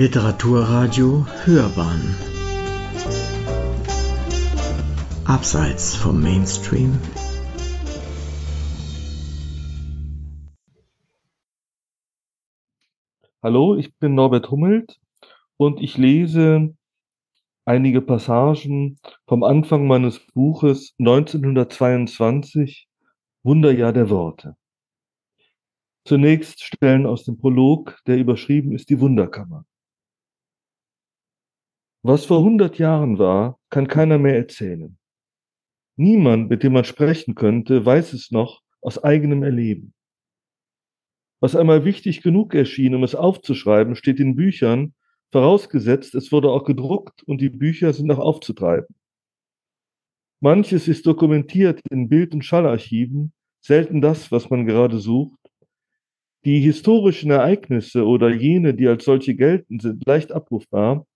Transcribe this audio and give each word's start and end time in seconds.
Literaturradio 0.00 1.26
Hörbahn 1.44 2.16
Abseits 5.26 5.94
vom 5.94 6.22
Mainstream 6.22 6.98
Hallo, 13.42 13.76
ich 13.76 13.94
bin 13.98 14.14
Norbert 14.14 14.50
Hummelt 14.50 14.98
und 15.58 15.82
ich 15.82 15.98
lese 15.98 16.74
einige 17.66 18.00
Passagen 18.00 18.98
vom 19.26 19.42
Anfang 19.42 19.86
meines 19.86 20.18
Buches 20.32 20.94
1922 20.98 22.88
Wunderjahr 23.42 23.92
der 23.92 24.08
Worte. 24.08 24.56
Zunächst 26.06 26.62
Stellen 26.62 27.04
aus 27.04 27.24
dem 27.24 27.36
Prolog, 27.36 28.00
der 28.06 28.16
überschrieben 28.16 28.72
ist 28.72 28.88
die 28.88 28.98
Wunderkammer. 28.98 29.66
Was 32.02 32.24
vor 32.24 32.42
hundert 32.42 32.78
Jahren 32.78 33.18
war, 33.18 33.58
kann 33.68 33.86
keiner 33.86 34.18
mehr 34.18 34.36
erzählen. 34.36 34.96
Niemand, 35.96 36.48
mit 36.48 36.62
dem 36.62 36.72
man 36.72 36.84
sprechen 36.84 37.34
könnte, 37.34 37.84
weiß 37.84 38.14
es 38.14 38.30
noch 38.30 38.62
aus 38.80 39.02
eigenem 39.04 39.42
Erleben. 39.42 39.92
Was 41.40 41.54
einmal 41.54 41.84
wichtig 41.84 42.22
genug 42.22 42.54
erschien, 42.54 42.94
um 42.94 43.02
es 43.02 43.14
aufzuschreiben, 43.14 43.96
steht 43.96 44.18
in 44.18 44.34
Büchern, 44.34 44.94
vorausgesetzt, 45.30 46.14
es 46.14 46.32
wurde 46.32 46.50
auch 46.50 46.64
gedruckt 46.64 47.22
und 47.22 47.40
die 47.40 47.50
Bücher 47.50 47.92
sind 47.92 48.06
noch 48.06 48.18
aufzutreiben. 48.18 48.94
Manches 50.40 50.88
ist 50.88 51.06
dokumentiert 51.06 51.82
in 51.90 52.08
Bild- 52.08 52.32
und 52.32 52.44
Schallarchiven, 52.44 53.32
selten 53.60 54.00
das, 54.00 54.32
was 54.32 54.48
man 54.48 54.64
gerade 54.64 54.98
sucht, 54.98 55.38
die 56.46 56.60
historischen 56.60 57.30
Ereignisse 57.30 58.06
oder 58.06 58.30
jene, 58.30 58.72
die 58.72 58.88
als 58.88 59.04
solche 59.04 59.34
gelten, 59.34 59.78
sind 59.80 60.06
leicht 60.06 60.32
abrufbar, 60.32 61.06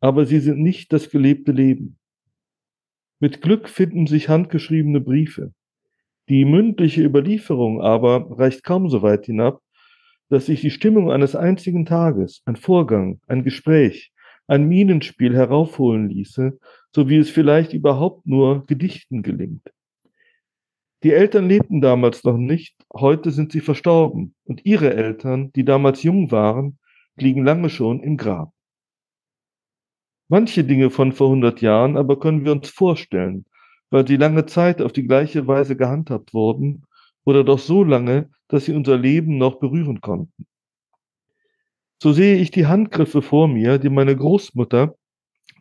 aber 0.00 0.26
sie 0.26 0.40
sind 0.40 0.60
nicht 0.60 0.92
das 0.92 1.10
gelebte 1.10 1.52
Leben. 1.52 1.98
Mit 3.18 3.40
Glück 3.40 3.68
finden 3.68 4.06
sich 4.06 4.28
handgeschriebene 4.28 5.00
Briefe. 5.00 5.52
Die 6.28 6.44
mündliche 6.44 7.02
Überlieferung 7.02 7.80
aber 7.80 8.38
reicht 8.38 8.64
kaum 8.64 8.90
so 8.90 9.02
weit 9.02 9.26
hinab, 9.26 9.60
dass 10.28 10.46
sich 10.46 10.60
die 10.60 10.70
Stimmung 10.70 11.10
eines 11.10 11.36
einzigen 11.36 11.86
Tages, 11.86 12.42
ein 12.46 12.56
Vorgang, 12.56 13.20
ein 13.26 13.44
Gespräch, 13.44 14.12
ein 14.48 14.68
Minenspiel 14.68 15.34
heraufholen 15.34 16.08
ließe, 16.08 16.58
so 16.94 17.08
wie 17.08 17.16
es 17.16 17.30
vielleicht 17.30 17.72
überhaupt 17.72 18.26
nur 18.26 18.66
Gedichten 18.66 19.22
gelingt. 19.22 19.72
Die 21.02 21.12
Eltern 21.12 21.48
lebten 21.48 21.80
damals 21.80 22.24
noch 22.24 22.36
nicht, 22.36 22.76
heute 22.92 23.30
sind 23.30 23.52
sie 23.52 23.60
verstorben 23.60 24.34
und 24.44 24.64
ihre 24.64 24.94
Eltern, 24.94 25.52
die 25.52 25.64
damals 25.64 26.02
jung 26.02 26.30
waren, 26.32 26.78
liegen 27.16 27.44
lange 27.44 27.70
schon 27.70 28.02
im 28.02 28.16
Grab. 28.16 28.52
Manche 30.28 30.64
Dinge 30.64 30.90
von 30.90 31.12
vor 31.12 31.28
hundert 31.28 31.60
Jahren 31.60 31.96
aber 31.96 32.18
können 32.18 32.44
wir 32.44 32.52
uns 32.52 32.68
vorstellen, 32.68 33.44
weil 33.90 34.06
sie 34.06 34.16
lange 34.16 34.46
Zeit 34.46 34.82
auf 34.82 34.92
die 34.92 35.06
gleiche 35.06 35.46
Weise 35.46 35.76
gehandhabt 35.76 36.34
wurden 36.34 36.84
oder 37.24 37.44
doch 37.44 37.60
so 37.60 37.84
lange, 37.84 38.30
dass 38.48 38.64
sie 38.64 38.72
unser 38.72 38.98
Leben 38.98 39.38
noch 39.38 39.60
berühren 39.60 40.00
konnten. 40.00 40.46
So 42.02 42.12
sehe 42.12 42.36
ich 42.36 42.50
die 42.50 42.66
Handgriffe 42.66 43.22
vor 43.22 43.46
mir, 43.46 43.78
die 43.78 43.88
meine 43.88 44.16
Großmutter, 44.16 44.96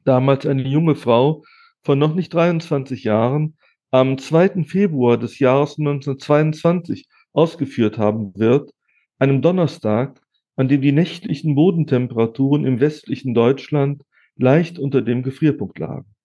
damals 0.03 0.45
eine 0.45 0.67
junge 0.67 0.95
Frau 0.95 1.44
von 1.83 2.00
noch 2.00 2.16
nicht 2.16 2.33
23 2.33 3.03
Jahren, 3.03 3.57
am 3.91 4.17
2. 4.17 4.63
Februar 4.63 5.17
des 5.17 5.39
Jahres 5.39 5.77
1922 5.77 7.07
ausgeführt 7.33 7.97
haben 7.97 8.33
wird, 8.35 8.72
einem 9.19 9.41
Donnerstag, 9.41 10.19
an 10.55 10.67
dem 10.67 10.81
die 10.81 10.91
nächtlichen 10.91 11.55
Bodentemperaturen 11.55 12.66
im 12.66 12.79
westlichen 12.79 13.33
Deutschland 13.33 14.02
leicht 14.38 14.80
unter 14.80 15.02
dem 15.02 15.23
Gefrierpunkt 15.23 15.79
lagen. 15.79 16.16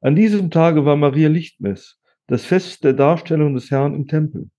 An 0.00 0.16
diesem 0.16 0.50
Tage 0.50 0.84
war 0.84 0.96
Maria 0.96 1.28
Lichtmess, 1.28 2.00
das 2.26 2.44
Fest 2.44 2.84
der 2.84 2.92
Darstellung 2.94 3.54
des 3.54 3.70
Herrn 3.70 3.94
im 3.94 4.06
Tempel. 4.06 4.50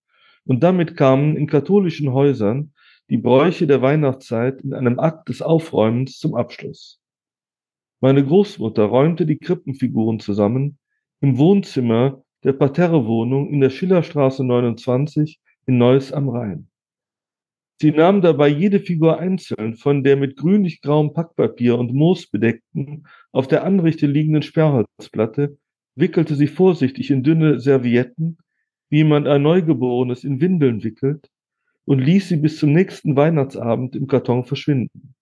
Und 0.45 0.63
damit 0.63 0.97
kamen 0.97 1.37
in 1.37 1.47
katholischen 1.47 2.13
Häusern 2.13 2.73
die 3.09 3.17
Bräuche 3.17 3.67
der 3.67 3.81
Weihnachtszeit 3.81 4.61
in 4.61 4.73
einem 4.73 4.99
Akt 4.99 5.29
des 5.29 5.41
Aufräumens 5.41 6.17
zum 6.17 6.35
Abschluss. 6.35 7.01
Meine 7.99 8.25
Großmutter 8.25 8.85
räumte 8.85 9.25
die 9.25 9.37
Krippenfiguren 9.37 10.19
zusammen 10.19 10.79
im 11.19 11.37
Wohnzimmer 11.37 12.23
der 12.43 12.53
Parterrewohnung 12.53 13.49
in 13.53 13.59
der 13.59 13.69
Schillerstraße 13.69 14.43
29 14.43 15.39
in 15.67 15.77
Neuss 15.77 16.11
am 16.11 16.29
Rhein. 16.29 16.70
Sie 17.81 17.89
nahm 17.89 18.21
dabei 18.21 18.47
jede 18.47 18.79
Figur 18.79 19.17
einzeln 19.17 19.73
von 19.73 20.03
der 20.03 20.15
mit 20.15 20.37
grünlich-grauem 20.37 21.13
Packpapier 21.13 21.79
und 21.79 21.91
Moos 21.95 22.27
bedeckten, 22.27 23.07
auf 23.31 23.47
der 23.47 23.63
Anrichte 23.63 24.05
liegenden 24.05 24.43
Sperrholzplatte, 24.43 25.57
wickelte 25.95 26.35
sie 26.35 26.45
vorsichtig 26.45 27.09
in 27.09 27.23
dünne 27.23 27.59
Servietten, 27.59 28.37
wie 28.89 28.97
jemand 28.97 29.27
ein 29.27 29.41
Neugeborenes 29.41 30.23
in 30.23 30.39
Windeln 30.39 30.83
wickelt, 30.83 31.27
und 31.85 31.97
ließ 31.97 32.29
sie 32.29 32.35
bis 32.35 32.59
zum 32.59 32.71
nächsten 32.71 33.15
Weihnachtsabend 33.15 33.95
im 33.95 34.05
Karton 34.05 34.45
verschwinden. 34.45 35.15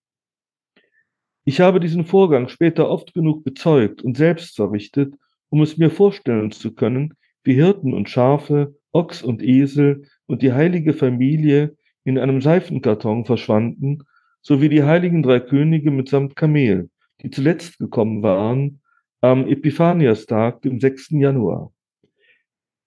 Ich 1.46 1.60
habe 1.60 1.80
diesen 1.80 2.04
Vorgang 2.04 2.48
später 2.48 2.90
oft 2.90 3.14
genug 3.14 3.42
bezeugt 3.42 4.02
und 4.02 4.18
selbst 4.18 4.56
verrichtet 4.56 5.14
um 5.48 5.62
es 5.62 5.78
mir 5.78 5.90
vorstellen 5.90 6.50
zu 6.50 6.74
können, 6.74 7.14
wie 7.42 7.54
Hirten 7.54 7.94
und 7.94 8.10
Schafe, 8.10 8.76
Ochs 8.92 9.22
und 9.22 9.42
Esel 9.42 10.04
und 10.26 10.42
die 10.42 10.52
heilige 10.52 10.92
Familie 10.92 11.74
in 12.04 12.18
einem 12.18 12.40
Seifenkarton 12.40 13.24
verschwanden, 13.24 14.04
sowie 14.42 14.68
die 14.68 14.82
heiligen 14.82 15.22
drei 15.22 15.40
Könige 15.40 15.90
mitsamt 15.90 16.36
Kamel, 16.36 16.90
die 17.22 17.30
zuletzt 17.30 17.78
gekommen 17.78 18.22
waren, 18.22 18.80
am 19.20 19.46
Epiphaniastag, 19.46 20.62
dem 20.62 20.80
6. 20.80 21.10
Januar. 21.10 21.72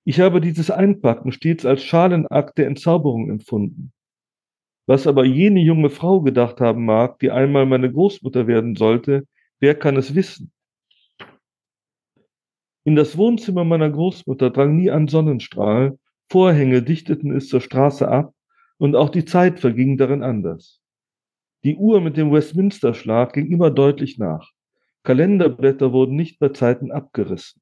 Ich 0.04 0.20
habe 0.20 0.42
dieses 0.42 0.72
Einpacken 0.72 1.32
stets 1.32 1.66
als 1.66 1.84
Schalenakt 1.84 2.58
der 2.58 2.68
Entzauberung 2.68 3.30
empfunden. 3.30 3.94
Was 4.86 5.08
aber 5.08 5.24
jene 5.24 5.62
junge 5.62 5.90
Frau 5.90 6.22
gedacht 6.22 6.60
haben 6.60 6.84
mag, 6.84 7.20
die 7.20 7.32
einmal 7.32 7.66
meine 7.66 7.92
Großmutter 7.92 8.48
werden 8.48 8.76
sollte, 8.76 9.26
wer 9.60 9.76
kann 9.76 9.96
es 9.96 10.14
wissen? 10.14 10.52
In 12.84 12.96
das 12.96 13.18
Wohnzimmer 13.18 13.64
meiner 13.64 13.90
Großmutter 13.90 14.50
drang 14.50 14.76
nie 14.76 14.92
ein 14.92 15.08
Sonnenstrahl, 15.08 15.98
Vorhänge 16.30 16.82
dichteten 16.82 17.32
es 17.32 17.48
zur 17.48 17.62
Straße 17.62 18.08
ab 18.08 18.33
und 18.84 18.98
auch 18.98 19.08
die 19.08 19.24
Zeit 19.24 19.62
verging 19.62 19.96
darin 19.96 20.24
anders. 20.24 20.82
Die 21.64 21.78
Uhr 21.78 22.02
mit 22.02 22.18
dem 22.18 22.34
Westminster-Schlag 22.34 23.32
ging 23.32 23.50
immer 23.50 23.72
deutlich 23.72 24.18
nach. 24.18 24.52
Kalenderblätter 25.04 25.94
wurden 25.94 26.18
nicht 26.18 26.38
bei 26.38 26.50
Zeiten 26.50 26.92
abgerissen. 26.92 27.62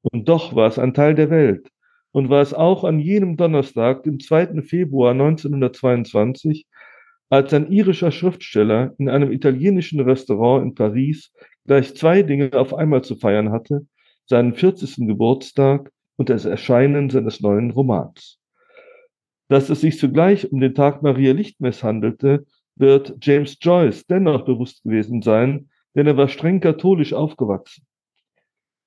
Und 0.00 0.28
doch 0.28 0.56
war 0.56 0.66
es 0.66 0.80
ein 0.80 0.94
Teil 0.94 1.14
der 1.14 1.30
Welt 1.30 1.70
und 2.10 2.28
war 2.28 2.42
es 2.42 2.54
auch 2.54 2.82
an 2.82 2.98
jenem 2.98 3.36
Donnerstag, 3.36 4.02
dem 4.02 4.18
2. 4.18 4.62
Februar 4.62 5.12
1922, 5.12 6.66
als 7.30 7.54
ein 7.54 7.70
irischer 7.70 8.10
Schriftsteller 8.10 8.96
in 8.98 9.08
einem 9.08 9.30
italienischen 9.30 10.00
Restaurant 10.00 10.64
in 10.64 10.74
Paris 10.74 11.32
gleich 11.66 11.94
zwei 11.94 12.24
Dinge 12.24 12.52
auf 12.54 12.74
einmal 12.74 13.04
zu 13.04 13.14
feiern 13.14 13.52
hatte, 13.52 13.86
seinen 14.26 14.54
40. 14.54 15.06
Geburtstag 15.06 15.92
und 16.16 16.30
das 16.30 16.46
Erscheinen 16.46 17.10
seines 17.10 17.40
neuen 17.40 17.70
Romans. 17.70 18.41
Dass 19.52 19.68
es 19.68 19.82
sich 19.82 19.98
zugleich 19.98 20.50
um 20.50 20.60
den 20.60 20.74
Tag 20.74 21.02
Maria 21.02 21.34
Lichtmess 21.34 21.84
handelte, 21.84 22.46
wird 22.74 23.18
James 23.20 23.58
Joyce 23.60 24.06
dennoch 24.06 24.46
bewusst 24.46 24.82
gewesen 24.82 25.20
sein, 25.20 25.68
denn 25.94 26.06
er 26.06 26.16
war 26.16 26.28
streng 26.28 26.60
katholisch 26.60 27.12
aufgewachsen. 27.12 27.84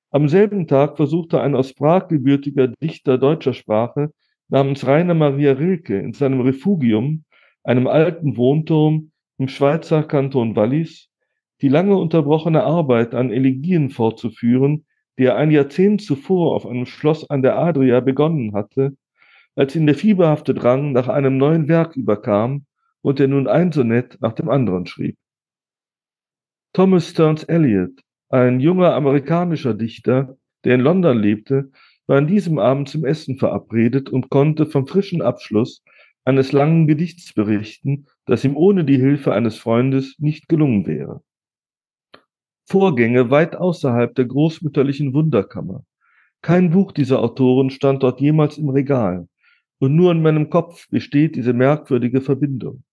Am 0.09 0.27
selben 0.27 0.65
Tag 0.65 0.97
versuchte 0.97 1.39
ein 1.39 1.53
aus 1.53 1.75
Prag 1.75 2.07
gebürtiger 2.07 2.69
Dichter 2.81 3.19
deutscher 3.19 3.53
Sprache 3.53 4.09
namens 4.47 4.87
Rainer 4.87 5.13
Maria 5.13 5.51
Rilke 5.51 5.99
in 5.99 6.13
seinem 6.13 6.41
Refugium, 6.41 7.25
einem 7.63 7.85
alten 7.85 8.35
Wohnturm 8.35 9.11
im 9.37 9.47
Schweizer 9.47 10.01
Kanton 10.01 10.55
Wallis, 10.55 11.11
die 11.61 11.69
lange 11.69 11.95
unterbrochene 11.95 12.63
Arbeit 12.63 13.13
an 13.13 13.29
Elegien 13.29 13.91
fortzuführen, 13.91 14.87
die 15.19 15.25
er 15.25 15.35
ein 15.35 15.51
Jahrzehnt 15.51 16.01
zuvor 16.01 16.55
auf 16.55 16.65
einem 16.65 16.87
Schloss 16.87 17.29
an 17.29 17.43
der 17.43 17.55
Adria 17.55 17.99
begonnen 17.99 18.55
hatte, 18.55 18.97
als 19.55 19.75
ihn 19.75 19.85
der 19.85 19.95
fieberhafte 19.95 20.53
Drang 20.53 20.91
nach 20.91 21.07
einem 21.07 21.37
neuen 21.37 21.67
Werk 21.67 21.95
überkam 21.95 22.65
und 23.01 23.19
er 23.19 23.27
nun 23.27 23.47
ein 23.47 23.71
Sonett 23.71 24.17
nach 24.21 24.33
dem 24.33 24.49
anderen 24.49 24.85
schrieb. 24.85 25.17
Thomas 26.73 27.09
Stearns 27.09 27.43
Eliot, 27.43 28.01
ein 28.29 28.59
junger 28.59 28.93
amerikanischer 28.95 29.73
Dichter, 29.73 30.37
der 30.63 30.75
in 30.75 30.81
London 30.81 31.17
lebte, 31.17 31.71
war 32.07 32.17
an 32.17 32.27
diesem 32.27 32.59
Abend 32.59 32.89
zum 32.89 33.05
Essen 33.05 33.37
verabredet 33.37 34.09
und 34.09 34.29
konnte 34.29 34.65
vom 34.65 34.87
frischen 34.87 35.21
Abschluss 35.21 35.83
eines 36.25 36.51
langen 36.51 36.87
Gedichts 36.87 37.33
berichten, 37.33 38.07
das 38.25 38.43
ihm 38.43 38.57
ohne 38.57 38.83
die 38.83 38.97
Hilfe 38.97 39.33
eines 39.33 39.57
Freundes 39.57 40.15
nicht 40.19 40.49
gelungen 40.49 40.85
wäre. 40.87 41.21
Vorgänge 42.67 43.29
weit 43.29 43.55
außerhalb 43.55 44.15
der 44.15 44.25
großmütterlichen 44.25 45.13
Wunderkammer. 45.13 45.85
Kein 46.41 46.71
Buch 46.71 46.91
dieser 46.91 47.21
Autoren 47.21 47.69
stand 47.69 48.03
dort 48.03 48.19
jemals 48.19 48.57
im 48.57 48.69
Regal, 48.69 49.27
und 49.85 49.95
nur 49.95 50.11
in 50.11 50.23
meinem 50.23 50.49
Kopf 50.49 50.89
besteht 50.89 51.35
diese 51.35 51.53
merkwürdige 51.53 52.19
Verbindung. 52.19 52.83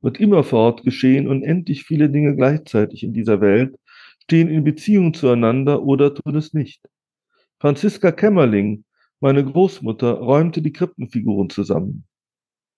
und 0.00 0.20
immerfort 0.20 0.84
geschehen 0.84 1.26
unendlich 1.26 1.84
viele 1.84 2.10
Dinge 2.10 2.36
gleichzeitig 2.36 3.02
in 3.02 3.14
dieser 3.14 3.40
Welt, 3.40 3.76
stehen 4.24 4.48
in 4.48 4.62
Beziehung 4.62 5.14
zueinander 5.14 5.82
oder 5.82 6.14
tun 6.14 6.36
es 6.36 6.52
nicht. 6.52 6.82
Franziska 7.58 8.12
Kämmerling, 8.12 8.84
meine 9.20 9.42
Großmutter, 9.42 10.12
räumte 10.12 10.60
die 10.60 10.72
Krippenfiguren 10.72 11.48
zusammen. 11.48 12.04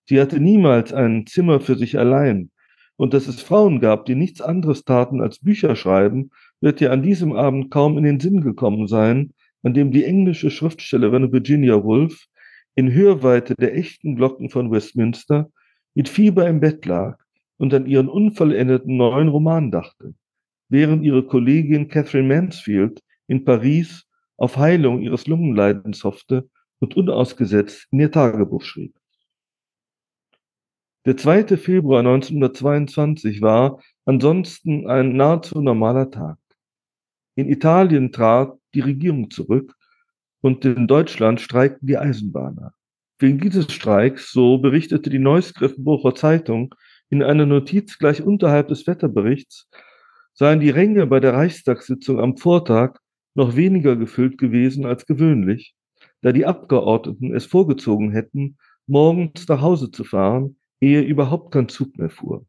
Sie 0.05 0.21
hatte 0.21 0.39
niemals 0.39 0.93
ein 0.93 1.27
Zimmer 1.27 1.59
für 1.59 1.75
sich 1.75 1.99
allein, 1.99 2.51
und 2.95 3.13
dass 3.13 3.27
es 3.27 3.41
Frauen 3.41 3.81
gab, 3.81 4.05
die 4.05 4.15
nichts 4.15 4.39
anderes 4.39 4.85
taten 4.85 5.21
als 5.21 5.39
Bücher 5.39 5.75
schreiben, 5.75 6.31
wird 6.61 6.79
ihr 6.79 6.93
an 6.93 7.03
diesem 7.03 7.33
Abend 7.33 7.69
kaum 7.69 7.97
in 7.97 8.05
den 8.05 8.21
Sinn 8.21 8.39
gekommen 8.39 8.87
sein, 8.87 9.33
an 9.61 9.73
dem 9.73 9.91
die 9.91 10.05
englische 10.05 10.49
Schriftstellerin 10.49 11.33
Virginia 11.33 11.83
Woolf 11.83 12.27
in 12.75 12.93
Hörweite 12.93 13.55
der 13.55 13.75
echten 13.75 14.15
Glocken 14.15 14.49
von 14.49 14.71
Westminster 14.71 15.51
mit 15.93 16.09
Fieber 16.09 16.47
im 16.47 16.59
Bett 16.59 16.85
lag 16.85 17.17
und 17.57 17.73
an 17.73 17.85
ihren 17.85 18.09
unvollendeten 18.09 18.97
neuen 18.97 19.27
Roman 19.27 19.71
dachte, 19.71 20.13
während 20.69 21.03
ihre 21.03 21.25
Kollegin 21.25 21.89
Catherine 21.89 22.27
Mansfield 22.27 23.01
in 23.27 23.43
Paris 23.43 24.07
auf 24.37 24.57
Heilung 24.57 25.01
ihres 25.01 25.27
Lungenleidens 25.27 26.03
hoffte 26.03 26.49
und 26.79 26.95
unausgesetzt 26.95 27.87
in 27.91 27.99
ihr 27.99 28.11
Tagebuch 28.11 28.63
schrieb. 28.63 28.95
Der 31.05 31.17
2. 31.17 31.57
Februar 31.57 31.99
1922 31.99 33.41
war 33.41 33.81
ansonsten 34.05 34.87
ein 34.87 35.15
nahezu 35.15 35.61
normaler 35.61 36.11
Tag. 36.11 36.37
In 37.35 37.49
Italien 37.49 38.11
trat 38.11 38.57
die 38.73 38.81
Regierung 38.81 39.29
zurück 39.31 39.75
und 40.41 40.65
in 40.65 40.87
Deutschland 40.87 41.39
streikten 41.39 41.87
die 41.87 41.97
Eisenbahner. 41.97 42.73
Wegen 43.19 43.39
dieses 43.39 43.71
Streiks, 43.71 44.31
so 44.31 44.57
berichtete 44.57 45.09
die 45.09 45.19
Neuss-Griffenburger 45.19 46.15
Zeitung 46.15 46.73
in 47.09 47.21
einer 47.21 47.45
Notiz 47.45 47.99
gleich 47.99 48.21
unterhalb 48.21 48.67
des 48.69 48.87
Wetterberichts, 48.87 49.69
seien 50.33 50.59
die 50.59 50.69
Ränge 50.69 51.05
bei 51.07 51.19
der 51.19 51.33
Reichstagssitzung 51.33 52.19
am 52.19 52.37
Vortag 52.37 52.97
noch 53.35 53.55
weniger 53.55 53.95
gefüllt 53.95 54.37
gewesen 54.37 54.85
als 54.85 55.05
gewöhnlich, 55.05 55.75
da 56.21 56.31
die 56.31 56.45
Abgeordneten 56.45 57.33
es 57.33 57.45
vorgezogen 57.45 58.11
hätten, 58.11 58.57
morgens 58.87 59.47
nach 59.47 59.61
Hause 59.61 59.91
zu 59.91 60.03
fahren, 60.03 60.57
ehe 60.79 61.01
überhaupt 61.01 61.53
kein 61.53 61.69
Zug 61.69 61.97
mehr 61.97 62.09
fuhr. 62.09 62.45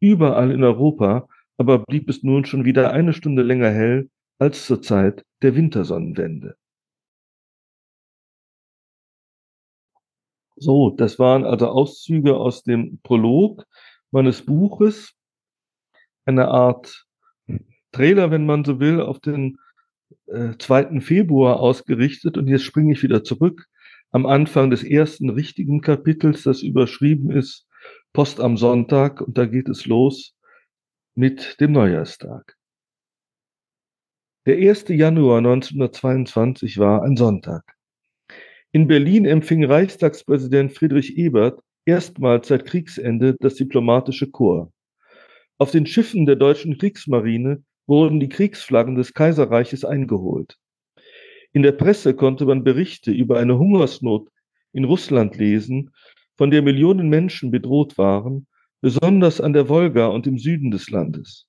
Überall 0.00 0.50
in 0.50 0.62
Europa 0.62 1.28
aber 1.58 1.78
blieb 1.78 2.08
es 2.08 2.22
nun 2.22 2.44
schon 2.44 2.64
wieder 2.64 2.92
eine 2.92 3.12
Stunde 3.12 3.42
länger 3.42 3.70
hell 3.70 4.10
als 4.38 4.66
zur 4.66 4.82
Zeit 4.82 5.24
der 5.42 5.54
Wintersonnenwende. 5.54 6.56
So, 10.62 10.90
das 10.90 11.18
waren 11.18 11.44
also 11.44 11.66
Auszüge 11.68 12.36
aus 12.36 12.62
dem 12.62 13.00
Prolog 13.02 13.66
meines 14.12 14.46
Buches, 14.46 15.12
eine 16.24 16.48
Art 16.48 17.04
Trailer, 17.90 18.30
wenn 18.30 18.46
man 18.46 18.64
so 18.64 18.78
will, 18.78 19.00
auf 19.00 19.18
den 19.18 19.58
äh, 20.26 20.52
2. 20.56 21.00
Februar 21.00 21.58
ausgerichtet. 21.58 22.38
Und 22.38 22.46
jetzt 22.46 22.62
springe 22.62 22.92
ich 22.92 23.02
wieder 23.02 23.24
zurück 23.24 23.66
am 24.12 24.24
Anfang 24.24 24.70
des 24.70 24.84
ersten 24.84 25.30
richtigen 25.30 25.80
Kapitels, 25.80 26.44
das 26.44 26.62
überschrieben 26.62 27.32
ist 27.32 27.66
Post 28.12 28.38
am 28.38 28.56
Sonntag. 28.56 29.20
Und 29.20 29.36
da 29.36 29.46
geht 29.46 29.68
es 29.68 29.86
los 29.86 30.36
mit 31.16 31.60
dem 31.60 31.72
Neujahrstag. 31.72 32.56
Der 34.46 34.58
1. 34.58 34.84
Januar 34.90 35.38
1922 35.38 36.78
war 36.78 37.02
ein 37.02 37.16
Sonntag. 37.16 37.64
In 38.74 38.86
Berlin 38.86 39.26
empfing 39.26 39.64
Reichstagspräsident 39.64 40.72
Friedrich 40.72 41.18
Ebert 41.18 41.60
erstmals 41.84 42.48
seit 42.48 42.64
Kriegsende 42.64 43.36
das 43.38 43.56
diplomatische 43.56 44.30
Korps. 44.30 44.72
Auf 45.58 45.72
den 45.72 45.84
Schiffen 45.84 46.24
der 46.24 46.36
deutschen 46.36 46.78
Kriegsmarine 46.78 47.62
wurden 47.86 48.18
die 48.18 48.30
Kriegsflaggen 48.30 48.94
des 48.94 49.12
Kaiserreiches 49.12 49.84
eingeholt. 49.84 50.56
In 51.52 51.62
der 51.62 51.72
Presse 51.72 52.14
konnte 52.14 52.46
man 52.46 52.64
Berichte 52.64 53.10
über 53.10 53.38
eine 53.38 53.58
Hungersnot 53.58 54.30
in 54.72 54.84
Russland 54.84 55.36
lesen, 55.36 55.90
von 56.38 56.50
der 56.50 56.62
Millionen 56.62 57.10
Menschen 57.10 57.50
bedroht 57.50 57.98
waren, 57.98 58.46
besonders 58.80 59.42
an 59.42 59.52
der 59.52 59.68
Wolga 59.68 60.06
und 60.06 60.26
im 60.26 60.38
Süden 60.38 60.70
des 60.70 60.88
Landes. 60.88 61.46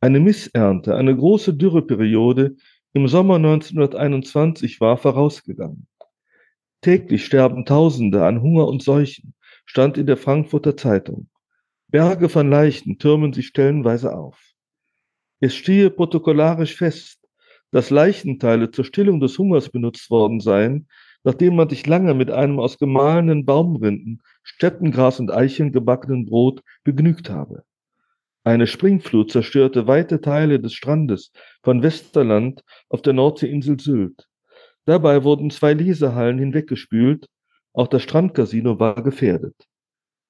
Eine 0.00 0.18
Missernte, 0.18 0.96
eine 0.96 1.14
große 1.14 1.54
Dürreperiode 1.54 2.56
im 2.94 3.06
Sommer 3.06 3.36
1921 3.36 4.80
war 4.80 4.96
vorausgegangen. 4.96 5.86
Täglich 6.80 7.24
sterben 7.24 7.64
Tausende 7.64 8.24
an 8.24 8.40
Hunger 8.40 8.68
und 8.68 8.82
Seuchen, 8.82 9.34
stand 9.66 9.98
in 9.98 10.06
der 10.06 10.16
Frankfurter 10.16 10.76
Zeitung. 10.76 11.28
Berge 11.88 12.28
von 12.28 12.48
Leichen 12.48 12.98
türmen 12.98 13.32
sich 13.32 13.48
stellenweise 13.48 14.14
auf. 14.16 14.38
Es 15.40 15.54
stehe 15.54 15.90
protokollarisch 15.90 16.76
fest, 16.76 17.18
dass 17.70 17.90
Leichenteile 17.90 18.70
zur 18.70 18.84
Stillung 18.84 19.18
des 19.20 19.36
Hungers 19.38 19.70
benutzt 19.70 20.10
worden 20.10 20.40
seien, 20.40 20.88
nachdem 21.24 21.56
man 21.56 21.68
sich 21.68 21.86
lange 21.86 22.14
mit 22.14 22.30
einem 22.30 22.60
aus 22.60 22.78
gemahlenen 22.78 23.44
Baumrinden, 23.44 24.22
Steppengras 24.42 25.18
und 25.18 25.32
Eicheln 25.32 25.72
gebackenen 25.72 26.26
Brot 26.26 26.62
begnügt 26.84 27.28
habe. 27.28 27.64
Eine 28.44 28.66
Springflut 28.66 29.32
zerstörte 29.32 29.86
weite 29.86 30.20
Teile 30.20 30.60
des 30.60 30.72
Strandes 30.74 31.32
von 31.62 31.82
Westerland 31.82 32.62
auf 32.88 33.02
der 33.02 33.12
Nordseeinsel 33.12 33.80
Sylt. 33.80 34.27
Dabei 34.88 35.22
wurden 35.22 35.50
zwei 35.50 35.74
Lesehallen 35.74 36.38
hinweggespült, 36.38 37.28
auch 37.74 37.88
das 37.88 38.02
Strandcasino 38.04 38.80
war 38.80 39.02
gefährdet. 39.02 39.54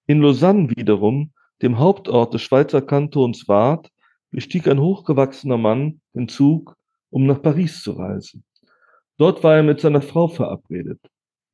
In 0.08 0.20
Lausanne 0.20 0.70
wiederum, 0.70 1.30
dem 1.62 1.78
Hauptort 1.78 2.34
des 2.34 2.42
Schweizer 2.42 2.82
Kantons 2.82 3.46
Waadt, 3.46 3.88
bestieg 4.32 4.66
ein 4.66 4.80
hochgewachsener 4.80 5.58
Mann 5.58 6.00
den 6.12 6.26
Zug, 6.26 6.74
um 7.10 7.24
nach 7.24 7.40
Paris 7.40 7.82
zu 7.84 7.92
reisen. 7.92 8.42
Dort 9.16 9.44
war 9.44 9.54
er 9.54 9.62
mit 9.62 9.80
seiner 9.80 10.02
Frau 10.02 10.26
verabredet. 10.26 10.98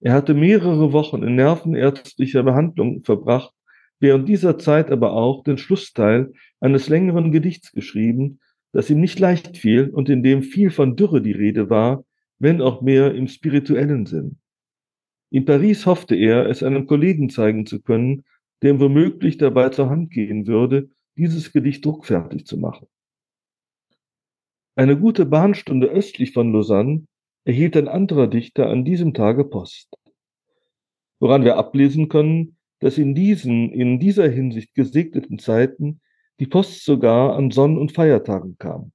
Er 0.00 0.14
hatte 0.14 0.32
mehrere 0.32 0.94
Wochen 0.94 1.22
in 1.22 1.34
nervenärztlicher 1.34 2.42
Behandlung 2.42 3.04
verbracht, 3.04 3.52
während 4.00 4.30
dieser 4.30 4.56
Zeit 4.56 4.90
aber 4.90 5.12
auch 5.12 5.44
den 5.44 5.58
Schlussteil 5.58 6.32
eines 6.58 6.88
längeren 6.88 7.32
Gedichts 7.32 7.70
geschrieben, 7.72 8.40
das 8.72 8.88
ihm 8.88 9.00
nicht 9.02 9.18
leicht 9.18 9.58
fiel 9.58 9.90
und 9.90 10.08
in 10.08 10.22
dem 10.22 10.42
viel 10.42 10.70
von 10.70 10.96
Dürre 10.96 11.20
die 11.20 11.32
Rede 11.32 11.68
war, 11.68 12.02
wenn 12.44 12.60
auch 12.60 12.82
mehr 12.82 13.14
im 13.14 13.26
spirituellen 13.26 14.04
Sinn. 14.04 14.36
In 15.30 15.46
Paris 15.46 15.86
hoffte 15.86 16.14
er, 16.14 16.46
es 16.46 16.62
einem 16.62 16.86
Kollegen 16.86 17.30
zeigen 17.30 17.64
zu 17.64 17.80
können, 17.80 18.24
der 18.60 18.74
ihm 18.74 18.80
womöglich 18.80 19.38
dabei 19.38 19.70
zur 19.70 19.88
Hand 19.88 20.10
gehen 20.10 20.46
würde, 20.46 20.90
dieses 21.16 21.52
Gedicht 21.52 21.84
druckfertig 21.84 22.46
zu 22.46 22.58
machen. 22.58 22.86
Eine 24.76 24.98
gute 24.98 25.24
Bahnstunde 25.24 25.86
östlich 25.86 26.32
von 26.32 26.52
Lausanne 26.52 27.06
erhielt 27.44 27.76
ein 27.78 27.88
anderer 27.88 28.26
Dichter 28.26 28.68
an 28.68 28.84
diesem 28.84 29.14
Tage 29.14 29.44
Post. 29.44 29.94
Woran 31.20 31.44
wir 31.44 31.56
ablesen 31.56 32.08
können, 32.10 32.58
dass 32.80 32.98
in 32.98 33.14
diesen, 33.14 33.72
in 33.72 33.98
dieser 33.98 34.28
Hinsicht 34.28 34.74
gesegneten 34.74 35.38
Zeiten 35.38 36.02
die 36.40 36.46
Post 36.46 36.84
sogar 36.84 37.36
an 37.36 37.50
Sonn- 37.50 37.78
und 37.78 37.92
Feiertagen 37.92 38.58
kam. 38.58 38.92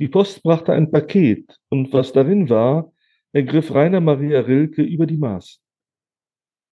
Die 0.00 0.08
Post 0.08 0.42
brachte 0.42 0.72
ein 0.72 0.90
Paket 0.90 1.56
und 1.68 1.92
was 1.92 2.12
darin 2.12 2.48
war, 2.50 2.92
ergriff 3.32 3.72
Rainer 3.72 4.00
Maria 4.00 4.40
Rilke 4.40 4.82
über 4.82 5.06
die 5.06 5.16
Maßen. 5.16 5.60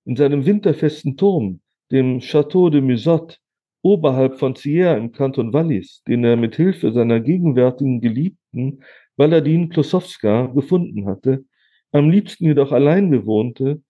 In 0.05 0.17
seinem 0.17 0.45
winterfesten 0.45 1.17
Turm, 1.17 1.61
dem 1.93 2.21
Château 2.21 2.69
de 2.69 2.81
Musotte, 2.81 3.37
oberhalb 3.83 4.41
von 4.41 4.57
Sierre 4.57 4.97
im 4.97 5.13
Kanton 5.13 5.53
Wallis, 5.53 6.03
den 6.09 6.25
er 6.25 6.37
mit 6.37 6.57
Hilfe 6.57 6.93
seiner 6.93 7.21
gegenwärtigen 7.21 8.01
Geliebten 8.01 8.83
Valadin 9.17 9.69
Klosowska 9.69 10.47
gefunden 10.47 11.07
hatte, 11.07 11.45
am 11.93 12.11
liebsten 12.11 12.47
jedoch 12.47 12.73
allein 12.73 13.11
bewohnte, 13.11 13.83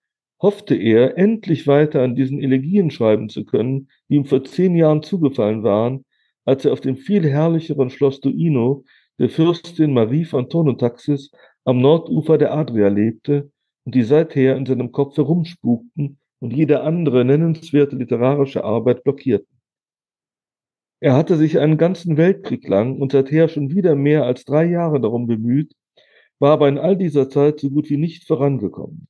hoffte 0.43 0.75
er, 0.75 1.17
endlich 1.17 1.67
weiter 1.67 2.03
an 2.03 2.17
diesen 2.17 2.43
Elegien 2.43 2.91
schreiben 2.91 3.31
zu 3.31 3.45
können, 3.45 3.89
die 4.09 4.17
ihm 4.17 4.27
vor 4.27 4.45
zehn 4.45 4.77
Jahren 4.77 5.03
zugefallen 5.03 5.63
waren, 5.63 6.05
als 6.45 6.65
er 6.65 6.73
auf 6.73 6.81
dem 6.81 6.97
viel 6.97 7.27
herrlicheren 7.27 7.89
Schloss 7.89 8.21
Duino 8.21 8.85
der 9.19 9.29
Fürstin 9.29 9.93
Marie 9.93 10.25
von 10.25 10.49
Tonotaxis 10.49 11.31
am 11.65 11.81
Nordufer 11.81 12.39
der 12.39 12.53
Adria 12.53 12.89
lebte 12.89 13.51
und 13.85 13.95
die 13.95 14.03
seither 14.03 14.57
in 14.57 14.67
seinem 14.67 14.93
Kopf 14.93 15.17
herumspukten 15.17 16.19
und 16.41 16.53
jede 16.53 16.83
andere 16.83 17.25
nennenswerte 17.25 17.97
literarische 17.97 18.65
Arbeit 18.65 19.05
blockierten. 19.05 19.53
Er 21.01 21.15
hatte 21.15 21.37
sich 21.37 21.59
einen 21.59 21.79
ganzen 21.79 22.17
Weltkrieg 22.17 22.67
lang 22.69 23.01
und 23.01 23.13
seither 23.13 23.49
schon 23.49 23.71
wieder 23.71 23.95
mehr 23.95 24.25
als 24.25 24.45
drei 24.45 24.65
Jahre 24.67 25.01
darum 25.01 25.27
bemüht, 25.27 25.73
war 26.39 26.53
aber 26.53 26.69
in 26.69 26.79
all 26.79 26.97
dieser 26.97 27.29
Zeit 27.29 27.61
so 27.61 27.71
gut 27.71 27.91
wie 27.91 27.97
nicht 27.97 28.27
vorangekommen. 28.27 29.09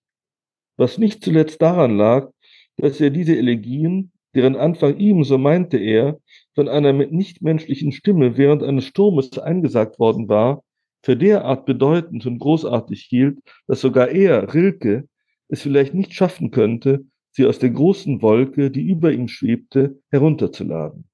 Was 0.76 0.98
nicht 0.98 1.24
zuletzt 1.24 1.60
daran 1.60 1.96
lag, 1.96 2.30
dass 2.76 3.00
er 3.00 3.10
diese 3.10 3.36
Elegien, 3.36 4.11
deren 4.34 4.56
Anfang 4.56 4.96
ihm, 4.98 5.24
so 5.24 5.38
meinte 5.38 5.78
er, 5.78 6.18
von 6.54 6.68
einer 6.68 6.92
nichtmenschlichen 6.92 7.92
Stimme 7.92 8.36
während 8.36 8.62
eines 8.62 8.86
Sturmes 8.86 9.38
eingesagt 9.38 9.98
worden 9.98 10.28
war, 10.28 10.62
für 11.02 11.16
derart 11.16 11.66
bedeutend 11.66 12.24
und 12.26 12.38
großartig 12.38 13.02
hielt, 13.02 13.38
dass 13.66 13.80
sogar 13.80 14.08
er, 14.08 14.54
Rilke, 14.54 15.08
es 15.48 15.62
vielleicht 15.62 15.94
nicht 15.94 16.14
schaffen 16.14 16.50
könnte, 16.50 17.04
sie 17.32 17.46
aus 17.46 17.58
der 17.58 17.70
großen 17.70 18.22
Wolke, 18.22 18.70
die 18.70 18.82
über 18.82 19.12
ihm 19.12 19.28
schwebte, 19.28 19.98
herunterzuladen. 20.10 21.08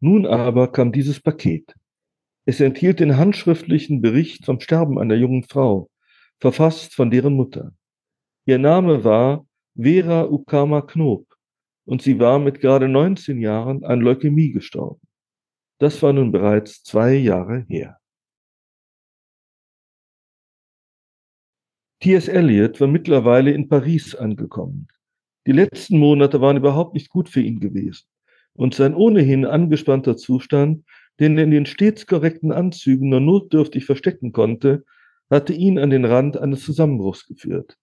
Nun 0.00 0.26
aber 0.26 0.72
kam 0.72 0.92
dieses 0.92 1.20
Paket. 1.20 1.74
Es 2.44 2.60
enthielt 2.60 3.00
den 3.00 3.16
handschriftlichen 3.16 4.00
Bericht 4.00 4.44
vom 4.44 4.60
Sterben 4.60 4.98
einer 4.98 5.16
jungen 5.16 5.42
Frau, 5.42 5.90
verfasst 6.38 6.94
von 6.94 7.10
deren 7.10 7.34
Mutter. 7.34 7.72
Ihr 8.44 8.58
Name 8.58 9.04
war 9.04 9.46
Vera 9.74 10.24
Ukama 10.24 10.80
Knob 10.82 11.25
und 11.86 12.02
sie 12.02 12.18
war 12.18 12.38
mit 12.38 12.60
gerade 12.60 12.88
19 12.88 13.40
Jahren 13.40 13.84
an 13.84 14.00
Leukämie 14.00 14.52
gestorben. 14.52 15.00
Das 15.78 16.02
war 16.02 16.12
nun 16.12 16.32
bereits 16.32 16.82
zwei 16.82 17.14
Jahre 17.14 17.64
her. 17.68 17.98
T.S. 22.00 22.28
Eliot 22.28 22.80
war 22.80 22.88
mittlerweile 22.88 23.52
in 23.52 23.68
Paris 23.68 24.14
angekommen. 24.14 24.88
Die 25.46 25.52
letzten 25.52 25.98
Monate 25.98 26.40
waren 26.40 26.56
überhaupt 26.56 26.94
nicht 26.94 27.08
gut 27.08 27.28
für 27.28 27.40
ihn 27.40 27.60
gewesen 27.60 28.06
und 28.54 28.74
sein 28.74 28.94
ohnehin 28.94 29.44
angespannter 29.44 30.16
Zustand, 30.16 30.84
den 31.20 31.38
er 31.38 31.44
in 31.44 31.50
den 31.50 31.66
stets 31.66 32.06
korrekten 32.06 32.52
Anzügen 32.52 33.08
nur 33.08 33.20
notdürftig 33.20 33.86
verstecken 33.86 34.32
konnte, 34.32 34.84
hatte 35.30 35.52
ihn 35.52 35.78
an 35.78 35.90
den 35.90 36.04
Rand 36.04 36.36
eines 36.36 36.64
Zusammenbruchs 36.64 37.26
geführt. 37.26 37.76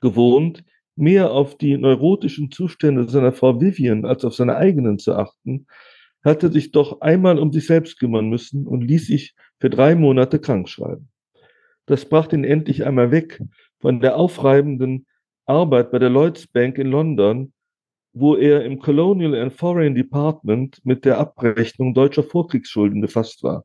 Gewohnt, 0.00 0.64
mehr 0.96 1.30
auf 1.30 1.56
die 1.56 1.76
neurotischen 1.76 2.50
Zustände 2.50 3.08
seiner 3.08 3.32
Frau 3.32 3.60
Vivian 3.60 4.04
als 4.04 4.24
auf 4.24 4.34
seine 4.34 4.56
eigenen 4.56 4.98
zu 4.98 5.14
achten, 5.14 5.66
hatte 6.24 6.50
sich 6.50 6.72
doch 6.72 7.00
einmal 7.02 7.38
um 7.38 7.52
sich 7.52 7.66
selbst 7.66 7.98
kümmern 7.98 8.28
müssen 8.28 8.66
und 8.66 8.82
ließ 8.82 9.06
sich 9.06 9.34
für 9.60 9.70
drei 9.70 9.94
Monate 9.94 10.40
krank 10.40 10.68
schreiben. 10.68 11.08
Das 11.86 12.08
brachte 12.08 12.34
ihn 12.34 12.44
endlich 12.44 12.84
einmal 12.84 13.12
weg 13.12 13.40
von 13.80 14.00
der 14.00 14.16
aufreibenden 14.16 15.06
Arbeit 15.44 15.92
bei 15.92 16.00
der 16.00 16.10
Lloyds 16.10 16.48
Bank 16.48 16.78
in 16.78 16.88
London, 16.88 17.52
wo 18.12 18.34
er 18.34 18.64
im 18.64 18.80
Colonial 18.80 19.34
and 19.36 19.52
Foreign 19.52 19.94
Department 19.94 20.80
mit 20.84 21.04
der 21.04 21.18
Abrechnung 21.18 21.94
deutscher 21.94 22.24
Vorkriegsschulden 22.24 23.00
befasst 23.00 23.44
war. 23.44 23.64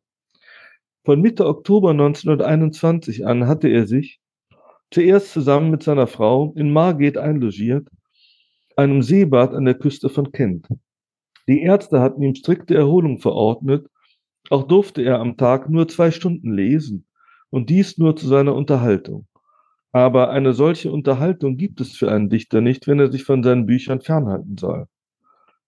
Von 1.04 1.22
Mitte 1.22 1.48
Oktober 1.48 1.92
1921 1.92 3.26
an 3.26 3.48
hatte 3.48 3.70
er 3.70 3.88
sich, 3.88 4.21
zuerst 4.92 5.32
zusammen 5.32 5.72
mit 5.72 5.84
seiner 5.84 6.08
Frau, 6.08 6.54
in 6.56 6.72
Margate 6.72 7.22
einlogiert, 7.22 7.88
einem 8.76 9.02
Seebad 9.02 9.54
an 9.54 9.66
der 9.66 9.76
Küste 9.76 10.10
von 10.10 10.32
Kent. 10.32 10.68
Die 11.48 11.62
Ärzte 11.62 12.00
hatten 12.00 12.22
ihm 12.22 12.36
strikte 12.36 12.76
Erholung 12.76 13.20
verordnet, 13.20 13.88
auch 14.50 14.68
durfte 14.68 15.02
er 15.02 15.20
am 15.20 15.38
Tag 15.38 15.70
nur 15.70 15.88
zwei 15.88 16.12
Stunden 16.12 16.54
lesen 16.54 17.06
und 17.50 17.70
dies 17.70 17.98
nur 17.98 18.16
zu 18.16 18.28
seiner 18.28 18.56
Unterhaltung. 18.56 19.28
Aber 19.92 20.30
eine 20.30 20.54
solche 20.54 20.92
Unterhaltung 20.92 21.58
gibt 21.58 21.82
es 21.82 21.96
für 21.96 22.12
einen 22.12 22.30
Dichter 22.30 22.62
nicht, 22.62 22.88
wenn 22.88 23.00
er 23.00 23.12
sich 23.12 23.24
von 23.24 23.44
seinen 23.44 23.66
Büchern 23.66 24.02
fernhalten 24.02 24.58
soll. 24.58 24.88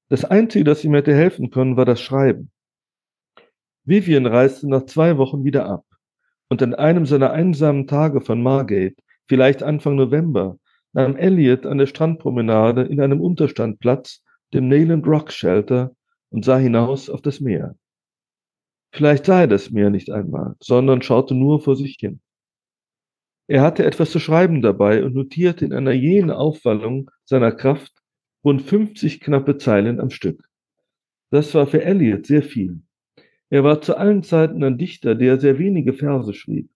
Das 0.10 0.24
Einzige, 0.26 0.64
das 0.64 0.84
ihm 0.84 0.94
hätte 0.94 1.14
helfen 1.14 1.50
können, 1.50 1.76
war 1.76 1.86
das 1.86 2.00
Schreiben. 2.00 2.52
Vivian 3.86 4.26
reiste 4.26 4.70
nach 4.70 4.86
zwei 4.86 5.18
Wochen 5.18 5.44
wieder 5.44 5.66
ab. 5.66 5.86
Und 6.50 6.62
an 6.62 6.74
einem 6.74 7.06
seiner 7.06 7.32
einsamen 7.32 7.88
Tage 7.88 8.22
von 8.22 8.42
Margate, 8.42 8.96
vielleicht 9.28 9.64
Anfang 9.64 9.96
November, 9.96 10.58
nahm 10.94 11.16
Elliot 11.16 11.66
an 11.66 11.78
der 11.78 11.88
Strandpromenade 11.88 12.84
in 12.84 13.02
einem 13.02 13.22
Unterstand 13.22 13.80
Platz, 13.80 14.24
dem 14.54 14.68
Nayland 14.68 15.08
Rock 15.08 15.32
Shelter, 15.32 15.96
und 16.30 16.46
sah 16.46 16.58
hinaus 16.58 17.10
auf 17.10 17.22
das 17.22 17.40
Meer. 17.40 17.76
Vielleicht 18.92 19.26
sah 19.26 19.42
er 19.42 19.48
das 19.48 19.72
Meer 19.72 19.90
nicht 19.90 20.12
einmal, 20.12 20.56
sondern 20.60 21.02
schaute 21.02 21.34
nur 21.36 21.62
vor 21.62 21.76
sich 21.76 21.98
hin. 22.00 22.22
Er 23.48 23.62
hatte 23.62 23.86
etwas 23.86 24.12
zu 24.12 24.20
schreiben 24.20 24.62
dabei 24.62 25.04
und 25.04 25.16
notierte 25.16 25.66
in 25.66 25.74
einer 25.74 25.92
jenen 25.92 26.32
Aufwallung 26.32 27.12
seiner 27.26 27.52
Kraft 27.52 27.92
rund 28.44 28.62
50 28.62 29.20
knappe 29.20 29.58
Zeilen 29.58 30.00
am 30.00 30.10
Stück. 30.10 30.48
Das 31.30 31.54
war 31.56 31.68
für 31.68 31.84
Eliot 31.84 32.26
sehr 32.26 32.44
viel. 32.44 32.82
Er 33.50 33.64
war 33.64 33.82
zu 33.82 33.98
allen 33.98 34.24
Zeiten 34.24 34.64
ein 34.64 34.78
Dichter, 34.78 35.16
der 35.16 35.40
sehr 35.40 35.60
wenige 35.60 35.94
Verse 35.94 36.34
schrieb. 36.34 36.70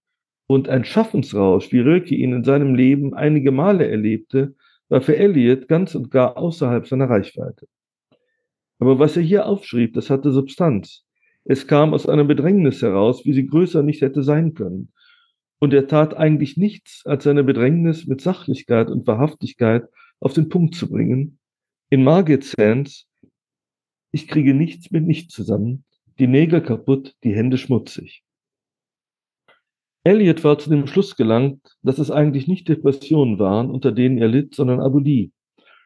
Und 0.48 0.70
ein 0.70 0.86
Schaffensrausch, 0.86 1.72
wie 1.74 1.82
Röke 1.82 2.16
ihn 2.16 2.32
in 2.32 2.44
seinem 2.44 2.74
Leben 2.74 3.14
einige 3.14 3.52
Male 3.52 3.88
erlebte, 3.88 4.56
war 4.90 5.02
für 5.02 5.18
Eliot 5.18 5.68
ganz 5.68 5.94
und 5.94 6.10
gar 6.10 6.38
außerhalb 6.38 6.88
seiner 6.88 7.10
Reichweite. 7.10 7.68
Aber 8.80 9.00
was 9.00 9.18
er 9.18 9.24
hier 9.24 9.46
aufschrieb, 9.46 9.94
das 9.94 10.10
hatte 10.10 10.32
Substanz. 10.32 11.04
Es 11.44 11.68
kam 11.68 11.94
aus 11.94 12.08
einer 12.08 12.24
Bedrängnis 12.24 12.82
heraus, 12.82 13.26
wie 13.26 13.34
sie 13.34 13.48
größer 13.48 13.84
nicht 13.84 14.02
hätte 14.02 14.24
sein 14.24 14.54
können. 14.54 14.92
Und 15.60 15.74
er 15.74 15.88
tat 15.88 16.16
eigentlich 16.16 16.56
nichts, 16.56 17.06
als 17.06 17.24
seine 17.24 17.44
Bedrängnis 17.44 18.06
mit 18.06 18.22
Sachlichkeit 18.22 18.90
und 18.90 19.08
Wahrhaftigkeit 19.08 19.86
auf 20.20 20.34
den 20.34 20.50
Punkt 20.50 20.76
zu 20.76 20.90
bringen. 20.90 21.40
In 21.90 22.04
Margit 22.04 22.44
Sands, 22.44 23.08
ich 24.12 24.28
kriege 24.28 24.54
nichts 24.54 24.92
mit 24.92 25.04
nichts 25.04 25.34
zusammen, 25.34 25.84
die 26.20 26.28
Nägel 26.28 26.62
kaputt, 26.62 27.16
die 27.24 27.36
Hände 27.36 27.58
schmutzig. 27.58 28.24
Elliot 30.08 30.46
war 30.46 30.58
zu 30.58 30.70
dem 30.70 30.88
Schluss 30.88 31.18
gelangt, 31.18 31.60
dass 31.84 32.00
es 32.00 32.12
eigentlich 32.12 32.48
nicht 32.48 32.70
Depressionen 32.70 33.40
waren, 33.40 33.70
unter 33.70 33.92
denen 33.92 34.18
er 34.18 34.30
litt, 34.30 34.56
sondern 34.56 34.80
Abulie. 34.80 35.32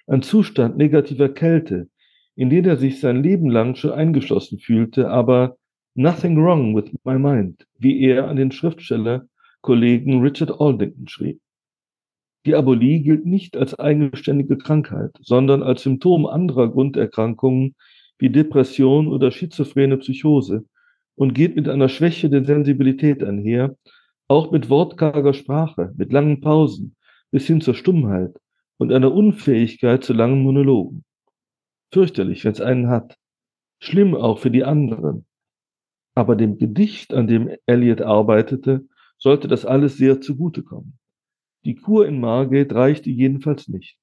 Ein 0.06 0.22
Zustand 0.22 0.78
negativer 0.78 1.30
Kälte, 1.30 1.90
in 2.36 2.52
den 2.52 2.66
er 2.66 2.78
sich 2.78 3.00
sein 3.00 3.24
Leben 3.24 3.50
lang 3.50 3.74
schon 3.74 3.94
eingeschlossen 3.94 4.60
fühlte, 4.60 5.10
aber 5.10 5.58
nothing 5.96 6.38
wrong 6.38 6.76
with 6.76 6.92
my 7.04 7.18
mind, 7.18 7.66
wie 7.80 8.00
er 8.04 8.28
an 8.28 8.36
den 8.36 8.52
Schriftsteller 8.52 9.26
Kollegen 9.62 10.22
Richard 10.22 10.52
Aldington 10.62 11.08
schrieb. 11.08 11.42
Die 12.46 12.54
Abolie 12.54 13.00
gilt 13.00 13.26
nicht 13.26 13.58
als 13.58 13.80
eigenständige 13.80 14.60
Krankheit, 14.60 15.18
sondern 15.22 15.64
als 15.64 15.82
Symptom 15.82 16.28
anderer 16.28 16.70
Grunderkrankungen 16.70 17.74
wie 18.20 18.30
Depression 18.30 19.08
oder 19.08 19.32
schizophrene 19.32 19.98
Psychose 19.98 20.66
und 21.16 21.34
geht 21.34 21.56
mit 21.56 21.68
einer 21.68 21.90
Schwäche 21.90 22.30
der 22.30 22.46
Sensibilität 22.46 23.24
einher, 23.24 23.76
auch 24.32 24.50
mit 24.50 24.70
wortkarger 24.70 25.34
Sprache, 25.34 25.94
mit 25.98 26.14
langen 26.14 26.40
Pausen 26.40 26.96
bis 27.32 27.48
hin 27.48 27.60
zur 27.60 27.76
Stummheit 27.76 28.34
und 28.78 28.94
einer 28.94 29.14
Unfähigkeit 29.14 30.06
zu 30.06 30.14
langen 30.14 30.42
Monologen. 30.42 31.04
Fürchterlich, 31.92 32.46
wenn 32.46 32.54
es 32.54 32.62
einen 32.62 32.88
hat. 32.88 33.18
Schlimm 33.80 34.16
auch 34.16 34.40
für 34.40 34.50
die 34.50 34.64
anderen. 34.64 35.26
Aber 36.16 36.38
dem 36.38 36.58
Gedicht, 36.58 37.14
an 37.14 37.28
dem 37.28 37.52
Eliot 37.66 38.02
arbeitete, 38.02 38.88
sollte 39.18 39.50
das 39.50 39.66
alles 39.66 39.98
sehr 39.98 40.22
zugutekommen. 40.22 40.98
Die 41.66 41.76
Kur 41.76 42.08
in 42.08 42.22
Margate 42.22 42.74
reichte 42.74 43.10
jedenfalls 43.10 43.68
nicht. 43.68 43.98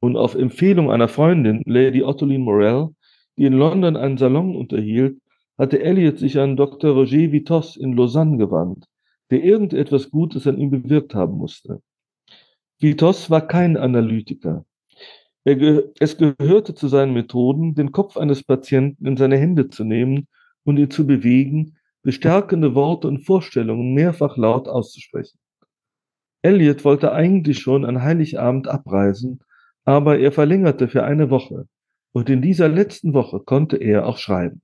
Und 0.00 0.16
auf 0.16 0.34
Empfehlung 0.34 0.90
einer 0.90 1.08
Freundin, 1.08 1.62
Lady 1.66 2.02
Ottoline 2.02 2.42
Morell, 2.42 2.88
die 3.36 3.44
in 3.44 3.52
London 3.52 3.98
einen 3.98 4.16
Salon 4.16 4.56
unterhielt, 4.56 5.20
hatte 5.58 5.82
Elliot 5.82 6.16
sich 6.16 6.38
an 6.38 6.56
Dr. 6.56 6.92
Roger 6.92 7.32
Vitos 7.32 7.76
in 7.76 7.94
Lausanne 7.94 8.38
gewandt, 8.38 8.86
der 9.30 9.42
irgendetwas 9.42 10.10
Gutes 10.10 10.46
an 10.46 10.58
ihm 10.58 10.70
bewirkt 10.70 11.14
haben 11.14 11.36
musste. 11.36 11.82
Vitos 12.80 13.28
war 13.30 13.46
kein 13.46 13.76
Analytiker. 13.76 14.64
Ge 15.44 15.84
es 15.98 16.16
gehörte 16.18 16.74
zu 16.74 16.88
seinen 16.88 17.14
Methoden, 17.14 17.74
den 17.74 17.92
Kopf 17.92 18.16
eines 18.16 18.42
Patienten 18.44 19.06
in 19.06 19.16
seine 19.16 19.38
Hände 19.38 19.68
zu 19.68 19.84
nehmen 19.84 20.28
und 20.64 20.76
ihn 20.76 20.90
zu 20.90 21.06
bewegen, 21.06 21.76
bestärkende 22.02 22.74
Worte 22.74 23.08
und 23.08 23.24
Vorstellungen 23.24 23.94
mehrfach 23.94 24.36
laut 24.36 24.68
auszusprechen. 24.68 25.38
Elliot 26.42 26.84
wollte 26.84 27.12
eigentlich 27.12 27.58
schon 27.58 27.84
an 27.84 28.02
Heiligabend 28.02 28.68
abreisen, 28.68 29.40
aber 29.84 30.18
er 30.18 30.32
verlängerte 30.32 30.88
für 30.88 31.04
eine 31.04 31.30
Woche, 31.30 31.66
und 32.12 32.30
in 32.30 32.42
dieser 32.42 32.68
letzten 32.68 33.14
Woche 33.14 33.40
konnte 33.40 33.76
er 33.76 34.06
auch 34.06 34.18
schreiben. 34.18 34.62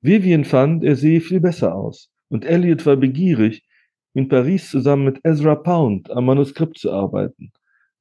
Vivian 0.00 0.44
fand, 0.44 0.82
er 0.82 0.96
sehe 0.96 1.20
viel 1.20 1.40
besser 1.40 1.74
aus, 1.74 2.10
und 2.28 2.44
Elliot 2.44 2.86
war 2.86 2.96
begierig, 2.96 3.64
in 4.14 4.28
Paris 4.28 4.70
zusammen 4.70 5.04
mit 5.04 5.20
Ezra 5.24 5.54
Pound 5.54 6.10
am 6.10 6.26
Manuskript 6.26 6.78
zu 6.78 6.92
arbeiten. 6.92 7.52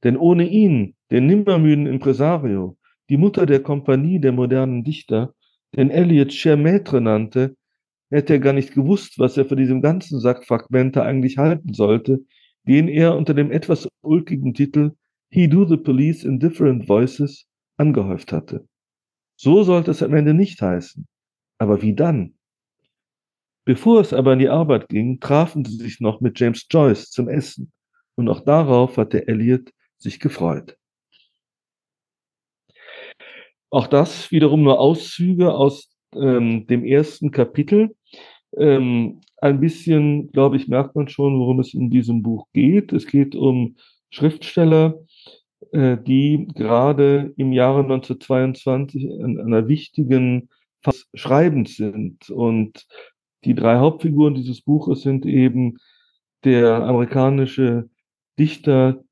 Denn 0.03 0.17
ohne 0.17 0.47
ihn, 0.47 0.95
den 1.11 1.27
nimmermüden 1.27 1.87
Impresario, 1.87 2.77
die 3.09 3.17
Mutter 3.17 3.45
der 3.45 3.61
Kompanie 3.61 4.19
der 4.19 4.31
modernen 4.31 4.83
Dichter, 4.83 5.33
den 5.75 5.89
Elliot 5.89 6.33
Cher 6.33 6.55
Maître 6.55 6.99
nannte, 6.99 7.55
hätte 8.09 8.33
er 8.33 8.39
gar 8.39 8.53
nicht 8.53 8.73
gewusst, 8.73 9.19
was 9.19 9.37
er 9.37 9.45
von 9.45 9.57
diesem 9.57 9.81
ganzen 9.81 10.19
Sack 10.19 10.45
Fragmente 10.45 11.03
eigentlich 11.03 11.37
halten 11.37 11.73
sollte, 11.73 12.23
den 12.67 12.87
er 12.87 13.15
unter 13.15 13.33
dem 13.33 13.51
etwas 13.51 13.87
ulkigen 14.01 14.53
Titel 14.53 14.91
He 15.31 15.47
Do 15.47 15.65
the 15.65 15.77
Police 15.77 16.23
in 16.23 16.39
Different 16.39 16.87
Voices 16.87 17.45
angehäuft 17.77 18.31
hatte. 18.31 18.67
So 19.35 19.63
sollte 19.63 19.91
es 19.91 20.01
am 20.01 20.13
Ende 20.13 20.33
nicht 20.33 20.61
heißen. 20.61 21.07
Aber 21.59 21.81
wie 21.81 21.93
dann? 21.93 22.33
Bevor 23.69 24.01
es 24.01 24.13
aber 24.13 24.31
an 24.31 24.39
die 24.39 24.49
Arbeit 24.49 24.89
ging, 24.89 25.19
trafen 25.19 25.63
sie 25.63 25.75
sich 25.75 25.99
noch 25.99 26.21
mit 26.21 26.39
James 26.39 26.65
Joyce 26.71 27.11
zum 27.11 27.29
Essen. 27.29 27.71
Und 28.15 28.27
auch 28.27 28.39
darauf 28.39 28.97
hatte 28.97 29.27
Elliot 29.27 29.69
sich 29.99 30.19
gefreut. 30.19 30.75
Auch 33.69 33.85
das 33.85 34.31
wiederum 34.31 34.63
nur 34.63 34.79
Auszüge 34.79 35.53
aus 35.53 35.95
ähm, 36.15 36.65
dem 36.65 36.83
ersten 36.83 37.29
Kapitel. 37.29 37.95
Ähm, 38.57 39.21
ein 39.38 39.59
bisschen, 39.59 40.31
glaube 40.31 40.55
ich, 40.55 40.67
merkt 40.67 40.95
man 40.95 41.07
schon, 41.07 41.39
worum 41.39 41.59
es 41.59 41.75
in 41.75 41.91
diesem 41.91 42.23
Buch 42.23 42.47
geht. 42.53 42.91
Es 42.91 43.05
geht 43.05 43.35
um 43.35 43.75
Schriftsteller, 44.09 44.95
äh, 45.73 45.95
die 45.95 46.47
gerade 46.55 47.35
im 47.38 47.53
Jahre 47.53 47.81
1922 47.81 49.11
an 49.23 49.39
einer 49.39 49.67
wichtigen 49.67 50.49
Phase 50.81 51.05
schreibend 51.13 51.69
sind. 51.69 52.31
Und 52.31 52.88
die 53.46 53.55
drei 53.55 53.77
Hauptfiguren 53.77 54.36
dieses 54.36 54.62
Buches 54.62 55.01
sind 55.01 55.25
eben 55.25 55.77
der 56.43 56.84
amerikanische 56.84 57.89
Dichter 58.38 59.03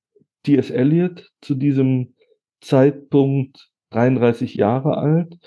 T.S. 0.43 0.69
Eliot, 0.69 1.29
zu 1.41 1.55
diesem 1.55 2.15
Zeitpunkt 2.61 3.69
33 3.91 4.55
Jahre 4.55 4.97
alt, 4.97 5.37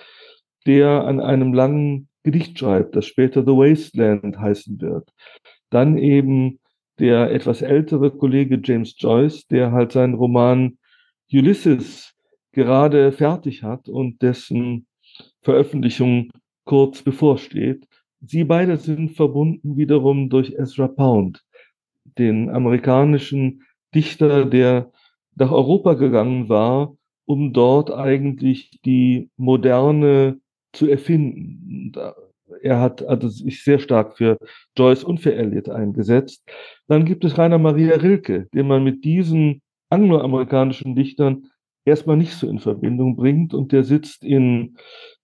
der 0.66 1.04
an 1.04 1.20
einem 1.20 1.54
langen 1.54 2.08
Gedicht 2.22 2.58
schreibt, 2.58 2.96
das 2.96 3.06
später 3.06 3.42
The 3.42 3.52
Wasteland 3.52 4.38
heißen 4.38 4.80
wird. 4.80 5.08
Dann 5.70 5.96
eben 5.96 6.58
der 6.98 7.30
etwas 7.32 7.62
ältere 7.62 8.10
Kollege 8.10 8.60
James 8.62 8.94
Joyce, 8.98 9.46
der 9.46 9.72
halt 9.72 9.92
seinen 9.92 10.14
Roman 10.14 10.76
Ulysses 11.32 12.14
gerade 12.52 13.12
fertig 13.12 13.62
hat 13.62 13.88
und 13.88 14.20
dessen 14.20 14.86
Veröffentlichung 15.42 16.30
kurz 16.64 17.02
bevorsteht. 17.02 17.86
Sie 18.20 18.44
beide 18.44 18.76
sind 18.76 19.10
verbunden 19.12 19.76
wiederum 19.76 20.28
durch 20.28 20.52
Ezra 20.52 20.88
Pound, 20.88 21.42
den 22.18 22.50
amerikanischen 22.50 23.62
Dichter, 23.94 24.44
der 24.44 24.92
nach 25.36 25.50
Europa 25.50 25.94
gegangen 25.94 26.48
war, 26.48 26.96
um 27.24 27.52
dort 27.52 27.90
eigentlich 27.92 28.80
die 28.84 29.30
moderne 29.36 30.40
zu 30.72 30.86
erfinden. 30.86 31.92
Er 32.62 32.80
hat 32.80 33.02
also 33.02 33.28
sich 33.28 33.64
sehr 33.64 33.78
stark 33.78 34.16
für 34.16 34.36
Joyce 34.76 35.04
und 35.04 35.20
für 35.20 35.34
Eliot 35.34 35.68
eingesetzt. 35.68 36.42
Dann 36.88 37.04
gibt 37.04 37.24
es 37.24 37.38
Rainer 37.38 37.58
Maria 37.58 37.96
Rilke, 37.96 38.48
den 38.52 38.66
man 38.66 38.84
mit 38.84 39.04
diesen 39.04 39.62
angloamerikanischen 39.88 40.94
Dichtern 40.94 41.46
erstmal 41.84 42.16
nicht 42.16 42.34
so 42.34 42.48
in 42.48 42.58
Verbindung 42.58 43.16
bringt. 43.16 43.54
Und 43.54 43.72
der 43.72 43.84
sitzt 43.84 44.24
in, 44.24 44.76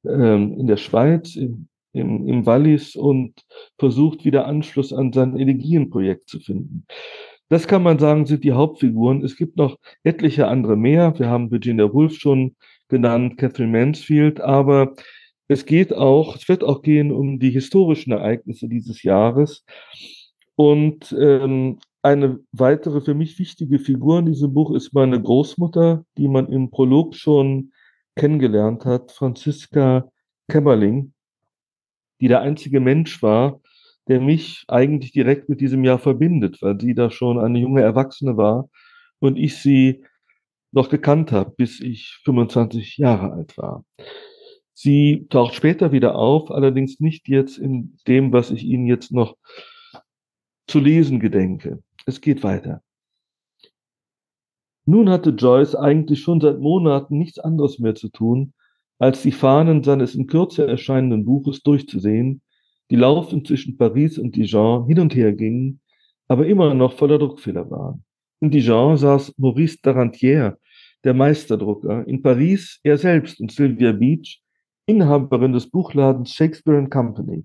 ähm, 0.04 0.54
in 0.58 0.66
der 0.66 0.76
Schweiz, 0.76 1.36
in, 1.36 1.68
im, 1.96 2.26
im 2.28 2.46
Wallis 2.46 2.96
und 2.96 3.32
versucht 3.78 4.24
wieder 4.24 4.46
Anschluss 4.46 4.92
an 4.92 5.12
sein 5.12 5.36
Elegienprojekt 5.36 6.28
zu 6.28 6.40
finden. 6.40 6.86
Das 7.48 7.68
kann 7.68 7.82
man 7.82 7.98
sagen, 7.98 8.26
sind 8.26 8.44
die 8.44 8.52
Hauptfiguren. 8.52 9.24
Es 9.24 9.36
gibt 9.36 9.56
noch 9.56 9.76
etliche 10.02 10.48
andere 10.48 10.76
mehr. 10.76 11.16
Wir 11.18 11.28
haben 11.28 11.50
Virginia 11.50 11.92
Woolf 11.92 12.14
schon 12.14 12.56
genannt, 12.88 13.38
Catherine 13.38 13.70
Mansfield, 13.70 14.40
aber 14.40 14.94
es 15.48 15.64
geht 15.64 15.94
auch, 15.94 16.36
es 16.36 16.48
wird 16.48 16.64
auch 16.64 16.82
gehen 16.82 17.12
um 17.12 17.38
die 17.38 17.50
historischen 17.50 18.12
Ereignisse 18.12 18.68
dieses 18.68 19.02
Jahres. 19.02 19.64
Und 20.56 21.14
ähm, 21.18 21.78
eine 22.02 22.40
weitere 22.52 23.00
für 23.00 23.14
mich 23.14 23.38
wichtige 23.38 23.78
Figur 23.78 24.18
in 24.20 24.26
diesem 24.26 24.52
Buch 24.52 24.72
ist 24.72 24.92
meine 24.92 25.20
Großmutter, 25.20 26.04
die 26.16 26.28
man 26.28 26.48
im 26.48 26.70
Prolog 26.70 27.14
schon 27.14 27.72
kennengelernt 28.16 28.84
hat, 28.84 29.12
Franziska 29.12 30.10
Kämmerling, 30.48 31.12
die 32.20 32.28
der 32.28 32.40
einzige 32.40 32.80
Mensch 32.80 33.22
war, 33.22 33.60
der 34.08 34.20
mich 34.20 34.64
eigentlich 34.68 35.12
direkt 35.12 35.48
mit 35.48 35.60
diesem 35.60 35.84
Jahr 35.84 35.98
verbindet, 35.98 36.62
weil 36.62 36.80
sie 36.80 36.94
da 36.94 37.10
schon 37.10 37.38
eine 37.38 37.58
junge 37.58 37.82
Erwachsene 37.82 38.36
war 38.36 38.68
und 39.18 39.36
ich 39.36 39.56
sie 39.56 40.04
noch 40.72 40.88
gekannt 40.88 41.32
habe, 41.32 41.52
bis 41.56 41.80
ich 41.80 42.20
25 42.24 42.98
Jahre 42.98 43.32
alt 43.32 43.56
war. 43.56 43.84
Sie 44.74 45.26
taucht 45.30 45.54
später 45.54 45.90
wieder 45.90 46.16
auf, 46.16 46.50
allerdings 46.50 47.00
nicht 47.00 47.28
jetzt 47.28 47.56
in 47.56 47.98
dem, 48.06 48.32
was 48.32 48.50
ich 48.50 48.62
Ihnen 48.62 48.86
jetzt 48.86 49.10
noch 49.10 49.36
zu 50.66 50.80
lesen 50.80 51.18
gedenke. 51.18 51.82
Es 52.04 52.20
geht 52.20 52.42
weiter. 52.42 52.82
Nun 54.84 55.08
hatte 55.08 55.30
Joyce 55.30 55.74
eigentlich 55.74 56.20
schon 56.20 56.40
seit 56.40 56.60
Monaten 56.60 57.18
nichts 57.18 57.38
anderes 57.38 57.78
mehr 57.78 57.94
zu 57.94 58.08
tun, 58.08 58.52
als 58.98 59.22
die 59.22 59.32
Fahnen 59.32 59.82
seines 59.82 60.14
in 60.14 60.26
Kürze 60.26 60.66
erscheinenden 60.66 61.24
Buches 61.24 61.62
durchzusehen, 61.62 62.40
die 62.90 62.96
laufend 62.96 63.46
zwischen 63.46 63.76
Paris 63.76 64.18
und 64.18 64.36
Dijon 64.36 64.86
hin 64.86 65.00
und 65.00 65.14
her 65.14 65.32
gingen, 65.32 65.80
aber 66.28 66.46
immer 66.46 66.74
noch 66.74 66.92
voller 66.92 67.18
Druckfehler 67.18 67.70
waren. 67.70 68.04
In 68.40 68.50
Dijon 68.50 68.96
saß 68.96 69.34
Maurice 69.38 69.78
Darantière, 69.82 70.56
der 71.04 71.14
Meisterdrucker, 71.14 72.06
in 72.06 72.22
Paris 72.22 72.80
er 72.82 72.98
selbst 72.98 73.40
und 73.40 73.52
Sylvia 73.52 73.92
Beach, 73.92 74.40
Inhaberin 74.86 75.52
des 75.52 75.68
Buchladens 75.68 76.32
Shakespeare 76.32 76.88
Company, 76.88 77.44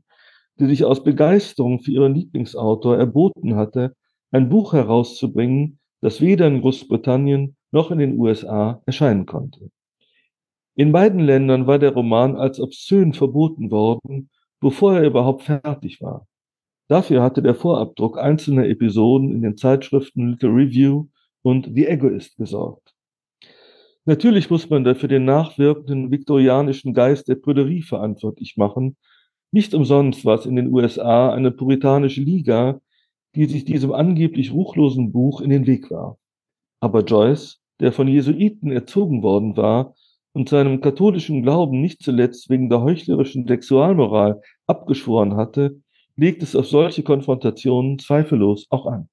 die 0.60 0.68
sich 0.68 0.84
aus 0.84 1.04
Begeisterung 1.04 1.80
für 1.80 1.92
ihren 1.92 2.16
Lieblingsautor 2.16 2.98
erboten 2.98 3.56
hatte, 3.56 3.96
ein 4.32 4.50
Buch 4.50 4.74
herauszubringen, 4.74 5.80
das 6.02 6.22
weder 6.22 6.48
in 6.48 6.62
Großbritannien 6.62 7.56
noch 7.72 7.92
in 7.92 8.00
den 8.00 8.18
USA 8.20 8.82
erscheinen 8.86 9.26
konnte. 9.26 9.70
In 10.76 10.94
beiden 10.94 11.20
Ländern 11.20 11.68
war 11.68 11.80
der 11.80 11.94
Roman 11.94 12.38
als 12.38 12.60
obszön 12.60 13.14
verboten 13.14 13.72
worden, 13.72 14.30
bevor 14.62 14.96
er 14.96 15.06
überhaupt 15.06 15.44
fertig 15.44 16.02
war. 16.02 16.28
Dafür 16.88 17.22
hatte 17.22 17.42
der 17.42 17.56
Vorabdruck 17.56 18.18
einzelner 18.18 18.68
Episoden 18.68 19.32
in 19.32 19.42
den 19.42 19.58
Zeitschriften 19.58 20.32
Little 20.32 20.50
Review 20.50 21.08
und 21.42 21.70
The 21.74 21.88
Egoist 21.88 22.38
gesorgt. 22.38 22.94
Natürlich 24.06 24.50
muss 24.50 24.70
man 24.70 24.84
dafür 24.84 25.10
den 25.10 25.26
nachwirkenden 25.26 26.10
viktorianischen 26.10 26.94
Geist 26.94 27.28
der 27.28 27.36
Prüderie 27.36 27.82
verantwortlich 27.82 28.58
machen. 28.58 28.98
Nicht 29.52 29.74
umsonst 29.74 30.26
war 30.26 30.40
es 30.40 30.46
in 30.46 30.56
den 30.56 30.74
USA 30.74 31.34
eine 31.34 31.52
puritanische 31.52 32.22
Liga, 32.22 32.82
die 33.36 33.46
sich 33.46 33.66
diesem 33.66 33.92
angeblich 33.92 34.54
ruchlosen 34.54 35.12
Buch 35.12 35.42
in 35.42 35.50
den 35.50 35.68
Weg 35.68 35.92
warf. 35.92 36.18
Aber 36.80 37.04
Joyce, 37.04 37.62
der 37.80 37.92
von 37.92 38.08
Jesuiten 38.08 38.72
erzogen 38.72 39.22
worden 39.22 39.56
war 39.56 39.96
und 40.34 40.50
seinem 40.50 40.82
katholischen 40.82 41.44
Glauben 41.44 41.82
nicht 41.82 42.02
zuletzt 42.02 42.50
wegen 42.50 42.70
der 42.70 42.82
heuchlerischen 42.82 43.48
Sexualmoral 43.48 44.42
abgeschworen 44.68 45.36
hatte, 45.36 45.82
legt 46.16 46.44
es 46.44 46.56
auf 46.56 46.68
solche 46.68 47.04
Konfrontationen 47.04 48.00
zweifellos 48.00 48.68
auch 48.70 48.86
an. 48.86 49.10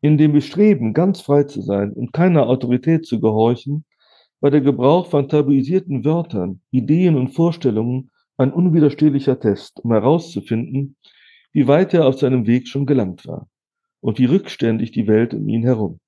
In 0.00 0.16
dem 0.16 0.32
Bestreben, 0.32 0.94
ganz 0.94 1.20
frei 1.20 1.44
zu 1.44 1.60
sein 1.60 1.92
und 1.92 2.12
keiner 2.12 2.48
Autorität 2.48 3.06
zu 3.06 3.20
gehorchen, 3.20 3.84
war 4.40 4.50
der 4.50 4.60
Gebrauch 4.60 5.06
von 5.06 5.28
tabuisierten 5.28 6.04
Wörtern, 6.04 6.60
Ideen 6.70 7.16
und 7.16 7.30
Vorstellungen 7.30 8.10
ein 8.36 8.52
unwiderstehlicher 8.52 9.40
Test, 9.40 9.80
um 9.80 9.92
herauszufinden, 9.92 10.96
wie 11.52 11.66
weit 11.66 11.94
er 11.94 12.06
auf 12.06 12.18
seinem 12.18 12.46
Weg 12.46 12.68
schon 12.68 12.86
gelangt 12.86 13.26
war 13.26 13.48
und 14.00 14.18
wie 14.18 14.26
rückständig 14.26 14.92
die 14.92 15.08
Welt 15.08 15.34
um 15.34 15.48
ihn 15.48 15.64
herum. 15.64 15.98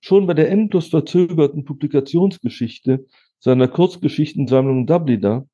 Schon 0.00 0.26
bei 0.26 0.34
der 0.34 0.50
endlos 0.50 0.88
verzögerten 0.88 1.64
Publikationsgeschichte 1.64 3.06
seiner 3.38 3.68
Kurzgeschichtensammlung 3.68 4.86
Dublida 4.86 5.46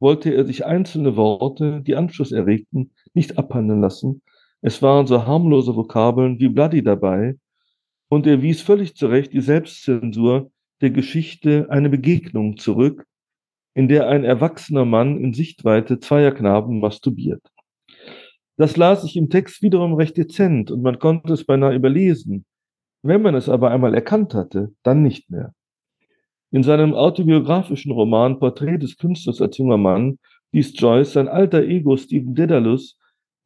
wollte 0.00 0.32
er 0.32 0.44
sich 0.44 0.64
einzelne 0.64 1.16
Worte, 1.16 1.82
die 1.82 1.96
Anschluss 1.96 2.32
erregten, 2.32 2.92
nicht 3.14 3.38
abhandeln 3.38 3.80
lassen. 3.80 4.22
Es 4.60 4.82
waren 4.82 5.06
so 5.06 5.26
harmlose 5.26 5.74
Vokabeln 5.74 6.38
wie 6.38 6.48
Bloody 6.48 6.82
dabei, 6.82 7.36
und 8.08 8.26
er 8.26 8.42
wies 8.42 8.62
völlig 8.62 8.94
zu 8.94 9.06
Recht 9.06 9.32
die 9.32 9.40
Selbstzensur 9.40 10.50
der 10.80 10.90
Geschichte 10.90 11.66
eine 11.70 11.90
Begegnung 11.90 12.56
zurück, 12.56 13.04
in 13.74 13.88
der 13.88 14.08
ein 14.08 14.24
erwachsener 14.24 14.84
Mann 14.84 15.20
in 15.20 15.34
Sichtweite 15.34 15.98
zweier 15.98 16.32
Knaben 16.32 16.80
masturbiert. 16.80 17.42
Das 18.56 18.76
las 18.76 19.04
ich 19.04 19.16
im 19.16 19.30
Text 19.30 19.62
wiederum 19.62 19.94
recht 19.94 20.16
dezent 20.16 20.70
und 20.70 20.82
man 20.82 20.98
konnte 20.98 21.32
es 21.32 21.44
beinahe 21.44 21.74
überlesen. 21.74 22.44
Wenn 23.02 23.22
man 23.22 23.34
es 23.34 23.48
aber 23.48 23.70
einmal 23.70 23.94
erkannt 23.94 24.34
hatte, 24.34 24.72
dann 24.82 25.02
nicht 25.02 25.30
mehr. 25.30 25.54
In 26.50 26.62
seinem 26.62 26.94
autobiografischen 26.94 27.92
Roman 27.92 28.38
Porträt 28.38 28.78
des 28.78 28.96
Künstlers 28.96 29.40
als 29.40 29.58
junger 29.58 29.76
Mann 29.76 30.18
ließ 30.52 30.80
Joyce 30.80 31.12
sein 31.12 31.28
alter 31.28 31.62
Ego 31.62 31.96
Stephen 31.96 32.34
Dedalus 32.34 32.98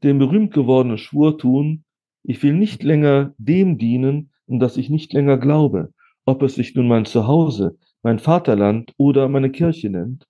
den 0.03 0.19
berühmt 0.19 0.53
gewordenen 0.53 0.99
Schwur 0.99 1.39
tun, 1.39 1.85
ich 2.25 2.43
will 2.43 2.55
nicht 2.55 2.83
länger 2.83 3.35
dem 3.39 3.79
dienen, 3.79 4.31
um 4.47 4.61
das 4.61 4.77
ich 4.77 4.91
nicht 4.91 5.13
länger 5.13 5.39
glaube, 5.39 5.93
ob 6.25 6.43
es 6.43 6.55
sich 6.55 6.75
nun 6.75 6.89
mein 6.89 7.05
Zuhause, 7.05 7.77
mein 8.03 8.19
Vaterland 8.19 8.93
oder 8.97 9.29
meine 9.29 9.51
Kirche 9.51 9.91
nennt. 9.91 10.27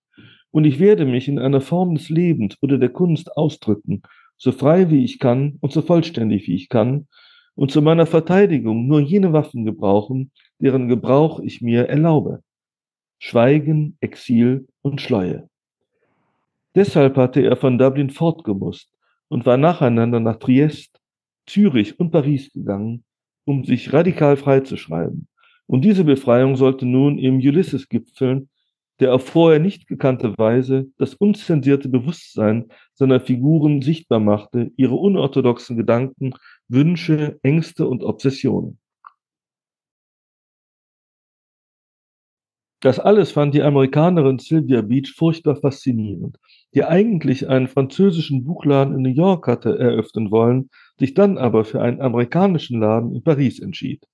Und 0.51 0.65
ich 0.65 0.79
werde 0.79 1.05
mich 1.07 1.29
in 1.29 1.39
einer 1.39 1.61
Form 1.61 1.95
des 1.95 2.09
Lebens 2.09 2.57
oder 2.61 2.79
der 2.79 2.91
Kunst 2.91 3.37
ausdrücken, 3.37 4.03
so 4.37 4.53
frei 4.53 4.91
wie 4.91 5.05
ich 5.05 5.19
kann 5.19 5.57
und 5.61 5.73
so 5.73 5.83
vollständig 5.83 6.47
wie 6.47 6.55
ich 6.55 6.69
kann, 6.69 7.07
und 7.55 7.71
zu 7.71 7.83
meiner 7.83 8.07
Verteidigung 8.07 8.87
nur 8.87 9.01
jene 9.01 9.33
Waffen 9.33 9.65
gebrauchen, 9.65 10.33
deren 10.59 10.88
Gebrauch 10.88 11.41
ich 11.41 11.61
mir 11.61 11.88
erlaube. 11.88 12.43
Schweigen, 13.19 13.97
Exil 14.01 14.67
und 14.83 15.01
Schleue. 15.01 15.49
Deshalb 16.75 17.17
hatte 17.17 17.41
er 17.43 17.57
von 17.57 17.79
Dublin 17.79 18.11
fortgemusst 18.11 18.91
und 19.29 19.47
war 19.47 19.57
nacheinander 19.57 20.21
nach 20.21 20.37
Triest, 20.37 20.99
Zürich 21.47 21.99
und 21.99 22.11
Paris 22.11 22.53
gegangen, 22.53 23.05
um 23.45 23.65
sich 23.65 23.93
radikal 23.93 24.37
freizuschreiben. 24.37 25.29
Und 25.67 25.85
diese 25.85 26.05
Befreiung 26.05 26.57
sollte 26.57 26.87
nun 26.87 27.19
im 27.19 27.37
Ulysses 27.37 27.88
gipfeln, 27.88 28.49
der 29.01 29.15
auf 29.15 29.27
vorher 29.27 29.59
nicht 29.59 29.88
gekannte 29.88 30.37
Weise 30.38 30.87
das 30.99 31.15
unzensierte 31.15 31.88
Bewusstsein 31.88 32.67
seiner 32.95 33.21
Figuren 33.21 33.83
sichtbar 33.83 34.21
machte, 34.21 34.71
ihre 34.77 34.95
unorthodoxen 34.95 35.77
Gedanken, 35.77 36.35
Wünsche, 36.73 37.39
Ängste 37.43 37.87
und 37.87 38.03
Obsessionen. 38.03 38.79
Das 42.81 42.99
alles 42.99 43.31
fand 43.31 43.55
die 43.55 43.63
Amerikanerin 43.63 44.41
Sylvia 44.41 44.83
Beach 44.83 45.15
furchtbar 45.17 45.55
faszinierend, 45.55 46.39
die 46.75 46.83
eigentlich 46.83 47.49
einen 47.49 47.69
französischen 47.69 48.43
Buchladen 48.43 48.97
in 48.97 49.03
New 49.03 49.15
York 49.15 49.47
hatte 49.47 49.79
eröffnen 49.79 50.33
wollen, 50.33 50.69
sich 50.99 51.15
dann 51.15 51.39
aber 51.39 51.65
für 51.65 51.81
einen 51.81 52.01
amerikanischen 52.01 52.81
Laden 52.81 53.15
in 53.15 53.23
Paris 53.23 53.61
entschied. 53.61 54.05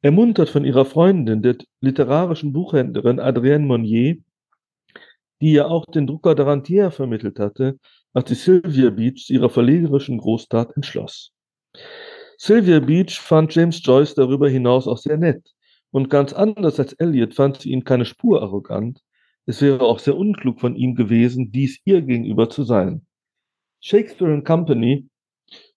Ermuntert 0.00 0.48
von 0.48 0.64
ihrer 0.64 0.84
Freundin, 0.84 1.42
der 1.42 1.56
literarischen 1.80 2.52
Buchhändlerin 2.52 3.18
Adrienne 3.18 3.66
Monnier, 3.66 4.18
die 5.40 5.52
ja 5.52 5.66
auch 5.66 5.86
den 5.86 6.06
Drucker 6.06 6.36
Darantier 6.36 6.92
vermittelt 6.92 7.40
hatte, 7.40 7.80
hat 8.14 8.28
sich 8.28 8.42
Sylvia 8.42 8.90
Beach 8.90 9.28
ihrer 9.28 9.50
verlegerischen 9.50 10.18
Großtat 10.18 10.76
entschloss. 10.76 11.31
Sylvia 12.38 12.80
Beach 12.80 13.20
fand 13.20 13.54
James 13.54 13.80
Joyce 13.84 14.14
darüber 14.14 14.48
hinaus 14.48 14.86
auch 14.86 14.98
sehr 14.98 15.16
nett 15.16 15.54
und 15.92 16.10
ganz 16.10 16.32
anders 16.32 16.80
als 16.80 16.92
Eliot 16.94 17.34
fand 17.34 17.60
sie 17.60 17.70
ihn 17.70 17.84
keine 17.84 18.04
Spur 18.04 18.42
arrogant. 18.42 19.00
Es 19.46 19.60
wäre 19.62 19.82
auch 19.82 19.98
sehr 19.98 20.16
unklug 20.16 20.60
von 20.60 20.74
ihm 20.74 20.94
gewesen, 20.94 21.52
dies 21.52 21.80
ihr 21.84 22.02
gegenüber 22.02 22.48
zu 22.48 22.64
sein. 22.64 23.06
Shakespeare 23.80 24.42
Company 24.42 25.08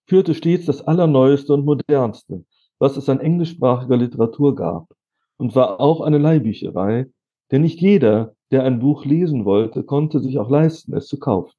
führte 0.06 0.34
stets 0.34 0.66
das 0.66 0.82
Allerneueste 0.82 1.52
und 1.52 1.64
Modernste, 1.64 2.44
was 2.78 2.96
es 2.96 3.08
an 3.08 3.20
englischsprachiger 3.20 3.96
Literatur 3.96 4.54
gab, 4.54 4.88
und 5.36 5.54
war 5.54 5.80
auch 5.80 6.00
eine 6.00 6.18
Leihbücherei, 6.18 7.06
denn 7.50 7.62
nicht 7.62 7.80
jeder, 7.80 8.34
der 8.50 8.62
ein 8.64 8.78
Buch 8.78 9.04
lesen 9.04 9.44
wollte, 9.44 9.82
konnte 9.82 10.20
sich 10.20 10.38
auch 10.38 10.50
leisten, 10.50 10.94
es 10.94 11.08
zu 11.08 11.18
kaufen. 11.18 11.52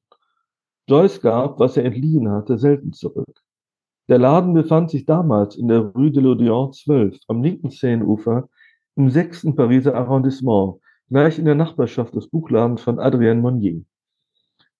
Joyce 0.88 1.20
gab, 1.20 1.58
was 1.60 1.76
er 1.76 1.84
entliehen 1.84 2.30
hatte, 2.30 2.56
selten 2.56 2.92
zurück. 2.92 3.42
Der 4.08 4.18
Laden 4.18 4.54
befand 4.54 4.90
sich 4.90 5.04
damals 5.04 5.54
in 5.56 5.68
der 5.68 5.80
Rue 5.80 6.10
de 6.10 6.22
l'Odéon 6.22 6.72
12 6.72 7.18
am 7.28 7.42
linken 7.42 7.70
Seineufer 7.70 8.48
im 8.96 9.10
sechsten 9.10 9.54
Pariser 9.54 9.94
Arrondissement, 9.94 10.80
gleich 11.10 11.38
in 11.38 11.44
der 11.44 11.54
Nachbarschaft 11.54 12.14
des 12.14 12.28
Buchladens 12.28 12.80
von 12.80 12.98
Adrien 12.98 13.40
Monnier. 13.40 13.82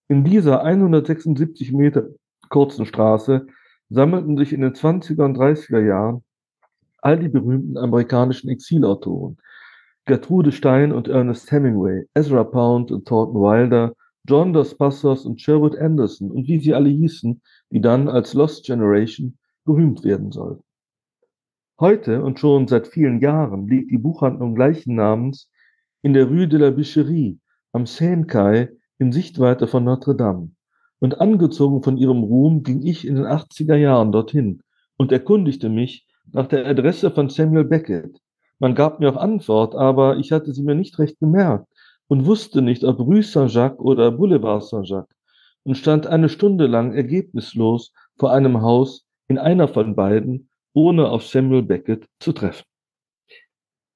In 0.08 0.24
dieser 0.24 0.62
176 0.62 1.72
Meter 1.72 2.08
kurzen 2.48 2.86
Straße 2.86 3.46
sammelten 3.90 4.38
sich 4.38 4.54
in 4.54 4.62
den 4.62 4.72
20er 4.72 5.24
und 5.26 5.36
30er 5.36 5.86
Jahren 5.86 6.24
all 7.02 7.18
die 7.18 7.28
berühmten 7.28 7.76
amerikanischen 7.76 8.48
Exilautoren. 8.48 9.36
Gertrude 10.06 10.52
Stein 10.52 10.90
und 10.90 11.06
Ernest 11.06 11.52
Hemingway, 11.52 12.08
Ezra 12.14 12.44
Pound 12.44 12.90
und 12.90 13.06
Thornton 13.06 13.42
Wilder, 13.42 13.92
John 14.26 14.54
Dos 14.54 14.74
Passos 14.74 15.26
und 15.26 15.40
Sherwood 15.40 15.76
Anderson 15.76 16.30
und 16.30 16.48
wie 16.48 16.58
sie 16.58 16.74
alle 16.74 16.88
hießen, 16.88 17.42
die 17.70 17.80
dann 17.80 18.08
als 18.08 18.34
Lost 18.34 18.64
Generation 18.64 19.38
berühmt 19.64 20.04
werden 20.04 20.32
sollten. 20.32 20.62
Heute 21.80 22.22
und 22.22 22.40
schon 22.40 22.66
seit 22.66 22.88
vielen 22.88 23.20
Jahren 23.20 23.68
liegt 23.68 23.90
die 23.90 23.98
Buchhandlung 23.98 24.54
gleichen 24.54 24.96
Namens 24.96 25.50
in 26.02 26.12
der 26.12 26.26
Rue 26.26 26.48
de 26.48 26.58
la 26.58 26.70
Bicherie 26.70 27.38
am 27.72 27.86
Seine-Quai 27.86 28.70
in 28.98 29.12
Sichtweite 29.12 29.66
von 29.66 29.84
Notre 29.84 30.16
Dame. 30.16 30.50
Und 30.98 31.20
angezogen 31.20 31.82
von 31.82 31.96
ihrem 31.96 32.24
Ruhm 32.24 32.64
ging 32.64 32.82
ich 32.84 33.06
in 33.06 33.14
den 33.14 33.26
80er 33.26 33.76
Jahren 33.76 34.10
dorthin 34.10 34.62
und 34.96 35.12
erkundigte 35.12 35.68
mich 35.68 36.06
nach 36.32 36.48
der 36.48 36.66
Adresse 36.66 37.10
von 37.10 37.28
Samuel 37.28 37.64
Beckett. 37.64 38.18
Man 38.58 38.74
gab 38.74 38.98
mir 38.98 39.10
auch 39.10 39.16
Antwort, 39.16 39.76
aber 39.76 40.16
ich 40.16 40.32
hatte 40.32 40.52
sie 40.52 40.64
mir 40.64 40.74
nicht 40.74 40.98
recht 40.98 41.20
gemerkt 41.20 41.68
und 42.08 42.26
wusste 42.26 42.62
nicht, 42.62 42.82
ob 42.82 42.98
Rue 42.98 43.22
Saint-Jacques 43.22 43.78
oder 43.78 44.10
Boulevard 44.10 44.64
Saint-Jacques 44.64 45.14
und 45.68 45.74
stand 45.74 46.06
eine 46.06 46.30
Stunde 46.30 46.66
lang 46.66 46.94
ergebnislos 46.94 47.92
vor 48.16 48.32
einem 48.32 48.62
Haus 48.62 49.06
in 49.26 49.36
einer 49.36 49.68
von 49.68 49.94
beiden, 49.94 50.48
ohne 50.72 51.10
auf 51.10 51.26
Samuel 51.26 51.62
Beckett 51.62 52.08
zu 52.20 52.32
treffen. 52.32 52.64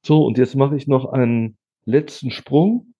So, 0.04 0.26
und 0.26 0.36
jetzt 0.36 0.54
mache 0.54 0.76
ich 0.76 0.86
noch 0.86 1.06
einen 1.06 1.56
letzten 1.86 2.30
Sprung, 2.30 2.92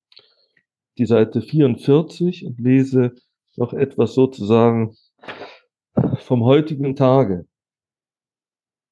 die 0.97 1.05
Seite 1.05 1.43
44 1.43 2.47
und 2.47 2.59
lese 2.59 3.15
noch 3.57 3.75
etwas 3.75 4.15
sozusagen 4.15 4.97
vom 6.21 6.43
heutigen 6.43 6.97
Tage. 6.97 7.47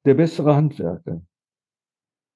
Der 0.05 0.13
bessere 0.13 0.57
Handwerker. 0.57 1.23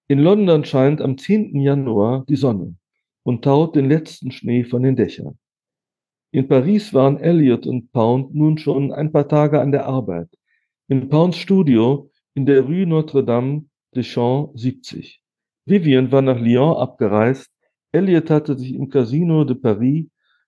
In 0.09 0.21
London 0.21 0.65
scheint 0.65 1.03
am 1.03 1.19
10. 1.19 1.61
Januar 1.61 2.25
die 2.27 2.37
Sonne 2.37 2.75
und 3.23 3.45
taut 3.45 3.77
den 3.77 3.87
letzten 3.87 4.31
Schnee 4.31 4.65
von 4.65 4.83
den 4.83 4.97
Dächern. 4.97 5.39
In 6.35 6.49
Paris 6.49 6.93
waren 6.93 7.21
Elliot 7.21 7.65
und 7.65 7.93
Pound 7.93 8.35
nun 8.35 8.59
schon 8.59 8.91
ein 8.91 9.13
paar 9.13 9.29
Tage 9.29 9.61
an 9.61 9.71
der 9.71 9.87
Arbeit. 9.87 10.29
In 10.89 11.09
Pounds 11.09 11.37
Studio 11.37 12.11
in 12.35 12.45
der 12.45 12.63
Rue 12.63 12.89
Notre-Dame 12.89 13.67
des 13.95 14.09
Champs 14.09 14.61
70. 14.61 15.23
Vivian 15.65 16.11
war 16.11 16.23
nach 16.23 16.41
Lyon 16.41 16.77
abgereist. 16.77 17.53
Elliot 17.93 18.31
hatte 18.31 18.59
sich 18.59 18.75
im 18.75 18.89
Casino 18.89 19.45
de 19.45 19.55
Paris 19.55 20.07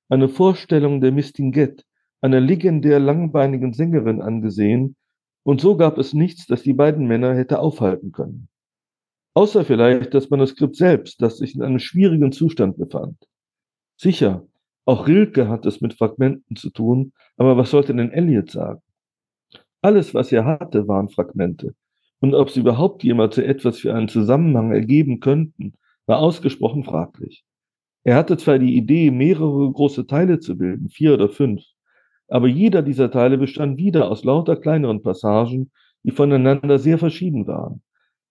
eine 0.08 0.28
Vorstellung 0.28 1.00
der 1.00 1.12
Mistinguette, 1.12 1.84
einer 2.20 2.40
legendär 2.40 2.98
langbeinigen 2.98 3.72
Sängerin, 3.72 4.20
angesehen, 4.20 4.96
und 5.44 5.60
so 5.60 5.76
gab 5.76 5.98
es 5.98 6.12
nichts, 6.12 6.46
das 6.46 6.62
die 6.62 6.74
beiden 6.74 7.06
Männer 7.06 7.36
hätte 7.36 7.60
aufhalten 7.60 8.10
können. 8.10 8.48
Außer 9.34 9.64
vielleicht 9.64 10.14
das 10.14 10.30
Manuskript 10.30 10.74
selbst, 10.74 11.22
das 11.22 11.38
sich 11.38 11.54
in 11.54 11.62
einem 11.62 11.78
schwierigen 11.78 12.32
Zustand 12.32 12.76
befand. 12.76 13.28
Sicher, 13.96 14.48
auch 14.86 15.08
Rilke 15.08 15.48
hat 15.48 15.66
es 15.66 15.80
mit 15.80 15.94
Fragmenten 15.94 16.56
zu 16.56 16.70
tun, 16.70 17.12
aber 17.36 17.56
was 17.56 17.70
sollte 17.70 17.94
denn 17.94 18.12
Eliot 18.12 18.50
sagen? 18.50 18.80
Alles, 19.82 20.14
was 20.14 20.32
er 20.32 20.44
hatte, 20.44 20.88
waren 20.88 21.08
Fragmente. 21.08 21.74
Und 22.20 22.34
ob 22.34 22.50
sie 22.50 22.60
überhaupt 22.60 23.04
jemals 23.04 23.36
so 23.36 23.42
etwas 23.42 23.78
für 23.78 23.94
einen 23.94 24.08
Zusammenhang 24.08 24.72
ergeben 24.72 25.20
könnten, 25.20 25.74
war 26.06 26.20
ausgesprochen 26.20 26.84
fraglich. 26.84 27.44
Er 28.04 28.14
hatte 28.14 28.36
zwar 28.36 28.60
die 28.60 28.76
Idee, 28.76 29.10
mehrere 29.10 29.70
große 29.70 30.06
Teile 30.06 30.38
zu 30.38 30.56
bilden, 30.56 30.88
vier 30.88 31.14
oder 31.14 31.28
fünf, 31.28 31.64
aber 32.28 32.46
jeder 32.46 32.82
dieser 32.82 33.10
Teile 33.10 33.38
bestand 33.38 33.78
wieder 33.78 34.08
aus 34.08 34.22
lauter 34.22 34.56
kleineren 34.56 35.02
Passagen, 35.02 35.72
die 36.04 36.12
voneinander 36.12 36.78
sehr 36.78 36.98
verschieden 36.98 37.48
waren. 37.48 37.82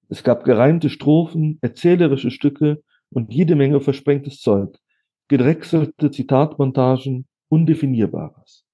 Es 0.07 0.23
gab 0.23 0.45
gereimte 0.45 0.89
Strophen, 0.89 1.57
erzählerische 1.61 2.31
Stücke 2.31 2.81
und 3.09 3.33
jede 3.33 3.55
Menge 3.55 3.81
versprengtes 3.81 4.39
Zeug, 4.39 4.77
gedrechselte 5.27 6.11
Zitatmontagen, 6.11 7.25
Undefinierbares. 7.49 8.65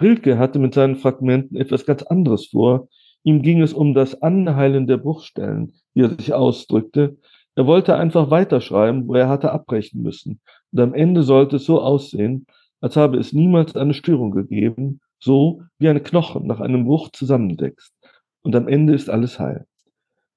Rilke 0.00 0.38
hatte 0.38 0.58
mit 0.58 0.74
seinen 0.74 0.96
Fragmenten 0.96 1.56
etwas 1.56 1.86
ganz 1.86 2.02
anderes 2.02 2.48
vor. 2.48 2.88
Ihm 3.22 3.42
ging 3.42 3.62
es 3.62 3.72
um 3.72 3.94
das 3.94 4.20
Anheilen 4.22 4.86
der 4.86 4.98
Bruchstellen, 4.98 5.74
wie 5.94 6.02
er 6.02 6.10
sich 6.10 6.34
ausdrückte. 6.34 7.16
Er 7.54 7.66
wollte 7.66 7.96
einfach 7.96 8.30
weiterschreiben, 8.30 9.06
wo 9.06 9.14
er 9.14 9.28
hatte 9.28 9.52
abbrechen 9.52 10.02
müssen. 10.02 10.40
Und 10.72 10.80
am 10.80 10.94
Ende 10.94 11.22
sollte 11.22 11.56
es 11.56 11.64
so 11.64 11.80
aussehen, 11.80 12.46
als 12.80 12.96
habe 12.96 13.18
es 13.18 13.32
niemals 13.32 13.76
eine 13.76 13.94
Störung 13.94 14.32
gegeben, 14.32 15.00
so 15.18 15.62
wie 15.78 15.88
ein 15.88 16.02
Knochen 16.02 16.46
nach 16.46 16.60
einem 16.60 16.84
Bruch 16.84 17.10
zusammenwächst. 17.12 17.94
Und 18.42 18.54
am 18.56 18.68
Ende 18.68 18.94
ist 18.94 19.08
alles 19.08 19.38
heil. 19.38 19.66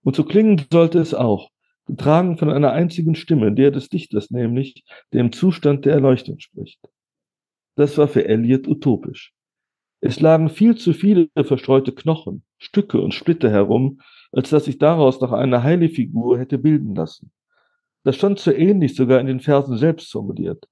Und 0.03 0.15
so 0.15 0.23
klingen 0.23 0.61
sollte 0.71 0.99
es 0.99 1.13
auch, 1.13 1.49
getragen 1.87 2.37
von 2.37 2.49
einer 2.49 2.71
einzigen 2.71 3.15
Stimme, 3.15 3.51
der 3.51 3.71
des 3.71 3.89
Dichters 3.89 4.29
nämlich, 4.29 4.83
der 5.13 5.21
im 5.21 5.31
Zustand 5.31 5.85
der 5.85 5.93
Erleuchtung 5.93 6.39
spricht. 6.39 6.79
Das 7.75 7.97
war 7.97 8.07
für 8.07 8.27
Eliot 8.27 8.67
utopisch. 8.67 9.33
Es 9.99 10.19
lagen 10.19 10.49
viel 10.49 10.75
zu 10.75 10.93
viele 10.93 11.29
verstreute 11.35 11.91
Knochen, 11.91 12.43
Stücke 12.59 13.01
und 13.01 13.13
Splitter 13.13 13.49
herum, 13.49 14.01
als 14.31 14.49
dass 14.49 14.65
sich 14.65 14.77
daraus 14.77 15.19
noch 15.21 15.31
eine 15.31 15.63
heile 15.63 15.89
Figur 15.89 16.37
hätte 16.37 16.57
bilden 16.57 16.93
lassen. 16.95 17.31
Das 18.03 18.15
stand 18.15 18.39
so 18.39 18.51
ähnlich 18.51 18.95
sogar 18.95 19.19
in 19.19 19.27
den 19.27 19.39
Versen 19.39 19.77
selbst 19.77 20.11
formuliert. 20.11 20.65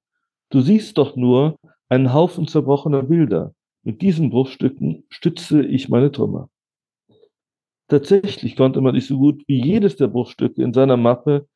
Du 0.49 0.61
siehst 0.61 0.97
doch 0.97 1.15
nur 1.15 1.59
einen 1.89 2.13
Haufen 2.13 2.47
zerbrochener 2.47 3.03
Bilder. 3.03 3.53
Mit 3.83 4.01
diesen 4.01 4.29
Bruchstücken 4.29 5.05
stütze 5.09 5.63
ich 5.63 5.89
meine 5.89 6.11
Trümmer. 6.11 6.49
Tatsächlich 7.87 8.55
konnte 8.55 8.81
man 8.81 8.95
sich 8.95 9.07
so 9.07 9.17
gut 9.17 9.43
wie 9.47 9.63
jedes 9.63 9.95
der 9.95 10.07
Bruchstücke 10.07 10.63
in 10.63 10.73
seiner 10.73 10.97
Mappe 10.97 11.47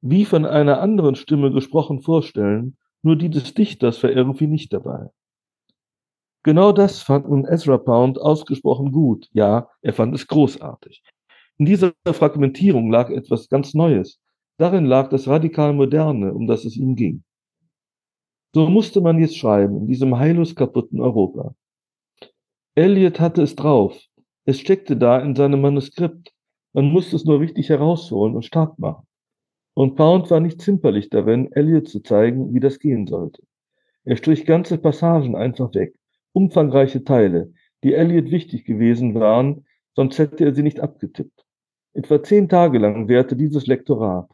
wie 0.00 0.26
von 0.26 0.44
einer 0.44 0.80
anderen 0.80 1.16
Stimme 1.16 1.50
gesprochen 1.50 2.02
vorstellen, 2.02 2.76
nur 3.02 3.16
die 3.16 3.30
des 3.30 3.54
Dichters 3.54 4.02
war 4.02 4.10
irgendwie 4.10 4.46
nicht 4.46 4.72
dabei. 4.72 5.08
Genau 6.42 6.72
das 6.72 7.00
fand 7.00 7.28
nun 7.28 7.46
Ezra 7.46 7.78
Pound 7.78 8.20
ausgesprochen 8.20 8.92
gut. 8.92 9.28
Ja, 9.32 9.70
er 9.80 9.94
fand 9.94 10.14
es 10.14 10.26
großartig. 10.26 11.02
In 11.56 11.64
dieser 11.64 11.94
Fragmentierung 12.06 12.90
lag 12.90 13.08
etwas 13.08 13.48
ganz 13.48 13.72
Neues. 13.72 14.20
Darin 14.58 14.84
lag 14.84 15.08
das 15.08 15.26
radikal 15.26 15.72
Moderne, 15.72 16.34
um 16.34 16.46
das 16.46 16.66
es 16.66 16.76
ihm 16.76 16.96
ging. 16.96 17.24
So 18.54 18.68
musste 18.68 19.00
man 19.00 19.18
jetzt 19.18 19.38
schreiben, 19.38 19.78
in 19.78 19.86
diesem 19.86 20.18
heillos 20.18 20.54
kaputten 20.54 21.00
Europa. 21.00 21.54
Eliot 22.74 23.20
hatte 23.20 23.42
es 23.42 23.56
drauf, 23.56 23.98
es 24.44 24.60
steckte 24.60 24.96
da 24.96 25.20
in 25.20 25.34
seinem 25.34 25.62
Manuskript. 25.62 26.32
Man 26.74 26.86
musste 26.92 27.16
es 27.16 27.24
nur 27.24 27.40
richtig 27.40 27.70
herausholen 27.70 28.34
und 28.36 28.44
stark 28.44 28.78
machen. 28.78 29.06
Und 29.74 29.96
Pound 29.96 30.30
war 30.30 30.40
nicht 30.40 30.60
zimperlich 30.60 31.08
darin, 31.08 31.50
Elliot 31.52 31.88
zu 31.88 32.00
zeigen, 32.00 32.54
wie 32.54 32.60
das 32.60 32.78
gehen 32.78 33.06
sollte. 33.06 33.42
Er 34.04 34.16
strich 34.16 34.44
ganze 34.44 34.78
Passagen 34.78 35.34
einfach 35.34 35.74
weg, 35.74 35.94
umfangreiche 36.32 37.04
Teile, 37.04 37.52
die 37.82 37.94
Elliot 37.94 38.30
wichtig 38.30 38.64
gewesen 38.66 39.14
waren, 39.14 39.64
sonst 39.96 40.18
hätte 40.18 40.44
er 40.44 40.54
sie 40.54 40.62
nicht 40.62 40.80
abgetippt. 40.80 41.44
Etwa 41.94 42.22
zehn 42.22 42.48
Tage 42.48 42.78
lang 42.78 43.08
währte 43.08 43.36
dieses 43.36 43.66
Lektorat. 43.66 44.28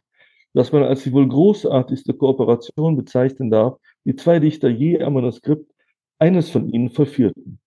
was 0.53 0.73
man 0.73 0.83
als 0.83 1.03
die 1.03 1.13
wohl 1.13 1.29
großartigste 1.29 2.13
Kooperation 2.13 2.97
bezeichnen 2.97 3.49
darf, 3.49 3.77
die 4.03 4.17
zwei 4.17 4.39
Dichter 4.39 4.67
je 4.67 5.01
am 5.01 5.13
Manuskript 5.13 5.71
eines 6.19 6.49
von 6.49 6.67
ihnen 6.67 6.89
verführten. 6.89 7.60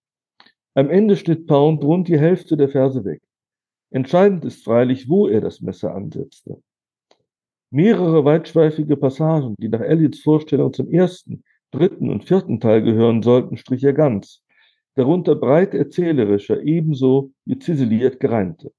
Am 0.77 0.91
Ende 0.91 1.17
schnitt 1.17 1.47
Pound 1.47 1.85
rund 1.85 2.09
die 2.09 2.19
Hälfte 2.19 2.57
der 2.57 2.69
Verse 2.69 3.05
weg. 3.05 3.23
Entscheidend 3.91 4.45
ist 4.45 4.65
freilich, 4.65 5.09
wo 5.09 5.29
er 5.29 5.41
das 5.41 5.61
Messer 5.61 5.95
ansetzte. 5.95 6.61
Mehrere 7.71 8.25
weitschweifige 8.25 8.97
Passagen, 8.97 9.55
die 9.59 9.69
nach 9.69 9.81
Elliots 9.81 10.21
Vorstellung 10.21 10.73
zum 10.73 10.89
ersten, 10.89 11.45
dritten 11.71 12.11
und 12.11 12.25
vierten 12.25 12.59
Teil 12.59 12.83
gehören 12.83 13.23
sollten, 13.23 13.57
strich 13.57 13.85
er 13.85 13.93
ganz, 13.93 14.43
darunter 14.97 15.37
breit 15.37 15.75
erzählerischer, 15.75 16.61
ebenso 16.63 17.31
wie 17.45 17.59
ziseliert 17.59 18.19
gereimte. 18.19 18.73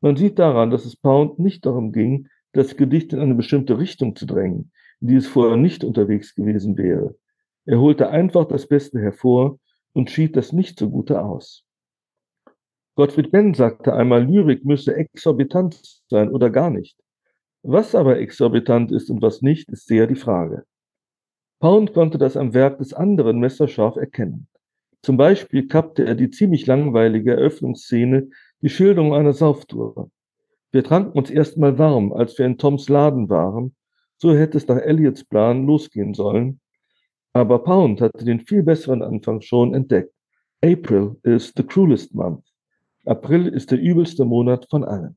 Man 0.00 0.16
sieht 0.16 0.40
daran, 0.40 0.70
dass 0.70 0.84
es 0.84 0.96
Pound 0.96 1.38
nicht 1.38 1.64
darum 1.64 1.92
ging, 1.92 2.26
das 2.52 2.76
Gedicht 2.76 3.12
in 3.12 3.20
eine 3.20 3.34
bestimmte 3.36 3.78
Richtung 3.78 4.16
zu 4.16 4.26
drängen, 4.26 4.72
in 5.00 5.08
die 5.08 5.16
es 5.16 5.28
vorher 5.28 5.56
nicht 5.56 5.84
unterwegs 5.84 6.34
gewesen 6.34 6.76
wäre. 6.76 7.14
Er 7.66 7.78
holte 7.78 8.10
einfach 8.10 8.46
das 8.46 8.66
Beste 8.66 8.98
hervor 8.98 9.60
und 9.92 10.10
schied 10.10 10.36
das 10.36 10.52
nicht 10.52 10.78
so 10.78 10.90
Gute 10.90 11.22
aus. 11.22 11.64
Gottfried 12.96 13.30
Benn 13.30 13.54
sagte 13.54 13.92
einmal, 13.94 14.24
Lyrik 14.24 14.64
müsse 14.64 14.94
exorbitant 14.94 15.80
sein 16.08 16.30
oder 16.30 16.50
gar 16.50 16.70
nicht. 16.70 16.98
Was 17.62 17.94
aber 17.94 18.18
exorbitant 18.18 18.90
ist 18.92 19.10
und 19.10 19.22
was 19.22 19.42
nicht, 19.42 19.70
ist 19.70 19.86
sehr 19.86 20.06
die 20.06 20.16
Frage. 20.16 20.64
Pound 21.60 21.92
konnte 21.92 22.18
das 22.18 22.36
am 22.36 22.54
Werk 22.54 22.78
des 22.78 22.94
anderen 22.94 23.38
messerscharf 23.38 23.96
erkennen. 23.96 24.48
Zum 25.02 25.16
Beispiel 25.16 25.66
kappte 25.66 26.04
er 26.04 26.14
die 26.14 26.30
ziemlich 26.30 26.66
langweilige 26.66 27.32
Eröffnungsszene, 27.32 28.30
die 28.62 28.68
Schilderung 28.68 29.14
einer 29.14 29.32
Sauftour. 29.32 30.10
Wir 30.72 30.84
tranken 30.84 31.18
uns 31.18 31.30
erstmal 31.30 31.78
warm, 31.78 32.12
als 32.12 32.38
wir 32.38 32.46
in 32.46 32.58
Toms 32.58 32.88
Laden 32.88 33.28
waren. 33.28 33.74
So 34.18 34.34
hätte 34.34 34.58
es 34.58 34.68
nach 34.68 34.78
Elliots 34.78 35.24
Plan 35.24 35.66
losgehen 35.66 36.14
sollen. 36.14 36.60
Aber 37.32 37.62
Pound 37.62 38.00
hatte 38.00 38.24
den 38.24 38.40
viel 38.40 38.62
besseren 38.62 39.02
Anfang 39.02 39.40
schon 39.40 39.74
entdeckt. 39.74 40.12
April 40.62 41.16
is 41.22 41.52
the 41.56 41.62
cruelest 41.62 42.14
month. 42.14 42.44
April 43.06 43.46
ist 43.48 43.70
der 43.70 43.78
übelste 43.78 44.24
Monat 44.24 44.66
von 44.68 44.84
allen. 44.84 45.16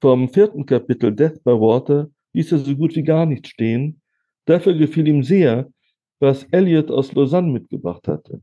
Vom 0.00 0.28
vierten 0.28 0.64
Kapitel 0.64 1.14
Death 1.14 1.42
by 1.44 1.52
Water 1.52 2.08
ließ 2.32 2.52
er 2.52 2.58
so 2.58 2.74
gut 2.76 2.94
wie 2.94 3.02
gar 3.02 3.26
nicht 3.26 3.48
stehen. 3.48 4.00
Dafür 4.46 4.74
gefiel 4.74 5.08
ihm 5.08 5.22
sehr, 5.22 5.68
was 6.20 6.44
Eliot 6.52 6.90
aus 6.90 7.12
Lausanne 7.12 7.52
mitgebracht 7.52 8.06
hatte. 8.08 8.40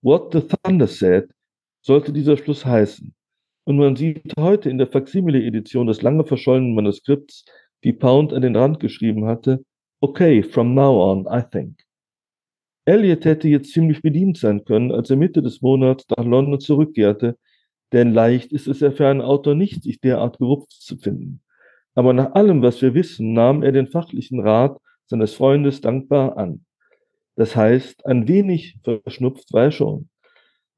What 0.00 0.32
the 0.32 0.42
Thunder 0.42 0.86
said 0.86 1.28
sollte 1.82 2.12
dieser 2.12 2.36
Schluss 2.36 2.64
heißen. 2.64 3.14
Und 3.64 3.78
man 3.78 3.96
sieht 3.96 4.32
heute 4.38 4.70
in 4.70 4.78
der 4.78 4.86
Faksimile-Edition 4.86 5.88
des 5.88 6.02
lange 6.02 6.24
verschollenen 6.24 6.74
Manuskripts, 6.74 7.44
wie 7.82 7.92
Pound 7.92 8.32
an 8.32 8.42
den 8.42 8.54
Rand 8.54 8.78
geschrieben 8.80 9.26
hatte, 9.26 9.64
Okay, 10.00 10.42
from 10.42 10.74
now 10.74 10.92
on, 10.92 11.26
I 11.26 11.42
think. 11.42 11.85
Elliot 12.86 13.24
hätte 13.24 13.48
jetzt 13.48 13.72
ziemlich 13.72 14.00
bedient 14.00 14.38
sein 14.38 14.64
können, 14.64 14.92
als 14.92 15.10
er 15.10 15.16
Mitte 15.16 15.42
des 15.42 15.60
Monats 15.60 16.06
nach 16.16 16.24
London 16.24 16.60
zurückkehrte, 16.60 17.36
denn 17.92 18.12
leicht 18.12 18.52
ist 18.52 18.68
es 18.68 18.78
ja 18.78 18.92
für 18.92 19.08
einen 19.08 19.20
Autor 19.20 19.56
nicht, 19.56 19.82
sich 19.82 20.00
derart 20.00 20.38
gerupft 20.38 20.70
zu 20.70 20.96
finden. 20.96 21.42
Aber 21.94 22.12
nach 22.12 22.32
allem, 22.32 22.62
was 22.62 22.80
wir 22.82 22.94
wissen, 22.94 23.32
nahm 23.32 23.64
er 23.64 23.72
den 23.72 23.88
fachlichen 23.88 24.38
Rat 24.40 24.78
seines 25.06 25.34
Freundes 25.34 25.80
dankbar 25.80 26.36
an. 26.36 26.64
Das 27.34 27.56
heißt, 27.56 28.06
ein 28.06 28.28
wenig 28.28 28.78
verschnupft 28.82 29.52
war 29.52 29.64
er 29.64 29.72
schon. 29.72 30.08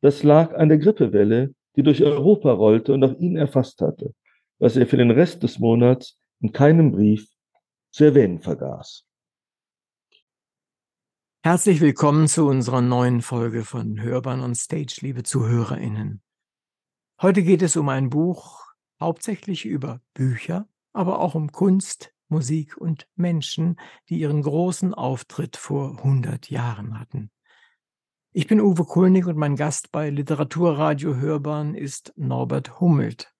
Das 0.00 0.22
lag 0.22 0.54
an 0.54 0.70
der 0.70 0.78
Grippewelle, 0.78 1.54
die 1.76 1.82
durch 1.82 2.02
Europa 2.02 2.52
rollte 2.52 2.94
und 2.94 3.04
auch 3.04 3.18
ihn 3.18 3.36
erfasst 3.36 3.82
hatte, 3.82 4.14
was 4.58 4.76
er 4.76 4.86
für 4.86 4.96
den 4.96 5.10
Rest 5.10 5.42
des 5.42 5.58
Monats 5.58 6.18
in 6.40 6.52
keinem 6.52 6.92
Brief 6.92 7.28
zu 7.90 8.04
erwähnen 8.04 8.40
vergaß. 8.40 9.07
Herzlich 11.44 11.80
willkommen 11.80 12.26
zu 12.26 12.48
unserer 12.48 12.80
neuen 12.80 13.22
Folge 13.22 13.64
von 13.64 14.02
Hörbahn 14.02 14.40
on 14.40 14.56
Stage, 14.56 14.98
liebe 15.02 15.22
ZuhörerInnen. 15.22 16.20
Heute 17.22 17.44
geht 17.44 17.62
es 17.62 17.76
um 17.76 17.88
ein 17.88 18.10
Buch, 18.10 18.64
hauptsächlich 19.00 19.64
über 19.64 20.00
Bücher, 20.14 20.68
aber 20.92 21.20
auch 21.20 21.36
um 21.36 21.52
Kunst, 21.52 22.12
Musik 22.28 22.76
und 22.76 23.06
Menschen, 23.14 23.78
die 24.08 24.18
ihren 24.18 24.42
großen 24.42 24.94
Auftritt 24.94 25.56
vor 25.56 25.98
100 25.98 26.50
Jahren 26.50 26.98
hatten. 26.98 27.30
Ich 28.32 28.48
bin 28.48 28.60
Uwe 28.60 28.84
Kulnig 28.84 29.26
und 29.26 29.36
mein 29.36 29.54
Gast 29.54 29.92
bei 29.92 30.10
Literaturradio 30.10 31.14
Hörbahn 31.14 31.76
ist 31.76 32.12
Norbert 32.16 32.80
Hummelt. 32.80 33.32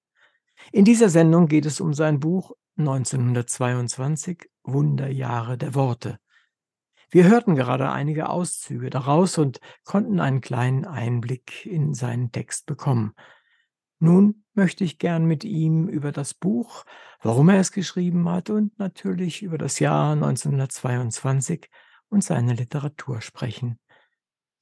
In 0.71 0.85
dieser 0.85 1.09
Sendung 1.09 1.49
geht 1.49 1.67
es 1.67 1.81
um 1.81 1.93
sein 1.93 2.21
Buch 2.21 2.53
1922 2.77 4.49
Wunderjahre 4.63 5.59
der 5.59 5.75
Worte. 5.75 6.21
Wir 7.11 7.25
hörten 7.25 7.55
gerade 7.55 7.91
einige 7.91 8.29
Auszüge 8.29 8.91
daraus 8.91 9.39
und 9.39 9.61
konnten 9.85 10.21
einen 10.21 10.43
kleinen 10.43 10.85
Einblick 10.85 11.65
in 11.65 11.95
seinen 11.95 12.33
Text 12.33 12.67
bekommen. 12.67 13.15
Nun 13.99 14.45
möchte 14.53 14.85
ich 14.85 14.99
gern 14.99 15.25
mit 15.25 15.43
ihm 15.43 15.89
über 15.89 16.13
das 16.13 16.35
Buch, 16.35 16.85
warum 17.23 17.49
er 17.49 17.61
es 17.61 17.73
geschrieben 17.73 18.29
hat 18.29 18.51
und 18.51 18.79
natürlich 18.79 19.43
über 19.43 19.57
das 19.57 19.79
Jahr 19.79 20.13
1922 20.13 21.71
und 22.11 22.23
seine 22.23 22.53
Literatur 22.53 23.23
sprechen. 23.23 23.79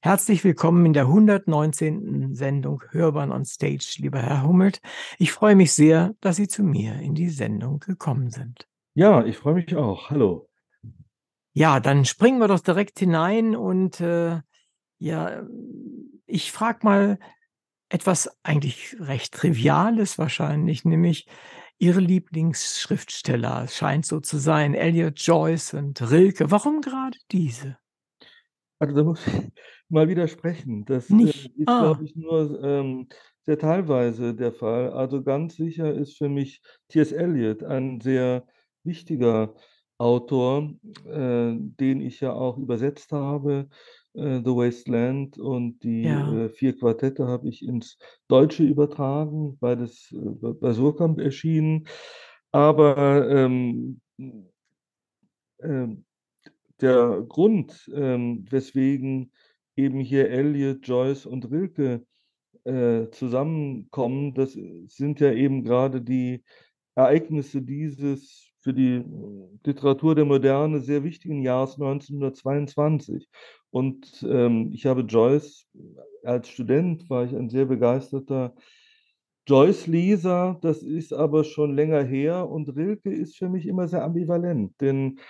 Herzlich 0.01 0.45
willkommen 0.45 0.87
in 0.87 0.93
der 0.93 1.07
119. 1.07 2.33
Sendung 2.33 2.81
Hörbahn 2.91 3.33
on 3.33 3.45
Stage, 3.45 3.97
lieber 3.99 4.23
Herr 4.23 4.45
Hummelt. 4.45 4.81
Ich 5.19 5.33
freue 5.33 5.57
mich 5.57 5.73
sehr, 5.73 6.15
dass 6.21 6.37
Sie 6.37 6.47
zu 6.47 6.63
mir 6.63 6.95
in 7.01 7.17
die 7.17 7.31
Sendung 7.31 7.81
gekommen 7.81 8.31
sind. 8.31 8.69
Ja, 8.95 9.25
ich 9.25 9.37
freue 9.37 9.55
mich 9.55 9.75
auch. 9.75 10.11
Hallo. 10.11 10.49
Ja, 11.59 11.81
dann 11.81 12.05
springen 12.05 12.39
wir 12.39 12.49
doch 12.49 12.61
direkt 12.61 12.99
hinein 12.99 13.57
und 13.57 13.99
äh, 14.03 14.41
ja, 14.99 15.43
ich 16.27 16.53
frage 16.53 16.81
mal 16.83 17.19
etwas 17.89 18.31
eigentlich 18.43 18.95
recht 19.01 19.33
Triviales 19.33 20.19
wahrscheinlich, 20.19 20.85
nämlich 20.85 21.27
Ihre 21.79 22.01
Lieblingsschriftsteller. 22.01 23.65
Es 23.65 23.77
scheint 23.77 24.05
so 24.05 24.21
zu 24.21 24.37
sein, 24.37 24.75
Elliot 24.75 25.19
Joyce 25.19 25.73
und 25.73 26.11
Rilke. 26.11 26.51
Warum 26.51 26.83
gerade 26.83 27.17
diese? 27.33 27.79
Also 28.79 28.95
da 28.95 29.05
muss 29.05 29.27
ich 29.27 29.33
mal 29.89 30.09
widersprechen. 30.09 30.85
Das, 30.85 31.19
äh, 31.19 31.31
ist, 31.57 31.69
Ah. 31.69 31.79
glaube 31.79 32.05
ich, 32.05 32.15
nur, 32.17 32.63
ähm, 32.63 33.09
sehr 33.43 33.59
teilweise 33.59 34.35
der 34.35 34.53
Fall. 34.53 34.91
Also 34.93 35.23
ganz 35.23 35.57
sicher 35.57 35.95
ist 35.95 36.19
für 36.19 36.29
mich 36.29 36.61
T.S. 36.89 37.13
Eliot 37.13 37.63
ein 37.63 38.01
sehr 38.01 38.47
wichtiger 38.85 39.55
Autor, 39.99 40.75
äh, 41.07 41.55
den 41.57 42.01
ich 42.01 42.21
ja 42.21 42.33
auch 42.33 42.59
übersetzt 42.59 43.13
habe, 43.13 43.69
äh, 44.15 44.41
The 44.45 44.51
Wasteland 44.51 45.39
und 45.39 45.83
die, 45.83 46.03
Ja. 46.05 46.47
äh, 46.47 46.49
4 46.51 46.77
Quartette 46.79 47.27
habe 47.27 47.49
ich 47.49 47.63
ins 47.67 47.99
Deutsche 48.29 48.65
übertragen, 48.65 49.57
beides, 49.61 50.13
äh, 50.13 50.53
bei 50.61 50.73
Surkamp 50.73 51.21
erschienen. 51.21 51.87
Aber, 52.53 53.29
ähm, 53.31 54.01
ähm 55.63 56.05
der 56.81 57.23
Grund, 57.27 57.91
ähm, 57.95 58.45
weswegen 58.51 59.33
eben 59.77 60.01
hier 60.01 60.29
Eliot, 60.31 60.87
Joyce 60.87 61.25
und 61.27 61.51
Rilke 61.51 62.05
äh, 62.65 63.09
zusammenkommen, 63.13 64.35
das 64.35 64.53
sind 64.89 65.21
ja 65.21 65.33
eben 65.33 65.65
gerade 65.65 66.03
die 66.03 66.45
Ereignisse 66.95 67.63
dieses 67.63 68.46
für 68.67 68.75
die 68.75 69.05
Literatur 69.65 70.17
der 70.17 70.25
Moderne 70.25 70.81
sehr 70.81 71.05
wichtigen 71.05 71.41
Jahres 71.41 71.75
1922. 71.75 73.29
Und 73.71 74.27
ähm, 74.29 74.73
ich 74.73 74.87
habe 74.87 75.03
Joyce, 75.03 75.69
als 76.25 76.49
Student 76.49 77.09
war 77.09 77.25
ich 77.25 77.37
ein 77.37 77.49
sehr 77.49 77.67
begeisterter 77.67 78.57
Joyce-Leser, 79.47 80.59
das 80.63 80.83
ist 80.83 81.13
aber 81.13 81.45
schon 81.45 81.77
länger 81.77 82.03
her 82.03 82.51
und 82.51 82.75
Rilke 82.75 83.13
ist 83.13 83.37
für 83.37 83.49
mich 83.49 83.69
immer 83.69 83.87
sehr 83.87 84.03
ambivalent, 84.03 84.73
denn 84.81 85.21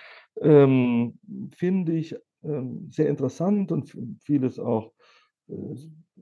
ähm, 0.41 1.19
finde 1.55 1.93
ich 1.93 2.15
ähm, 2.43 2.89
sehr 2.89 3.07
interessant 3.07 3.71
und 3.71 3.95
vieles 4.23 4.57
auch 4.57 4.93
äh, 5.47 5.75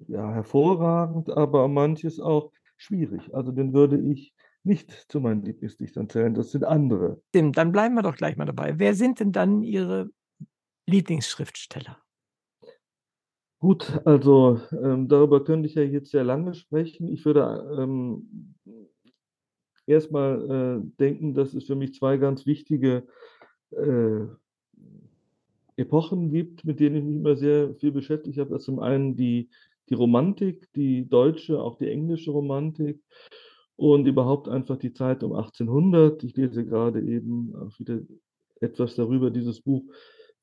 ja, 0.09 0.33
hervorragend, 0.33 1.29
aber 1.29 1.69
manches 1.69 2.19
auch 2.19 2.51
schwierig. 2.75 3.33
Also 3.33 3.53
den 3.53 3.71
würde 3.71 4.01
ich 4.01 4.34
nicht 4.65 4.91
zu 5.09 5.19
meinen 5.19 5.43
Lieblingsdichtern 5.43 6.09
zählen, 6.09 6.33
das 6.33 6.51
sind 6.51 6.63
andere. 6.63 7.21
Stimmt, 7.29 7.57
dann 7.57 7.71
bleiben 7.71 7.95
wir 7.95 8.03
doch 8.03 8.15
gleich 8.15 8.37
mal 8.37 8.45
dabei. 8.45 8.77
Wer 8.77 8.93
sind 8.95 9.19
denn 9.19 9.31
dann 9.31 9.61
Ihre 9.61 10.09
Lieblingsschriftsteller? 10.87 11.97
Gut, 13.59 13.99
also 14.05 14.59
ähm, 14.71 15.07
darüber 15.07 15.43
könnte 15.43 15.67
ich 15.67 15.75
ja 15.75 15.81
jetzt 15.81 16.11
sehr 16.11 16.23
lange 16.23 16.53
sprechen. 16.53 17.11
Ich 17.11 17.25
würde 17.25 17.75
ähm, 17.79 18.55
erstmal 19.87 20.81
äh, 20.83 20.91
denken, 20.99 21.33
dass 21.33 21.53
es 21.53 21.65
für 21.65 21.75
mich 21.75 21.93
zwei 21.93 22.17
ganz 22.17 22.45
wichtige 22.45 23.07
äh, 23.71 24.25
Epochen 25.77 26.29
gibt, 26.29 26.63
mit 26.63 26.79
denen 26.79 26.95
ich 26.95 27.03
mich 27.03 27.15
immer 27.15 27.35
sehr 27.35 27.75
viel 27.75 27.91
beschäftigt 27.91 28.37
habe. 28.39 28.51
Das 28.51 28.61
ist 28.61 28.65
zum 28.65 28.79
einen 28.79 29.15
die, 29.15 29.49
die 29.89 29.93
Romantik, 29.93 30.71
die 30.73 31.07
deutsche, 31.07 31.59
auch 31.59 31.77
die 31.77 31.89
englische 31.89 32.31
Romantik. 32.31 33.01
Und 33.75 34.07
überhaupt 34.07 34.47
einfach 34.47 34.77
die 34.77 34.93
Zeit 34.93 35.23
um 35.23 35.33
1800. 35.33 36.23
Ich 36.23 36.35
lese 36.35 36.65
gerade 36.65 37.01
eben 37.01 37.53
auch 37.55 37.77
wieder 37.79 37.99
etwas 38.61 38.95
darüber, 38.95 39.29
dieses 39.29 39.61
Buch 39.61 39.83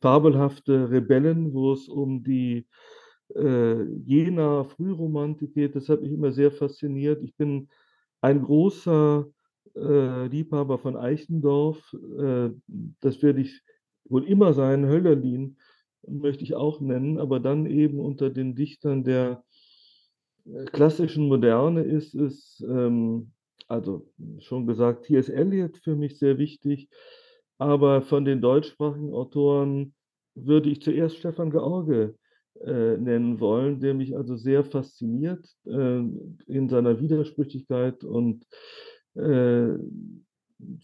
Fabelhafte 0.01 0.91
Rebellen, 0.91 1.55
wo 1.55 1.73
es 1.73 1.89
um 1.89 2.23
die 2.25 2.67
äh, 3.35 3.83
Jena 4.05 4.65
Frühromantik 4.65 5.55
geht. 5.55 5.77
Das 5.77 5.89
hat 5.89 6.03
mich 6.03 6.13
immer 6.13 6.33
sehr 6.33 6.51
fasziniert. 6.51 7.23
Ich 7.23 7.37
bin 7.37 7.69
ein 8.21 8.43
großer 8.43 9.27
äh, 9.77 10.27
Liebhaber 10.27 10.79
von 10.79 10.97
Eichendorff. 10.97 11.95
Äh, 12.19 12.51
das 13.01 13.23
werde 13.23 13.41
ich 13.41 13.63
wohl 14.05 14.25
immer 14.25 14.53
sein. 14.53 14.87
Höllerlin 14.87 15.57
möchte 16.07 16.45
ich 16.45 16.55
auch 16.55 16.81
nennen, 16.81 17.19
aber 17.19 17.41
dann 17.41 17.67
eben 17.67 18.01
unter 18.01 18.31
den 18.31 18.55
Dichtern 18.55 19.05
der 19.05 19.45
klassischen 20.73 21.29
Moderne 21.29 21.83
ist 21.83 22.15
es, 22.15 22.63
ähm, 22.69 23.33
also 23.69 24.09
schon 24.41 24.67
gesagt, 24.67 25.07
T.S. 25.07 25.29
Eliot 25.29 25.79
für 25.79 25.97
mich 25.97 26.19
sehr 26.19 26.39
wichtig, 26.39 26.89
aber 27.59 28.03
von 28.03 28.25
den 28.25 28.41
deutschsprachigen 28.41 29.13
Autoren 29.13 29.95
würde 30.35 30.71
ich 30.71 30.83
zuerst 30.83 31.17
Stefan 31.19 31.51
George 31.51 32.15
äh, 32.61 32.97
nennen 32.97 33.41
wollen, 33.41 33.81
der 33.81 33.95
mich 33.95 34.17
also 34.17 34.37
sehr 34.37 34.65
fasziniert 34.65 35.47
äh, 35.67 35.99
in 36.47 36.69
seiner 36.69 37.01
Widersprüchlichkeit 37.01 38.05
und 38.05 38.47
äh, 39.15 39.75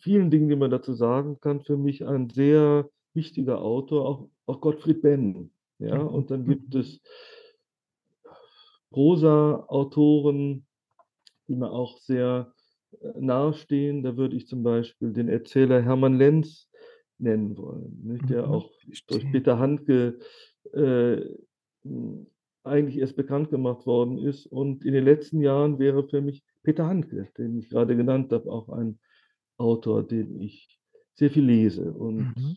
vielen 0.01 0.31
Dingen, 0.31 0.49
die 0.49 0.57
man 0.57 0.71
dazu 0.71 0.94
sagen 0.94 1.38
kann. 1.40 1.62
Für 1.62 1.77
mich 1.77 2.07
ein 2.07 2.31
sehr 2.31 2.88
wichtiger 3.14 3.61
Autor, 3.61 4.07
auch, 4.07 4.29
auch 4.47 4.61
Gottfried 4.61 5.03
Benn. 5.03 5.51
Ja, 5.79 6.01
und 6.03 6.31
dann 6.31 6.44
gibt 6.47 6.75
Mhm. 6.75 6.75
es 6.75 7.01
Prosa-Autoren, 8.90 10.66
die 11.48 11.57
mir 11.57 11.70
auch 11.70 11.98
sehr 11.98 12.55
äh, 13.01 13.20
nahestehen. 13.20 14.03
Da 14.03 14.16
würde 14.16 14.37
ich 14.37 14.46
zum 14.46 14.62
Beispiel 14.62 15.12
den 15.12 15.29
Erzähler 15.29 15.83
Hermann 15.83 16.18
Lenz 16.18 16.70
nennen 17.18 17.57
wollen, 17.57 18.01
nicht? 18.05 18.31
der 18.31 18.46
Mhm, 18.46 18.51
auch 18.51 18.70
durch. 19.07 19.31
Peter 19.31 19.59
Handke 19.59 20.18
äh, 20.72 21.20
eigentlich 22.64 22.98
erst 22.98 23.16
bekannt 23.16 23.51
gemacht 23.51 23.87
worden 23.87 24.18
ist. 24.18 24.46
Und 24.46 24.85
in 24.85 24.92
den 24.92 25.05
letzten 25.05 25.40
Jahren 25.40 25.79
wäre 25.79 26.07
für 26.09 26.20
mich 26.20 26.42
Peter 26.62 26.87
Handke, 26.87 27.29
den 27.38 27.59
ich 27.59 27.68
gerade 27.70 27.96
genannt 27.96 28.33
habe, 28.33 28.51
auch 28.51 28.68
ein 28.68 28.98
Autor, 29.57 30.07
den 30.07 30.40
ich 30.40 30.79
sehr 31.14 31.31
viel 31.31 31.44
lese. 31.44 31.92
Und 31.92 32.35
Mhm. 32.37 32.57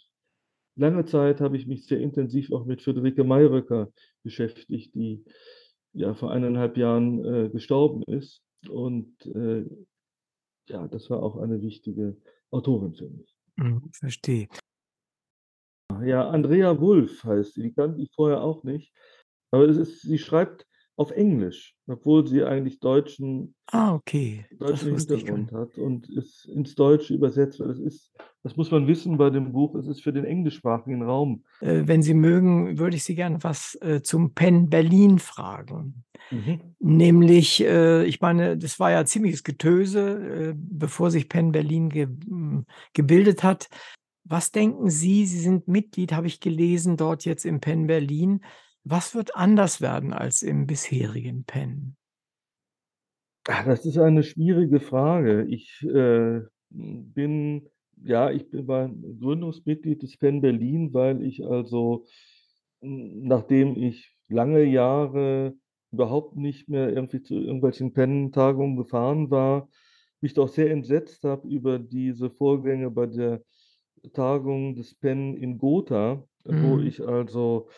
lange 0.75 1.05
Zeit 1.05 1.41
habe 1.41 1.57
ich 1.57 1.67
mich 1.67 1.85
sehr 1.85 1.99
intensiv 1.99 2.51
auch 2.51 2.65
mit 2.65 2.81
Friederike 2.81 3.23
Mayröcker 3.23 3.91
beschäftigt, 4.23 4.95
die 4.95 5.23
ja 5.93 6.13
vor 6.13 6.31
eineinhalb 6.31 6.77
Jahren 6.77 7.23
äh, 7.25 7.49
gestorben 7.49 8.03
ist. 8.03 8.41
Und 8.69 9.25
äh, 9.25 9.65
ja, 10.69 10.87
das 10.87 11.09
war 11.09 11.21
auch 11.23 11.37
eine 11.37 11.61
wichtige 11.61 12.17
Autorin 12.51 12.93
für 12.93 13.09
mich. 13.09 13.35
Mhm, 13.57 13.89
verstehe. 13.93 14.47
Ja, 16.03 16.29
Andrea 16.29 16.79
Wulff 16.79 17.23
heißt 17.23 17.53
sie, 17.55 17.63
die 17.63 17.73
kannte 17.73 18.01
ich 18.01 18.11
vorher 18.13 18.41
auch 18.41 18.63
nicht. 18.63 18.93
Aber 19.51 19.67
es 19.67 19.77
ist, 19.77 20.01
sie 20.01 20.17
schreibt 20.17 20.65
auf 20.95 21.11
Englisch, 21.11 21.75
obwohl 21.87 22.25
sie 22.27 22.43
eigentlich 22.43 22.79
deutschen, 22.79 23.55
Ah, 23.71 23.95
okay, 23.95 24.45
deutschen 24.51 24.95
Hintergrund 24.95 25.51
hat 25.51 25.77
und 25.77 26.09
ist 26.09 26.45
ins 26.45 26.75
Deutsche 26.75 27.13
übersetzt. 27.13 27.59
Weil 27.59 27.67
das 27.69 27.79
ist, 27.79 28.13
das 28.43 28.57
muss 28.57 28.71
man 28.71 28.87
wissen 28.87 29.17
bei 29.17 29.29
dem 29.29 29.51
Buch, 29.51 29.75
es 29.75 29.87
ist 29.87 30.01
für 30.01 30.13
den 30.13 30.25
englischsprachigen 30.25 31.03
Raum. 31.03 31.43
Äh, 31.59 31.83
wenn 31.85 32.01
Sie 32.01 32.13
mögen, 32.13 32.79
würde 32.79 32.95
ich 32.95 33.03
Sie 33.03 33.15
gerne 33.15 33.37
was 33.41 33.75
äh, 33.81 34.01
zum 34.01 34.33
Penn 34.33 34.69
Berlin 34.69 35.19
fragen. 35.19 36.03
Mhm. 36.31 36.75
Nämlich, 36.79 37.63
äh, 37.63 38.03
ich 38.05 38.21
meine, 38.21 38.57
das 38.57 38.79
war 38.79 38.91
ja 38.91 39.05
ziemliches 39.05 39.43
Getöse, 39.43 40.55
bevor 40.55 41.11
sich 41.11 41.29
Penn 41.29 41.51
Berlin 41.51 41.89
ge 41.89 42.05
hm, 42.05 42.65
gebildet 42.93 43.43
hat. 43.43 43.69
Was 44.23 44.51
denken 44.51 44.89
Sie? 44.89 45.25
Sie 45.25 45.39
sind 45.39 45.67
Mitglied, 45.67 46.13
habe 46.13 46.27
ich 46.27 46.39
gelesen, 46.39 46.97
dort 46.97 47.25
jetzt 47.25 47.45
im 47.45 47.59
Penn 47.59 47.87
Berlin. 47.87 48.41
Was 48.83 49.13
wird 49.13 49.35
anders 49.35 49.81
werden 49.81 50.13
als 50.13 50.41
im 50.41 50.65
bisherigen 50.65 51.43
Penn? 51.43 51.95
Ah, 53.47 53.63
das 53.63 53.85
ist 53.85 53.97
eine 53.97 54.23
schwierige 54.23 54.79
Frage. 54.79 55.45
Ich 55.45 55.83
äh, 55.83 56.41
bin, 56.69 57.69
ja, 58.03 58.31
ich 58.31 58.49
bin 58.49 58.67
war 58.67 58.89
Gründungsmitglied 58.89 60.01
des 60.03 60.17
Penn 60.17 60.41
Berlin, 60.41 60.93
weil 60.93 61.23
ich 61.23 61.45
also, 61.45 62.05
nachdem 62.81 63.75
ich 63.77 64.15
lange 64.29 64.63
Jahre 64.63 65.55
überhaupt 65.91 66.35
nicht 66.37 66.69
mehr 66.69 66.89
irgendwie 66.93 67.21
zu 67.21 67.35
irgendwelchen 67.35 67.93
Penn-Tagungen 67.93 68.77
gefahren 68.77 69.29
war, 69.29 69.69
mich 70.21 70.33
doch 70.33 70.47
sehr 70.47 70.71
entsetzt 70.71 71.23
habe 71.23 71.47
über 71.47 71.79
diese 71.79 72.29
Vorgänge 72.29 72.91
bei 72.91 73.07
der 73.07 73.43
Tagung 74.13 74.75
des 74.75 74.95
Penn 74.95 75.35
in 75.35 75.57
Gotha, 75.57 76.23
wo 76.45 76.79
Mhm. 76.79 76.81
ich 76.81 77.01
also 77.01 77.69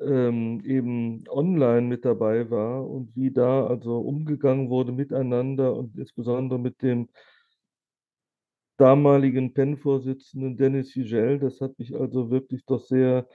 ähm, 0.00 0.62
eben 0.64 1.24
online 1.28 1.82
mit 1.82 2.04
dabei 2.04 2.50
war 2.50 2.88
und 2.88 3.14
wie 3.16 3.30
da 3.30 3.66
also 3.66 3.98
umgegangen 4.00 4.70
wurde 4.70 4.92
miteinander 4.92 5.74
und 5.76 5.96
insbesondere 5.98 6.58
mit 6.58 6.82
dem 6.82 7.08
damaligen 8.80 9.52
PEN-Vorsitzenden 9.54 10.56
Dennis 10.56 10.94
Yücel. 10.94 11.38
Das 11.38 11.60
hat 11.60 11.78
mich 11.78 11.94
also 11.94 12.30
wirklich 12.30 12.64
doch 12.66 12.80
sehr, 12.80 13.28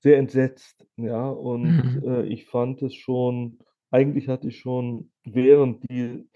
sehr 0.00 0.18
entsetzt. 0.18 0.86
Ja, 0.96 1.28
und 1.30 1.78
Mhm. 1.78 2.02
äh, 2.08 2.26
ich 2.26 2.46
fand 2.46 2.82
es 2.82 2.94
schon, 2.94 3.58
eigentlich 3.90 4.28
hatte 4.28 4.48
ich 4.48 4.58
schon, 4.58 5.10
während 5.24 5.88
die, 5.90 6.28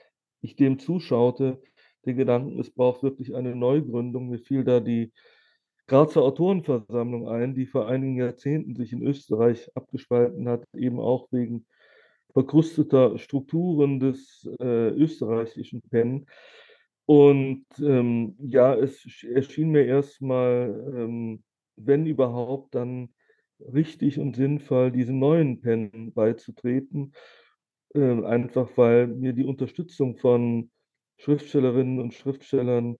ich 0.43 0.57
dem 0.57 0.79
zuschaute, 0.79 1.61
den 2.07 2.17
Gedanken, 2.17 2.61
es 2.61 2.71
braucht 2.71 3.03
wirklich 3.03 3.35
eine 3.35 3.57
Neugründung. 3.57 4.29
Mir 4.29 4.39
fiel 4.39 4.65
da 4.65 4.81
die 4.81 5.13
Grazer 5.89 6.23
Autorenversammlung 6.23 7.29
ein, 7.29 7.55
die 7.55 7.67
vor 7.67 7.89
einigen 7.89 8.17
Jahrzehnten 8.17 8.77
sich 8.77 8.93
in 8.93 9.03
Österreich 9.03 9.71
abgespalten 9.75 10.49
hat, 10.49 10.65
eben 10.75 11.01
auch 11.01 11.29
wegen 11.33 11.67
verkrusteter 12.33 13.19
Strukturen 13.19 14.01
des 14.01 14.49
äh, 14.61 14.89
österreichischen 14.91 15.83
PEN. 15.91 16.27
Und 17.07 17.65
ähm, 17.81 18.37
ja, 18.41 18.75
es 18.75 19.01
sch- 19.03 19.31
erschien 19.33 19.71
mir 19.71 19.85
erstmal, 19.87 20.93
ähm, 20.95 21.45
wenn 21.77 22.07
überhaupt, 22.07 22.75
dann 22.75 23.11
richtig 23.61 24.19
und 24.19 24.37
sinnvoll, 24.37 24.91
diesem 24.93 25.19
neuen 25.19 25.61
PEN 25.61 26.13
beizutreten. 26.15 27.13
Äh, 27.95 28.25
einfach 28.25 28.71
weil 28.77 29.07
mir 29.09 29.33
die 29.33 29.45
Unterstützung 29.45 30.17
von 30.19 30.71
Schriftstellerinnen 31.19 32.01
und 32.01 32.15
Schriftstellern, 32.15 32.97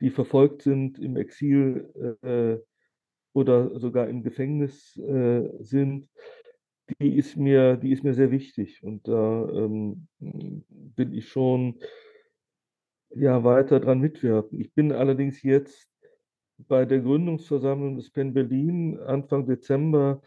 die 0.00 0.10
verfolgt 0.10 0.62
sind, 0.62 0.98
im 0.98 1.16
Exil 1.16 1.92
äh, 2.22 2.58
oder 3.34 3.78
sogar 3.80 4.08
im 4.08 4.22
Gefängnis 4.22 4.96
äh, 4.98 5.48
sind, 5.60 6.08
die 7.00 7.16
ist 7.16 7.36
mir, 7.36 7.76
die 7.76 7.92
ist 7.92 8.04
mir 8.04 8.14
sehr 8.14 8.30
wichtig. 8.30 8.82
Und 8.82 9.06
da 9.08 9.48
ähm, 9.50 10.08
will 10.20 11.14
ich 11.16 11.28
schon 11.28 11.78
ja, 13.18 13.44
weiter 13.44 13.80
dran 13.80 14.00
mitwirken. 14.00 14.60
Ich 14.60 14.72
bin 14.72 14.92
allerdings 14.92 15.42
jetzt 15.42 15.88
bei 16.56 16.84
der 16.84 17.00
Gründungsversammlung 17.00 17.96
des 17.96 18.10
PEN 18.10 18.34
Berlin 18.34 18.98
Anfang 18.98 19.46
Dezember 19.46 20.22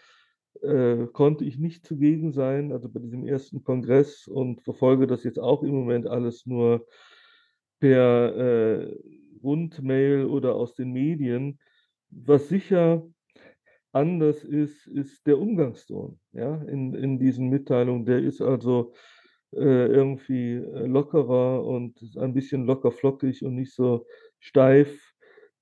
äh, 0.62 1.08
konnte 1.12 1.45
ich 1.45 1.58
nicht 1.58 1.86
zugegen 1.86 2.32
sein, 2.32 2.71
also 2.71 2.89
bei 2.89 2.99
diesem 2.99 3.25
ersten 3.25 3.63
Kongress 3.63 4.27
und 4.27 4.62
verfolge 4.62 5.08
das 5.08 5.23
jetzt 5.23 5.39
auch 5.39 5.63
im 5.63 5.71
Moment 5.71 6.08
alles 6.08 6.45
nur 6.45 6.86
per 7.80 8.36
äh, 8.36 8.95
Rundmail 9.43 10.25
oder 10.25 10.56
aus 10.56 10.75
den 10.75 10.91
Medien. 10.91 11.60
Was 12.10 12.49
sicher 12.49 13.06
anders 13.91 14.43
ist, 14.43 14.88
ist 14.88 15.25
der 15.27 15.39
Umgangston, 15.39 16.19
ja, 16.32 16.56
in, 16.63 16.93
in 16.93 17.19
diesen 17.19 17.49
Mitteilungen. 17.49 18.06
Der 18.06 18.19
ist 18.19 18.41
also 18.41 18.93
irgendwie 19.60 20.56
äh, 20.56 20.86
lockerer 20.86 21.65
und 21.65 22.00
ein 22.17 22.34
bisschen 22.34 22.65
lockerflockig 22.65 23.44
und 23.44 23.56
nicht 23.56 23.73
so 23.73 24.06
steif, 24.40 25.13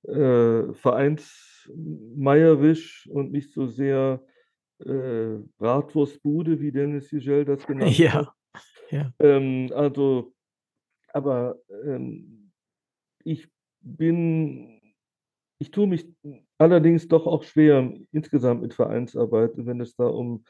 äh, 0.04 0.72
vereinsmeierisch 0.72 3.08
und 3.12 3.32
nicht 3.32 3.52
so 3.52 3.66
sehr 3.66 4.22
äh, 4.84 5.38
Bratwurstbude, 5.58 6.60
wie 6.60 6.72
Dennis 6.72 7.10
Yücel 7.10 7.44
das 7.44 7.66
genannt 7.66 7.90
hat. 7.90 7.98
Ja, 7.98 8.34
ja. 8.90 9.12
Ähm, 9.18 9.70
also, 9.74 10.32
aber 11.12 11.58
ähm, 11.84 12.52
ich 13.24 13.48
bin, 13.80 14.80
ich 15.58 15.70
tue 15.70 15.86
mich 15.86 16.06
allerdings 16.58 17.08
doch 17.08 17.26
auch 17.26 17.42
schwer 17.42 17.92
insgesamt 18.12 18.62
mit 18.62 18.74
Vereinsarbeit, 18.74 19.52
wenn 19.56 19.80
es 19.80 19.96
da 19.96 20.06
um 20.06 20.44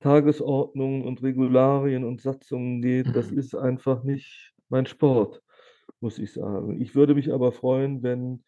Tagesordnungen 0.00 1.02
und 1.02 1.22
Regularien 1.22 2.04
und 2.04 2.20
Satzungen 2.20 2.82
geht. 2.82 3.14
Das 3.16 3.30
Mhm. 3.30 3.38
ist 3.38 3.54
einfach 3.54 4.04
nicht 4.04 4.54
mein 4.68 4.86
Sport, 4.86 5.42
muss 6.00 6.18
ich 6.18 6.32
sagen. 6.32 6.80
Ich 6.80 6.94
würde 6.94 7.14
mich 7.14 7.32
aber 7.32 7.52
freuen, 7.52 8.02
wenn, 8.02 8.44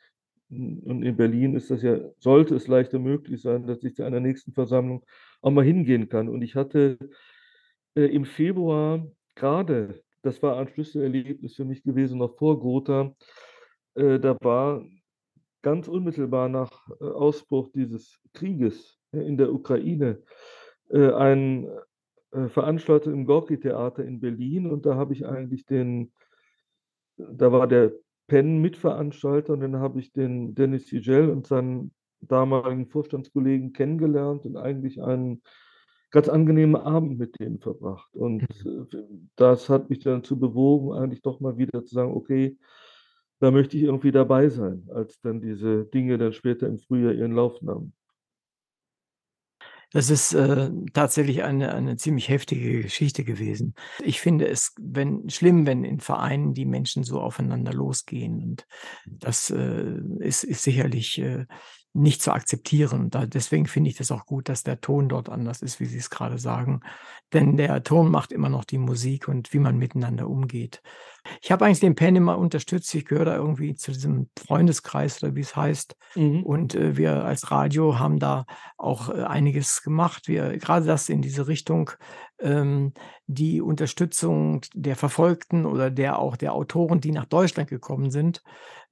und 0.51 1.03
in 1.03 1.17
Berlin 1.17 1.55
ist 1.55 1.71
das 1.71 1.83
ja, 1.83 1.99
sollte 2.19 2.55
es 2.57 2.69
leichter 2.69 2.99
möglich 2.99 3.43
sein, 3.43 3.67
dass 3.67 3.83
ich 3.85 3.95
zu 3.97 4.05
einer 4.05 4.21
nächsten 4.21 4.53
Versammlung 4.53 5.05
auch 5.43 5.51
mal 5.51 5.65
hingehen 5.65 6.09
kann. 6.09 6.29
Und 6.29 6.43
ich 6.43 6.55
hatte 6.57 6.99
äh, 7.95 8.07
im 8.07 8.25
Februar 8.25 9.07
gerade 9.35 10.03
das 10.23 10.43
war 10.43 10.59
ein 10.59 10.69
Schlüsselerlebnis 10.69 11.55
für 11.55 11.65
mich 11.65 11.83
gewesen, 11.85 12.19
noch 12.19 12.37
vor 12.37 12.59
Gotha. 12.59 13.15
Äh, 13.95 14.19
da 14.19 14.37
war 14.43 14.85
ganz 15.63 15.89
unmittelbar 15.89 16.49
nach 16.49 16.89
äh, 17.01 17.05
Ausbruch 17.05 17.71
dieses 17.75 18.21
Krieges 18.33 18.99
in 19.13 19.37
der 19.37 19.53
Ukraine 19.53 20.23
äh, 20.91 21.13
ein 21.13 21.69
äh, 22.33 22.49
Veranstalter 22.49 23.13
im 23.13 23.27
Gorki-Theater 23.27 24.05
in 24.05 24.21
Berlin 24.21 24.71
und 24.71 24.87
da 24.87 24.95
habe 24.97 25.15
ich 25.15 25.27
eigentlich 25.27 25.67
den 25.67 26.13
da 27.17 27.53
war 27.53 27.67
der 27.67 27.93
Penn 28.27 28.61
Mitveranstalter 28.61 29.53
und 29.55 29.61
dann 29.61 29.77
habe 29.77 30.01
ich 30.01 30.13
den 30.13 30.55
Dennis 30.55 30.91
Yücel 30.91 31.31
und 31.31 31.47
seinen 31.47 31.93
damaligen 32.21 32.87
Vorstandskollegen 32.87 33.73
kennengelernt 33.73 34.45
und 34.45 34.57
eigentlich 34.57 35.01
einen 35.03 35.43
ganz 36.11 36.29
angenehmen 36.29 36.77
Abend 36.77 37.19
mit 37.19 37.39
denen 37.39 37.59
verbracht. 37.59 38.15
Und 38.17 38.45
Mhm. 38.65 38.89
äh, 38.93 38.99
das 39.37 39.69
hat 39.69 39.89
mich 39.91 40.01
dann 40.01 40.17
dazu 40.23 40.39
bewogen, 40.39 40.93
eigentlich 40.93 41.23
doch 41.23 41.41
mal 41.41 41.57
wieder 41.59 41.85
zu 41.85 41.95
sagen: 41.95 42.13
„Okay, 42.15 42.59
da 43.41 43.51
möchte 43.51 43.77
ich 43.77 43.85
irgendwie 43.85 44.13
dabei 44.13 44.49
sein“, 44.49 44.89
als 44.93 45.21
dann 45.21 45.41
diese 45.41 45.87
Dinge 45.87 46.19
dann 46.19 46.33
später 46.33 46.67
im 46.69 46.79
Frühjahr 46.79 47.15
ihren 47.15 47.33
Lauf 47.33 47.63
nahmen. 47.63 47.95
Das 49.93 50.11
ist, 50.11 50.35
äh, 50.35 50.71
tatsächlich 50.93 51.43
eine 51.45 51.73
eine 51.75 51.97
ziemlich 51.97 52.29
heftige 52.29 52.83
Geschichte 52.83 53.25
gewesen. 53.25 53.75
Ich 54.05 54.21
finde 54.21 54.47
es 54.47 54.75
wenn 54.79 55.31
schlimm, 55.31 55.67
wenn 55.67 55.83
in 55.83 56.01
Vereinen 56.01 56.53
die 56.53 56.67
Menschen 56.67 57.05
so 57.05 57.21
aufeinander 57.21 57.73
losgehen 57.73 58.43
und 58.43 58.67
das, 59.07 59.49
äh, 59.49 59.95
ist 60.19 60.45
ist 60.45 60.63
sicherlich, 60.63 61.19
äh, 61.21 61.47
nicht 61.95 62.21
zu 62.21 62.33
akzeptieren. 62.33 63.09
Da 63.09 63.25
deswegen 63.27 63.67
finde 63.67 63.89
ich 63.91 63.97
das 63.97 64.13
auch 64.13 64.27
gut, 64.27 64.51
dass 64.51 64.63
der 64.63 64.81
Ton 64.83 65.09
dort 65.09 65.31
anders 65.31 65.63
ist, 65.63 65.81
wie 65.81 65.87
Sie 65.87 65.97
es 65.99 66.11
grade 66.11 66.39
sagen. 66.39 66.81
Denn 67.33 67.57
der 67.57 67.83
Ton 67.83 68.11
macht 68.11 68.31
immer 68.31 68.51
noch 68.51 68.65
die 68.65 68.79
Musik 68.79 69.27
und 69.27 69.53
wie 69.55 69.59
man 69.59 69.79
miteinander 69.79 70.29
umgeht. 70.29 70.83
Ich 71.43 71.53
habe 71.53 71.65
eigentlich 71.65 71.81
den 71.81 71.95
Penn 71.95 72.17
immer 72.17 72.39
unterstützt. 72.39 72.95
Ich 72.95 73.05
gehöre 73.05 73.27
da 73.27 73.37
irgendwie 73.37 73.75
zu 73.75 73.93
diesem 73.93 74.29
Freundeskreis 74.39 75.23
oder 75.23 75.35
wie 75.35 75.41
es 75.41 75.57
heißt. 75.57 75.97
Mhm. 76.15 76.43
Und, 76.43 76.75
äh, 76.75 76.97
wir 76.97 77.25
als 77.25 77.51
Radio 77.51 77.99
haben 77.99 78.19
da 78.19 78.47
auch, 78.77 79.11
äh, 79.11 79.23
einiges 79.23 79.83
gemacht. 79.83 80.29
Wir 80.29 80.57
grade 80.59 80.87
das 80.87 81.09
in 81.09 81.23
diese 81.23 81.49
Richtung, 81.49 81.91
ähm, 82.41 82.93
die 83.27 83.61
Unterstützung 83.61 84.63
der 84.75 84.97
Verfolgten 84.97 85.67
oder 85.67 85.91
der 85.91 86.19
auch 86.19 86.37
der 86.37 86.55
Autoren, 86.55 87.01
die 87.01 87.13
nach 87.13 87.27
Deutschland 87.27 87.69
gekommen 87.69 88.11
sind, 88.11 88.43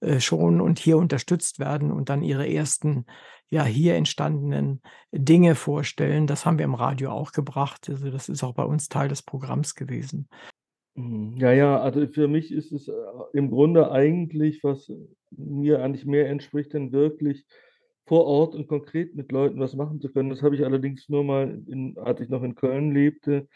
äh, 0.01 0.20
schon 0.20 0.61
und 0.61 0.79
hier 0.79 0.99
unterstützt 0.99 1.59
werden 1.59 1.91
und 1.91 2.09
dann 2.09 2.22
ihre 2.22 2.49
ersten, 2.49 3.07
ja, 3.49 3.64
hier 3.64 3.95
entstandenen 3.95 4.83
Dinge 5.12 5.55
vorstellen. 5.55 6.27
Das 6.27 6.45
haben 6.45 6.59
wir 6.59 6.64
im 6.64 6.74
Radio 6.74 7.11
auch 7.12 7.33
gebracht. 7.33 7.89
Also, 7.89 8.11
das 8.11 8.29
ist 8.29 8.43
auch 8.43 8.55
bei 8.55 8.64
uns 8.64 8.89
Teil 8.89 9.09
des 9.09 9.22
Programms 9.22 9.74
gewesen. 9.74 10.29
Mhm. 10.97 11.36
Ja, 11.38 11.53
ja, 11.53 11.78
also 11.80 12.07
für 12.09 12.26
mich 12.28 12.51
ist 12.53 12.72
es, 12.72 12.88
äh, 12.88 12.92
im 13.34 13.51
Grunde 13.51 13.90
eigentlich, 13.90 14.64
was 14.64 14.90
mir 15.30 15.82
eigentlich 15.82 16.07
mehr 16.07 16.28
entspricht, 16.28 16.72
denn 16.72 16.92
wirklich 16.92 17.44
vor 18.07 18.24
Ort 18.26 18.55
und 18.55 18.68
konkret 18.68 19.14
mit 19.14 19.30
Leuten 19.32 19.59
was 19.61 19.74
machen 19.74 20.01
zu 20.01 20.11
können. 20.12 20.30
Das 20.30 20.42
habe 20.42 20.55
ich 20.55 20.64
allerdings 20.64 21.09
nur 21.09 21.24
mal 21.24 21.62
in 21.66 21.99
als 21.99 22.20
ich 22.20 22.28
noch 22.28 22.42
in 22.42 22.55
Köln 22.55 22.92
lebte, 22.94 23.49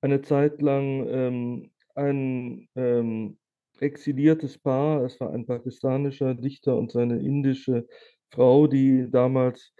eine 0.00 0.22
Zeit 0.22 0.60
lang, 0.62 1.06
ähm, 1.08 1.70
ein, 1.94 2.68
ähm, 2.76 3.38
exiliertes 3.80 4.58
Paar, 4.58 5.02
es 5.04 5.18
war 5.20 5.32
ein 5.32 5.46
pakistanischer 5.46 6.34
Dichter 6.34 6.76
und 6.76 6.92
seine 6.92 7.18
indische 7.20 7.86
Frau, 8.30 8.66
die 8.68 9.10
damals, 9.10 9.74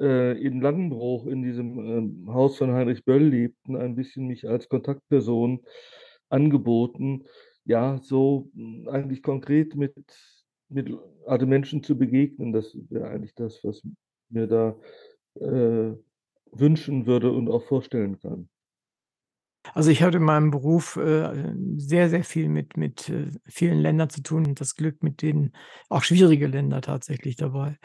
äh, 0.00 0.38
in 0.40 0.60
Langenbruch 0.60 1.26
in 1.26 1.42
diesem, 1.42 1.78
ähm, 1.78 2.28
Haus 2.32 2.56
von 2.58 2.72
Heinrich 2.72 3.04
Böll 3.04 3.24
lebten, 3.24 3.76
ein 3.76 3.94
bisschen 3.96 4.26
mich 4.26 4.48
als 4.48 4.68
Kontaktperson 4.68 5.60
angeboten. 6.30 7.24
Ja, 7.64 7.98
so, 8.02 8.50
hm, 8.54 8.88
eigentlich 8.88 9.22
konkret 9.22 9.76
mit 9.76 9.94
mit 10.70 10.90
also 11.26 11.46
Menschen 11.46 11.82
zu 11.82 11.98
begegnen, 11.98 12.52
das 12.52 12.76
wäre 12.90 13.08
eigentlich 13.10 13.34
das, 13.34 13.60
was 13.64 13.82
mir 14.30 14.46
da, 14.46 14.76
äh, 15.36 15.92
wünschen 16.52 17.06
würde 17.06 17.32
und 17.32 17.48
auch 17.50 17.64
vorstellen 17.64 18.18
kann. 18.20 18.48
Also, 19.74 19.90
ich 19.90 20.02
hatte 20.02 20.16
in 20.18 20.24
meinem 20.24 20.50
Beruf, 20.50 20.96
äh, 20.96 21.54
sehr, 21.76 22.08
sehr 22.08 22.24
viel 22.24 22.48
mit 22.48 22.76
mit, 22.76 23.08
äh, 23.08 23.30
vielen 23.46 23.78
Ländern 23.80 24.08
zu 24.10 24.22
tun 24.22 24.46
und 24.46 24.60
das 24.60 24.74
Glück, 24.74 25.02
mit 25.02 25.22
denen 25.22 25.52
auch 25.88 26.02
schwierige 26.02 26.46
Länder 26.46 26.80
tatsächlich 26.80 27.36
dabei, 27.36 27.76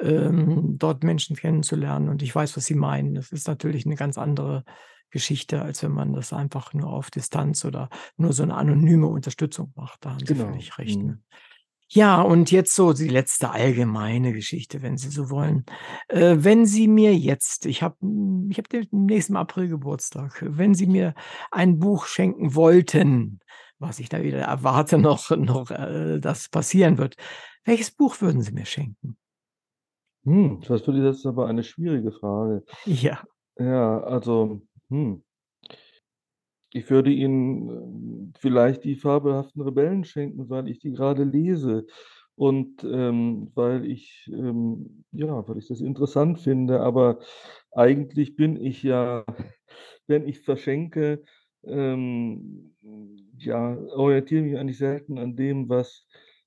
ähm, 0.00 0.76
dort 0.78 1.04
Menschen 1.04 1.36
kennenzulernen 1.36 2.08
und 2.08 2.22
ich 2.22 2.34
weiß, 2.34 2.56
was 2.56 2.66
Sie 2.66 2.74
meinen. 2.74 3.14
Das 3.14 3.32
ist 3.32 3.46
natürlich 3.48 3.86
'ne 3.86 3.94
ganz 3.94 4.18
andere 4.18 4.64
Geschichte, 5.10 5.62
als 5.62 5.82
wenn 5.82 5.92
man 5.92 6.12
das 6.14 6.32
einfach 6.32 6.74
nur 6.74 6.90
auf 6.92 7.10
Distanz 7.10 7.64
oder 7.64 7.88
nur 8.16 8.32
so 8.32 8.44
'ne 8.44 8.54
anonyme 8.54 9.06
Unterstützung 9.08 9.72
macht. 9.76 10.04
Da 10.04 10.12
haben 10.14 10.26
Sie 10.26 10.34
Genau. 10.34 10.44
völlig 10.46 10.78
recht, 10.78 11.04
ne? 11.06 11.14
Mhm. 11.14 11.22
Ja, 11.92 12.22
und 12.22 12.50
jetzt 12.52 12.74
so 12.74 12.92
die 12.94 13.08
letzte 13.08 13.50
allgemeine 13.50 14.32
Geschichte, 14.32 14.82
wenn 14.82 14.96
Sie 14.98 15.10
so 15.10 15.30
wollen. 15.30 15.64
Äh, 16.08 16.36
wenn 16.40 16.66
Sie 16.66 16.88
mir 16.88 17.16
jetzt 17.16 17.66
ich 17.66 17.82
habe 17.82 17.96
ich 18.50 18.58
habe 18.58 18.68
de 18.70 18.86
demnächst 18.86 19.30
im 19.30 19.36
April 19.36 19.68
Geburtstag. 19.68 20.44
Wenn 20.48 20.74
Sie 20.74 20.86
mir 20.86 21.14
ein 21.52 21.78
Buch 21.80 22.06
schenken 22.06 22.54
wollten, 22.56 23.40
was 23.78 24.00
ich 24.00 24.08
da 24.10 24.22
wieder 24.22 24.40
erwarte 24.40 24.98
noch 24.98 25.30
noch, 25.30 25.70
äh, 25.72 26.20
das 26.20 26.48
passieren 26.50 26.98
wird. 26.98 27.16
Welches 27.64 27.90
Buch 27.92 28.20
würden 28.22 28.42
Sie 28.42 28.52
mir 28.52 28.66
schenken? 28.66 29.16
Hm, 30.26 30.60
das 30.68 30.82
ist 30.86 31.26
aber 31.26 31.46
eine 31.46 31.62
schwierige 31.64 32.12
Frage. 32.12 32.62
Ja. 32.86 33.22
Ja, 33.58 34.00
also, 34.02 34.62
hm 34.90 35.20
ich 36.72 36.88
würde 36.90 37.10
Ihnen, 37.10 38.30
äh, 38.34 38.38
vielleicht 38.38 38.84
die 38.84 38.94
Fabelhaften 38.96 39.62
Rebellen 39.62 40.04
schenken, 40.04 40.48
weil 40.50 40.68
ich 40.68 40.78
die 40.78 40.92
grade 40.92 41.24
lese 41.24 41.86
und, 42.36 42.84
ähm, 42.84 43.50
weil 43.54 43.84
ich, 43.86 44.30
ähm 44.32 45.04
ja, 45.12 45.46
weil 45.48 45.58
ich 45.58 45.66
das 45.68 45.80
interessant 45.80 46.38
finde. 46.40 46.80
Aber 46.80 47.18
eigentlich 47.72 48.36
bin 48.36 48.56
ich 48.60 48.82
ja, 48.82 49.24
wenn 50.06 50.26
ich 50.26 50.40
verschenke, 50.40 51.22
ähm, 51.64 52.74
ja, 53.36 53.76
orientiere 53.94 54.42
mich 54.42 54.56
eigentlich 54.58 54.78
selten 54.78 55.18
an 55.18 55.36
dem, 55.36 55.68
was 55.68 56.06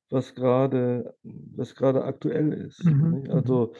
was 0.10 0.36
grade 0.36 1.16
was 1.24 1.76
grade 1.76 2.04
aktuell 2.04 2.54
ist, 2.54 2.84
Mhm, 2.84 3.24
mhm. 3.32 3.32
Also, 3.32 3.74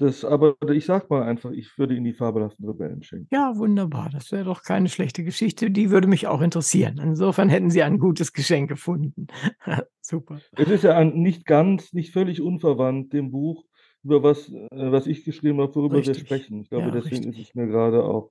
das 0.00 0.24
aber 0.24 0.56
ich 0.70 0.86
sage 0.86 1.06
mal 1.10 1.22
einfach, 1.22 1.50
ich 1.50 1.76
würde 1.78 1.94
Ihnen 1.94 2.04
die 2.04 2.12
Fabelhaften 2.14 2.66
Rebellen 2.66 3.02
schenken. 3.02 3.28
Ja, 3.30 3.56
wunderbar. 3.56 4.08
Das 4.10 4.32
wäre 4.32 4.44
doch 4.44 4.62
keine 4.62 4.88
schlechte 4.88 5.22
Geschichte. 5.24 5.70
Die 5.70 5.90
würde 5.90 6.08
mich 6.08 6.26
auch 6.26 6.40
interessieren. 6.40 6.98
Insofern 7.02 7.48
hätten 7.48 7.70
Sie 7.70 7.82
ein 7.82 7.98
gutes 7.98 8.32
Geschenk 8.32 8.68
gefunden. 8.68 9.26
Super. 10.00 10.40
Es 10.56 10.68
ist 10.68 10.84
ja 10.84 10.96
ein 10.96 11.20
nicht 11.20 11.44
ganz 11.46 11.92
nicht 11.92 12.12
völlig 12.12 12.40
unverwandt 12.40 13.12
dem 13.12 13.30
Buch, 13.30 13.64
über 14.02 14.22
was 14.22 14.48
äh, 14.48 14.66
was 14.70 15.06
ich 15.06 15.24
geschrieben 15.24 15.60
habe, 15.60 15.74
worüber 15.74 15.94
wir 15.96 16.00
Richtig. 16.00 16.20
sprechen. 16.20 16.60
Ich 16.62 16.70
glaube, 16.70 16.86
Ja, 16.86 16.92
deswegen 16.92 17.22
ist 17.22 17.36
richtig. 17.38 17.48
es 17.50 17.54
mir 17.54 17.68
grade 17.68 18.02
auch, 18.02 18.30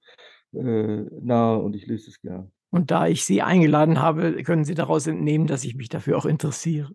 äh, 0.53 1.03
nahe 1.21 1.59
und 1.59 1.75
ich 1.75 1.85
lese 1.87 2.09
es 2.09 2.19
gern. 2.21 2.51
Und 2.71 2.91
da 2.91 3.07
ich 3.07 3.23
Sie 3.23 3.41
eingeladen 3.41 3.99
habe, 4.01 4.43
können 4.43 4.63
Sie 4.63 4.75
daraus 4.75 5.07
entnehmen, 5.07 5.47
dass 5.47 5.63
ich 5.63 5.75
mich 5.75 5.89
dafür 5.89 6.17
auch 6.17 6.25
interessiere. 6.25 6.91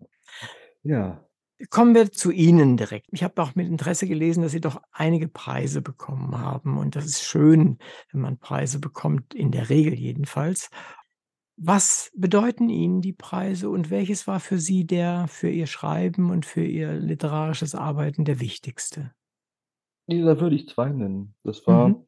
Ja. 0.83 1.25
Kommen 1.69 1.95
wir 1.95 2.11
zu 2.11 2.31
Ihnen 2.31 2.75
direkt. 2.75 3.07
Ich 3.11 3.23
habe 3.23 3.41
auch 3.41 3.55
mit 3.55 3.67
Interesse 3.67 4.07
gelesen, 4.07 4.41
dass 4.43 4.51
Sie 4.51 4.59
doch 4.59 4.81
einige 4.91 5.29
Preise 5.29 5.81
bekommen 5.81 6.37
haben 6.37 6.77
und 6.77 6.95
das 6.97 7.05
ist 7.05 7.23
schön, 7.23 7.77
wenn 8.11 8.19
man 8.21 8.37
Preise 8.39 8.79
bekommt, 8.79 9.33
in 9.33 9.51
der 9.51 9.69
Regel 9.69 9.93
jedenfalls. 9.93 10.69
Was 11.57 12.11
bedeuten 12.15 12.67
Ihnen 12.69 12.99
die 13.01 13.13
Preise 13.13 13.69
und 13.69 13.89
welches 13.89 14.27
war 14.27 14.41
für 14.41 14.57
Sie 14.59 14.85
der 14.85 15.27
für 15.29 15.49
Ihr 15.49 15.67
Schreiben 15.67 16.29
und 16.31 16.45
für 16.45 16.63
Ihr 16.65 16.91
literarisches 16.93 17.73
Arbeiten 17.75 18.25
der 18.25 18.41
wichtigste? 18.41 19.13
Ne, 20.09 20.23
da 20.23 20.39
würde 20.39 20.55
ich 20.55 20.67
2 20.69 20.89
nennen. 20.89 21.33
Das 21.43 21.65
Mhm. 21.67 21.67
war, 21.67 22.05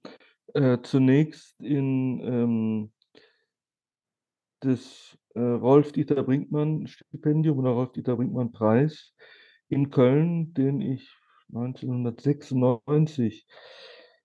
äh, 0.54 0.78
zunächst 0.84 1.60
in, 1.62 2.20
ähm 2.24 2.92
das, 4.64 5.18
äh, 5.36 5.40
Rolf-Dieter-Brinkmann-Stipendium 5.40 7.60
oder 7.60 7.70
Rolf-Dieter-Brinkmann-Preis 7.72 9.14
in 9.70 9.90
Köln, 9.90 10.54
den 10.54 10.82
ich 10.82 11.16
1996 11.50 13.48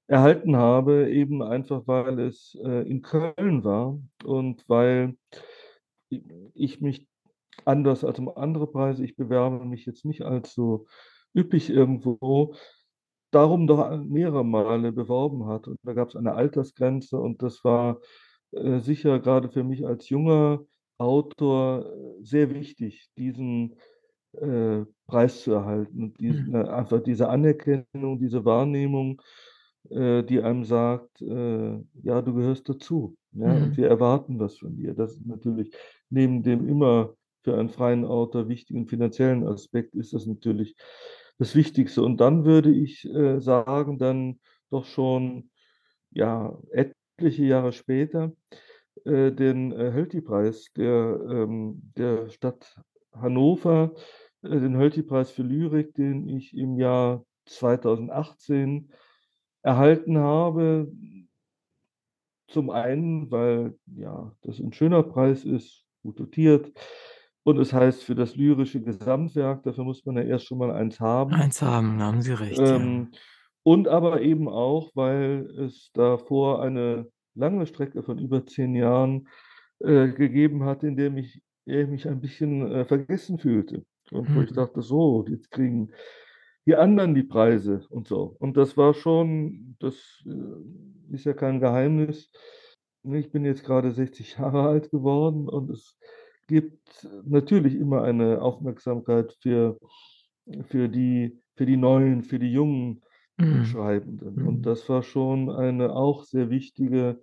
erhalten 0.07 0.57
habe, 0.57 1.11
eben 1.11 1.43
einfach, 1.43 1.86
weil 1.86 2.18
es, 2.20 2.57
äh, 2.64 2.88
in 2.88 3.03
Köln 3.03 3.64
war 3.64 3.99
und 4.24 4.64
weil 4.68 5.16
ich 6.55 6.80
mich 6.80 7.07
anders 7.64 8.05
als 8.05 8.18
um 8.18 8.28
andere 8.28 8.66
Preise 8.66 9.05
ich 9.05 9.16
bewerbe 9.16 9.64
mich 9.64 9.86
jetzt 9.86 10.05
nicht 10.05 10.22
als 10.22 10.55
so 10.55 10.86
üppig 11.34 11.70
irgendwo, 11.70 12.55
darum 13.30 13.66
doch 13.66 13.97
mehrere 14.05 14.45
Male 14.45 14.93
beworben 14.93 15.47
hatte. 15.47 15.70
Und 15.70 15.78
da 15.82 15.95
gab's 15.95 16.16
eine 16.16 16.34
Altersgrenze 16.34 17.18
und 17.18 17.43
das 17.43 17.64
war, 17.64 18.01
äh, 18.53 18.80
sicher 18.80 19.18
grade 19.20 19.49
für 19.51 19.64
mich 19.64 19.86
als 19.86 20.09
junger 20.09 20.61
Autor, 20.99 21.86
äh, 21.86 22.22
sehr 22.24 22.51
wichtig, 22.55 23.09
diesen, 23.16 23.76
äh, 24.41 24.85
Preis 25.07 25.43
zu 25.43 25.53
erhalten 25.53 26.03
und 26.05 26.22
Mhm. 26.28 26.55
äh, 26.55 26.68
einfach 26.68 27.01
diese 27.03 27.28
Anerkennung, 27.28 28.18
diese 28.18 28.45
Wahrnehmung, 28.45 29.20
äh, 29.91 30.22
die 30.22 30.41
einem 30.43 30.64
sagt, 30.64 31.20
äh: 31.22 31.78
„Ja, 32.03 32.22
du 32.22 32.35
gehörst 32.35 32.68
dazu.“ 32.68 33.16
Ja, 33.33 33.53
und 33.53 33.76
Mhm. 33.76 33.76
wir 33.76 33.89
erwarten 33.89 34.39
was 34.39 34.59
von 34.59 34.76
dir. 34.76 34.95
Das 34.95 35.12
ist 35.14 35.26
natürlich 35.26 35.72
neben 36.11 36.43
dem 36.43 36.68
immer 36.68 37.14
für 37.43 37.59
einen 37.59 37.70
freien 37.70 38.05
Autor 38.05 38.49
wichtigen 38.49 38.87
finanziellen 38.87 39.47
Aspekt 39.47 39.95
ist 39.97 40.12
das 40.12 40.26
natürlich 40.26 40.76
das 41.39 41.55
Wichtigste. 41.57 42.03
Und 42.03 42.20
dann 42.20 42.45
würde 42.45 42.70
ich 42.70 43.05
äh, 43.12 43.41
sagen, 43.41 43.99
dann 43.99 44.39
doch 44.70 44.85
schon 44.85 45.51
ja 46.12 46.59
etliche 46.72 47.45
Jahre 47.45 47.72
später 47.72 48.33
äh, 49.05 49.33
den 49.33 49.72
äh, 49.72 49.93
Hölty-Preis 49.93 50.68
der, 50.76 51.20
ähm, 51.30 51.83
der 51.97 52.28
Stadt 52.30 52.76
Hannover, 53.14 53.95
den 54.43 54.76
Hölty-Preis 54.76 55.30
für 55.30 55.43
Lyrik, 55.43 55.95
den 55.95 56.28
ich 56.28 56.57
im 56.57 56.76
Jahr 56.76 57.24
2018 57.47 58.90
erhalten 59.62 60.18
habe. 60.18 60.90
Zum 62.49 62.70
einen, 62.70 63.30
weil 63.30 63.78
ja, 63.86 64.34
das 64.43 64.59
ein 64.59 64.72
schöner 64.72 65.03
Preis 65.03 65.45
ist, 65.45 65.84
gut 66.03 66.18
dotiert. 66.20 66.72
Und 67.45 67.59
es 67.59 67.72
heißt 67.72 68.05
für 68.05 68.14
das 68.14 68.36
lyrische 68.36 68.80
Gesamtwerk, 68.80 69.62
dafür 69.64 69.84
muss 69.84 70.05
man 70.05 70.16
ja 70.16 70.22
erst 70.22 70.47
schon 70.47 70.59
mal 70.59 70.70
eins 70.70 71.01
haben. 71.01 71.32
Eins 71.32 71.61
haben, 71.62 72.01
haben 72.01 72.22
Sie 72.22 72.32
recht, 72.32 72.59
ja. 72.59 72.76
Ähm, 72.76 73.11
und 73.64 73.88
aber 73.88 74.20
eben 74.22 74.49
auch, 74.49 74.90
weil 74.95 75.49
es 75.59 75.90
davor 75.93 76.62
eine 76.62 77.09
lange 77.34 77.66
Strecke 77.66 78.03
von 78.03 78.18
über 78.18 78.45
zehn 78.45 78.74
Jahren 78.74 79.28
äh, 79.80 80.09
gegeben 80.09 80.64
hat, 80.64 80.82
in 80.82 80.97
der 80.97 81.11
mich, 81.11 81.43
ich 81.64 81.86
mich 81.88 82.09
ein 82.09 82.20
bisschen 82.20 82.70
äh, 82.70 82.84
vergessen 82.84 83.38
fühlte. 83.38 83.84
Und 84.13 84.35
wo 84.35 84.43
ich 84.43 84.53
Mhm. 84.53 84.55
dachte, 84.55 84.83
so, 84.83 85.25
jetzt 85.29 85.51
kriegen 85.51 85.91
die 86.67 86.77
anderen 86.77 87.15
die 87.15 87.25
Preise 87.25 87.85
und 87.91 88.07
so. 88.09 88.37
Und 88.39 88.57
das 88.57 88.77
war 88.77 88.95
schon, 88.95 89.77
das 89.81 89.97
äh, 90.27 91.15
ist 91.15 91.25
ja 91.25 91.33
kein 91.35 91.61
Geheimnis. 91.61 92.31
Ich 93.05 93.33
bin 93.33 93.45
jetzt 93.45 93.65
gerade 93.65 93.93
60 93.93 94.39
Jahre 94.39 94.63
alt 94.69 94.91
geworden 94.91 95.49
und 95.49 95.71
es 95.71 95.99
gibt 96.49 97.09
natürlich 97.25 97.75
immer 97.75 98.03
eine 98.03 98.43
Aufmerksamkeit 98.43 99.33
für, 99.41 99.79
für, 100.65 100.89
die, 100.89 101.41
für 101.57 101.67
die 101.67 101.77
Neuen, 101.77 102.23
für 102.23 102.39
die 102.39 102.53
jungen 102.53 103.03
Mhm. 103.39 103.65
Schreibenden. 103.65 104.39
Mhm. 104.39 104.47
Und 104.47 104.67
das 104.67 104.89
war 104.89 105.03
schon 105.03 105.51
eine 105.51 105.95
auch 105.95 106.25
sehr 106.25 106.51
wichtige 106.51 107.21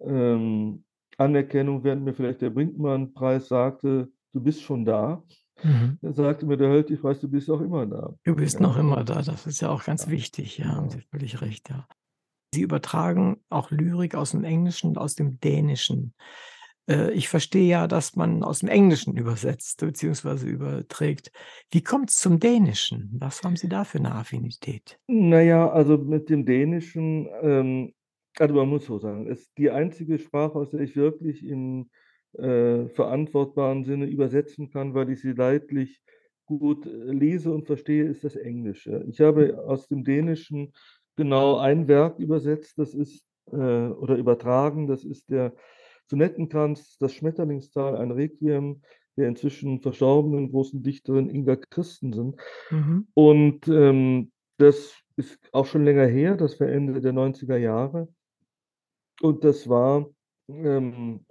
ähm, 0.00 0.84
Anerkennung, 1.18 1.84
während 1.84 2.04
mir 2.04 2.14
vielleicht 2.14 2.42
der 2.42 2.50
Brinkmann-Preis 2.50 3.48
sagte, 3.48 4.10
du 4.32 4.40
bist 4.40 4.62
schon 4.62 4.84
da. 4.84 5.24
Mhm. 5.62 5.98
Da 6.00 6.12
sagte 6.12 6.46
mir 6.46 6.56
der 6.56 6.68
Hölty-Preis, 6.70 7.20
du 7.20 7.28
bist 7.28 7.50
auch 7.50 7.60
immer 7.60 7.86
da. 7.86 8.14
Du 8.24 8.34
bist 8.36 8.60
Ja, 8.60 8.60
noch 8.60 8.76
immer 8.76 9.04
da, 9.04 9.22
das 9.22 9.46
ist 9.46 9.60
ja 9.60 9.70
auch 9.70 9.84
ganz 9.84 10.06
ja, 10.06 10.10
wichtig, 10.10 10.58
ja, 10.58 10.66
haben. 10.66 10.90
Sie 10.90 11.00
völlig 11.10 11.40
recht, 11.40 11.68
ja. 11.70 11.86
Sie 12.54 12.62
übertragen 12.62 13.42
auch 13.50 13.70
Lyrik 13.70 14.14
aus 14.14 14.30
dem 14.32 14.44
Englischen 14.44 14.88
und 14.88 14.98
aus 14.98 15.14
dem 15.14 15.38
Dänischen. 15.40 16.14
Äh, 16.88 17.12
ich 17.12 17.28
verstehe 17.28 17.68
ja, 17.68 17.86
dass 17.86 18.16
man 18.16 18.42
aus 18.42 18.60
dem 18.60 18.68
Englischen 18.68 19.16
übersetzt 19.16 19.80
beziehungsweise 19.80 20.46
überträgt. 20.46 21.30
Wie 21.70 21.82
kommt 21.82 22.10
es 22.10 22.18
zum 22.18 22.38
Dänischen? 22.40 23.10
Was 23.18 23.42
haben 23.42 23.56
Sie 23.56 23.68
da 23.68 23.84
für 23.84 23.98
eine 23.98 24.14
Affinität? 24.14 24.98
Naja, 25.06 25.70
also 25.70 25.98
mit 25.98 26.28
dem 26.28 26.44
Dänischen, 26.44 27.28
ähm, 27.42 27.94
also 28.38 28.54
man 28.54 28.68
muss 28.68 28.86
so 28.86 28.98
sagen, 28.98 29.26
es 29.26 29.40
ist 29.42 29.58
die 29.58 29.70
einzige 29.70 30.18
Sprache, 30.18 30.54
aus 30.54 30.70
der 30.70 30.80
ich 30.80 30.96
wirklich 30.96 31.44
im 31.44 31.90
äh, 32.38 32.88
verantwortbaren 32.88 33.84
Sinne 33.84 34.06
übersetzen 34.06 34.70
kann, 34.70 34.94
weil 34.94 35.10
ich 35.10 35.20
sie 35.20 35.32
leidlich 35.32 36.00
gut 36.46 36.86
äh, 36.86 36.90
lese 36.90 37.52
und 37.52 37.66
verstehe, 37.66 38.04
ist 38.04 38.24
das 38.24 38.36
Englische. 38.36 39.04
Ich 39.08 39.20
habe 39.20 39.64
aus 39.66 39.88
dem 39.88 40.04
Dänischen 40.04 40.72
genau 41.16 41.58
ein 41.58 41.88
Werk 41.88 42.18
übersetzt, 42.18 42.78
das 42.78 42.94
ist 42.94 43.24
äh, 43.50 43.56
oder 43.56 44.16
übertragen, 44.16 44.86
das 44.86 45.04
ist 45.04 45.30
der 45.30 45.54
Sonettenkranz, 46.06 46.96
das 46.98 47.12
Schmetterlingstal, 47.12 47.96
ein 47.96 48.10
Requiem 48.10 48.82
der 49.16 49.28
inzwischen 49.28 49.80
verstorbenen 49.80 50.50
großen 50.50 50.82
Dichterin 50.82 51.28
Inga 51.28 51.56
Christensen. 51.56 52.36
Mhm. 52.70 53.08
Und 53.14 53.68
ähm, 53.68 54.30
das 54.58 54.96
ist 55.16 55.38
auch 55.52 55.66
schon 55.66 55.84
länger 55.84 56.06
her, 56.06 56.36
das 56.36 56.58
war 56.60 56.68
Ende 56.68 57.00
der 57.00 57.12
90er 57.12 57.56
Jahre. 57.56 58.08
Und 59.20 59.42
das 59.42 59.68
war 59.68 60.08
ähm, 60.48 61.26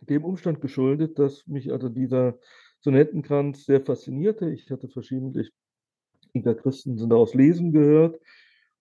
dem 0.00 0.24
Umstand 0.24 0.60
geschuldet, 0.60 1.18
dass 1.18 1.46
mich 1.46 1.72
also 1.72 1.88
dieser 1.88 2.38
Sonettenkranz 2.80 3.64
sehr 3.66 3.80
faszinierte. 3.80 4.50
Ich 4.50 4.70
hatte 4.70 4.88
verschiedentlich 4.88 5.52
Inga 6.32 6.54
Christensen 6.54 7.10
daraus 7.10 7.34
lesen 7.34 7.72
gehört 7.72 8.18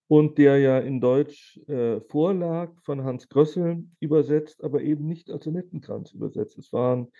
und 0.07 0.37
der 0.37 0.57
ja 0.59 0.79
in 0.79 1.01
Deutsch 1.01 1.59
äh, 1.67 2.01
vorlag, 2.01 2.71
von 2.83 3.03
Hans 3.03 3.29
Grössel 3.29 3.83
übersetzt, 3.99 4.63
aber 4.63 4.81
eben 4.81 5.07
nicht 5.07 5.29
als 5.29 5.45
Sonettenkranz 5.45 6.13
übersetzt. 6.13 6.57
Es 6.57 6.73
waren 6.73 7.11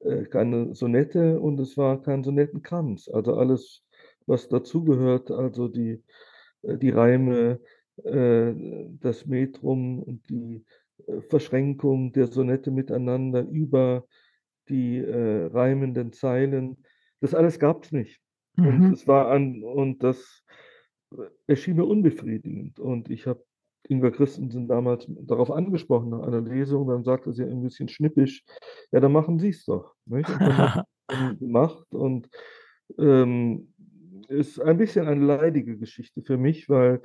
äh, 0.00 0.24
keine 0.24 0.74
Sonette 0.74 1.40
und 1.40 1.58
es 1.58 1.76
war 1.76 2.02
kein 2.02 2.22
Sonettenkranz. 2.24 3.08
Also 3.08 3.34
alles, 3.34 3.82
was 4.26 4.48
dazugehört, 4.48 5.30
also 5.30 5.68
die, 5.68 6.02
äh, 6.62 6.76
die 6.76 6.90
Reime, 6.90 7.60
äh, 8.04 8.52
das 9.00 9.26
Metrum 9.26 10.02
und 10.02 10.28
die 10.28 10.64
Verschränkung 11.28 12.12
der 12.12 12.26
Sonette 12.26 12.70
miteinander 12.70 13.42
über 13.42 14.04
die 14.68 14.98
äh, 14.98 15.46
reimenden 15.46 16.12
Zeilen. 16.12 16.84
Das 17.20 17.34
alles 17.34 17.58
gab 17.58 17.84
es 17.84 17.92
nicht. 17.92 18.20
Und 18.56 18.78
Mhm. 18.80 18.92
es 18.92 19.06
war 19.06 19.30
an, 19.30 19.62
und 19.62 20.02
das 20.02 20.44
erschien 21.46 21.76
mir 21.76 21.84
unbefriedigend. 21.84 22.78
Und 22.78 23.10
ich 23.10 23.26
habe 23.26 23.44
Inga 23.88 24.10
Christensen 24.10 24.68
damals 24.68 25.06
darauf 25.08 25.50
angesprochen 25.50 26.10
nach 26.10 26.22
einer 26.22 26.42
Lesung, 26.42 26.88
dann 26.88 27.04
sagte 27.04 27.32
sie 27.32 27.44
ein 27.44 27.62
bisschen 27.62 27.88
schnippisch, 27.88 28.44
ja, 28.92 29.00
dann 29.00 29.12
machen 29.12 29.38
Sie 29.38 29.48
es 29.48 29.64
doch. 29.64 29.94
Nicht? 30.04 30.28
Und 30.28 30.40
dann 31.08 31.38
gemacht 31.38 31.94
und 31.94 32.28
ähm, 32.98 33.72
ist 34.28 34.60
ein 34.60 34.76
bisschen 34.76 35.06
eine 35.06 35.24
leidige 35.24 35.78
Geschichte 35.78 36.22
für 36.22 36.36
mich, 36.36 36.68
weil 36.68 37.00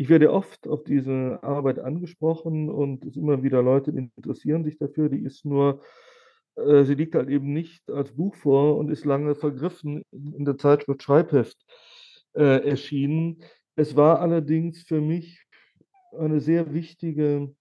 ich 0.00 0.08
werde 0.08 0.32
oft 0.32 0.66
auf 0.66 0.82
diese 0.82 1.38
Arbeit 1.42 1.78
angesprochen 1.78 2.70
und 2.70 3.04
es 3.04 3.18
immer 3.18 3.42
wieder 3.42 3.62
Leute 3.62 3.90
interessieren 3.90 4.64
sich 4.64 4.78
dafür. 4.78 5.10
Die 5.10 5.22
ist 5.22 5.44
nur, 5.44 5.82
äh, 6.56 6.84
sie 6.84 6.94
liegt 6.94 7.14
halt 7.14 7.28
eben 7.28 7.52
nicht 7.52 7.90
als 7.90 8.10
Buch 8.10 8.34
vor 8.34 8.78
und 8.78 8.88
ist 8.88 9.04
lange 9.04 9.34
vergriffen 9.34 10.02
in 10.10 10.46
der 10.46 10.56
Zeitschrift 10.56 11.02
Schreibheft 11.02 11.58
äh, 12.32 12.66
erschienen. 12.66 13.42
Es 13.76 13.94
war 13.94 14.20
allerdings 14.20 14.84
für 14.84 15.02
mich 15.02 15.44
eine 16.18 16.40
sehr 16.40 16.72
wichtige 16.72 17.54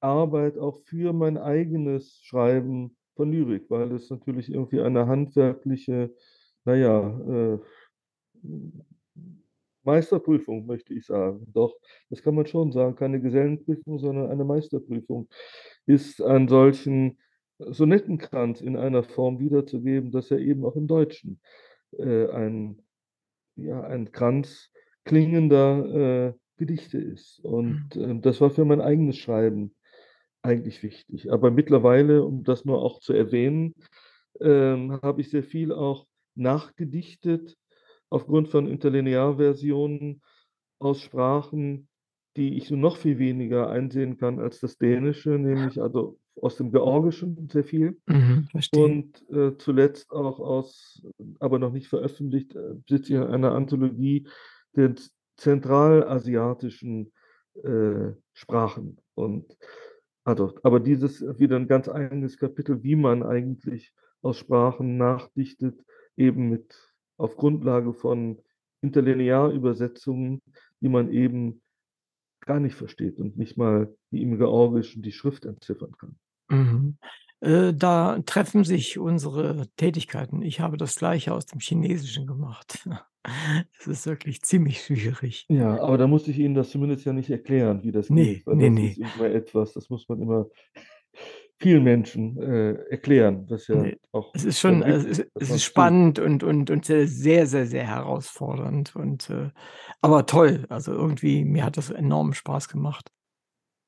Arbeit 0.00 0.58
auch 0.58 0.80
für 0.80 1.12
mein 1.12 1.38
eigenes 1.38 2.18
Schreiben 2.24 2.96
von 3.14 3.30
Lyrik, 3.30 3.70
weil 3.70 3.92
es 3.92 4.10
natürlich 4.10 4.52
irgendwie 4.52 4.80
eine 4.80 5.06
handwerkliche, 5.06 6.12
naja, 6.64 7.16
äh, 7.28 7.58
Meisterprüfung, 9.84 10.66
möchte 10.66 10.94
ich 10.94 11.06
sagen. 11.06 11.46
Doch, 11.52 11.74
das 12.10 12.22
kann 12.22 12.34
man 12.34 12.46
schon 12.46 12.72
sagen, 12.72 12.96
keine 12.96 13.20
Gesellenprüfung, 13.20 13.98
sondern 13.98 14.30
eine 14.30 14.44
Meisterprüfung 14.44 15.28
ist, 15.86 16.22
einen 16.22 16.48
solchen 16.48 17.18
Sonettenkranz 17.58 18.60
in 18.60 18.76
einer 18.76 19.02
Form 19.02 19.38
wiederzugeben, 19.38 20.10
dass 20.10 20.30
er 20.30 20.38
eben 20.38 20.64
auch 20.64 20.76
im 20.76 20.86
Deutschen 20.86 21.40
äh, 21.98 22.28
ein, 22.28 22.82
ja, 23.56 23.82
ein 23.82 24.10
Kranz 24.12 24.70
klingender 25.04 26.28
äh, 26.28 26.32
Gedichte 26.56 26.98
ist. 26.98 27.40
Und 27.40 27.96
äh, 27.96 28.18
das 28.20 28.40
war 28.40 28.50
für 28.50 28.64
mein 28.64 28.80
eigenes 28.80 29.18
Schreiben 29.18 29.74
eigentlich 30.42 30.82
wichtig. 30.82 31.32
Aber 31.32 31.50
mittlerweile, 31.50 32.24
um 32.24 32.44
das 32.44 32.64
nur 32.64 32.82
auch 32.82 33.00
zu 33.00 33.12
erwähnen, 33.12 33.74
ähm, 34.40 35.00
habe 35.02 35.20
ich 35.20 35.30
sehr 35.30 35.44
viel 35.44 35.72
auch 35.72 36.06
nachgedichtet 36.34 37.56
aufgrund 38.14 38.48
von 38.48 38.68
Interlinearversionen 38.68 40.22
aus 40.78 41.00
Sprachen, 41.00 41.88
die 42.36 42.56
ich 42.56 42.70
noch 42.70 42.96
viel 42.96 43.18
weniger 43.18 43.70
einsehen 43.70 44.16
kann 44.18 44.38
als 44.38 44.60
das 44.60 44.78
Dänische, 44.78 45.30
nämlich 45.30 45.82
also 45.82 46.18
aus 46.40 46.56
dem 46.56 46.70
Georgischen 46.70 47.48
sehr 47.50 47.64
viel 47.64 48.00
Mhm, 48.06 48.48
und 48.76 49.30
äh, 49.30 49.56
zuletzt 49.58 50.12
auch 50.12 50.38
aus, 50.38 51.02
aber 51.40 51.58
noch 51.58 51.72
nicht 51.72 51.88
veröffentlicht, 51.88 52.54
äh, 52.54 52.74
besitze 52.86 53.14
ich 53.14 53.18
eine 53.18 53.50
Anthologie 53.50 54.28
der 54.76 54.94
zentralasiatischen 55.36 57.12
äh, 57.64 58.12
Sprachen. 58.32 58.98
Und 59.14 59.56
also, 60.24 60.54
aber 60.62 60.78
dieses 60.78 61.20
wieder 61.38 61.56
ein 61.56 61.68
ganz 61.68 61.88
eigenes 61.88 62.38
Kapitel, 62.38 62.82
wie 62.84 62.96
man 62.96 63.24
eigentlich 63.24 63.92
aus 64.22 64.38
Sprachen 64.38 64.96
nachdichtet, 64.96 65.84
eben 66.16 66.48
mit 66.48 66.93
auf 67.16 67.36
Grundlage 67.36 67.92
von 67.92 68.38
Interlinearübersetzungen, 68.82 70.42
die 70.80 70.88
man 70.88 71.10
eben 71.10 71.62
gar 72.40 72.60
nicht 72.60 72.74
versteht 72.74 73.18
und 73.18 73.36
nicht 73.36 73.56
mal 73.56 73.94
wie 74.10 74.22
im 74.22 74.36
Georgischen 74.36 75.02
die 75.02 75.12
Schrift 75.12 75.46
entziffern 75.46 75.92
kann. 75.98 76.16
Mhm. 76.48 76.98
Äh, 77.40 77.72
da 77.74 78.20
treffen 78.24 78.64
sich 78.64 78.98
unsere 78.98 79.68
Tätigkeiten. 79.76 80.42
Ich 80.42 80.60
habe 80.60 80.76
das 80.76 80.96
Gleiche 80.96 81.34
aus 81.34 81.46
dem 81.46 81.60
Chinesischen 81.60 82.26
gemacht. 82.26 82.88
Es 83.78 83.86
ist 83.86 84.06
wirklich 84.06 84.42
ziemlich 84.42 84.82
schwierig. 84.82 85.46
Ja, 85.48 85.80
aber 85.80 85.96
da 85.96 86.06
musste 86.06 86.30
ich 86.30 86.38
Ihnen 86.38 86.54
das 86.54 86.68
zumindest 86.68 87.06
ja 87.06 87.14
nicht 87.14 87.30
erklären, 87.30 87.82
wie 87.82 87.90
das 87.90 88.10
Ne, 88.10 88.34
geht, 88.34 88.46
weil 88.46 88.56
ne, 88.56 88.68
das 88.68 88.74
ne. 88.74 88.90
ist 88.90 88.98
immer 88.98 89.30
etwas, 89.30 89.72
das 89.72 89.88
muss 89.88 90.06
man 90.10 90.20
immer 90.20 90.46
vielen 91.60 91.84
Menschen, 91.84 92.38
äh, 92.42 92.74
erklären, 92.90 93.46
was 93.48 93.68
ja 93.68 93.90
auch 94.12 94.34
es 94.36 94.44
ist 94.44 94.58
schon 94.60 94.82
es 94.82 95.04
wichtig 95.06 95.06
ist 95.06 95.26
es 95.38 95.50
ist 95.50 95.64
tut. 95.64 95.64
spannend 95.64 96.18
und 96.18 96.42
und 96.42 96.70
und 96.70 96.84
sehr, 96.86 97.06
sehr, 97.08 97.66
sehr, 97.66 97.86
herausfordernd 97.86 98.96
und, 98.96 99.30
äh 99.30 99.50
aber 100.00 100.26
toll. 100.26 100.66
Also, 100.68 100.92
irgendwie 100.92 101.44
mir 101.44 101.64
hat 101.64 101.76
das 101.76 101.90
enormen 101.90 102.34
Spaß 102.34 102.68
gemacht. 102.68 103.10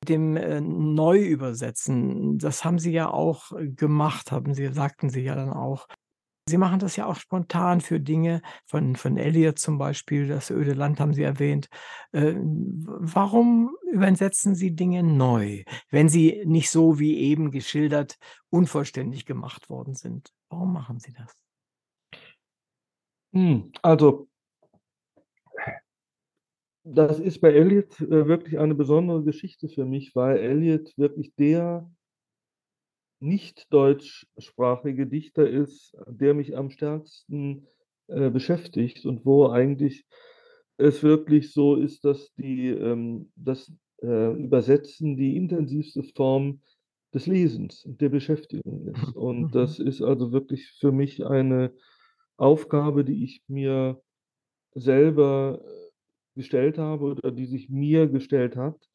Mit 0.03 0.09
dem, 0.09 0.37
äh, 0.37 0.61
Neuübersetzen, 0.61 2.39
das 2.39 2.65
haben 2.65 2.79
Sie 2.79 2.91
ja 2.93 3.09
auch, 3.11 3.51
gemacht, 3.75 4.31
haben 4.31 4.53
Sie 4.53 4.67
sagten 4.73 5.09
Sie 5.09 5.21
ja 5.23 5.35
dann 5.35 5.51
auch. 5.51 5.87
Sie 6.49 6.57
machen 6.57 6.79
das 6.79 6.95
ja 6.95 7.05
auch 7.07 7.15
spontan 7.17 7.81
für 7.81 7.99
Dinge 7.99 8.41
von 8.65 8.95
von 8.95 9.17
Eliot 9.17 9.59
zum 9.59 9.77
Beispiel, 9.77 10.27
„Das 10.27 10.49
öde 10.49 10.73
Land“ 10.73 10.99
haben 10.99 11.13
Sie 11.13 11.23
erwähnt. 11.23 11.67
Äh, 12.13 12.35
warum 12.37 13.75
übersetzen 13.91 14.55
Sie 14.55 14.73
Dinge 14.75 15.03
neu, 15.03 15.63
wenn 15.91 16.07
sie 16.09 16.43
nicht 16.45 16.69
so 16.69 16.99
wie 16.99 17.17
eben 17.19 17.51
geschildert 17.51 18.17
unvollständig 18.49 19.25
gemacht 19.25 19.69
worden 19.69 19.93
sind? 19.93 20.31
Warum 20.49 20.71
machen 20.73 20.99
Sie 20.99 21.11
das? 21.13 21.33
Hm, 23.33 23.71
also 23.83 24.27
das 26.83 27.19
ist 27.19 27.41
bei 27.41 27.51
Eliot, 27.53 27.99
äh, 28.01 28.27
wirklich 28.27 28.57
eine 28.59 28.75
besondere 28.75 29.23
Geschichte 29.23 29.67
für 29.69 29.85
mich, 29.85 30.15
weil 30.15 30.37
Eliot 30.37 30.93
wirklich 30.97 31.35
der 31.35 31.89
nicht 33.19 33.71
deutschsprachige 33.73 35.07
Dichter 35.07 35.49
ist, 35.49 35.95
der 36.07 36.33
mich 36.33 36.55
am 36.57 36.69
stärksten, 36.69 37.67
äh, 38.07 38.29
beschäftigt 38.29 39.05
und 39.05 39.25
wo 39.25 39.47
eigentlich 39.49 40.05
es 40.77 41.03
wirklich 41.03 41.51
so 41.53 41.75
ist, 41.75 42.05
dass 42.05 42.33
die 42.35 42.69
ähm, 42.69 43.31
das, 43.35 43.71
äh, 44.01 44.33
Übersetzen 44.33 45.17
die 45.17 45.35
intensivste 45.35 46.03
Form 46.03 46.61
des 47.13 47.25
Lesens 47.25 47.85
und 47.85 47.99
der 48.01 48.09
Beschäftigung 48.09 48.87
ist. 48.87 49.15
Und 49.15 49.49
Mhm. 49.49 49.55
das 49.55 49.79
ist 49.79 50.01
also 50.01 50.31
wirklich 50.31 50.71
für 50.79 50.91
mich 50.91 51.25
eine 51.25 51.73
Aufgabe, 52.37 53.03
die 53.03 53.23
ich 53.23 53.43
mir 53.47 54.01
selber, 54.75 55.61
äh, 55.63 55.87
gestellt 56.35 56.77
habe 56.77 57.05
oder 57.05 57.31
die 57.31 57.45
sich 57.47 57.69
mir 57.69 58.07
gestellt 58.07 58.55
hat, 58.55 58.89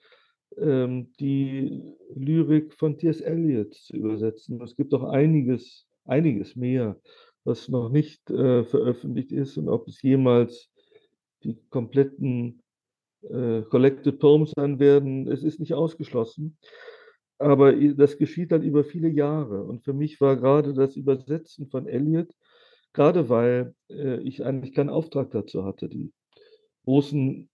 ähm, 0.59 1.13
die 1.21 1.83
Lyrik 2.15 2.75
von 2.75 2.99
T. 2.99 3.09
S. 3.09 3.21
Eliot 3.21 3.75
zu 3.75 3.97
übersetzen. 3.97 4.61
Es 4.63 4.77
gibt 4.77 4.95
auch 4.95 5.05
einiges 5.05 5.87
einiges 6.05 6.57
mehr, 6.57 7.01
was 7.45 7.69
noch 7.69 7.91
nicht, 7.91 8.31
äh, 8.31 8.65
veröffentlicht 8.65 9.33
ist 9.33 9.57
und 9.57 9.69
ob 9.69 9.89
es 9.89 10.03
jemals 10.03 10.71
die 11.45 11.57
kompletten, 11.71 12.63
äh, 13.23 13.63
Collected 13.63 14.19
Poems 14.19 14.53
sein 14.57 14.79
werden, 14.79 15.29
es 15.29 15.43
ist 15.43 15.61
nicht 15.61 15.75
ausgeschlossen. 15.75 16.57
Aber 17.39 17.73
das 17.73 18.19
geschieht 18.19 18.53
dann 18.53 18.63
über 18.63 18.85
viele 18.85 19.09
Jahre. 19.09 19.65
Und 19.65 19.83
für 19.83 19.93
mich 19.93 20.21
war 20.21 20.37
grade 20.37 20.75
das 20.75 20.97
Übersetzen 20.97 21.69
von 21.69 21.89
Eliot 21.89 22.29
grade 22.93 23.29
weil, 23.29 23.75
äh, 23.91 24.21
ich 24.21 24.45
eigentlich 24.45 24.75
keinen 24.75 24.91
Auftrag 24.91 25.31
dazu 25.31 25.65
hatte. 25.65 25.89
Die 25.89 26.13
großen 26.85 27.49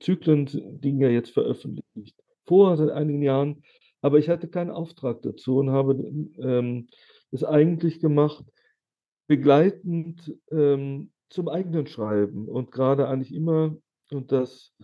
Zyklen 0.00 0.46
s 0.46 0.54
liegen 0.54 1.00
ja 1.00 1.08
jetzt 1.08 1.30
veröffentlicht 1.30 2.16
vor 2.46 2.76
seit 2.76 2.90
einigen 2.90 3.22
Jahren, 3.22 3.62
aber 4.02 4.18
ich 4.18 4.28
hatte 4.28 4.48
keinen 4.48 4.70
Auftrag 4.70 5.22
dazu 5.22 5.58
und 5.58 5.70
habe, 5.70 5.94
ähm, 6.40 6.88
es 7.30 7.44
eigentlich 7.44 8.00
gemacht, 8.00 8.44
begleitend, 9.28 10.34
ähm, 10.50 11.12
zum 11.30 11.48
eigenen 11.48 11.86
Schreiben 11.86 12.48
und 12.48 12.72
grade 12.72 13.08
eigentlich 13.08 13.34
immer 13.34 13.76
und 14.12 14.32
das 14.32 14.74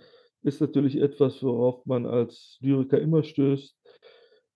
ist 0.42 0.60
natürlich 0.60 0.96
etwas, 1.00 1.42
worauf 1.42 1.86
man 1.86 2.06
als 2.06 2.58
Lyriker 2.60 3.00
immer 3.00 3.22
stößt, 3.24 3.76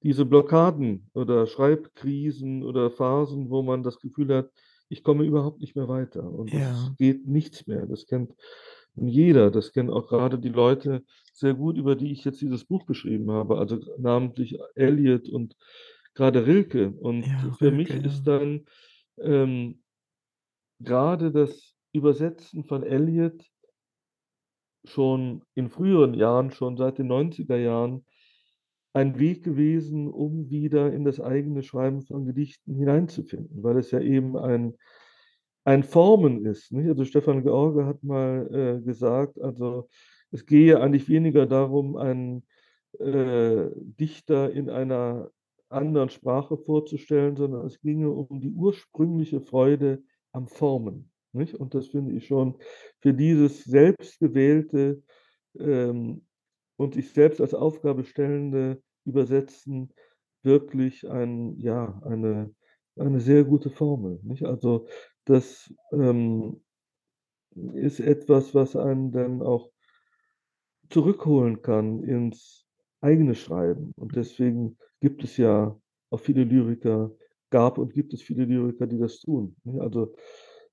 diese 0.04 0.26
Blockaden 0.26 1.10
oder 1.14 1.46
Schreibkrisen 1.46 2.62
oder 2.64 2.90
Phasen, 2.90 3.50
wo 3.50 3.62
man 3.62 3.82
das 3.84 4.00
Gefühl 4.00 4.34
hat: 4.34 4.50
„Ich 4.90 5.04
komme 5.04 5.24
überhaupt 5.24 5.60
nicht 5.60 5.76
mehr 5.76 5.88
weiter 5.88 6.30
und 6.32 6.54
es 6.54 6.92
Ja. 6.92 6.98
geht 6.98 7.26
nichts 7.28 7.66
mehr.“ 7.68 7.86
Das 7.86 8.06
kennt 8.06 8.34
jeder. 9.06 9.50
Das 9.50 9.72
kennen 9.72 9.90
auch 9.90 10.08
grade 10.08 10.38
die 10.38 10.48
Leute 10.48 11.04
sehr 11.32 11.54
gut, 11.54 11.76
über 11.76 11.94
die 11.94 12.10
ich 12.12 12.24
jetzt 12.24 12.40
dieses 12.40 12.64
Buch 12.64 12.86
geschrieben 12.86 13.30
habe, 13.30 13.58
also 13.58 13.78
namentlich 13.98 14.58
Eliot 14.74 15.28
und 15.28 15.56
grade 16.14 16.46
Rilke. 16.46 16.90
Und 16.90 17.24
Ja, 17.26 17.38
für 17.58 17.70
Rilke, 17.70 17.76
mich 17.76 17.90
ist 18.04 18.26
ja. 18.26 18.38
dann, 18.38 18.64
ähm, 19.20 19.82
grade 20.82 21.30
das 21.30 21.74
Übersetzen 21.92 22.64
von 22.64 22.82
Eliot 22.82 23.44
schon 24.84 25.42
in 25.54 25.68
früheren 25.68 26.14
Jahren, 26.14 26.50
schon 26.50 26.76
seit 26.76 26.98
den 26.98 27.08
90er 27.08 27.56
Jahren 27.56 28.04
ein 28.92 29.18
Weg 29.18 29.44
gewesen, 29.44 30.08
um 30.08 30.50
wieder 30.50 30.92
in 30.92 31.04
das 31.04 31.20
eigene 31.20 31.62
Schreiben 31.62 32.02
von 32.02 32.24
Gedichten 32.24 32.74
hineinzufinden, 32.74 33.62
weil 33.62 33.76
es 33.78 33.90
ja 33.90 34.00
eben 34.00 34.36
ein 34.36 34.74
ein 35.68 35.82
Formen 35.82 36.46
ist, 36.46 36.72
nicht? 36.72 36.88
Also, 36.88 37.04
Stefan 37.04 37.42
George 37.42 37.84
hat 37.84 38.02
mal, 38.02 38.48
äh, 38.80 38.84
gesagt, 38.84 39.38
also, 39.40 39.88
es 40.30 40.46
gehe 40.46 40.80
eigentlich 40.80 41.10
weniger 41.10 41.44
darum, 41.46 41.96
einen, 41.96 42.46
äh, 42.98 43.66
Dichter 43.76 44.50
in 44.50 44.70
einer 44.70 45.30
anderen 45.68 46.08
Sprache 46.08 46.56
vorzustellen, 46.56 47.36
sondern 47.36 47.66
es 47.66 47.80
ginge 47.82 48.10
um 48.10 48.40
die 48.40 48.50
ursprüngliche 48.50 49.42
Freude 49.42 50.02
am 50.32 50.48
Formen, 50.48 51.10
nicht? 51.34 51.54
Und 51.54 51.74
das 51.74 51.88
finde 51.88 52.14
ich 52.14 52.26
schon 52.26 52.56
für 53.00 53.12
dieses 53.12 53.64
selbstgewählte, 53.64 55.02
ähm, 55.58 56.24
und 56.76 56.94
sich 56.94 57.10
selbst 57.12 57.40
als 57.42 57.52
Aufgabe 57.52 58.04
stellende 58.04 58.80
Übersetzen 59.04 59.92
wirklich 60.42 61.06
ein 61.10 61.58
ja, 61.58 62.00
eine 62.04 62.54
eine 62.98 63.20
sehr 63.20 63.44
gute 63.44 63.70
Formel, 63.70 64.18
nicht? 64.22 64.44
Also, 64.44 64.86
das, 65.30 65.72
ähm, 65.92 66.60
ist 67.74 68.00
etwas, 68.00 68.54
was 68.54 68.76
einen 68.76 69.12
dann 69.12 69.42
auch 69.42 69.70
zurückholen 70.90 71.60
kann 71.62 72.02
ins 72.02 72.66
eigene 73.00 73.34
Schreiben. 73.34 73.92
Und 73.96 74.16
deswegen 74.16 74.78
gibt 75.00 75.22
es 75.22 75.36
ja 75.36 75.78
auch 76.10 76.20
viele 76.20 76.44
Lyriker 76.44 77.12
gab 77.50 77.78
und 77.78 77.92
gibt 77.92 78.12
es 78.14 78.22
viele 78.22 78.44
Lyriker, 78.44 78.86
die 78.86 78.98
das 78.98 79.20
tun, 79.20 79.56
ne? 79.64 79.80
Also, 79.80 80.14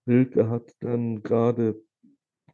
Rilke 0.07 0.49
hat 0.49 0.73
dann 0.81 1.23
grade 1.23 1.81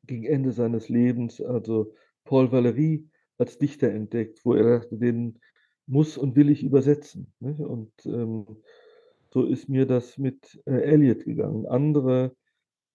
gegen 0.07 0.25
Ende 0.25 0.51
seines 0.53 0.89
Lebens, 0.89 1.41
also, 1.41 1.93
Paul 2.25 2.47
Valéry 2.47 3.05
als 3.39 3.57
Dichter 3.59 3.89
entdeckt, 3.91 4.41
wo 4.45 4.53
er 4.55 4.79
dachte: 4.81 4.97
„Den 4.97 5.39
muss 5.87 6.17
und 6.17 6.35
will 6.37 6.49
ich 6.49 6.63
übersetzen“, 6.63 7.33
nicht? 7.41 7.59
Und, 7.61 7.91
ähm, 8.05 8.45
so 9.34 9.45
ist 9.45 9.69
mir 9.69 9.86
das 9.86 10.17
mit, 10.17 10.61
äh, 10.65 10.82
Eliot 10.82 11.23
gegangen. 11.25 11.65
Andere 11.65 12.36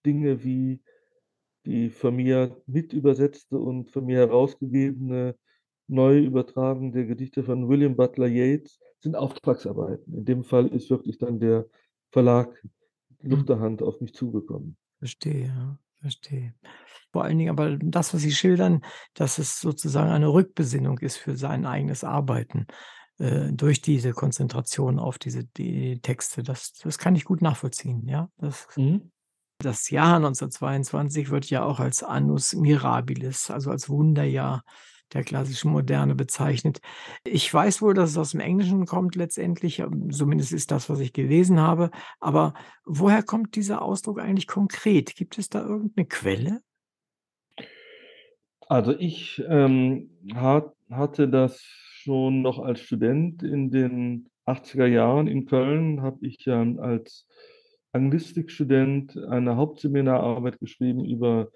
Dinge 0.05 0.45
wie 0.45 0.80
die 1.64 1.91
von 1.91 2.16
mir 2.16 2.62
mitübersetzte 2.66 3.59
und 3.59 3.91
von 3.91 4.07
mir 4.07 4.18
herausgegebene 4.18 5.37
Neuübertragung 5.89 6.93
der 6.93 7.07
Gedichte 7.07 7.43
von 7.43 7.68
William 7.68 7.97
Butler 7.97 8.28
Yeats 8.28 8.78
sind 9.01 9.16
Auftragsarbeiten. 9.16 10.14
In 10.14 10.24
dem 10.24 10.45
Fall 10.45 10.68
ist 10.68 10.91
wirklich 10.91 11.18
dann 11.18 11.41
der 11.41 11.66
Verlag 12.11 12.62
Mhm. 13.22 13.30
Luchterhand 13.30 13.82
auf 13.82 14.01
mich 14.01 14.14
zugekommen. 14.14 14.76
Verstehe, 14.99 15.47
ja, 15.47 15.78
verstehe. 16.01 16.55
Vor 17.12 17.24
allen 17.24 17.39
Dingen 17.39 17.51
aber 17.51 17.76
das, 17.76 18.14
was 18.14 18.22
Sie 18.22 18.32
schildern, 18.32 18.82
dass 19.14 19.39
es 19.39 19.61
sozusagen 19.61 20.11
eine 20.11 20.32
Rückbesinnung 20.32 20.99
ist 20.99 21.16
für 21.16 21.37
sein 21.37 21.66
eigenes 21.66 22.05
Arbeiten, 22.05 22.66
äh, 23.19 23.53
durch 23.53 23.83
diese 23.83 24.12
Konzentration 24.12 24.99
auf 24.99 25.19
diese 25.19 25.45
die 25.45 26.01
Texte. 26.01 26.43
Das 26.43 26.73
das 26.75 26.99
kann 26.99 27.17
ich 27.17 27.25
gut 27.25 27.43
nachvollziehen, 27.43 28.09
ja. 28.09 28.31
Das 28.39 28.69
Mhm. 28.77 29.11
das 29.61 29.91
Jahr 29.91 30.21
1922 30.21 31.31
wird 31.31 31.51
ja 31.51 31.64
auch 31.64 31.81
als 31.81 32.03
Annus 32.05 32.55
Mirabilis, 32.55 33.51
also 33.51 33.71
als 33.73 33.89
Wunderjahr 33.91 34.62
der 35.14 35.25
klassischen 35.25 35.71
Moderne 35.73 36.14
bezeichnet. 36.17 36.81
Ich 37.25 37.53
weiß 37.53 37.83
wohl, 37.83 37.95
dass 37.95 38.11
es 38.12 38.19
aus'm 38.19 38.41
Englischen 38.41 38.87
kommt 38.87 39.17
letztendlich, 39.17 39.79
ähm, 39.81 40.11
zumindest 40.12 40.53
ist 40.53 40.71
das, 40.73 40.91
was 40.91 41.01
ich 41.01 41.12
gelesen 41.14 41.61
habe. 41.61 41.91
Aber 42.21 42.55
woher 42.87 43.23
kommt 43.25 43.57
dieser 43.57 43.83
Ausdruck 43.83 44.21
eigentlich 44.21 44.47
konkret? 44.49 45.17
Gibt 45.17 45.39
es 45.39 45.49
da 45.51 45.62
irgend 45.64 45.97
'ne 45.97 46.07
Quelle? 46.07 46.62
Also, 48.69 48.93
ich, 48.99 49.43
ähm, 49.49 50.11
ha 50.35 50.73
hatte 50.91 51.29
das 51.29 51.61
schon 52.07 52.40
noch 52.40 52.61
als 52.61 52.80
Student 52.80 53.42
in 53.42 53.70
den 53.70 54.30
80er 54.46 54.86
Jahren 54.86 55.26
in 55.26 55.44
Köln 55.44 56.02
habe 56.02 56.24
ich 56.24 56.44
ja 56.44 56.62
als 56.78 57.26
Anglistikstudent 57.90 59.16
eine 59.28 59.57
Hauptseminararbeit 59.57 60.61
geschrieben 60.61 61.04
über, 61.04 61.48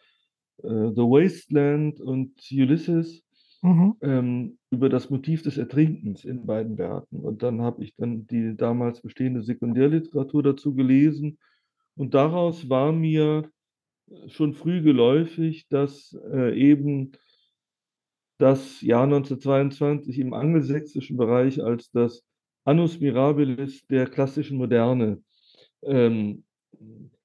äh, 0.65 0.69
„The 0.69 1.03
Waste 1.03 1.55
Land“ 1.55 2.01
und 2.01 2.33
„Ulysses“. 2.51 3.23
mhm. 3.63 3.95
ähm, 4.01 4.59
über 4.71 4.89
das 4.89 5.09
Motiv 5.11 5.43
des 5.43 5.57
Ertrinkens 5.57 6.25
in 6.25 6.47
beiden 6.47 6.79
Werken. 6.79 7.21
Und 7.21 7.43
dann 7.45 7.61
habe 7.61 7.85
ich 7.85 7.95
dann 7.95 8.27
die 8.27 8.57
damals 8.57 9.03
bestehende 9.03 9.43
Sekundärliteratur 9.43 10.43
dazu 10.43 10.75
gelesen. 10.75 11.39
Und 11.95 12.15
daraus 12.15 12.69
war 12.69 12.91
mir 12.91 13.49
schon 14.29 14.55
früh 14.55 14.83
geläufig, 14.83 15.69
dass 15.69 16.19
äh, 16.33 16.59
eben 16.59 17.13
das 18.41 18.81
Jahr 18.81 19.05
1922 19.05 20.19
im 20.19 20.35
angelsächsischen 20.35 21.17
Bereich 21.17 21.63
als 21.63 21.91
das 21.91 22.25
Annus 22.65 23.01
Mirabilis 23.01 23.87
der 23.87 24.07
klassischen 24.07 24.59
Moderne 24.59 25.23
ähm, 25.83 26.45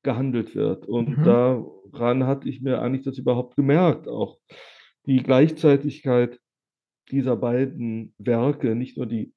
gehandelt 0.03 0.55
wird. 0.55 0.87
Und 0.87 1.17
mhm. 1.17 1.23
daran 1.23 2.25
hatte 2.25 2.49
ich 2.49 2.61
mir 2.61 2.81
eigentlich 2.81 3.05
das 3.05 3.17
überhaupt 3.17 3.55
gemerkt, 3.55 4.07
auch 4.07 4.37
die 5.05 5.23
Gleichzeitigkeit 5.23 6.39
dieser 7.11 7.35
beiden 7.35 8.13
Werke, 8.17 8.75
nicht 8.75 8.97
nur 8.97 9.05
die 9.05 9.33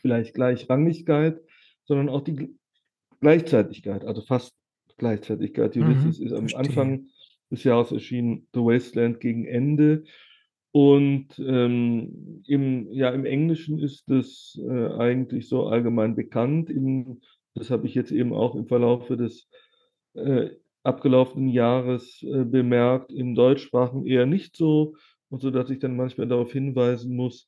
vielleicht 0.00 0.34
Gleichrangigkeit, 0.34 1.40
sondern 1.84 2.08
auch 2.08 2.22
die 2.22 2.56
Gleichzeitigkeit, 3.20 4.04
also 4.04 4.22
fast 4.22 4.54
Gleichzeitigkeit. 4.96 5.76
Ulysses 5.76 6.20
mhm, 6.20 6.26
ist 6.26 6.32
am 6.32 6.48
verstehe. 6.48 6.60
Anfang 6.60 7.06
des 7.50 7.64
Jahres 7.64 7.90
erschienen, 7.92 8.46
The 8.54 8.60
Wasteland 8.60 9.20
gegen 9.20 9.44
Ende. 9.46 10.04
Und 10.72 11.26
ähm, 11.38 12.42
im, 12.46 12.92
ja, 12.92 13.10
im 13.10 13.24
Englischen 13.24 13.78
ist 13.80 14.08
es 14.10 14.60
äh, 14.62 14.88
eigentlich 14.94 15.48
so 15.48 15.66
allgemein 15.66 16.14
bekannt. 16.14 16.70
Im, 16.70 17.20
das 17.54 17.70
habe 17.70 17.86
ich 17.86 17.94
jetzt 17.94 18.12
eben 18.12 18.32
auch 18.32 18.54
im 18.54 18.66
Verlauf 18.66 19.08
des 19.08 19.48
äh, 20.14 20.50
abgelaufenen 20.82 21.48
Jahres 21.48 22.22
äh, 22.22 22.44
bemerkt, 22.44 23.12
im 23.12 23.34
Deutschsprachen 23.34 24.06
eher 24.06 24.26
nicht 24.26 24.56
so. 24.56 24.94
Und 25.28 25.40
so 25.42 25.50
dass 25.50 25.70
ich 25.70 25.78
dann 25.78 25.96
manchmal 25.96 26.28
darauf 26.28 26.52
hinweisen 26.52 27.14
muss, 27.14 27.46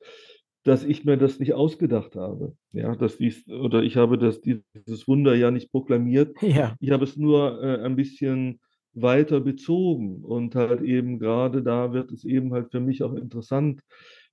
dass 0.64 0.84
ich 0.84 1.04
mir 1.04 1.16
das 1.16 1.40
nicht 1.40 1.54
ausgedacht 1.54 2.14
habe. 2.16 2.56
Ja, 2.72 2.94
dass 2.94 3.18
dies, 3.18 3.48
oder 3.48 3.82
ich 3.82 3.96
habe 3.96 4.18
das, 4.18 4.40
dieses 4.40 5.08
Wunder 5.08 5.34
ja 5.34 5.50
nicht 5.50 5.70
proklamiert. 5.70 6.36
Ja. 6.42 6.76
Ich 6.80 6.90
habe 6.90 7.04
es 7.04 7.16
nur 7.16 7.62
äh, 7.62 7.84
ein 7.84 7.96
bisschen 7.96 8.60
weiter 8.94 9.40
bezogen 9.40 10.24
und 10.24 10.54
halt 10.54 10.82
eben 10.82 11.18
gerade 11.18 11.62
da 11.62 11.92
wird 11.92 12.12
es 12.12 12.24
eben 12.24 12.52
halt 12.52 12.70
für 12.70 12.80
mich 12.80 13.02
auch 13.02 13.14
interessant, 13.14 13.82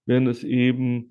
wenn 0.05 0.27
es 0.27 0.43
eben 0.43 1.09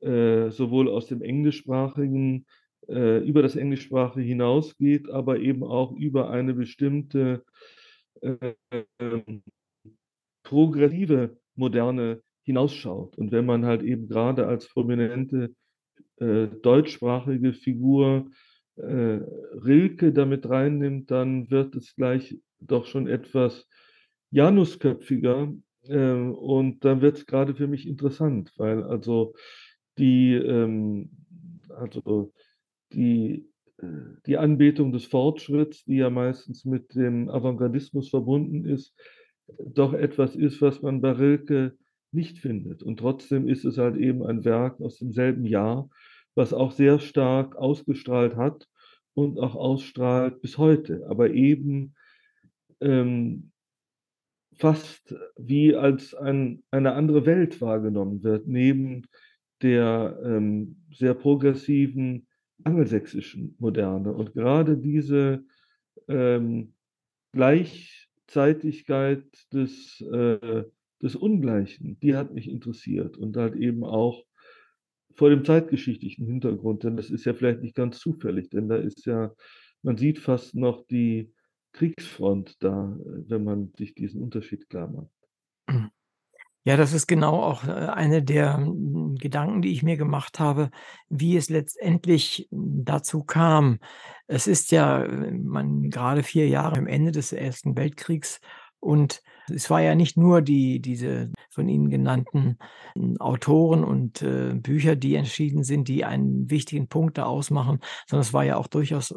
äh, 0.00 0.50
sowohl 0.50 0.88
aus 0.88 1.06
dem 1.06 1.22
englischsprachigen 1.22 2.46
äh, 2.88 3.18
über 3.26 3.42
das 3.42 3.56
englischsprachige 3.56 4.26
hinausgeht, 4.26 5.10
aber 5.10 5.38
eben 5.40 5.64
auch 5.64 5.92
über 5.92 6.30
eine 6.30 6.54
bestimmte 6.54 7.44
äh, 8.20 8.54
progressive 10.42 11.36
moderne 11.54 12.22
hinausschaut. 12.42 13.18
Und 13.18 13.32
wenn 13.32 13.46
man 13.46 13.64
halt 13.64 13.82
eben 13.82 14.08
gerade 14.08 14.46
als 14.46 14.68
prominente 14.68 15.54
äh, 16.18 16.46
deutschsprachige 16.46 17.52
Figur 17.52 18.30
äh, 18.76 19.20
Rilke 19.64 20.12
damit 20.12 20.48
reinnimmt, 20.48 21.10
dann 21.10 21.50
wird 21.50 21.74
es 21.74 21.94
gleich 21.96 22.38
doch 22.60 22.86
schon 22.86 23.06
etwas 23.06 23.66
Janusköpfiger. 24.30 25.52
Äh, 25.84 26.12
und 26.12 26.84
dann 26.84 27.00
wird 27.00 27.18
es 27.18 27.26
gerade 27.26 27.54
für 27.54 27.66
mich 27.66 27.86
interessant, 27.86 28.52
weil 28.56 28.82
also 28.82 29.34
die, 29.98 30.34
ähm, 30.34 31.10
also 31.68 32.32
die, 32.92 33.48
äh, 33.78 33.86
die 34.26 34.36
Anbetung 34.36 34.92
des 34.92 35.04
Fortschritts, 35.06 35.84
die 35.84 35.96
ja 35.96 36.10
meistens 36.10 36.64
mit 36.64 36.94
dem 36.94 37.28
Avantgardismus 37.28 38.10
verbunden 38.10 38.64
ist, 38.64 38.94
doch 39.58 39.92
etwas 39.92 40.34
ist, 40.34 40.60
was 40.60 40.82
man 40.82 41.00
bei 41.00 41.12
Rilke 41.12 41.76
nicht 42.12 42.38
findet. 42.38 42.82
Und 42.82 42.98
trotzdem 42.98 43.48
ist 43.48 43.64
es 43.64 43.78
halt 43.78 43.96
eben 43.96 44.24
ein 44.24 44.44
Werk 44.44 44.80
aus 44.80 44.98
demselben 44.98 45.44
Jahr, 45.44 45.88
was 46.34 46.52
auch 46.52 46.72
sehr 46.72 46.98
stark 46.98 47.56
ausgestrahlt 47.56 48.36
hat 48.36 48.68
und 49.14 49.38
auch 49.38 49.54
ausstrahlt 49.54 50.40
bis 50.40 50.58
heute, 50.58 51.06
aber 51.08 51.30
eben 51.30 51.94
ähm, 52.80 53.50
fast 54.58 55.14
wie 55.36 55.74
als 55.74 56.14
ein, 56.14 56.62
eine 56.70 56.92
andere 56.94 57.26
Welt 57.26 57.60
wahrgenommen 57.60 58.22
wird, 58.22 58.46
neben 58.46 59.02
der 59.62 60.18
ähm, 60.24 60.76
sehr 60.92 61.14
progressiven 61.14 62.26
angelsächsischen 62.64 63.54
Moderne. 63.58 64.12
Und 64.12 64.32
gerade 64.32 64.76
diese 64.78 65.44
ähm, 66.08 66.74
Gleichzeitigkeit 67.32 69.24
des, 69.52 70.00
äh, 70.00 70.64
des 71.02 71.16
Ungleichen, 71.16 71.98
die 72.00 72.16
hat 72.16 72.32
mich 72.32 72.48
interessiert 72.48 73.16
und 73.18 73.36
halt 73.36 73.56
eben 73.56 73.84
auch 73.84 74.24
vor 75.14 75.30
dem 75.30 75.44
zeitgeschichtlichen 75.44 76.26
Hintergrund, 76.26 76.84
denn 76.84 76.96
das 76.96 77.10
ist 77.10 77.24
ja 77.24 77.32
vielleicht 77.34 77.62
nicht 77.62 77.74
ganz 77.74 77.98
zufällig, 77.98 78.50
denn 78.50 78.68
da 78.68 78.76
ist 78.76 79.06
ja, 79.06 79.34
man 79.82 79.96
sieht 79.96 80.18
fast 80.18 80.54
noch 80.54 80.86
die 80.86 81.32
Kriegsfront 81.76 82.56
da, 82.62 82.96
wenn 83.04 83.44
man 83.44 83.72
sich 83.76 83.94
diesen 83.94 84.22
Unterschied 84.22 84.68
klar 84.68 84.88
macht. 84.88 85.10
Ja, 86.64 86.76
das 86.76 86.92
ist 86.92 87.06
genau 87.06 87.44
auch 87.44 87.62
äh, 87.62 87.70
eine 87.70 88.24
der 88.24 88.56
hm, 88.56 89.14
Gedanken, 89.14 89.62
die 89.62 89.70
ich 89.70 89.84
mir 89.84 89.96
gemacht 89.96 90.40
habe, 90.40 90.70
wie 91.08 91.36
es 91.36 91.48
letztendlich 91.48 92.48
hm, 92.50 92.84
dazu 92.84 93.22
kam. 93.22 93.78
Es 94.26 94.48
ist 94.48 94.72
ja 94.72 95.04
äh, 95.04 95.30
man 95.30 95.90
gerade 95.90 96.24
vier 96.24 96.48
Jahre 96.48 96.76
am 96.78 96.88
Ende 96.88 97.12
des 97.12 97.32
Ersten 97.32 97.76
Weltkriegs 97.76 98.40
und 98.80 99.22
es 99.52 99.70
war 99.70 99.80
ja 99.80 99.94
nicht 99.94 100.16
nur 100.16 100.42
die 100.42 100.80
diese 100.80 101.30
von 101.50 101.68
Ihnen 101.68 101.90
genannten 101.90 102.58
hm, 102.94 103.16
Autoren 103.18 103.84
und, 103.84 104.22
äh, 104.22 104.54
Bücher, 104.54 104.96
die 104.96 105.14
entschieden 105.14 105.64
sind, 105.64 105.88
die 105.88 106.04
einen 106.04 106.50
wichtigen 106.50 106.88
Punkt 106.88 107.18
da 107.18 107.24
ausmachen, 107.24 107.80
sondern 108.06 108.22
es 108.22 108.32
war 108.32 108.44
ja 108.44 108.56
auch 108.56 108.66
durchaus, 108.66 109.14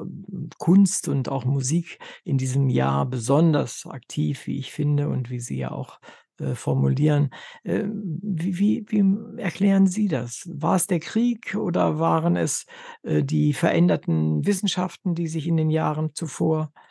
Kunst 0.58 1.08
und 1.08 1.30
auch 1.30 1.46
Musik 1.46 2.00
in 2.24 2.38
diesem 2.38 2.70
Jahr 2.70 3.06
besonders 3.06 3.86
aktiv, 3.88 4.48
wie 4.48 4.58
ich 4.58 4.72
finde 4.72 5.10
und 5.10 5.30
wie 5.30 5.40
Sie 5.40 5.58
ja 5.58 5.72
auch 5.72 6.00
äh, 6.40 6.56
formulieren. 6.56 7.32
Äh, 7.64 7.86
wie, 7.86 8.58
wie, 8.60 8.86
wie, 8.88 9.42
erklären 9.42 9.88
Sie 9.88 10.08
das? 10.08 10.50
War 10.52 10.76
es 10.76 10.88
der 10.88 11.00
Krieg 11.00 11.56
oder 11.56 12.00
waren 12.00 12.36
es 12.36 12.66
äh, 13.04 13.24
die 13.24 13.54
veränderten 13.54 14.46
Wissenschaften, 14.46 15.16
die 15.16 15.28
sich 15.28 15.48
in 15.48 15.58
den 15.58 15.70
Jahren 15.70 16.14
zuvor 16.14 16.72
ähm, 16.72 16.84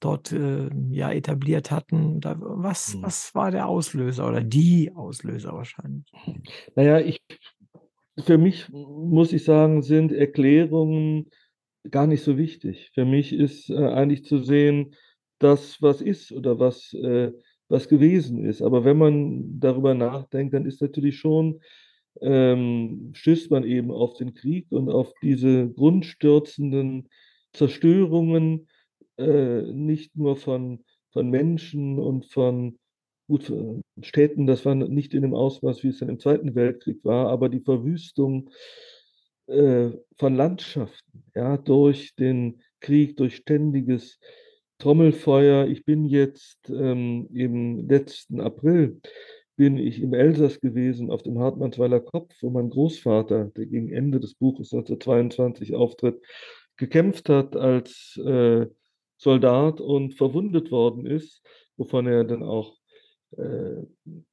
dort 0.00 0.32
äh, 0.32 0.68
ja 0.90 1.10
etabliert 1.10 1.70
hatten? 1.70 2.20
Was, 2.22 2.94
hm. 2.94 3.02
was 3.02 3.34
war 3.34 3.50
der 3.50 3.68
Auslöser 3.68 4.28
oder 4.28 4.42
die 4.42 4.92
Auslöser 4.94 5.52
wahrscheinlich? 5.52 6.10
Naja, 6.74 7.00
ich, 7.00 7.20
für 8.18 8.38
mich 8.38 8.68
muss 8.70 9.32
ich 9.32 9.44
sagen, 9.44 9.82
sind 9.82 10.12
Erklärungen 10.12 11.30
gar 11.90 12.06
nicht 12.06 12.22
so 12.22 12.38
wichtig. 12.38 12.90
Für 12.94 13.04
mich 13.04 13.32
ist 13.32 13.70
äh, 13.70 13.76
eigentlich 13.76 14.24
zu 14.24 14.38
sehen, 14.38 14.94
das, 15.38 15.82
was 15.82 16.00
ist 16.00 16.32
oder 16.32 16.58
was 16.58 16.94
äh, 16.94 17.32
was 17.68 17.88
gewesen 17.88 18.44
ist. 18.44 18.62
Aber 18.62 18.84
wenn 18.84 18.98
man 18.98 19.60
darüber 19.60 19.94
nachdenkt, 19.94 20.54
dann 20.54 20.66
ist 20.66 20.80
natürlich 20.80 21.18
schon, 21.18 21.60
ähm, 22.20 23.10
stößt 23.14 23.50
man 23.50 23.64
eben 23.64 23.90
auf 23.90 24.14
den 24.14 24.34
Krieg 24.34 24.66
und 24.70 24.88
auf 24.88 25.12
diese 25.22 25.68
grundstürzenden 25.68 27.08
Zerstörungen, 27.52 28.68
äh, 29.18 29.62
nicht 29.72 30.16
nur 30.16 30.36
von, 30.36 30.84
von 31.12 31.30
Menschen 31.30 31.98
und 31.98 32.26
von 32.26 32.78
gut, 33.28 33.52
Städten, 34.02 34.46
das 34.46 34.64
war 34.64 34.74
nicht 34.74 35.14
in 35.14 35.22
dem 35.22 35.34
Ausmaß, 35.34 35.82
wie 35.82 35.88
es 35.88 35.98
dann 35.98 36.08
im 36.08 36.20
Zweiten 36.20 36.54
Weltkrieg 36.54 37.04
war, 37.04 37.28
aber 37.28 37.48
die 37.48 37.60
Verwüstung 37.60 38.50
äh, 39.46 39.90
von 40.18 40.34
Landschaften, 40.34 41.24
ja, 41.34 41.56
durch 41.56 42.14
den 42.16 42.62
Krieg, 42.80 43.16
durch 43.16 43.36
ständiges 43.36 44.18
Trommelfeuer. 44.78 45.66
Ich 45.68 45.84
bin 45.84 46.04
jetzt 46.04 46.68
ähm, 46.68 47.28
im 47.32 47.88
letzten 47.88 48.40
April 48.40 49.00
bin 49.56 49.78
ich 49.78 50.02
im 50.02 50.14
Elsass 50.14 50.60
gewesen, 50.60 51.10
auf 51.10 51.22
dem 51.22 51.38
Hartmannsweiler 51.38 52.00
Kopf, 52.00 52.34
wo 52.40 52.50
mein 52.50 52.70
Großvater, 52.70 53.52
der 53.56 53.66
gegen 53.66 53.90
Ende 53.92 54.18
des 54.18 54.34
Buches 54.34 54.72
1922 54.72 55.74
auftritt, 55.74 56.20
gekämpft 56.76 57.28
hat 57.28 57.54
als 57.54 58.20
äh, 58.24 58.66
Soldat 59.24 59.80
und 59.80 60.14
verwundet 60.14 60.70
worden 60.70 61.06
ist, 61.06 61.42
wovon 61.78 62.06
er 62.06 62.24
dann 62.24 62.42
auch 62.42 62.76
äh, 63.38 63.82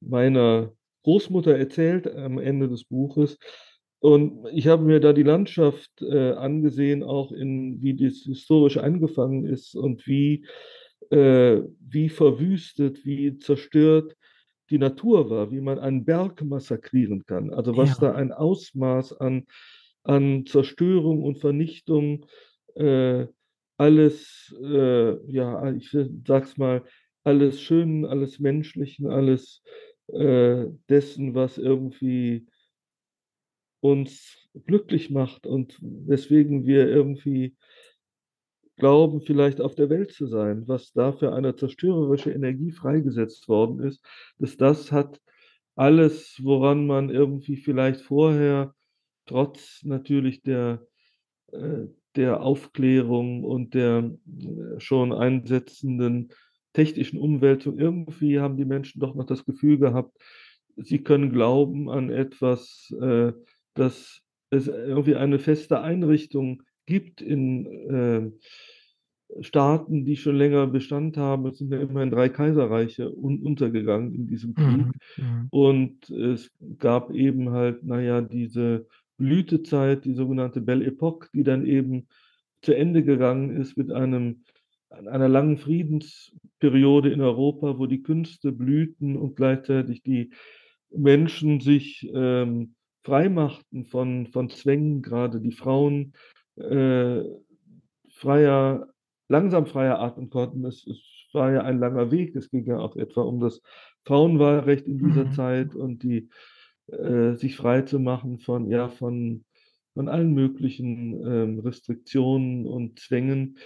meiner 0.00 0.72
Großmutter 1.02 1.56
erzählt 1.56 2.06
am 2.06 2.38
Ende 2.38 2.68
des 2.68 2.84
Buches. 2.84 3.38
Und 4.00 4.46
ich 4.52 4.66
habe 4.66 4.84
mir 4.84 5.00
da 5.00 5.14
die 5.14 5.22
Landschaft 5.22 5.90
äh, 6.02 6.32
angesehen, 6.32 7.02
auch 7.02 7.32
in 7.32 7.80
wie 7.80 7.94
das 7.94 8.18
historisch 8.26 8.76
angefangen 8.76 9.46
ist 9.46 9.74
und 9.74 10.06
wie, 10.06 10.44
äh, 11.10 11.62
wie 11.80 12.10
verwüstet, 12.10 13.04
wie 13.06 13.38
zerstört 13.38 14.14
die 14.68 14.78
Natur 14.78 15.30
war, 15.30 15.50
wie 15.50 15.60
man 15.60 15.78
einen 15.78 16.04
Berg 16.04 16.42
massakrieren 16.42 17.24
kann. 17.24 17.50
Also 17.52 17.76
was 17.76 18.00
ja. 18.00 18.08
da 18.08 18.14
ein 18.14 18.32
Ausmaß 18.32 19.14
an, 19.20 19.46
an 20.02 20.44
Zerstörung 20.44 21.22
und 21.22 21.38
Vernichtung 21.38 22.26
äh, 22.74 23.26
alles, 23.76 24.54
äh, 24.62 25.32
ja, 25.32 25.72
ich 25.72 25.96
sag's 26.26 26.56
mal, 26.56 26.84
alles 27.24 27.60
Schönen, 27.60 28.04
alles 28.04 28.38
Menschlichen, 28.38 29.06
alles 29.08 29.62
äh, 30.08 30.66
dessen, 30.88 31.34
was 31.34 31.58
irgendwie 31.58 32.46
uns 33.80 34.48
glücklich 34.66 35.10
macht 35.10 35.46
und 35.46 35.78
weswegen 35.80 36.66
wir 36.66 36.88
irgendwie 36.88 37.56
glauben, 38.76 39.20
vielleicht 39.20 39.60
auf 39.60 39.74
der 39.74 39.90
Welt 39.90 40.12
zu 40.12 40.26
sein, 40.26 40.66
was 40.66 40.92
da 40.92 41.12
für 41.12 41.32
eine 41.34 41.54
zerstörerische 41.54 42.32
Energie 42.32 42.72
freigesetzt 42.72 43.48
worden 43.48 43.80
ist, 43.80 44.04
dass 44.38 44.56
das 44.56 44.92
hat 44.92 45.20
alles, 45.76 46.38
woran 46.42 46.86
man 46.86 47.10
irgendwie 47.10 47.56
vielleicht 47.56 48.00
vorher 48.00 48.74
trotz 49.26 49.82
natürlich 49.84 50.42
der, 50.42 50.86
äh, 51.52 51.86
der 52.16 52.42
Aufklärung 52.42 53.44
und 53.44 53.74
der 53.74 54.10
äh, 54.26 54.80
schon 54.80 55.12
einsetzenden 55.12 56.30
technischen 56.72 57.18
Umwälzung, 57.18 57.78
irgendwie 57.78 58.40
haben 58.40 58.56
die 58.56 58.64
Menschen 58.64 59.00
doch 59.00 59.14
noch 59.14 59.26
das 59.26 59.44
Gefühl 59.44 59.78
gehabt, 59.78 60.16
sie 60.76 61.02
können 61.02 61.30
glauben 61.30 61.90
an 61.90 62.10
etwas, 62.10 62.92
äh, 63.00 63.32
dass 63.74 64.22
es 64.50 64.68
irgendwie 64.68 65.16
eine 65.16 65.38
feste 65.38 65.80
Einrichtung 65.80 66.62
gibt 66.86 67.20
in 67.20 67.66
äh, 67.66 68.30
Staaten, 69.40 70.04
die 70.04 70.16
schon 70.16 70.36
länger 70.36 70.66
Bestand 70.66 71.16
haben. 71.16 71.46
Es 71.46 71.58
sind 71.58 71.72
ja 71.72 71.80
immerhin 71.80 72.10
drei 72.10 72.28
Kaiserreiche 72.28 73.10
un 73.10 73.40
untergegangen 73.42 74.14
in 74.14 74.26
diesem 74.26 74.54
Krieg. 74.54 74.66
Mhm. 74.66 74.92
Mhm. 75.16 75.46
Und 75.50 76.10
es 76.10 76.50
gab 76.78 77.10
eben 77.12 77.50
halt, 77.50 77.82
naja, 77.82 78.20
diese 78.20 78.86
Blütezeit, 79.16 80.04
die 80.04 80.14
sogenannte 80.14 80.60
Belle 80.60 80.86
Epoque, 80.86 81.28
die 81.32 81.44
dann 81.44 81.66
eben 81.66 82.08
zu 82.62 82.74
Ende 82.74 83.02
gegangen 83.02 83.56
ist 83.56 83.76
mit 83.76 83.90
einem, 83.90 84.44
einer 84.90 85.28
langen 85.28 85.58
Friedensperiode 85.58 87.10
in 87.10 87.20
Europa, 87.20 87.78
wo 87.78 87.86
die 87.86 88.02
Künste 88.02 88.52
blühten 88.52 89.16
und 89.16 89.36
gleichzeitig 89.36 90.02
die 90.02 90.30
Menschen 90.90 91.60
sich 91.60 92.08
ähm, 92.14 92.74
freimachten 93.02 93.86
von, 93.86 94.26
von 94.28 94.48
Zwängen, 94.50 95.02
gerade 95.02 95.40
die 95.40 95.52
Frauen 95.52 96.12
äh, 96.56 97.22
freier, 98.10 98.88
langsam 99.28 99.66
freier 99.66 99.98
atmen 99.98 100.30
konnten. 100.30 100.64
Es, 100.64 100.86
es, 100.86 101.00
war 101.34 101.50
ja 101.50 101.62
ein 101.62 101.78
langer 101.78 102.10
Weg. 102.10 102.36
Es 102.36 102.50
ging 102.50 102.66
ja 102.66 102.78
auch 102.78 102.94
etwa 102.94 103.22
um 103.22 103.40
das 103.40 103.62
Frauenwahlrecht 104.04 104.86
in 104.86 104.98
dieser 104.98 105.24
Mhm. 105.24 105.32
Zeit 105.32 105.74
und 105.74 106.02
die 106.02 106.28
äh, 106.92 107.34
sich 107.34 107.56
frei 107.56 107.82
zu 107.82 107.98
machen 107.98 108.38
von, 108.38 108.70
ja, 108.70 108.88
von, 108.88 109.44
von 109.94 110.08
allen 110.08 110.32
möglichen 110.32 111.26
ähm, 111.26 111.58
Restriktionen 111.60 112.66
und 112.66 112.98
Zwängen. 112.98 113.58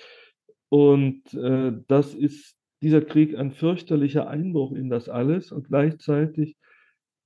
Und 0.68 1.34
äh, 1.34 1.72
das 1.88 2.14
ist 2.14 2.56
dieser 2.82 3.00
Krieg 3.00 3.36
ein 3.36 3.52
fürchterlicher 3.52 4.28
Einbruch 4.28 4.72
in 4.72 4.90
das 4.90 5.08
alles 5.08 5.52
und 5.52 5.68
gleichzeitig 5.68 6.56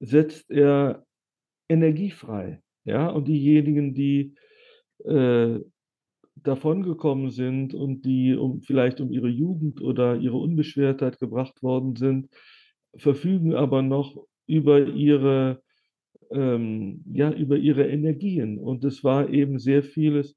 setzt 0.01 0.51
er 0.51 1.05
Energie 1.69 2.11
frei. 2.11 2.63
Ja, 2.85 3.09
und 3.09 3.29
diejenigen, 3.29 3.95
die 3.95 4.35
äh, 5.05 5.61
davongekommen 6.37 7.31
sind 7.31 7.75
und 7.75 8.05
die 8.05 8.35
um, 8.35 8.63
vielleicht 8.63 9.01
um 9.01 9.13
ihre 9.13 9.29
Jugend 9.29 9.81
oder 9.81 10.17
ihre 10.17 10.39
Unbeschwertheit 10.39 11.19
gebracht 11.19 11.63
worden 11.63 11.97
sind, 11.97 12.29
verfügen 12.97 13.55
aber 13.55 13.83
noch 13.83 14.27
über 14.47 14.87
ihre, 14.87 15.63
ähm, 16.31 17.03
ja, 17.13 17.31
über 17.33 17.57
ihre 17.57 17.87
Energien. 17.89 18.59
Und 18.59 18.85
es 18.85 19.05
war 19.05 19.29
eben 19.31 19.59
sehr 19.59 19.83
vieles 19.83 20.37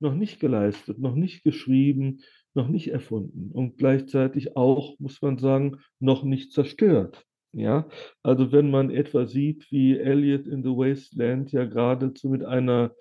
noch 0.00 0.14
nicht 0.14 0.40
geleistet, 0.40 0.98
noch 0.98 1.14
nicht 1.14 1.42
geschrieben, 1.42 2.20
noch 2.54 2.68
nicht 2.68 2.88
erfunden 2.88 3.50
und 3.52 3.76
gleichzeitig 3.78 4.56
auch, 4.56 4.98
muss 4.98 5.20
man 5.22 5.38
sagen, 5.38 5.78
noch 6.00 6.24
nicht 6.24 6.52
zerstört. 6.52 7.24
Ja, 7.52 7.88
also 8.22 8.52
wenn 8.52 8.70
man 8.70 8.90
etwa 8.90 9.26
sieht, 9.26 9.70
wie 9.70 9.96
Eliot 9.96 10.46
in 10.46 10.62
The 10.62 10.68
Wasteland 10.70 11.50
ja 11.50 11.64
geradezu 11.64 12.28
mit 12.28 12.44
einer 12.44 12.94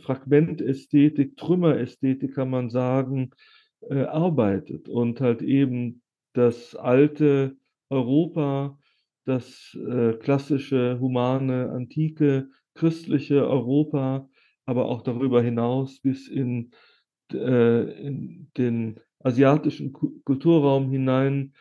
Fragmentästhetik, 0.00 1.36
Trümmerästhetik 1.36 2.34
kann 2.34 2.50
man 2.50 2.68
sagen, 2.68 3.30
äh, 3.88 4.02
arbeitet 4.02 4.88
und 4.88 5.20
halt 5.20 5.40
eben 5.42 6.02
das 6.32 6.74
alte 6.74 7.56
Europa, 7.88 8.78
das 9.26 9.76
äh, 9.88 10.14
klassische, 10.14 10.98
humane, 11.00 11.70
antike, 11.70 12.48
christliche 12.74 13.46
Europa, 13.48 14.28
aber 14.66 14.86
auch 14.86 15.02
darüber 15.02 15.42
hinaus 15.42 16.00
bis 16.00 16.28
in, 16.28 16.70
äh, 17.32 18.06
in 18.06 18.50
den 18.56 19.00
asiatischen 19.20 19.92
Kulturraum 19.92 20.90
hinein 20.90 21.54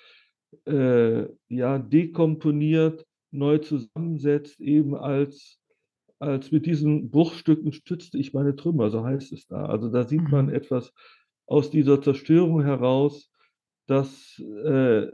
äh, 0.66 1.26
ja, 1.49 1.80
dekomponiert, 1.80 3.05
neu 3.32 3.57
zusammensetzt, 3.59 4.59
eben 4.61 4.95
als, 4.95 5.59
als 6.20 6.51
mit 6.51 6.66
diesen 6.66 7.09
Bruchstücken 7.09 7.74
stützte 7.74 8.18
ich 8.18 8.34
meine 8.34 8.55
Trümmer, 8.55 8.89
so 8.91 9.03
heißt 9.03 9.34
es 9.34 9.47
da. 9.47 9.66
Also 9.66 9.89
da 9.89 10.07
sieht 10.07 10.30
man 10.30 10.47
Mhm. 10.47 10.53
etwas 10.53 10.93
aus 11.47 11.72
dieser 11.72 12.01
Zerstörung 12.01 12.63
heraus, 12.63 13.32
dass 13.88 14.39
äh, 14.39 15.07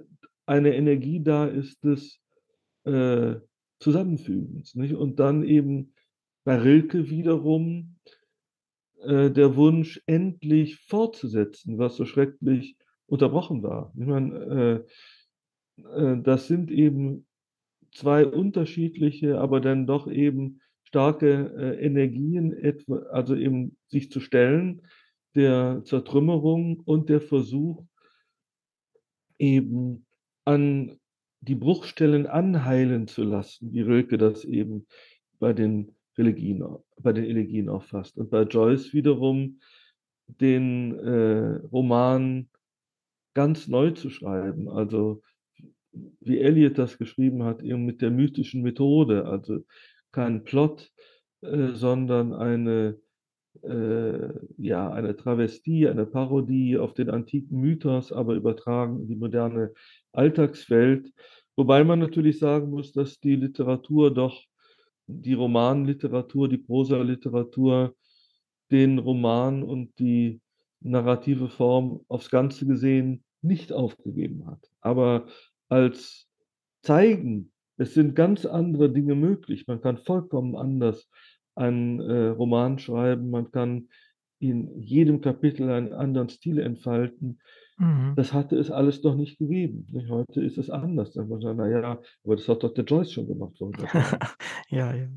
eine 0.45 0.75
Energie 0.75 1.21
da 1.23 1.45
ist 1.45 1.83
des 1.83 2.20
äh, 2.85 3.35
Zusammenfügens. 3.79 4.75
Nicht? 4.75 4.93
Und 4.93 5.19
dann 5.19 5.43
eben 5.43 5.93
bei 6.43 6.57
Rilke 6.57 7.09
wiederum 7.09 7.97
äh, 9.01 9.31
der 9.31 9.55
Wunsch, 9.55 10.01
endlich 10.05 10.77
fortzusetzen, 10.77 11.77
was 11.77 11.95
so 11.95 12.05
schrecklich 12.05 12.77
unterbrochen 13.07 13.63
war. 13.63 13.93
Ich 13.97 14.05
meine, 14.05 14.85
äh, 15.77 15.81
äh, 15.81 16.21
das 16.21 16.47
sind 16.47 16.71
eben 16.71 17.25
zwei 17.91 18.25
unterschiedliche, 18.25 19.39
aber 19.39 19.59
dann 19.59 19.87
doch 19.87 20.07
eben 20.07 20.61
starke 20.83 21.53
äh, 21.57 21.85
Energien, 21.85 22.53
etwa, 22.53 22.97
also 23.11 23.35
eben 23.35 23.77
sich 23.87 24.11
zu 24.11 24.19
stellen, 24.19 24.81
der 25.35 25.81
Zertrümmerung 25.85 26.81
und 26.81 27.09
der 27.09 27.21
Versuch, 27.21 27.85
eben 29.39 30.05
an 30.45 30.99
die 31.41 31.55
Bruchstellen 31.55 32.27
anheilen 32.27 33.07
zu 33.07 33.23
lassen, 33.23 33.73
wie 33.73 33.81
Rilke 33.81 34.17
das 34.17 34.45
eben 34.45 34.87
bei 35.39 35.53
den 35.53 35.95
Elegien, 36.15 36.63
bei 36.99 37.13
den 37.13 37.25
Elegien 37.25 37.67
auffasst. 37.67 38.17
Und 38.17 38.29
bei 38.29 38.43
Joyce 38.43 38.93
wiederum 38.93 39.59
den 40.27 40.97
äh, 40.99 41.59
Roman 41.71 42.47
ganz 43.33 43.67
neu 43.67 43.91
zu 43.91 44.09
schreiben, 44.09 44.69
also 44.69 45.21
wie 45.91 46.39
Eliot 46.39 46.77
das 46.77 46.97
geschrieben 46.97 47.43
hat, 47.43 47.61
eben 47.63 47.85
mit 47.85 48.01
der 48.01 48.11
mythischen 48.11 48.61
Methode, 48.61 49.25
also 49.25 49.59
kein 50.11 50.43
Plot, 50.43 50.91
äh, 51.41 51.69
sondern 51.73 52.33
eine, 52.33 52.97
äh, 53.63 54.29
ja, 54.57 54.91
eine 54.91 55.15
Travestie, 55.15 55.87
eine 55.87 56.05
Parodie 56.05 56.77
auf 56.77 56.93
den 56.93 57.09
antiken 57.09 57.59
Mythos, 57.59 58.11
aber 58.11 58.35
übertragen 58.35 59.01
in 59.01 59.07
die 59.07 59.15
moderne 59.15 59.73
Alltagswelt. 60.13 61.11
Wobei 61.55 61.83
man 61.83 61.99
natürlich 61.99 62.39
sagen 62.39 62.69
muss, 62.69 62.91
dass 62.93 63.19
die 63.19 63.35
Literatur 63.35 64.13
doch, 64.13 64.43
die 65.07 65.33
Romanliteratur, 65.33 66.47
die 66.47 66.57
Prosaliteratur, 66.57 67.95
den 68.71 68.99
Roman 68.99 69.63
und 69.63 69.99
die 69.99 70.41
narrative 70.79 71.49
Form 71.49 72.01
aufs 72.07 72.29
Ganze 72.29 72.65
gesehen 72.65 73.23
nicht 73.41 73.73
aufgegeben 73.73 74.47
hat. 74.47 74.69
Aber 74.79 75.27
als 75.67 76.27
zeigen, 76.81 77.51
es 77.77 77.93
sind 77.93 78.15
ganz 78.15 78.45
andere 78.45 78.91
Dinge 78.91 79.15
möglich. 79.15 79.67
Man 79.67 79.81
kann 79.81 79.97
vollkommen 79.97 80.55
anders 80.55 81.09
einen 81.55 81.99
äh, 81.99 82.27
Roman 82.27 82.79
schreiben, 82.79 83.29
man 83.29 83.51
kann 83.51 83.89
in 84.39 84.81
jedem 84.81 85.21
Kapitel 85.21 85.69
einen 85.69 85.93
anderen 85.93 86.29
Stil 86.29 86.59
entfalten. 86.59 87.39
Mhm. 87.81 88.13
Das 88.15 88.31
hatte 88.31 88.57
es 88.57 88.69
alles 88.69 89.01
noch 89.01 89.15
nicht 89.15 89.39
gegeben. 89.39 89.87
Heute 90.07 90.41
ist 90.41 90.59
es 90.59 90.69
anders. 90.69 91.13
Dann 91.13 91.27
man 91.29 91.41
sagt, 91.41 91.57
naja, 91.57 91.97
aber 92.23 92.35
das 92.35 92.47
hat 92.47 92.61
doch 92.61 92.73
der 92.75 92.83
Joyce 92.83 93.11
schon 93.11 93.27
gemacht 93.27 93.57
vor 93.57 93.71
100 93.73 93.93
Jahren. 93.93 94.19
Ja, 94.69 94.93
ja. 94.93 95.07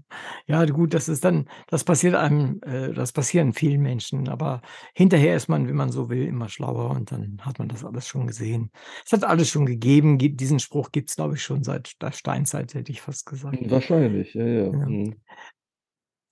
Ja, 0.46 0.64
gut, 0.64 0.94
das 0.94 1.08
ist 1.08 1.24
dann 1.24 1.48
das 1.68 1.84
passiert 1.84 2.14
einem 2.14 2.60
äh, 2.62 2.92
das 2.92 3.12
passieren 3.12 3.52
vielen 3.52 3.82
Menschen, 3.82 4.28
aber 4.28 4.62
hinterher 4.94 5.36
ist 5.36 5.48
man, 5.48 5.68
wenn 5.68 5.76
man 5.76 5.92
so 5.92 6.08
will, 6.08 6.26
immer 6.26 6.48
schlauer 6.48 6.90
und 6.90 7.12
dann 7.12 7.38
hat 7.42 7.58
man 7.58 7.68
das 7.68 7.84
alles 7.84 8.08
schon 8.08 8.26
gesehen. 8.26 8.70
Es 9.04 9.12
hat 9.12 9.24
alles 9.24 9.48
schon 9.48 9.66
gegeben. 9.66 10.18
Diesen 10.18 10.58
Spruch 10.58 10.90
gibt's, 10.90 11.16
glaube 11.16 11.34
ich, 11.34 11.42
schon 11.42 11.62
seit 11.62 12.00
der 12.02 12.12
Steinzeit, 12.12 12.74
hätte 12.74 12.90
ich 12.90 13.00
fast 13.00 13.26
gesagt. 13.26 13.58
Wahrscheinlich, 13.70 14.34
ja, 14.34 14.44
ja. 14.46 14.64
Ja. 14.64 14.72
Mhm. 14.72 15.16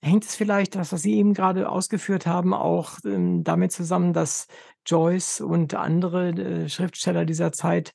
Hängt 0.03 0.25
es 0.25 0.35
vielleicht, 0.35 0.75
das, 0.75 0.91
was 0.91 1.01
Sie 1.01 1.13
eben 1.15 1.33
gerade 1.33 1.69
ausgeführt 1.69 2.27
haben, 2.27 2.53
auch, 2.53 2.97
ähm, 3.05 3.43
damit 3.45 3.71
zusammen, 3.71 4.11
dass 4.11 4.47
Joyce 4.85 5.39
und 5.39 5.75
andere, 5.75 6.29
äh, 6.31 6.67
Schriftsteller 6.69 7.23
dieser 7.25 7.53
Zeit 7.53 7.93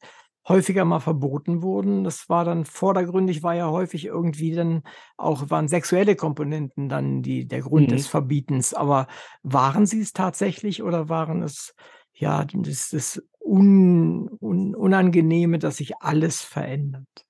häufiger 0.48 0.86
mal 0.86 1.00
verboten 1.00 1.61
wurden? 1.62 2.04
Das 2.04 2.30
war 2.30 2.46
dann 2.46 2.64
vordergründig 2.64 3.42
war 3.42 3.54
ja 3.54 3.68
häufig 3.70 4.06
irgendwie 4.06 4.54
dann 4.54 4.84
auch 5.18 5.50
waren 5.50 5.68
sexuelle 5.68 6.16
Komponenten 6.16 6.88
dann 6.88 7.20
die 7.20 7.46
der 7.46 7.61
Grund 7.61 7.90
des 7.90 8.06
Mhm. 8.06 8.06
Verbietens. 8.06 8.72
Aber 8.72 9.06
waren 9.42 9.84
sie 9.84 10.00
es 10.00 10.14
tatsächlich 10.14 10.82
oder 10.82 11.11
waren 11.11 11.42
es, 11.42 11.74
ja, 12.14 12.46
das 12.46 12.88
das 12.90 13.22
Un 13.44 14.30
Un 14.40 14.74
Unangenehme, 14.74 15.59
dass 15.59 15.76
sich 15.76 16.00
alles 16.00 16.40
verändert? 16.40 17.26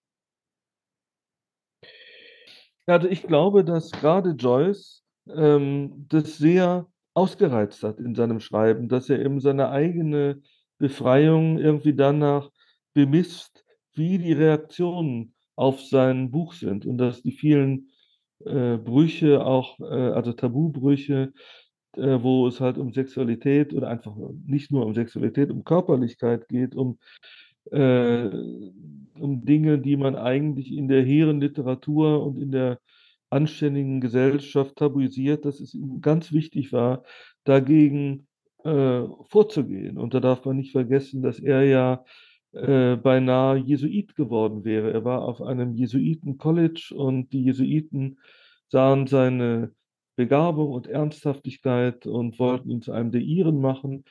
Also 2.88 3.06
ich 3.08 3.22
glaube, 3.22 3.64
dass 3.64 3.90
gerade 3.90 4.30
Joyce 4.30 5.04
ähm, 5.28 6.06
das 6.08 6.38
sehr 6.38 6.86
ausgereizt 7.12 7.82
hat 7.82 7.98
in 8.00 8.14
seinem 8.14 8.40
Schreiben, 8.40 8.88
dass 8.88 9.10
er 9.10 9.20
eben 9.20 9.40
seine 9.40 9.70
eigene 9.70 10.40
Befreiung 10.78 11.58
irgendwie 11.58 11.94
danach 11.94 12.50
bemisst, 12.94 13.62
wie 13.92 14.16
die 14.16 14.32
Reaktionen 14.32 15.34
auf 15.54 15.82
sein 15.82 16.30
Buch 16.30 16.54
sind 16.54 16.86
und 16.86 16.96
dass 16.96 17.20
die 17.22 17.32
vielen 17.32 17.90
äh, 18.46 18.78
Brüche 18.78 19.44
auch, 19.44 19.78
äh, 19.80 19.84
also 19.84 20.32
Tabubrüche, 20.32 21.32
äh, 21.96 22.22
wo 22.22 22.46
es 22.46 22.58
halt 22.58 22.78
um 22.78 22.92
Sexualität 22.94 23.74
oder 23.74 23.88
einfach 23.88 24.16
nicht 24.46 24.70
nur 24.70 24.86
um 24.86 24.94
Sexualität, 24.94 25.50
um 25.50 25.62
Körperlichkeit 25.62 26.48
geht, 26.48 26.74
um, 26.74 26.98
äh, 27.70 28.30
um 29.20 29.44
Dinge, 29.44 29.78
die 29.78 29.96
man 29.96 30.16
eigentlich 30.16 30.72
in 30.72 30.88
der 30.88 31.02
hehren 31.02 31.40
Literatur 31.40 32.24
und 32.24 32.40
in 32.40 32.52
der 32.52 32.80
anständigen 33.30 34.00
Gesellschaft 34.00 34.76
tabuisiert, 34.76 35.44
dass 35.44 35.60
es 35.60 35.74
ihm 35.74 36.00
ganz 36.00 36.32
wichtig 36.32 36.72
war, 36.72 37.04
dagegen 37.44 38.26
äh, 38.64 39.02
vorzugehen. 39.28 39.98
Und 39.98 40.14
da 40.14 40.20
darf 40.20 40.44
man 40.44 40.56
nicht 40.56 40.72
vergessen, 40.72 41.22
dass 41.22 41.38
er 41.38 41.64
ja 41.64 42.04
äh, 42.52 42.96
beinahe 42.96 43.58
Jesuit 43.58 44.16
geworden 44.16 44.64
wäre. 44.64 44.92
Er 44.92 45.04
war 45.04 45.22
auf 45.22 45.42
einem 45.42 45.74
Jesuiten-College 45.74 46.94
und 46.94 47.32
die 47.32 47.44
Jesuiten 47.44 48.18
sahen 48.68 49.06
seine 49.06 49.72
Begabung 50.16 50.72
und 50.72 50.86
Ernsthaftigkeit 50.86 52.06
und 52.06 52.38
wollten 52.38 52.70
ihn 52.70 52.82
zu 52.82 52.92
einem 52.92 53.12
der 53.12 53.20
Iren 53.20 53.60
machen. 53.60 54.04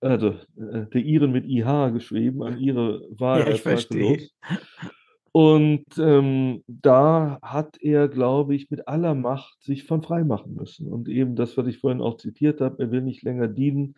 Also 0.00 0.28
äh, 0.56 0.86
der 0.92 1.02
Iren 1.02 1.32
mit 1.32 1.46
IH 1.46 1.90
geschrieben, 1.90 2.42
an 2.42 2.58
ihre 2.58 3.02
war 3.10 3.40
Ja, 3.40 3.48
ich 3.48 3.62
verstehe. 3.62 4.28
Und 5.32 5.86
ähm, 5.98 6.62
da 6.66 7.38
hat 7.40 7.78
er, 7.80 8.08
glaube 8.08 8.54
ich, 8.54 8.70
mit 8.70 8.86
aller 8.86 9.14
Macht 9.14 9.62
sich 9.62 9.84
von 9.84 10.02
frei 10.02 10.24
machen 10.24 10.54
müssen. 10.54 10.88
Und 10.88 11.08
eben 11.08 11.36
das, 11.36 11.56
was 11.56 11.66
ich 11.66 11.78
vorhin 11.78 12.02
auch 12.02 12.18
zitiert 12.18 12.60
habe, 12.60 12.82
er 12.82 12.90
will 12.90 13.00
nicht 13.00 13.22
länger 13.22 13.48
dienen, 13.48 13.94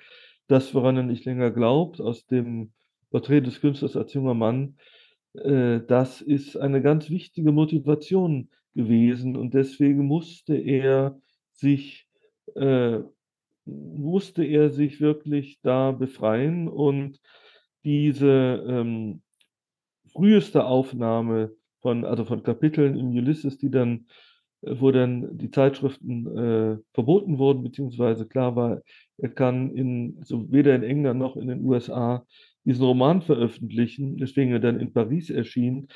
das, 0.47 0.75
woran 0.75 0.97
er 0.97 1.03
nicht 1.03 1.25
länger 1.25 1.51
glaubt, 1.51 2.01
aus 2.01 2.27
dem 2.27 2.73
Porträt 3.11 3.41
des 3.41 3.61
Künstlers 3.61 3.97
als 3.97 4.13
junger 4.13 4.35
Mann, 4.35 4.77
äh, 5.35 5.81
das 5.87 6.21
ist 6.21 6.57
eine 6.57 6.81
ganz 6.83 7.11
wichtige 7.11 7.51
Motivation 7.51 8.49
gewesen. 8.75 9.37
Und 9.37 9.55
deswegen 9.55 10.07
musste 10.07 10.55
er 10.55 11.21
sich, 11.53 12.07
äh, 12.55 13.01
musste 13.67 14.45
er 14.45 14.71
sich 14.71 15.01
wirklich 15.01 15.59
da 15.63 15.93
befreien 15.93 16.69
und 16.69 17.21
diese 17.85 18.65
ähm, 18.67 19.23
früheste 20.13 20.65
Aufnahme 20.65 21.53
von, 21.81 22.05
also 22.05 22.25
von 22.25 22.43
Kapiteln 22.43 22.97
im 22.97 23.09
Ulysses, 23.11 23.59
die 23.59 23.71
dann, 23.71 24.07
äh, 24.63 24.75
wo 24.79 24.91
dann 24.91 25.37
die 25.37 25.51
Zeitschriften 25.51 26.27
äh, 26.37 26.79
verboten 26.93 27.39
wurden, 27.39 27.63
beziehungsweise 27.63 28.27
klar 28.27 28.57
war, 28.57 28.81
er 29.19 29.29
kann 29.29 29.71
in, 29.75 30.19
so 30.23 30.51
weder 30.51 30.75
in 30.75 30.83
England 30.83 31.19
noch 31.19 31.37
in 31.37 31.49
den 31.49 31.65
USA 31.65 32.27
diesen 32.65 32.85
Roman 32.85 33.21
veröffentlichen, 33.21 34.17
deswegen 34.17 34.53
er 34.53 34.61
dann 34.61 34.81
in 34.81 34.93
Paris 34.93 35.29
erschien. 35.29 35.89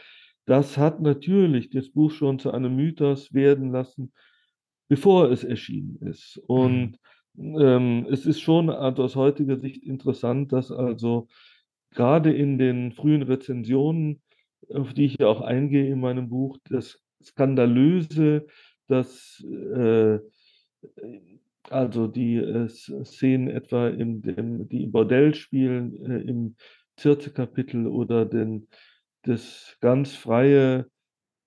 Das 0.44 0.76
hat 0.76 1.00
natürlich 1.00 1.70
das 1.70 1.90
Buch 1.90 2.10
schon 2.10 2.38
zu 2.38 2.50
einem 2.50 2.76
Mythos 2.76 3.32
werden 3.32 3.72
lassen, 3.72 4.12
bevor 4.88 5.30
es 5.30 5.44
erschienen 5.44 5.98
ist. 6.00 6.38
Und 6.46 6.98
ähm, 7.38 8.06
es 8.10 8.26
ist 8.26 8.40
schon 8.40 8.70
also 8.70 9.04
aus 9.04 9.16
heutiger 9.16 9.58
Sicht 9.58 9.84
interessant, 9.84 10.52
dass 10.52 10.70
also 10.70 11.28
gerade 11.90 12.32
in 12.32 12.58
den 12.58 12.92
frühen 12.92 13.22
Rezensionen, 13.22 14.20
auf 14.72 14.92
die 14.92 15.06
ich 15.06 15.16
ja 15.18 15.28
auch 15.28 15.40
eingehe 15.40 15.90
in 15.90 16.00
meinem 16.00 16.28
Buch, 16.28 16.58
das 16.68 17.00
Skandalöse, 17.22 18.46
das 18.86 19.44
äh, 19.44 20.18
also 21.70 22.06
die 22.06 22.36
äh, 22.36 22.68
Szenen 22.68 23.48
etwa, 23.48 23.88
im, 23.88 24.22
dem, 24.22 24.68
die 24.68 24.84
im 24.84 24.92
Bordell 24.92 25.34
spielen, 25.34 26.04
äh, 26.04 26.20
im 26.20 26.56
Zirze-Kapitel 26.96 27.86
oder 27.86 28.24
den, 28.24 28.68
das 29.22 29.76
ganz 29.80 30.14
freie 30.14 30.86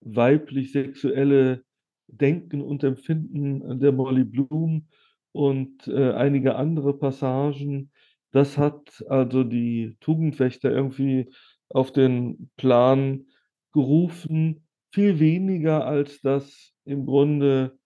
weiblich-sexuelle 0.02 1.64
Denken 2.08 2.62
und 2.62 2.84
Empfinden 2.84 3.80
der 3.80 3.92
Molly 3.92 4.24
Bloom 4.24 4.88
und 5.32 5.88
äh, 5.88 6.12
einige 6.14 6.56
andere 6.56 6.98
Passagen. 6.98 7.92
Das 8.32 8.58
hat 8.58 9.04
also 9.10 9.44
die 9.44 9.98
Tugendwächter 10.00 10.72
irgendwie 10.72 11.30
auf 11.70 11.92
den 11.92 12.50
Plan 12.58 13.26
gerufen, 13.74 14.68
viel 14.92 15.20
weniger 15.20 15.86
als 15.86 16.22
das 16.22 16.74
im 16.86 17.06
Grunde 17.06 17.78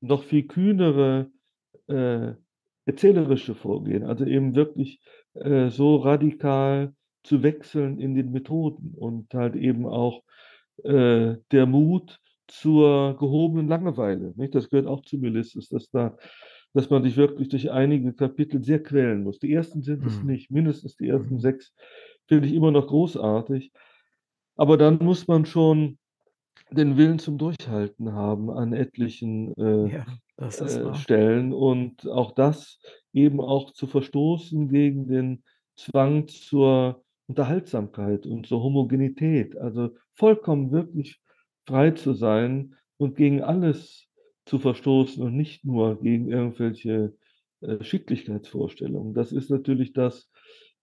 noch 0.00 0.22
viel 0.22 0.46
kühnere 0.46 1.30
äh, 1.88 2.34
erzählerische 2.84 3.54
Vorgehen, 3.54 4.04
also 4.04 4.24
eben 4.24 4.54
wirklich 4.54 5.00
äh, 5.34 5.70
so 5.70 5.96
radikal 5.96 6.94
zu 7.24 7.42
wechseln 7.42 7.98
in 7.98 8.14
den 8.14 8.30
Methoden 8.30 8.94
und 8.96 9.34
halt 9.34 9.56
eben 9.56 9.86
auch 9.86 10.22
äh, 10.84 11.36
der 11.50 11.66
Mut 11.66 12.20
zur 12.48 13.16
gehobenen 13.18 13.68
Langeweile. 13.68 14.32
Nicht? 14.36 14.54
Das 14.54 14.70
gehört 14.70 14.86
auch 14.86 15.02
zu 15.02 15.18
Melissus, 15.18 15.68
dass, 15.68 15.90
da, 15.90 16.16
dass 16.74 16.90
man 16.90 17.02
sich 17.02 17.16
wirklich 17.16 17.48
durch 17.48 17.70
einige 17.70 18.12
Kapitel 18.14 18.62
sehr 18.62 18.82
quälen 18.82 19.22
muss. 19.22 19.38
Die 19.38 19.52
ersten 19.52 19.82
sind 19.82 20.04
es 20.06 20.22
Mhm. 20.22 20.28
nicht, 20.28 20.50
mindestens 20.50 20.96
die 20.96 21.08
ersten 21.08 21.34
Mhm. 21.34 21.40
sechs 21.40 21.74
finde 22.26 22.48
ich 22.48 22.54
immer 22.54 22.70
noch 22.70 22.88
großartig. 22.88 23.72
Aber 24.56 24.76
dann 24.76 24.98
muss 24.98 25.28
man 25.28 25.46
schon 25.46 25.98
den 26.70 26.96
Willen 26.96 27.18
zum 27.18 27.38
Durchhalten 27.38 28.12
haben 28.12 28.50
an 28.50 28.72
etlichen 28.72 29.54
äh, 29.56 29.90
Ja, 29.90 30.06
äh. 30.64 30.94
Stellen 30.94 31.52
und 31.52 32.06
auch 32.08 32.32
das 32.32 32.80
eben 33.12 33.40
auch 33.40 33.72
zu 33.72 33.86
verstoßen 33.86 34.68
gegen 34.68 35.08
den 35.08 35.42
Zwang 35.76 36.28
zur 36.28 37.04
Unterhaltsamkeit 37.26 38.26
und 38.26 38.46
zur 38.46 38.62
Homogenität, 38.62 39.56
also 39.56 39.90
vollkommen 40.14 40.72
wirklich 40.72 41.20
frei 41.68 41.90
zu 41.90 42.14
sein 42.14 42.74
und 42.96 43.14
gegen 43.14 43.42
alles 43.42 44.08
zu 44.46 44.58
verstoßen 44.58 45.22
und 45.22 45.36
nicht 45.36 45.64
nur 45.66 46.00
gegen 46.00 46.30
irgendwelche 46.30 47.14
äh, 47.60 47.84
Schicklichkeitsvorstellungen. 47.84 49.12
Das 49.12 49.32
ist 49.32 49.50
natürlich 49.50 49.92
das, 49.92 50.30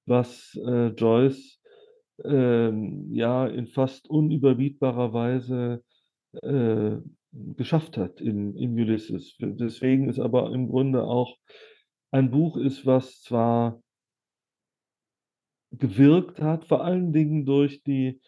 was 0.05 0.55
äh, 0.63 0.89
Joyce 0.89 1.59
ähm, 2.23 3.11
ja 3.11 3.47
in 3.47 3.65
fast 3.65 4.07
unüberbietbarer 4.07 5.11
Weise 5.11 5.83
äh, 6.43 6.97
geschafft 7.31 7.97
hat 7.97 8.21
im, 8.21 8.55
im 8.55 8.75
Ulysses. 8.75 9.35
Deswegen 9.39 10.07
ist 10.07 10.19
aber 10.19 10.53
im 10.53 10.69
Grunde 10.69 11.03
auch 11.03 11.35
ein 12.11 12.29
Buch 12.29 12.57
ist, 12.57 12.85
was 12.85 13.21
zwar 13.23 13.81
gewirkt 15.71 16.39
hat, 16.41 16.65
vor 16.65 16.85
allen 16.85 17.11
Dingen 17.11 17.45
durch 17.45 17.81
die, 17.81 18.21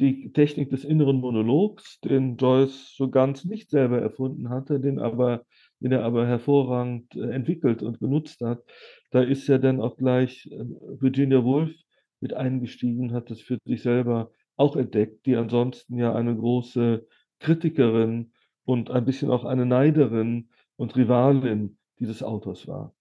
die 0.00 0.32
Technik 0.32 0.70
des 0.70 0.84
inneren 0.84 1.20
Monologs, 1.20 2.00
den 2.00 2.36
Joyce 2.36 2.94
so 2.96 3.10
ganz 3.10 3.44
nicht 3.44 3.70
selber 3.70 4.00
erfunden 4.00 4.48
hatte, 4.48 4.80
den, 4.80 4.98
aber, 4.98 5.44
den 5.80 5.92
er 5.92 6.04
aber 6.04 6.26
hervorragend 6.26 7.14
äh, 7.14 7.30
entwickelt 7.30 7.82
und 7.82 8.00
genutzt 8.00 8.40
hat. 8.40 8.62
Da 9.10 9.22
ist 9.22 9.46
ja 9.46 9.58
dann 9.58 9.80
auch 9.80 9.96
gleich 9.96 10.46
äh, 10.50 10.64
Virginia 11.00 11.44
Woolf 11.44 11.72
mit 12.20 12.34
eingestiegen, 12.34 13.12
hat 13.12 13.30
das 13.30 13.40
für 13.40 13.58
sich 13.64 13.82
selber 13.82 14.32
auch 14.56 14.76
entdeckt, 14.76 15.26
die 15.26 15.36
ansonsten 15.36 15.98
ja 15.98 16.14
eine 16.14 16.36
große 16.36 17.06
Kritikerin 17.38 18.32
und 18.64 18.90
ein 18.90 19.04
bisschen 19.04 19.30
auch 19.30 19.44
eine 19.44 19.66
Neiderin 19.66 20.48
und 20.76 20.96
Rivalin 20.96 21.78
dieses 21.98 22.22
Autors 22.22 22.66
war. 22.66 22.94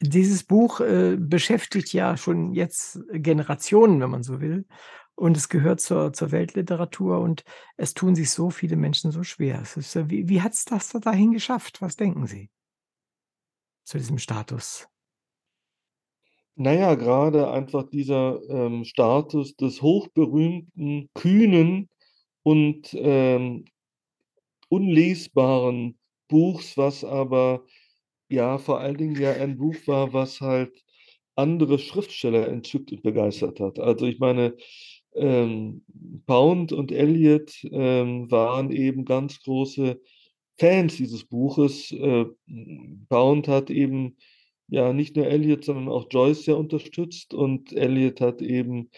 Dieses 0.00 0.44
Buch 0.44 0.80
äh, 0.80 1.16
beschäftigt 1.18 1.92
ja 1.92 2.16
schon 2.16 2.52
jetzt 2.52 3.00
Generationen, 3.12 4.00
wenn 4.00 4.10
man 4.10 4.22
so 4.22 4.40
will. 4.40 4.66
Und 5.16 5.36
es 5.36 5.48
gehört 5.48 5.80
zur, 5.80 6.12
zur 6.12 6.32
Weltliteratur 6.32 7.20
und 7.20 7.44
es 7.76 7.94
tun 7.94 8.16
sich 8.16 8.30
so 8.30 8.50
viele 8.50 8.76
Menschen 8.76 9.12
so 9.12 9.22
schwer. 9.22 9.62
Ist, 9.62 9.96
äh, 9.96 10.10
wie 10.10 10.28
wie 10.28 10.42
hat 10.42 10.54
es 10.54 10.64
das 10.64 10.88
da 10.88 10.98
dahin 10.98 11.32
geschafft? 11.32 11.80
Was 11.80 11.96
denken 11.96 12.26
Sie 12.26 12.50
zu 13.84 13.98
diesem 13.98 14.18
Status? 14.18 14.88
Naja, 16.56 16.94
gerade 16.94 17.50
einfach 17.50 17.88
dieser 17.90 18.40
ähm, 18.48 18.84
Status 18.84 19.56
des 19.56 19.82
hochberühmten, 19.82 21.10
kühnen 21.14 21.88
und 22.44 22.94
ähm, 22.94 23.64
unlesbaren 24.68 25.98
Buchs, 26.28 26.76
was 26.76 27.04
aber 27.04 27.64
ja 28.28 28.58
vor 28.58 28.80
allen 28.80 28.96
Dingen 28.96 29.20
ja 29.20 29.32
ein 29.32 29.58
Buch 29.58 29.76
war, 29.86 30.12
was 30.12 30.40
halt 30.40 30.84
andere 31.36 31.78
Schriftsteller 31.78 32.48
entzückt 32.48 32.92
und 32.92 33.02
begeistert 33.02 33.60
hat. 33.60 33.78
Also 33.80 34.06
ich 34.06 34.20
meine, 34.20 34.56
ähm, 35.14 35.84
Pound 36.26 36.72
und 36.72 36.92
Eliot 36.92 37.52
ähm, 37.70 38.30
waren 38.30 38.70
eben 38.70 39.04
ganz 39.04 39.40
große 39.42 40.00
Fans 40.58 40.96
dieses 40.96 41.24
Buches. 41.24 41.92
Äh, 41.92 42.26
Pound 43.08 43.48
hat 43.48 43.70
eben 43.70 44.16
ja 44.68 44.92
nicht 44.92 45.16
nur 45.16 45.26
Eliot, 45.26 45.64
sondern 45.64 45.88
auch 45.88 46.06
Joyce 46.10 46.44
sehr 46.44 46.56
unterstützt 46.56 47.34
und 47.34 47.72
Eliot 47.72 48.20
hat 48.20 48.42
eben 48.42 48.90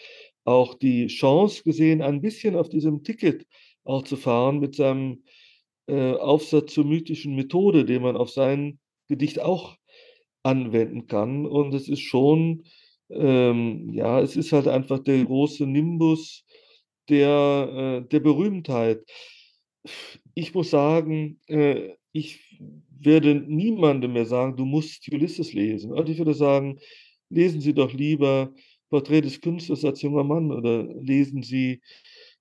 auch 0.45 0.75
die 0.75 1.07
Chance 1.07 1.63
gesehen, 1.63 2.01
ein 2.01 2.21
bisschen 2.21 2.55
auf 2.55 2.69
diesem 2.69 3.03
Ticket 3.03 3.45
auch 3.83 4.03
zu 4.03 4.15
fahren 4.15 4.59
mit 4.59 4.75
seinem 4.75 5.23
äh, 5.87 6.13
Aufsatz 6.13 6.73
zur 6.73 6.85
mythischen 6.85 7.35
Methode, 7.35 7.85
den 7.85 8.01
man 8.01 8.15
auf 8.15 8.29
sein 8.29 8.79
Gedicht 9.07 9.41
auch 9.41 9.77
anwenden 10.43 11.07
kann. 11.07 11.45
Und 11.45 11.73
es 11.73 11.89
ist 11.89 12.01
schon, 12.01 12.63
ähm, 13.09 13.89
ja, 13.93 14.21
es 14.21 14.35
ist 14.35 14.51
halt 14.51 14.67
einfach 14.67 14.99
der 14.99 15.23
große 15.23 15.65
Nimbus 15.65 16.45
der, 17.09 18.03
äh, 18.03 18.07
der 18.07 18.19
Berühmtheit. 18.19 19.03
Ich 20.33 20.53
muss 20.53 20.71
sagen, 20.71 21.39
äh, 21.47 21.93
ich 22.11 22.59
werde 22.99 23.35
niemandem 23.35 24.13
mehr 24.13 24.25
sagen, 24.25 24.57
du 24.57 24.65
musst 24.65 25.07
Ulysses 25.11 25.53
lesen. 25.53 25.93
Also 25.93 26.11
ich 26.11 26.17
würde 26.17 26.33
sagen, 26.33 26.79
lesen 27.29 27.61
Sie 27.61 27.73
doch 27.73 27.93
lieber 27.93 28.53
Porträt 28.89 29.21
des 29.21 29.41
Künstlers 29.41 29.85
als 29.85 30.01
junger 30.01 30.23
Mann 30.23 30.51
oder 30.51 30.83
lesen 31.01 31.43
Sie 31.43 31.81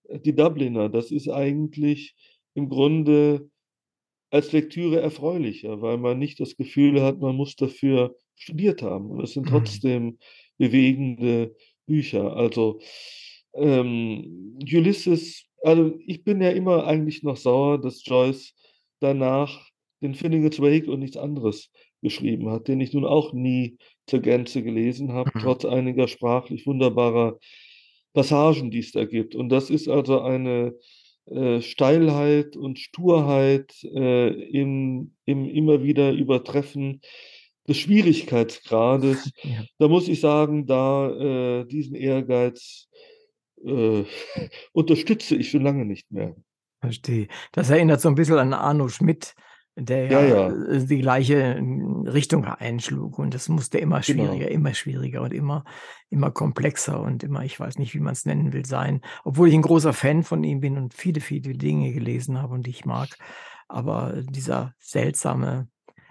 äh, 0.08 0.18
die 0.20 0.34
Dubliner. 0.34 0.88
Das 0.88 1.10
ist 1.10 1.28
eigentlich 1.28 2.14
im 2.54 2.68
Grunde 2.68 3.50
als 4.30 4.52
Lektüre 4.52 5.00
erfreulicher, 5.00 5.80
weil 5.82 5.98
man 5.98 6.18
nicht 6.18 6.40
das 6.40 6.56
Gefühl 6.56 7.02
hat, 7.02 7.20
man 7.20 7.36
muss 7.36 7.56
dafür 7.56 8.16
studiert 8.34 8.82
haben. 8.82 9.10
Und 9.10 9.22
es 9.22 9.32
sind 9.32 9.46
mhm. 9.46 9.50
trotzdem 9.50 10.18
bewegende 10.59 11.54
Bücher. 11.86 12.36
Also 12.36 12.80
ähm, 13.54 14.59
Ulysses, 14.62 15.44
also 15.62 15.98
ich 16.07 16.24
bin 16.24 16.40
ja 16.40 16.50
immer 16.50 16.86
eigentlich 16.86 17.22
noch 17.22 17.36
sauer, 17.36 17.80
dass 17.80 18.04
Joyce 18.04 18.54
danach 19.00 19.70
den 20.02 20.14
Finnegan's 20.14 20.61
Wake 20.61 20.88
und 20.88 21.00
nichts 21.00 21.16
anderes 21.16 21.70
geschrieben 22.02 22.50
hat, 22.50 22.68
den 22.68 22.80
ich 22.80 22.92
nun 22.92 23.04
auch 23.04 23.32
nie 23.32 23.78
zur 24.07 24.20
Gänze 24.20 24.62
gelesen 24.62 25.12
habe, 25.12 25.30
mhm. 25.34 25.40
trotz 25.40 25.64
einiger 25.64 26.09
sprachlich 26.09 26.66
wunderbarer 26.66 27.38
Passagen, 28.12 28.70
die 28.70 28.78
es 28.78 28.92
da 28.92 29.04
gibt. 29.04 29.34
Und 29.34 29.48
das 29.48 29.70
ist 29.70 29.88
also 29.88 30.20
eine 30.20 30.74
äh, 31.26 31.61
Steilheit 31.61 32.57
und 32.57 32.78
Sturheit 32.78 33.72
äh, 33.82 34.28
im, 34.28 35.14
im 35.24 35.48
immer 35.48 35.82
wieder 35.82 36.12
Übertreffen 36.12 37.00
des 37.68 37.78
Schwierigkeitsgrades. 37.78 39.32
Ja. 39.42 39.64
Da 39.78 39.88
muss 39.88 40.08
ich 40.08 40.20
sagen, 40.20 40.66
da 40.66 41.10
äh, 41.10 41.64
diesen 41.66 41.94
Ehrgeiz 41.94 42.88
äh, 43.64 44.04
unterstütze 44.72 45.36
ich 45.36 45.50
schon 45.50 45.62
lange 45.62 45.84
nicht 45.84 46.10
mehr. 46.10 46.34
Verstehe. 46.80 47.28
Das 47.52 47.70
erinnert 47.70 48.00
so 48.00 48.08
ein 48.08 48.14
bisschen 48.14 48.38
an 48.38 48.52
Arno 48.52 48.88
Schmidt, 48.88 49.34
der 49.76 50.10
ja, 50.10 50.22
ja. 50.24 50.48
Äh, 50.48 50.86
die 50.86 51.00
gleiche 51.00 51.56
hm, 51.56 52.06
Richtung 52.06 52.44
einschlug. 52.44 53.18
Und 53.18 53.34
das 53.34 53.48
musste 53.48 53.78
immer 53.78 54.00
genau. 54.00 54.24
schwieriger, 54.24 54.46
genau. 54.46 54.54
immer 54.56 54.74
schwieriger 54.74 55.22
und 55.22 55.34
immer, 55.34 55.64
immer 56.10 56.30
komplexer 56.30 57.00
und 57.00 57.22
immer, 57.24 57.44
ich 57.44 57.58
weiß 57.58 57.78
nicht, 57.78 57.94
wie 57.94 58.00
man 58.00 58.12
es 58.12 58.24
nennen 58.24 58.52
will, 58.52 58.64
sein. 58.64 59.00
Obwohl 59.24 59.48
ich 59.48 59.54
ein 59.54 59.62
großer 59.62 59.92
Fan 59.92 60.22
von 60.22 60.44
ihm 60.44 60.60
bin 60.60 60.76
und 60.76 60.94
viele, 60.94 61.20
viele 61.20 61.54
Dinge 61.54 61.92
gelesen 61.92 62.40
habe 62.40 62.54
und 62.54 62.66
die 62.66 62.70
ich 62.70 62.84
mag. 62.84 63.16
Aber 63.68 64.22
dieser 64.22 64.74
seltsame 64.78 65.68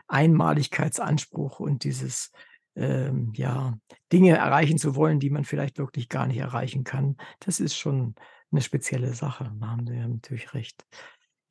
Einmaligkeitsanspruch 0.07 1.59
und 1.59 1.83
dieses, 1.83 2.31
ähm, 2.75 3.31
ja, 3.35 3.77
Dinge 4.11 4.37
erreichen 4.37 4.77
zu 4.77 4.95
wollen, 4.95 5.19
die 5.19 5.29
man 5.29 5.45
vielleicht 5.45 5.77
wirklich 5.77 6.09
gar 6.09 6.27
nicht 6.27 6.37
erreichen 6.37 6.83
kann, 6.83 7.17
das 7.39 7.59
ist 7.59 7.75
schon 7.75 8.15
eine 8.51 8.61
spezielle 8.61 9.13
Sache. 9.13 9.51
Da 9.59 9.67
haben 9.67 9.87
Sie 9.87 9.95
ja 9.95 10.07
natürlich 10.07 10.53
recht. 10.53 10.85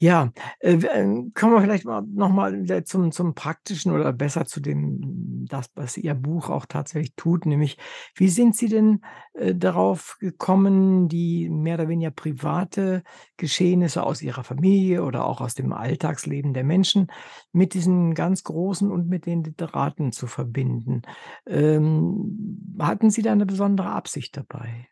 Ja, 0.05 0.33
äh, 0.61 0.73
ähm, 0.93 1.33
kommen 1.35 1.55
wir 1.55 1.63
vielleicht 1.63 1.87
mal 1.87 2.03
noch 2.03 2.29
mal 2.29 2.85
zum 2.85 3.11
zum 3.11 3.35
Praktischen 3.35 3.91
oder 3.91 4.13
besser 4.13 4.45
zu 4.45 4.61
dem 4.61 5.47
das, 5.49 5.71
was 5.77 5.97
Ihr 5.97 6.13
Buch 6.15 6.51
auch 6.51 6.67
tatsächlich 6.67 7.15
tut, 7.17 7.47
nämlich 7.47 7.79
wie 8.15 8.29
sind 8.29 8.55
Sie 8.55 8.69
denn, 8.69 9.01
äh, 9.33 9.55
darauf 9.55 10.19
gekommen, 10.21 11.09
die 11.09 11.49
mehr 11.49 11.77
oder 11.77 11.89
weniger 11.89 12.11
private 12.11 13.03
Geschehnisse 13.39 14.03
aus 14.03 14.21
Ihrer 14.21 14.45
Familie 14.45 15.05
oder 15.05 15.25
auch 15.25 15.41
aus 15.41 15.55
dem 15.55 15.73
Alltagsleben 15.73 16.53
der 16.53 16.65
Menschen 16.65 17.07
mit 17.53 17.73
diesen 17.73 18.13
ganz 18.15 18.43
großen 18.45 18.91
und 18.93 19.09
mit 19.09 19.25
den 19.25 19.43
Literaten 19.43 20.13
zu 20.13 20.27
verbinden? 20.27 21.01
Ähm, 21.47 22.77
hatten 22.79 23.09
Sie 23.09 23.23
da 23.23 23.33
eine 23.33 23.47
besondere 23.47 23.89
Absicht 23.89 24.37
dabei? 24.37 24.87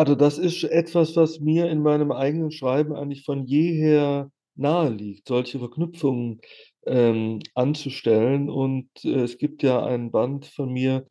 Also 0.00 0.14
das 0.14 0.38
ist 0.38 0.64
etwas, 0.64 1.14
was 1.14 1.40
mir 1.40 1.68
in 1.68 1.82
meinem 1.82 2.10
eigenen 2.10 2.50
Schreiben 2.50 2.94
eigentlich 2.94 3.22
von 3.22 3.44
jeher 3.44 4.32
naheliegt, 4.54 5.28
solche 5.28 5.58
Verknüpfungen 5.58 6.40
ähm, 6.86 7.40
anzustellen. 7.54 8.48
Und 8.48 8.88
äh, 9.04 9.24
es 9.24 9.36
gibt 9.36 9.62
ja 9.62 9.84
einen 9.84 10.10
Band 10.10 10.46
von 10.46 10.72
mir 10.72 11.06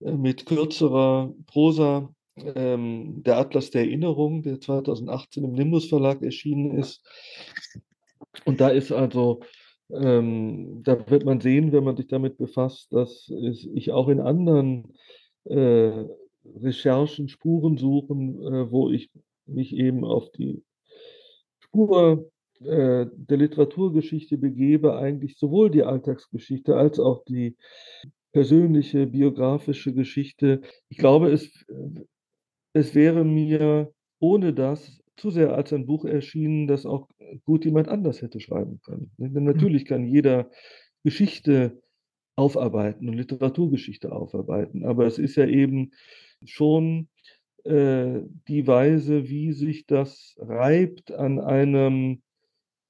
äh, 0.00 0.10
mit 0.10 0.46
kürzerer 0.46 1.32
Prosa, 1.46 2.12
ähm, 2.36 3.22
der 3.22 3.38
Atlas 3.38 3.70
der 3.70 3.82
Erinnerung, 3.82 4.42
der 4.42 4.60
2018 4.60 5.44
im 5.44 5.52
Nimbus 5.52 5.88
Verlag 5.88 6.20
erschienen 6.20 6.76
ist. 6.76 7.04
Und 8.46 8.60
da 8.60 8.68
ist 8.68 8.90
also, 8.90 9.42
ähm, 9.92 10.82
da 10.82 11.08
wird 11.08 11.24
man 11.24 11.40
sehen, 11.40 11.70
wenn 11.70 11.84
man 11.84 11.96
sich 11.96 12.08
damit 12.08 12.36
befasst, 12.36 12.92
dass 12.92 13.30
ich 13.30 13.92
auch 13.92 14.08
in 14.08 14.18
anderen 14.18 14.92
äh, 15.44 16.04
Recherchen, 16.44 17.28
Spuren 17.28 17.76
suchen, 17.76 18.40
äh, 18.42 18.70
wo 18.70 18.90
ich 18.90 19.10
mich 19.46 19.74
eben 19.74 20.04
auf 20.04 20.30
die 20.32 20.62
Spur 21.58 22.30
äh, 22.60 23.06
der 23.12 23.36
Literaturgeschichte 23.36 24.38
begebe, 24.38 24.96
eigentlich 24.96 25.38
sowohl 25.38 25.70
die 25.70 25.82
Alltagsgeschichte 25.82 26.76
als 26.76 26.98
auch 26.98 27.24
die 27.24 27.56
persönliche, 28.32 29.06
biografische 29.06 29.92
Geschichte. 29.94 30.60
Ich 30.88 30.98
glaube, 30.98 31.30
es, 31.30 31.64
es 32.72 32.94
wäre 32.94 33.24
mir 33.24 33.92
ohne 34.18 34.52
das 34.52 35.00
zu 35.16 35.30
sehr 35.30 35.54
als 35.54 35.72
ein 35.72 35.86
Buch 35.86 36.04
erschienen, 36.04 36.66
das 36.66 36.86
auch 36.86 37.08
gut 37.44 37.64
jemand 37.64 37.88
anders 37.88 38.22
hätte 38.22 38.40
schreiben 38.40 38.80
können. 38.84 39.12
Denn 39.18 39.34
hm. 39.34 39.44
natürlich 39.44 39.84
kann 39.84 40.04
jeder 40.04 40.50
Geschichte 41.04 41.80
aufarbeiten 42.36 43.08
und 43.08 43.14
Literaturgeschichte 43.14 44.10
aufarbeiten, 44.10 44.84
aber 44.84 45.06
es 45.06 45.18
ist 45.18 45.36
ja 45.36 45.46
eben 45.46 45.92
schon 46.46 47.08
äh, 47.64 48.20
die 48.48 48.66
Weise, 48.66 49.28
wie 49.28 49.52
sich 49.52 49.86
das 49.86 50.36
reibt 50.38 51.12
an 51.12 51.40
einem 51.40 52.22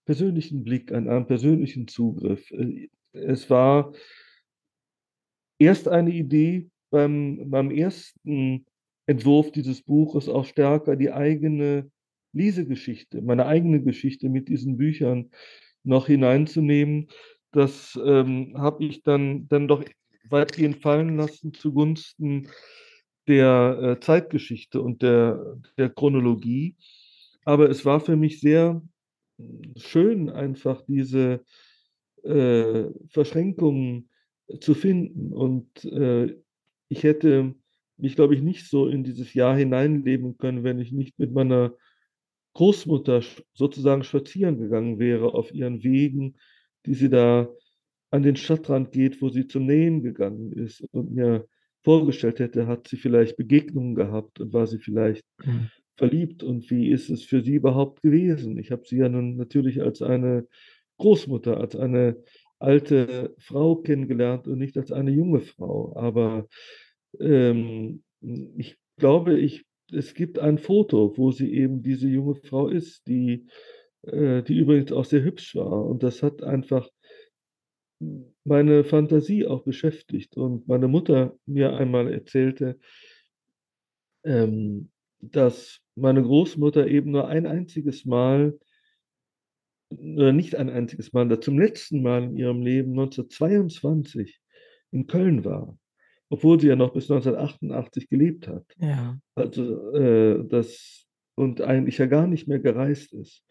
persönlichen 0.04 0.64
Blick, 0.64 0.92
an 0.92 1.08
einem 1.08 1.26
persönlichen 1.26 1.88
Zugriff. 1.88 2.50
Äh, 2.50 2.88
es 3.12 3.48
war 3.50 3.92
erst 5.58 5.88
eine 5.88 6.10
Idee 6.10 6.68
beim, 6.90 7.50
beim 7.50 7.70
ersten 7.70 8.66
Entwurf 9.06 9.52
dieses 9.52 9.82
Buches 9.82 10.28
auch 10.28 10.44
stärker 10.44 10.96
die 10.96 11.12
eigene 11.12 11.90
Lesegeschichte, 12.32 13.22
meine 13.22 13.46
eigene 13.46 13.82
Geschichte 13.82 14.28
mit 14.28 14.48
diesen 14.48 14.76
Büchern 14.76 15.30
noch 15.84 16.06
hineinzunehmen. 16.06 17.08
Das 17.52 17.98
ähm, 18.04 18.54
habe 18.56 18.84
ich 18.84 19.02
dann, 19.04 19.46
dann 19.46 19.68
doch 19.68 19.84
weitgehend 20.28 20.82
fallen 20.82 21.16
lassen 21.16 21.54
zugunsten 21.54 22.48
der 23.26 23.78
äh, 23.82 24.00
Zeitgeschichte 24.00 24.80
und 24.80 25.02
der, 25.02 25.56
der 25.78 25.90
Chronologie. 25.90 26.76
Aber 27.44 27.68
es 27.70 27.84
war 27.84 28.00
für 28.00 28.16
mich 28.16 28.40
sehr 28.40 28.82
hm, 29.38 29.74
schön, 29.76 30.30
einfach 30.30 30.82
diese 30.86 31.44
äh, 32.22 32.84
Verschränkungen 33.08 34.08
zu 34.60 34.74
finden. 34.74 35.32
Und 35.32 35.84
äh, 35.84 36.36
ich 36.88 37.02
hätte 37.02 37.54
mich, 37.96 38.16
glaube 38.16 38.34
ich, 38.34 38.42
nicht 38.42 38.68
so 38.68 38.88
in 38.88 39.04
dieses 39.04 39.34
Jahr 39.34 39.56
hineinleben 39.56 40.36
können, 40.36 40.64
wenn 40.64 40.78
ich 40.78 40.92
nicht 40.92 41.18
mit 41.18 41.32
meiner 41.32 41.74
Großmutter 42.54 43.22
sozusagen 43.52 44.04
spazieren 44.04 44.58
gegangen 44.58 44.98
wäre 44.98 45.34
auf 45.34 45.52
ihren 45.52 45.82
Wegen, 45.82 46.36
die 46.86 46.94
sie 46.94 47.08
da 47.08 47.48
an 48.10 48.22
den 48.22 48.36
Stadtrand 48.36 48.92
geht, 48.92 49.20
wo 49.20 49.28
sie 49.28 49.48
zum 49.48 49.66
Nähen 49.66 50.02
gegangen 50.02 50.52
ist 50.52 50.82
und 50.92 51.12
mir 51.12 51.48
vorgestellt 51.84 52.40
hätte, 52.40 52.66
hat 52.66 52.88
sie 52.88 52.96
vielleicht 52.96 53.36
Begegnungen 53.36 53.94
gehabt 53.94 54.40
und 54.40 54.52
war 54.52 54.66
sie 54.66 54.78
vielleicht 54.78 55.22
mhm. 55.44 55.70
verliebt 55.96 56.42
und 56.42 56.70
wie 56.70 56.90
ist 56.90 57.10
es 57.10 57.22
für 57.22 57.42
sie 57.42 57.54
überhaupt 57.54 58.02
gewesen? 58.02 58.58
Ich 58.58 58.72
habe 58.72 58.82
sie 58.86 58.96
ja 58.96 59.08
nun 59.08 59.36
natürlich 59.36 59.82
als 59.82 60.02
eine 60.02 60.46
Großmutter, 60.98 61.58
als 61.58 61.76
eine 61.76 62.16
alte 62.58 63.34
Frau 63.38 63.76
kennengelernt 63.76 64.48
und 64.48 64.58
nicht 64.58 64.76
als 64.78 64.90
eine 64.90 65.10
junge 65.10 65.40
Frau. 65.40 65.94
Aber 65.96 66.48
ähm, 67.20 68.02
ich 68.56 68.76
glaube, 68.96 69.38
ich, 69.38 69.64
es 69.92 70.14
gibt 70.14 70.38
ein 70.38 70.58
Foto, 70.58 71.16
wo 71.16 71.30
sie 71.30 71.52
eben 71.52 71.82
diese 71.82 72.08
junge 72.08 72.36
Frau 72.36 72.68
ist, 72.68 73.06
die, 73.06 73.46
äh, 74.02 74.42
die 74.42 74.56
übrigens 74.56 74.92
auch 74.92 75.04
sehr 75.04 75.22
hübsch 75.22 75.54
war. 75.54 75.84
Und 75.84 76.02
das 76.02 76.22
hat 76.22 76.42
einfach 76.42 76.88
meine 78.44 78.84
Fantasie 78.84 79.46
auch 79.46 79.64
beschäftigt. 79.64 80.36
Und 80.36 80.68
meine 80.68 80.88
Mutter 80.88 81.36
mir 81.46 81.74
einmal 81.76 82.12
erzählte, 82.12 82.78
ähm, 84.24 84.90
dass 85.20 85.80
meine 85.96 86.22
Großmutter 86.22 86.86
eben 86.86 87.12
nur 87.12 87.28
ein 87.28 87.46
einziges 87.46 88.04
Mal, 88.04 88.58
oder 89.90 90.32
nicht 90.32 90.56
ein 90.56 90.70
einziges 90.70 91.12
Mal, 91.12 91.38
zum 91.40 91.58
letzten 91.58 92.02
Mal 92.02 92.24
in 92.24 92.36
ihrem 92.36 92.62
Leben 92.62 92.90
1922 92.92 94.40
in 94.90 95.06
Köln 95.06 95.44
war, 95.44 95.78
obwohl 96.28 96.60
sie 96.60 96.68
ja 96.68 96.76
noch 96.76 96.92
bis 96.92 97.10
1988 97.10 98.08
gelebt 98.08 98.48
hat. 98.48 98.64
Ja. 98.78 99.18
Also 99.34 99.92
äh, 99.92 100.44
das 100.48 101.06
und 101.36 101.60
eigentlich 101.60 101.98
ja 101.98 102.06
gar 102.06 102.26
nicht 102.26 102.46
mehr 102.46 102.60
gereist 102.60 103.12
ist. 103.12 103.44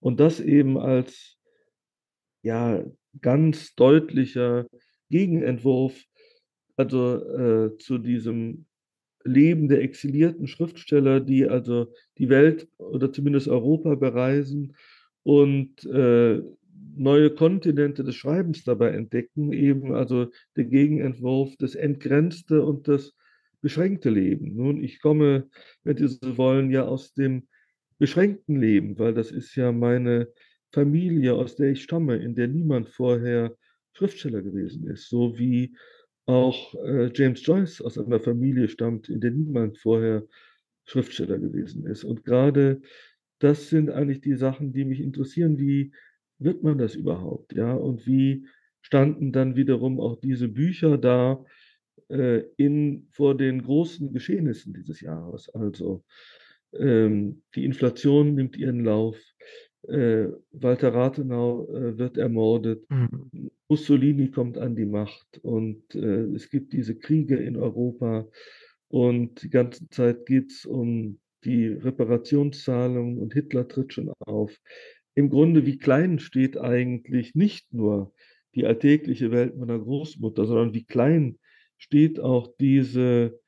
Und 0.00 0.20
das 0.20 0.40
eben 0.40 0.78
als 0.78 1.38
ja 2.42 2.84
ganz 3.20 3.74
deutlicher 3.74 4.66
Gegenentwurf 5.10 6.04
also 6.76 7.16
äh, 7.16 7.76
zu 7.78 7.98
diesem 7.98 8.64
Leben 9.24 9.68
der 9.68 9.82
exilierten 9.82 10.46
Schriftsteller, 10.46 11.20
die 11.20 11.46
also 11.46 11.92
die 12.16 12.30
Welt 12.30 12.68
oder 12.78 13.12
zumindest 13.12 13.48
Europa 13.48 13.94
bereisen 13.96 14.74
und 15.22 15.84
äh, 15.84 16.40
neue 16.96 17.30
Kontinente 17.30 18.02
des 18.02 18.16
Schreibens 18.16 18.64
dabei 18.64 18.90
entdecken, 18.90 19.52
eben 19.52 19.94
also 19.94 20.28
der 20.56 20.64
Gegenentwurf, 20.64 21.54
das 21.58 21.74
entgrenzte 21.74 22.64
und 22.64 22.88
das 22.88 23.14
beschränkte 23.60 24.08
Leben. 24.08 24.54
Nun, 24.56 24.82
ich 24.82 25.00
komme, 25.00 25.48
wenn 25.84 25.96
Sie 25.98 26.08
so 26.08 26.38
wollen, 26.38 26.70
ja 26.70 26.84
aus 26.84 27.12
dem 27.12 27.46
beschränkten 27.98 28.58
Leben, 28.58 28.98
weil 28.98 29.12
das 29.12 29.30
ist 29.30 29.54
ja 29.54 29.70
meine 29.70 30.28
Familie, 30.72 31.34
aus 31.34 31.56
der 31.56 31.70
ich 31.70 31.82
stamme, 31.82 32.16
in 32.16 32.34
der 32.34 32.48
niemand 32.48 32.88
vorher 32.88 33.56
Schriftsteller 33.92 34.42
gewesen 34.42 34.86
ist, 34.86 35.08
so 35.08 35.38
wie 35.38 35.76
auch 36.26 36.74
äh, 36.84 37.10
James 37.14 37.44
Joyce 37.44 37.80
aus 37.80 37.98
einer 37.98 38.20
Familie 38.20 38.68
stammt, 38.68 39.08
in 39.08 39.20
der 39.20 39.32
niemand 39.32 39.78
vorher 39.78 40.26
Schriftsteller 40.84 41.38
gewesen 41.38 41.86
ist. 41.86 42.04
Und 42.04 42.24
gerade 42.24 42.80
das 43.40 43.68
sind 43.68 43.90
eigentlich 43.90 44.20
die 44.20 44.34
Sachen, 44.36 44.72
die 44.72 44.84
mich 44.84 45.00
interessieren. 45.00 45.58
Wie 45.58 45.92
wird 46.38 46.62
man 46.62 46.78
das 46.78 46.94
überhaupt? 46.94 47.54
Ja, 47.54 47.74
und 47.74 48.06
wie 48.06 48.46
standen 48.82 49.32
dann 49.32 49.56
wiederum 49.56 50.00
auch 50.00 50.20
diese 50.20 50.48
Bücher 50.48 50.98
da 50.98 51.44
äh, 52.08 52.42
in, 52.56 53.08
vor 53.10 53.36
den 53.36 53.62
großen 53.62 54.12
Geschehnissen 54.12 54.74
dieses 54.74 55.00
Jahres? 55.00 55.48
Also 55.50 56.04
ähm, 56.72 57.42
die 57.54 57.64
Inflation 57.64 58.34
nimmt 58.34 58.56
ihren 58.56 58.84
Lauf. 58.84 59.16
Äh, 59.88 60.28
Walter 60.52 60.92
Rathenau 60.92 61.66
äh, 61.68 61.96
wird 61.98 62.18
ermordet. 62.18 62.84
Mhm. 62.90 63.50
Mussolini 63.68 64.30
kommt 64.30 64.58
an 64.58 64.76
die 64.76 64.84
Macht 64.84 65.38
und 65.42 65.94
äh, 65.94 66.24
es 66.34 66.50
gibt 66.50 66.72
diese 66.72 66.98
Kriege 66.98 67.36
in 67.36 67.56
Europa 67.56 68.26
und 68.88 69.42
die 69.42 69.50
ganze 69.50 69.88
Zeit 69.88 70.26
geht 70.26 70.50
es 70.50 70.66
um 70.66 71.18
die 71.44 71.68
Reparationszahlungen 71.68 73.18
und 73.18 73.32
Hitler 73.32 73.66
tritt 73.68 73.94
schon 73.94 74.12
auf. 74.20 74.54
Im 75.14 75.30
Grunde, 75.30 75.64
wie 75.66 75.78
klein 75.78 76.18
steht 76.18 76.58
eigentlich 76.58 77.34
nicht 77.34 77.72
nur 77.72 78.12
die 78.54 78.66
alltägliche 78.66 79.30
Welt 79.30 79.56
meiner 79.56 79.78
Großmutter, 79.78 80.44
sondern 80.44 80.74
wie 80.74 80.84
klein 80.84 81.38
steht 81.78 82.20
auch 82.20 82.54
diese 82.58 83.40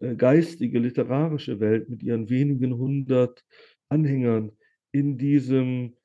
äh, 0.00 0.16
geistige, 0.16 0.78
literarische 0.78 1.60
Welt 1.60 1.88
mit 1.88 2.02
ihren 2.02 2.28
wenigen 2.30 2.76
hundert 2.76 3.44
Anhängern 3.88 4.52
in 4.92 5.18
diesem 5.18 5.96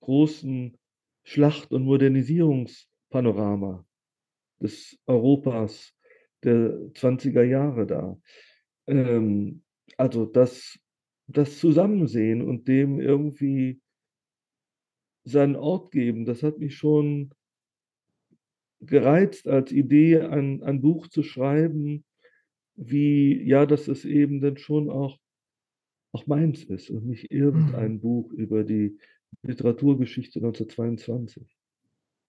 großen 0.00 0.78
Schlacht- 1.24 1.72
und 1.72 1.84
Modernisierungspanorama 1.84 3.84
des 4.60 4.98
Europas 5.06 5.94
der 6.42 6.70
20er 6.94 7.42
Jahre 7.42 7.86
da. 7.86 8.18
Ähm, 8.86 9.62
also 9.96 10.24
das, 10.24 10.78
das 11.26 11.58
Zusammensehen 11.58 12.42
und 12.42 12.68
dem 12.68 13.00
irgendwie 13.00 13.80
seinen 15.24 15.56
Ort 15.56 15.90
geben, 15.90 16.24
das 16.24 16.42
hat 16.42 16.58
mich 16.58 16.76
schon 16.76 17.34
gereizt 18.80 19.48
als 19.48 19.72
Idee, 19.72 20.20
ein, 20.20 20.62
ein 20.62 20.80
Buch 20.80 21.08
zu 21.08 21.22
schreiben, 21.22 22.04
wie, 22.76 23.42
ja, 23.42 23.66
dass 23.66 23.88
es 23.88 24.04
eben 24.04 24.40
dann 24.40 24.56
schon 24.56 24.88
auch, 24.88 25.18
auch 26.12 26.26
meins 26.26 26.64
ist 26.64 26.90
und 26.90 27.06
nicht 27.06 27.30
irgendein 27.30 27.94
mhm. 27.94 28.00
Buch 28.00 28.32
über 28.32 28.64
die 28.64 28.98
Literaturgeschichte 29.42 30.38
1922. 30.38 31.56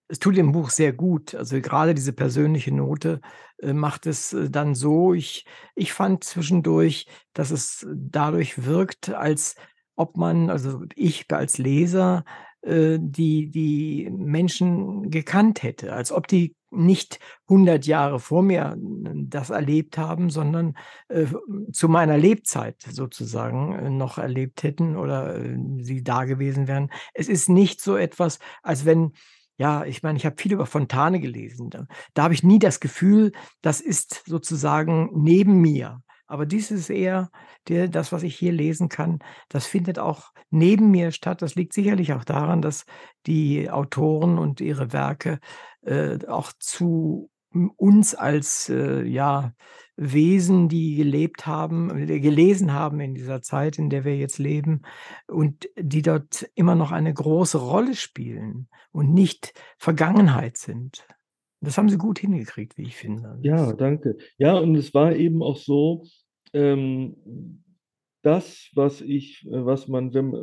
Es 0.08 0.18
tut 0.18 0.36
dem 0.36 0.50
Buch 0.50 0.70
sehr 0.70 0.92
gut. 0.92 1.34
Also 1.36 1.60
gerade 1.60 1.94
diese 1.94 2.12
persönliche 2.12 2.74
Note 2.74 3.20
äh, 3.58 3.72
macht 3.72 4.06
es 4.06 4.32
äh, 4.32 4.50
dann 4.50 4.74
so. 4.74 5.14
Ich, 5.14 5.46
ich 5.76 5.92
fand 5.92 6.24
zwischendurch, 6.24 7.06
dass 7.32 7.52
es 7.52 7.86
dadurch 7.94 8.64
wirkt, 8.64 9.10
als 9.10 9.54
ob 9.94 10.16
man, 10.16 10.50
also 10.50 10.84
ich 10.96 11.26
als 11.32 11.58
Leser, 11.58 12.24
äh, 12.62 12.98
die, 13.00 13.50
die 13.50 14.10
Menschen 14.10 15.10
gekannt 15.10 15.62
hätte, 15.62 15.92
als 15.92 16.10
ob 16.10 16.26
die 16.26 16.56
nicht 16.70 17.18
100 17.48 17.86
Jahre 17.86 18.20
vor 18.20 18.42
mir 18.42 18.76
das 18.78 19.50
erlebt 19.50 19.98
haben, 19.98 20.30
sondern 20.30 20.76
äh, 21.08 21.26
zu 21.72 21.88
meiner 21.88 22.16
Lebzeit 22.16 22.80
sozusagen 22.82 23.72
äh, 23.74 23.90
noch 23.90 24.18
erlebt 24.18 24.62
hätten 24.62 24.96
oder 24.96 25.36
äh, 25.36 25.56
sie 25.78 26.02
da 26.02 26.24
gewesen 26.24 26.68
wären. 26.68 26.90
Es 27.14 27.28
ist 27.28 27.48
nicht 27.48 27.80
so 27.80 27.96
etwas, 27.96 28.38
als 28.62 28.84
wenn 28.84 29.12
ja, 29.56 29.84
ich 29.84 30.02
meine, 30.02 30.16
ich 30.16 30.24
habe 30.24 30.40
viel 30.40 30.54
über 30.54 30.64
Fontane 30.64 31.20
gelesen. 31.20 31.68
Da, 31.68 31.86
da 32.14 32.22
habe 32.22 32.32
ich 32.32 32.42
nie 32.42 32.58
das 32.58 32.80
Gefühl, 32.80 33.32
das 33.60 33.82
ist 33.82 34.22
sozusagen 34.24 35.10
neben 35.12 35.60
mir. 35.60 36.02
Aber 36.30 36.46
dies 36.46 36.70
ist 36.70 36.88
eher 36.88 37.28
der, 37.68 37.88
das, 37.88 38.12
was 38.12 38.22
ich 38.22 38.36
hier 38.36 38.52
lesen 38.52 38.88
kann, 38.88 39.18
das 39.48 39.66
findet 39.66 39.98
auch 39.98 40.32
neben 40.48 40.90
mir 40.90 41.10
statt. 41.10 41.42
Das 41.42 41.56
liegt 41.56 41.72
sicherlich 41.72 42.12
auch 42.12 42.24
daran, 42.24 42.62
dass 42.62 42.86
die 43.26 43.68
Autoren 43.68 44.38
und 44.38 44.60
ihre 44.60 44.92
Werke 44.92 45.40
äh, 45.82 46.18
auch 46.26 46.52
zu 46.58 47.30
uns 47.76 48.14
als 48.14 48.68
äh, 48.68 49.02
ja, 49.02 49.54
Wesen, 49.96 50.68
die 50.68 50.94
gelebt 50.94 51.46
haben, 51.46 52.08
äh, 52.08 52.20
gelesen 52.20 52.72
haben 52.72 53.00
in 53.00 53.14
dieser 53.14 53.42
Zeit, 53.42 53.78
in 53.78 53.90
der 53.90 54.04
wir 54.04 54.16
jetzt 54.16 54.38
leben 54.38 54.82
und 55.26 55.68
die 55.76 56.02
dort 56.02 56.48
immer 56.54 56.74
noch 56.74 56.92
eine 56.92 57.12
große 57.12 57.58
Rolle 57.58 57.94
spielen 57.94 58.68
und 58.92 59.12
nicht 59.12 59.52
Vergangenheit 59.78 60.56
sind. 60.56 61.06
Das 61.60 61.76
haben 61.76 61.90
sie 61.90 61.98
gut 61.98 62.18
hingekriegt, 62.18 62.78
wie 62.78 62.84
ich 62.84 62.96
finde. 62.96 63.38
Ja, 63.42 63.72
danke. 63.72 64.16
Ja, 64.38 64.56
und 64.56 64.74
es 64.76 64.94
war 64.94 65.14
eben 65.14 65.42
auch 65.42 65.58
so, 65.58 66.04
ähm, 66.54 67.16
das, 68.22 68.70
was 68.74 69.00
ich, 69.00 69.46
äh, 69.46 69.64
was 69.64 69.88
man 69.88 70.14
wenn 70.14 70.34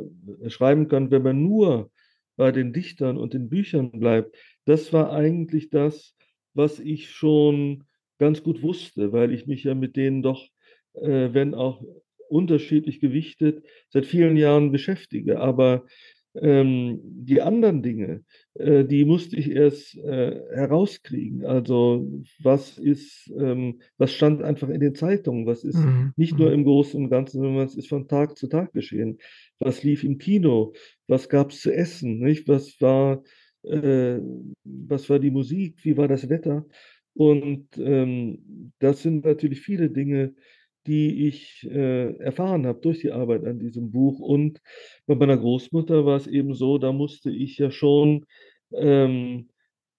äh, 0.42 0.50
schreiben 0.50 0.88
kann, 0.88 1.10
wenn 1.10 1.22
man 1.22 1.42
nur 1.42 1.90
bei 2.36 2.52
den 2.52 2.72
Dichtern 2.72 3.18
und 3.18 3.34
den 3.34 3.48
Büchern 3.48 3.90
bleibt, 3.90 4.36
das 4.68 4.92
war 4.92 5.12
eigentlich 5.12 5.70
das, 5.70 6.14
was 6.54 6.78
ich 6.78 7.10
schon 7.10 7.84
ganz 8.18 8.42
gut 8.42 8.62
wusste, 8.62 9.12
weil 9.12 9.32
ich 9.32 9.46
mich 9.46 9.64
ja 9.64 9.74
mit 9.74 9.96
denen 9.96 10.22
doch, 10.22 10.46
äh, 10.94 11.30
wenn 11.32 11.54
auch 11.54 11.82
unterschiedlich 12.28 13.00
gewichtet, 13.00 13.64
seit 13.88 14.04
vielen 14.04 14.36
Jahren 14.36 14.70
beschäftige. 14.70 15.40
Aber 15.40 15.86
ähm, 16.34 17.00
die 17.02 17.40
anderen 17.40 17.82
Dinge, 17.82 18.24
äh, 18.54 18.84
die 18.84 19.04
musste 19.06 19.36
ich 19.36 19.50
erst 19.50 19.96
äh, 19.96 20.38
herauskriegen. 20.54 21.46
Also 21.46 22.22
was 22.42 22.76
ist, 22.76 23.32
ähm, 23.38 23.80
was 23.96 24.12
stand 24.12 24.42
einfach 24.42 24.68
in 24.68 24.80
den 24.80 24.94
Zeitungen, 24.94 25.46
was 25.46 25.64
ist 25.64 25.78
mhm. 25.78 26.12
nicht 26.16 26.38
nur 26.38 26.48
mhm. 26.48 26.54
im 26.54 26.64
Großen 26.64 27.02
und 27.02 27.10
Ganzen, 27.10 27.40
sondern 27.40 27.64
was 27.64 27.74
ist 27.74 27.88
von 27.88 28.06
Tag 28.06 28.36
zu 28.36 28.48
Tag 28.48 28.72
geschehen. 28.74 29.18
Was 29.58 29.82
lief 29.82 30.04
im 30.04 30.18
Kino, 30.18 30.74
was 31.06 31.28
gab 31.28 31.50
es 31.50 31.62
zu 31.62 31.72
essen, 31.72 32.18
nicht? 32.18 32.46
Was 32.48 32.80
war, 32.80 33.22
äh, 33.62 34.20
was 34.64 35.08
war 35.10 35.18
die 35.18 35.30
Musik, 35.30 35.84
wie 35.84 35.96
war 35.96 36.08
das 36.08 36.28
Wetter? 36.28 36.66
Und 37.14 37.66
ähm, 37.78 38.72
das 38.78 39.02
sind 39.02 39.24
natürlich 39.24 39.60
viele 39.60 39.90
Dinge, 39.90 40.34
die 40.86 41.26
ich 41.28 41.68
äh, 41.70 42.16
erfahren 42.18 42.66
habe 42.66 42.80
durch 42.80 43.00
die 43.00 43.12
Arbeit 43.12 43.44
an 43.44 43.58
diesem 43.58 43.90
Buch. 43.90 44.20
Und 44.20 44.60
bei 45.06 45.14
meiner 45.14 45.36
Großmutter 45.36 46.06
war 46.06 46.16
es 46.16 46.26
eben 46.26 46.54
so, 46.54 46.78
da 46.78 46.92
musste 46.92 47.30
ich 47.30 47.58
ja 47.58 47.70
schon 47.70 48.24
ähm, 48.72 49.48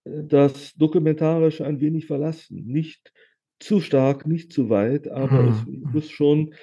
das 0.04 0.74
Dokumentarische 0.76 1.66
ein 1.66 1.82
wenig 1.82 2.08
verlassen. 2.08 2.66
Nicht 2.66 3.12
zu 3.60 3.82
stark, 3.82 4.26
nicht 4.26 4.54
zu 4.54 4.70
weit, 4.70 5.08
aber 5.10 5.50
es 5.50 5.66
muss 5.94 6.10
schon, 6.10 6.56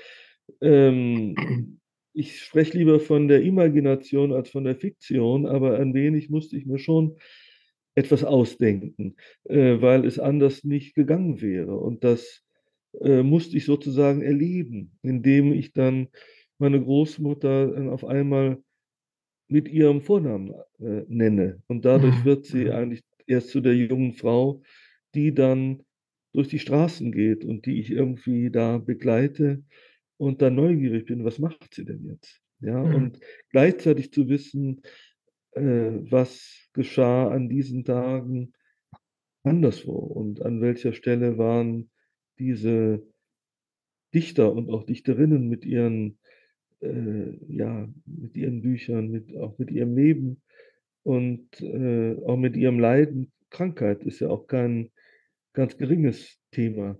ähm, 0.60 1.75
ich 2.16 2.40
spreche 2.40 2.78
lieber 2.78 2.98
von 2.98 3.28
der 3.28 3.42
Imagination 3.42 4.32
als 4.32 4.48
von 4.48 4.64
der 4.64 4.74
Fiktion, 4.74 5.46
aber 5.46 5.78
ein 5.78 5.92
wenig 5.92 6.30
musste 6.30 6.56
ich 6.56 6.64
mir 6.64 6.78
schon 6.78 7.18
etwas 7.94 8.24
ausdenken, 8.24 9.16
äh, 9.44 9.80
weil 9.82 10.06
es 10.06 10.18
anders 10.18 10.64
nicht 10.64 10.94
gegangen 10.94 11.42
wäre. 11.42 11.76
Und 11.76 12.04
das 12.04 12.42
äh, 13.02 13.22
musste 13.22 13.58
ich 13.58 13.66
sozusagen 13.66 14.22
erleben, 14.22 14.98
indem 15.02 15.52
ich 15.52 15.74
dann 15.74 16.08
meine 16.58 16.82
Großmutter 16.82 17.72
dann 17.72 17.90
auf 17.90 18.04
einmal 18.06 18.62
mit 19.48 19.68
ihrem 19.68 20.00
Vornamen 20.00 20.54
äh, 20.80 21.04
nenne. 21.08 21.62
Und 21.66 21.84
dadurch 21.84 22.20
mhm, 22.20 22.24
wird 22.24 22.46
sie 22.46 22.64
mhm. 22.64 22.72
eigentlich 22.72 23.02
erst 23.26 23.50
zu 23.50 23.60
der 23.60 23.74
jungen 23.74 24.14
Frau, 24.14 24.62
die 25.14 25.34
dann 25.34 25.82
durch 26.32 26.48
die 26.48 26.58
Straßen 26.58 27.12
geht 27.12 27.44
und 27.44 27.66
die 27.66 27.78
ich 27.78 27.90
irgendwie 27.90 28.50
da 28.50 28.78
begleite 28.78 29.62
und 30.16 30.42
dann 30.42 30.54
neugierig 30.54 31.06
bin, 31.06 31.24
was 31.24 31.38
macht 31.38 31.74
sie 31.74 31.84
denn 31.84 32.04
jetzt? 32.04 32.40
Ja, 32.60 32.82
mhm. 32.82 32.94
und 32.94 33.20
gleichzeitig 33.50 34.12
zu 34.12 34.28
wissen, 34.28 34.82
äh, 35.52 35.60
was 36.10 36.68
geschah 36.72 37.28
an 37.30 37.48
diesen 37.48 37.84
Tagen 37.84 38.52
anderswo 39.42 39.92
und 39.92 40.42
an 40.42 40.60
welcher 40.60 40.92
Stelle 40.92 41.38
waren 41.38 41.90
diese 42.38 43.06
Dichter 44.14 44.52
und 44.52 44.70
auch 44.70 44.84
Dichterinnen 44.84 45.48
mit 45.48 45.64
ihren 45.64 46.18
äh, 46.80 47.38
ja, 47.48 47.88
mit 48.04 48.36
ihren 48.36 48.62
Büchern, 48.62 49.10
mit, 49.10 49.36
auch 49.36 49.58
mit 49.58 49.70
ihrem 49.70 49.96
Leben 49.96 50.42
und 51.02 51.60
äh, 51.60 52.16
auch 52.24 52.36
mit 52.36 52.56
ihrem 52.56 52.78
Leiden. 52.78 53.32
Krankheit 53.50 54.02
ist 54.04 54.20
ja 54.20 54.28
auch 54.28 54.46
kein 54.46 54.90
ganz 55.52 55.76
geringes 55.76 56.38
Thema 56.50 56.98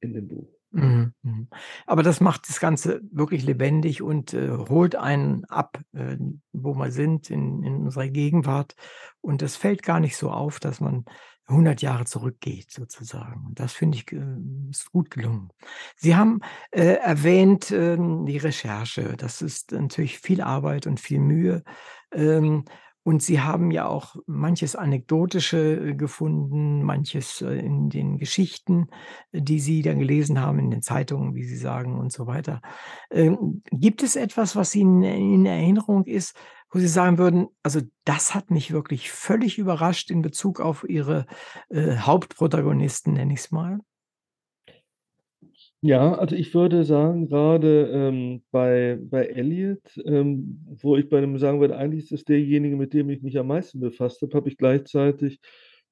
in 0.00 0.14
dem 0.14 0.28
Buch. 0.28 0.53
Mhm, 0.74 1.14
mhm. 1.22 1.48
Aber 1.86 2.02
das 2.02 2.20
macht 2.20 2.48
das 2.48 2.58
Ganze 2.58 3.00
wirklich 3.12 3.44
lebendig 3.44 4.02
und, 4.02 4.34
äh, 4.34 4.50
holt 4.50 4.96
einen 4.96 5.44
ab, 5.44 5.78
äh, 5.92 6.16
wo 6.52 6.74
wir 6.74 6.90
sind 6.90 7.30
in 7.30 7.62
in 7.62 7.76
unserer 7.76 8.08
Gegenwart. 8.08 8.74
Und 9.20 9.42
es 9.42 9.56
fällt 9.56 9.84
gar 9.84 10.00
nicht 10.00 10.16
so 10.16 10.30
auf, 10.30 10.58
dass 10.58 10.80
man 10.80 11.04
100 11.46 11.80
Jahre 11.82 12.06
zurückgeht 12.06 12.72
sozusagen. 12.72 13.46
Und 13.46 13.60
das 13.60 13.72
finde 13.72 13.98
ich, 13.98 14.10
äh, 14.12 14.24
ist 14.70 14.90
gut 14.90 15.10
gelungen. 15.10 15.50
Sie 15.96 16.16
haben, 16.16 16.40
äh, 16.72 16.94
erwähnt, 16.94 17.70
ähm, 17.70 18.26
die 18.26 18.38
Recherche. 18.38 19.14
Das 19.16 19.42
ist 19.42 19.70
natürlich 19.72 20.18
viel 20.18 20.40
Arbeit 20.40 20.86
und 20.88 20.98
viel 20.98 21.20
Mühe. 21.20 21.62
Ähm, 22.12 22.64
und 23.04 23.22
Sie 23.22 23.40
haben 23.40 23.70
ja 23.70 23.86
auch 23.86 24.16
manches 24.26 24.74
Anekdotische 24.76 25.90
äh, 25.90 25.94
gefunden, 25.94 26.82
manches 26.82 27.42
äh, 27.42 27.54
in 27.58 27.90
den 27.90 28.18
Geschichten, 28.18 28.88
äh, 29.32 29.42
die 29.42 29.60
Sie 29.60 29.82
dann 29.82 29.98
gelesen 30.00 30.40
haben, 30.40 30.58
in 30.58 30.70
den 30.70 30.82
Zeitungen, 30.82 31.34
wie 31.34 31.44
Sie 31.44 31.56
sagen 31.56 31.98
und 31.98 32.12
so 32.12 32.26
weiter. 32.26 32.62
Ähm, 33.10 33.62
gibt 33.70 34.02
es 34.02 34.16
etwas, 34.16 34.56
was 34.56 34.74
Ihnen 34.74 35.02
in 35.02 35.46
Erinnerung 35.46 36.04
ist, 36.06 36.34
wo 36.70 36.78
Sie 36.78 36.88
sagen 36.88 37.18
würden: 37.18 37.48
„Also, 37.62 37.80
das 38.04 38.34
hat 38.34 38.50
mich 38.50 38.72
wirklich 38.72 39.10
völlig 39.12 39.58
überrascht 39.58 40.10
in 40.10 40.22
Bezug 40.22 40.60
auf 40.60 40.84
Ihre, 40.88 41.26
Hauptprotagonisten“, 41.72 43.14
nenne 43.14 43.34
ich's 43.34 43.50
mal? 43.50 43.80
Ja, 45.86 46.14
also 46.14 46.34
ich 46.34 46.54
würde 46.54 46.82
sagen, 46.84 47.28
gerade 47.28 47.90
ähm, 47.92 48.42
bei 48.50 48.98
bei 49.02 49.26
Elliot, 49.26 49.82
ähm, 50.06 50.64
wo 50.80 50.96
ich 50.96 51.10
bei 51.10 51.20
dem 51.20 51.36
sagen 51.38 51.60
würde, 51.60 51.76
eigentlich 51.76 52.04
ist 52.04 52.12
das 52.12 52.24
derjenige, 52.24 52.74
mit 52.76 52.94
dem 52.94 53.10
ich 53.10 53.20
mich 53.20 53.36
am 53.38 53.48
meisten 53.48 53.80
befasst 53.80 54.22
habe, 54.22 54.34
habe 54.34 54.48
ich 54.48 54.56
gleichzeitig 54.56 55.40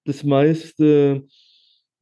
das 0.05 0.25
meiste, 0.25 1.27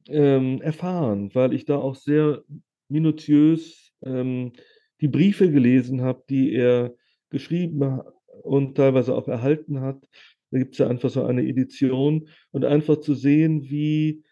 ähm, 0.07 0.61
erfahren, 0.61 1.31
weil 1.35 1.53
ich 1.53 1.65
da 1.65 1.77
auch 1.79 1.95
sehr 1.95 2.43
minutiös, 2.87 3.91
ähm, 4.05 4.53
die 5.01 5.09
Briefe 5.09 5.51
gelesen 5.51 6.01
habe, 6.01 6.23
die 6.29 6.53
er 6.53 6.95
geschrieben 7.29 7.99
und 8.43 8.75
teilweise 8.77 9.13
auch 9.15 9.27
erhalten 9.27 9.81
hat. 9.81 10.07
Da 10.51 10.59
gibt's 10.59 10.77
ja 10.77 10.87
einfach 10.87 11.09
so 11.09 11.25
eine 11.25 11.45
Edition 11.45 12.29
und 12.51 12.63
einfach 12.65 12.97
zu 13.01 13.15
sehen, 13.15 13.63
wie 13.69 14.23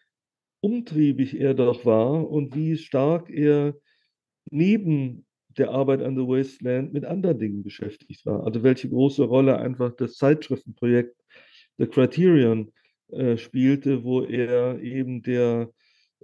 umtriebig 0.61 1.39
er 1.39 1.53
doch 1.53 1.85
war 1.85 2.29
und 2.29 2.55
wie 2.55 2.77
stark 2.77 3.29
er 3.29 3.75
neben 4.51 5.25
der 5.57 5.71
Arbeit 5.71 6.01
an 6.01 6.15
The 6.15 6.23
Wasteland 6.23 6.93
mit 6.93 7.05
anderen 7.05 7.39
Dingen 7.39 7.63
beschäftigt 7.63 8.25
war. 8.25 8.45
Also 8.45 8.63
welche 8.63 8.89
große 8.89 9.23
Rolle 9.23 9.57
einfach 9.57 9.95
das 9.95 10.15
Zeitschriftenprojekt 10.15 11.15
The 11.77 11.87
Criterion 11.87 12.71
äh, 13.09 13.37
spielte, 13.37 14.03
wo 14.03 14.23
er 14.23 14.79
eben 14.81 15.21
der, 15.21 15.71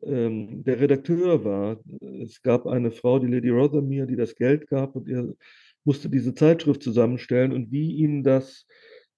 ähm, 0.04 0.64
der 0.64 0.80
Redakteur 0.80 1.44
war. 1.44 1.80
Es 2.22 2.42
gab 2.42 2.68
eine 2.68 2.92
Frau, 2.92 3.20
die 3.20 3.28
Lady 3.28 3.50
Rothermere, 3.50 4.08
die 4.08 4.16
das 4.16 4.36
Geld 4.36 4.68
gab 4.68 4.96
und 4.96 5.10
er 5.10 5.34
musste 5.84 6.10
diese 6.10 6.34
Zeitschrift 6.34 6.84
zusammenstellen 6.84 7.54
und 7.54 7.72
wie 7.72 7.94
ihn 7.94 8.24
das 8.24 8.68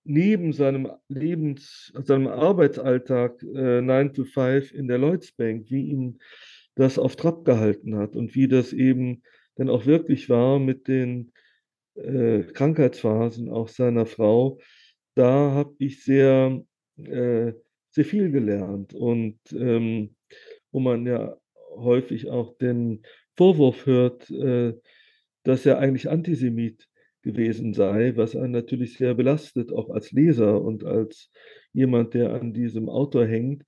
neben 0.07 0.53
seinem 0.53 0.89
Lebens 1.09 1.91
seinem 2.03 2.27
Arbeitsalltag, 2.27 3.43
äh, 3.43 3.81
9 3.81 4.13
to 4.13 4.23
5 4.25 4.73
in 4.73 4.87
der 4.87 4.97
Lloyds 4.97 5.31
Bank, 5.33 5.65
wie 5.69 5.87
ihn 5.91 6.19
das 6.75 6.99
auf 6.99 7.15
Trab 7.15 7.45
gehalten 7.45 7.95
hat 7.95 8.15
und 8.15 8.35
wie 8.35 8.47
das 8.47 8.73
eben 8.73 9.23
dann 9.55 9.69
auch 9.69 9.85
wirklich 9.85 10.29
war 10.29 10.59
mit 10.59 10.87
den, 10.87 11.31
äh, 11.95 12.43
Krankheitsphasen 12.43 13.49
auch 13.49 13.67
seiner 13.67 14.05
Frau. 14.05 14.59
Da 15.15 15.51
habe 15.51 15.75
ich 15.79 16.03
sehr 16.03 16.63
äh, 16.97 17.53
sehr 17.97 18.05
viel 18.05 18.31
gelernt 18.31 18.93
und, 18.93 19.39
ähm, 19.53 20.15
wo 20.71 20.79
man 20.79 21.07
ja 21.07 21.35
häufig 21.75 22.29
auch 22.29 22.55
den 22.57 23.01
Vorwurf 23.35 23.87
hört, 23.87 24.29
äh, 24.29 24.73
dass 25.43 25.65
er 25.65 25.79
eigentlich 25.79 26.09
Antisemit 26.09 26.87
gewesen 27.27 27.73
sei, 27.73 28.13
was 28.15 28.35
einen 28.35 28.53
natürlich 28.53 28.97
sehr 28.97 29.13
belastet, 29.15 29.71
auch 29.73 29.89
als 29.91 30.11
Leser 30.13 30.61
und 30.61 30.83
als 30.85 31.31
jemand, 31.73 32.13
der 32.13 32.33
an 32.33 32.53
diesem 32.53 32.89
Autor 32.89 33.25
hängt, 33.27 33.63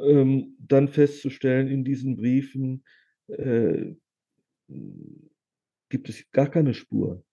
ähm, 0.00 0.56
dann 0.58 0.88
festzustellen, 0.88 1.68
in 1.68 1.84
diesen 1.84 2.16
Briefen, 2.16 2.84
äh, 3.28 3.94
gibt 5.90 6.08
es 6.08 6.24
gar 6.32 6.50
keine 6.50 6.74
Spur 6.74 7.24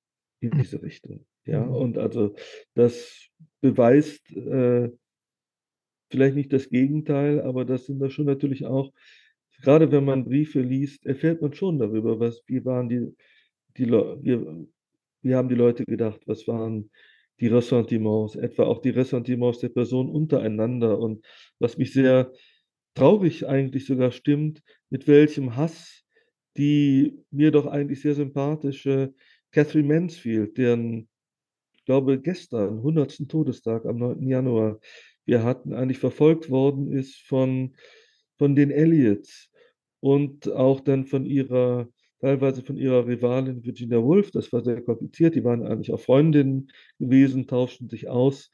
in 0.41 0.51
Hm. 0.51 0.59
diese 0.59 0.81
Richtung, 0.81 1.25
ja? 1.45 1.63
Mhm. 1.65 1.73
Und 1.73 1.97
also 1.97 2.35
das 2.75 3.29
beweist, 3.61 4.31
äh 4.35 4.89
vielleicht 6.11 6.35
nicht 6.35 6.53
das 6.53 6.69
Gegenteil, 6.69 7.41
aber 7.41 7.65
das 7.65 7.85
sind 7.85 7.99
da 7.99 8.09
schon 8.09 8.25
natürlich 8.25 8.65
auch 8.65 8.93
grade 9.61 9.91
wenn 9.91 10.05
man 10.05 10.23
Briefe 10.23 10.61
liest, 10.61 11.05
erfährt 11.05 11.41
man 11.41 11.53
schon 11.53 11.79
darüber, 11.79 12.19
was 12.19 12.43
wie 12.47 12.63
waren 12.63 12.89
die 12.89 13.15
die 13.77 13.85
wie 15.21 15.35
haben 15.35 15.49
die 15.49 15.55
Leute 15.55 15.85
gedacht? 15.85 16.21
Was 16.25 16.47
waren 16.47 16.89
die 17.39 17.47
Ressentiments, 17.47 18.35
etwa 18.35 18.63
auch 18.63 18.81
die 18.81 18.89
Ressentiments 18.89 19.59
der 19.59 19.69
Personen 19.69 20.09
untereinander 20.09 20.97
und 20.99 21.25
was 21.59 21.77
mich 21.77 21.93
sehr 21.93 22.31
traurig 22.95 23.47
eigentlich 23.47 23.85
sogar 23.85 24.11
stimmt, 24.11 24.63
mit 24.89 25.07
welchem 25.07 25.55
Hass 25.55 26.03
die 26.57 27.23
mir 27.29 27.51
doch 27.51 27.67
eigentlich 27.67 28.01
sehr 28.01 28.15
sympathische 28.15 29.13
Catherine 29.51 29.87
Mansfield, 29.87 30.57
deren, 30.57 31.07
ich 31.75 31.85
glaube, 31.85 32.19
gestern 32.19 32.77
100. 32.77 33.29
Todestag 33.29 33.85
am 33.85 33.97
9. 33.97 34.27
Januar 34.27 34.79
wir 35.25 35.43
hatten, 35.43 35.73
eigentlich 35.73 35.99
verfolgt 35.99 36.49
worden 36.49 36.91
ist 36.91 37.17
von 37.27 37.75
von 38.37 38.55
den 38.55 38.71
Elliots 38.71 39.51
und 39.99 40.51
auch 40.51 40.79
dann 40.79 41.05
von 41.05 41.25
ihrer 41.25 41.89
teilweise 42.21 42.63
von 42.63 42.77
ihrer 42.77 43.07
Rivalin 43.07 43.63
Virginia 43.65 44.01
Woolf. 44.03 44.31
Das 44.31 44.51
war 44.53 44.63
sehr 44.63 44.81
kompliziert. 44.81 45.35
Die 45.35 45.43
waren 45.43 45.65
eigentlich 45.65 45.91
auch 45.93 45.99
Freundinnen 45.99 46.69
gewesen, 46.99 47.47
tauschten 47.47 47.89
sich 47.89 48.09
aus 48.09 48.51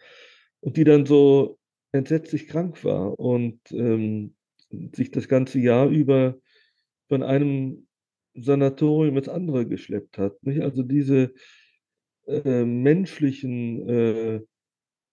und 0.61 0.77
die 0.77 0.83
dann 0.85 1.05
so 1.05 1.57
entsetzlich 1.93 2.47
krank 2.47 2.83
war 2.85 3.19
und, 3.19 3.59
ähm, 3.71 4.35
sich 4.95 5.11
das 5.11 5.27
ganze 5.27 5.59
Jahr 5.59 5.87
über 5.89 6.37
von 7.09 7.23
einem 7.23 7.87
Sanatorium 8.35 9.17
ins 9.17 9.29
andere 9.29 9.67
geschleppt 9.67 10.17
hat, 10.17 10.41
nicht? 10.43 10.61
Also 10.61 10.83
diese, 10.83 11.33
äh, 12.27 12.65
menschlichen, 12.65 13.89
äh, 13.89 14.41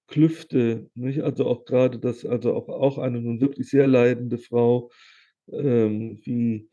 Klüfte, 0.08 0.90
nicht? 0.94 1.22
Also 1.22 1.46
auch 1.46 1.64
grade 1.66 1.98
das 2.00 2.24
also 2.26 2.54
auch 2.54 2.68
auch 2.68 2.98
eine 2.98 3.20
nun 3.20 3.40
wirklich 3.40 3.70
sehr 3.70 3.86
leidende 3.88 4.38
Frau, 4.38 4.90
ähm, 5.52 6.20
wie, 6.24 6.68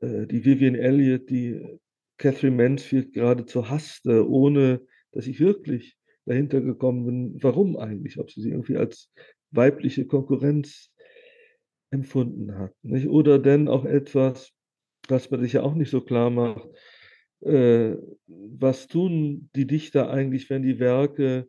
äh, 0.00 0.26
die 0.26 0.44
Vivienne 0.44 0.78
Elliott, 0.78 1.30
die 1.30 1.78
Catherine 2.18 2.56
Mansfield 2.56 3.12
geradezu 3.12 3.68
hasste, 3.68 4.28
ohne 4.28 4.80
dass 5.12 5.26
ich 5.26 5.40
wirklich 5.40 5.96
dahinter 6.26 6.60
gekommen 6.60 7.06
bin, 7.06 7.42
warum 7.42 7.76
eigentlich, 7.76 8.18
ob 8.18 8.30
sie 8.30 8.42
sie 8.42 8.50
irgendwie 8.50 8.76
als 8.76 9.10
weibliche 9.50 10.06
Konkurrenz 10.06 10.90
empfunden 11.90 12.54
hat, 12.58 12.74
nicht? 12.82 13.08
Oder 13.08 13.38
denn 13.38 13.68
auch 13.68 13.84
etwas, 13.86 14.52
was 15.08 15.30
man 15.30 15.40
sich 15.40 15.54
ja 15.54 15.62
auch 15.62 15.74
nicht 15.74 15.90
so 15.90 16.02
klar 16.02 16.28
macht, 16.28 16.68
äh, 17.40 17.96
was 18.26 18.88
tun 18.88 19.48
die 19.54 19.66
Dichter 19.66 20.10
eigentlich, 20.10 20.50
wenn 20.50 20.62
die 20.62 20.78
Werke 20.78 21.48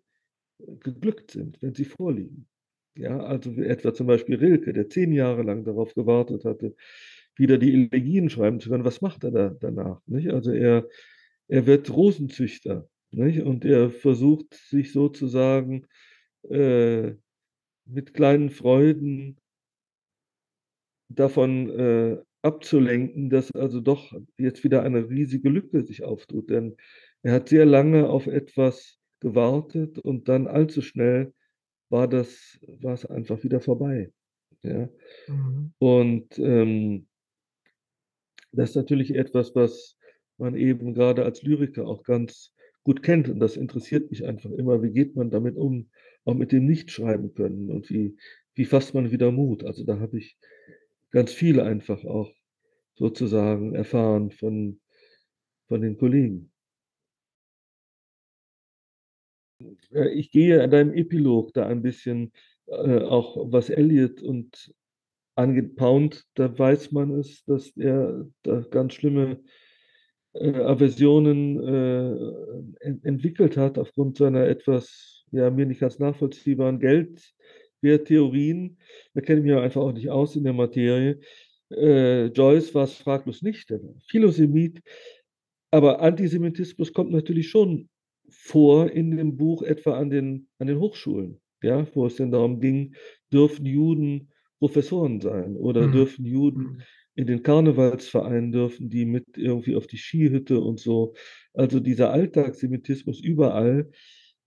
geglückt 0.80 1.32
sind, 1.32 1.62
wenn 1.62 1.74
sie 1.74 1.86
vorliegen? 1.86 2.48
Ja, 2.96 3.20
also 3.20 3.52
etwa 3.54 3.94
zum 3.94 4.08
Beispiel 4.08 4.38
Rilke, 4.38 4.74
der 4.74 4.90
10 4.90 5.12
Jahre 5.12 5.44
lang 5.44 5.64
darauf 5.64 5.94
gewartet 5.94 6.46
hatte, 6.46 6.76
wieder 7.40 7.58
die 7.58 7.74
Elegien 7.74 8.30
schreiben 8.30 8.60
zu 8.60 8.70
können. 8.70 8.86
Was 8.86 9.02
macht 9.02 9.24
er 9.24 9.32
da 9.32 9.50
danach, 9.60 10.02
nicht? 10.08 10.30
Also 10.32 10.52
er 10.52 10.88
er 11.50 11.66
wird 11.68 11.90
Rosenzüchter, 11.96 12.90
nicht? 13.12 13.42
Und 13.44 13.66
er 13.66 13.90
versucht 13.92 14.54
sich 14.56 14.92
sozusagen, 14.94 15.88
äh, 16.50 17.14
mit 17.86 18.14
kleinen 18.14 18.50
Freuden 18.52 19.38
davon, 21.10 21.70
äh, 21.70 22.18
abzulenken, 22.42 23.30
dass 23.30 23.52
also 23.52 23.82
doch 23.82 24.14
jetzt 24.38 24.64
wieder 24.64 24.84
eine 24.84 25.10
riesige 25.10 25.50
Lücke 25.50 25.84
sich 25.86 26.04
auftut, 26.04 26.50
denn 26.50 26.78
er 27.22 27.34
hat 27.34 27.50
sehr 27.50 27.66
lange 27.66 28.08
auf 28.10 28.28
etwas 28.28 28.98
gewartet 29.20 30.00
und 30.00 30.30
dann 30.30 30.48
allzu 30.48 30.82
schnell 30.82 31.34
war 31.90 32.08
das 32.08 32.60
war's 32.68 33.06
einfach 33.06 33.44
wieder 33.44 33.60
vorbei, 33.62 34.12
ja? 34.64 34.90
Mhm. 35.28 35.74
Und, 35.80 36.40
ähm 36.40 37.09
das 38.52 38.72
ist 38.72 38.76
natürlich 38.76 39.16
etwas, 39.16 39.56
was 39.56 39.98
man 40.38 40.56
eben 40.56 40.94
grade 40.94 41.24
als 41.26 41.44
Lyriker 41.44 41.88
auch 41.88 42.04
ganz 42.04 42.54
gut 42.84 43.04
kennt 43.04 43.30
und 43.30 43.40
das 43.40 43.58
interessiert 43.58 44.10
mich 44.10 44.26
einfach 44.26 44.52
immer. 44.52 44.82
Wie 44.82 44.92
geht 44.92 45.16
man 45.16 45.30
damit 45.32 45.58
um, 45.58 45.90
auch 46.26 46.34
mit 46.34 46.52
dem 46.52 46.66
Nicht-Schreiben-Können 46.66 47.70
und 47.72 47.90
wie 47.90 48.18
wie 48.56 48.66
fasst 48.66 48.94
man 48.94 49.12
wieder 49.12 49.32
Mut? 49.32 49.64
Also, 49.64 49.86
da 49.86 50.00
habe 50.00 50.18
ich 50.18 50.38
ganz 51.12 51.32
viel 51.32 51.62
einfach 51.62 52.04
auch 52.06 52.34
sozusagen 52.96 53.76
erfahren 53.76 54.32
von 54.32 54.82
von 55.68 55.82
den 55.82 55.98
Kollegen. 55.98 56.52
Äh, 59.92 60.10
ich 60.10 60.32
gehe 60.32 60.64
an 60.64 60.72
deinem 60.72 60.94
Epilog 60.94 61.54
da 61.54 61.68
ein 61.68 61.82
bisschen, 61.82 62.32
äh, 62.68 63.00
auch 63.00 63.52
was 63.52 63.70
Elliot 63.70 64.22
und 64.22 64.74
angeht, 65.40 65.76
Pound, 65.76 66.26
da 66.36 66.58
weiß 66.58 66.92
man 66.92 67.12
es, 67.12 67.44
dass 67.46 67.76
er 67.78 68.28
da 68.44 68.62
ganz 68.70 68.94
schlimme 68.94 69.42
äh, 70.34 70.54
Aversionen 70.54 71.60
äh, 71.64 72.86
ent 72.86 73.06
entwickelt 73.06 73.58
hat 73.58 73.78
aufgrund 73.78 74.18
seiner 74.18 74.46
etwas, 74.46 75.24
ja, 75.32 75.50
mir 75.50 75.66
nicht 75.66 75.80
ganz 75.80 75.98
nachvollziehbaren 75.98 76.80
Geldwerttheorien. 76.80 78.78
Da 79.14 79.22
kenne 79.22 79.40
ich 79.40 79.46
mich 79.46 79.56
einfach 79.56 79.82
auch 79.82 79.94
nicht 79.94 80.10
aus 80.10 80.36
in 80.36 80.44
der 80.44 80.54
Materie. 80.54 81.20
Äh, 81.72 82.26
Joyce 82.28 82.76
war 82.76 82.84
es 82.84 82.94
fraglos 82.94 83.42
nicht, 83.42 83.70
der 83.70 83.82
war 83.82 83.96
Philosemit. 84.08 84.82
Aber 85.72 86.02
Antisemitismus 86.02 86.94
kommt 86.94 87.12
natürlich 87.12 87.50
schon 87.50 87.90
vor 88.30 88.92
in 88.92 89.16
dem 89.16 89.38
Buch, 89.38 89.64
etwa 89.64 89.98
an 89.98 90.10
den, 90.10 90.50
an 90.58 90.68
den 90.68 90.80
Hochschulen, 90.80 91.40
ja, 91.62 91.88
wo 91.94 92.08
es 92.08 92.16
denn 92.16 92.32
darum 92.32 92.60
ging, 92.60 92.96
dürfen 93.32 93.66
Juden 93.66 94.32
Professoren 94.60 95.22
sein 95.22 95.56
oder 95.56 95.88
mhm. 95.88 95.92
dürfen 95.94 96.26
Juden 96.26 96.62
mhm. 96.62 96.82
in 97.16 97.28
den 97.28 97.44
Karnevalsvereinen 97.44 98.52
dürfen 98.52 98.90
die 98.90 99.06
mit 99.06 99.38
irgendwie 99.38 99.76
auf 99.76 99.88
die 99.88 99.98
Skihütte 99.98 100.60
und 100.60 100.80
so. 100.80 101.14
Also 101.54 101.80
dieser 101.80 102.12
Alltagssemitismus 102.12 103.22
überall, 103.22 103.90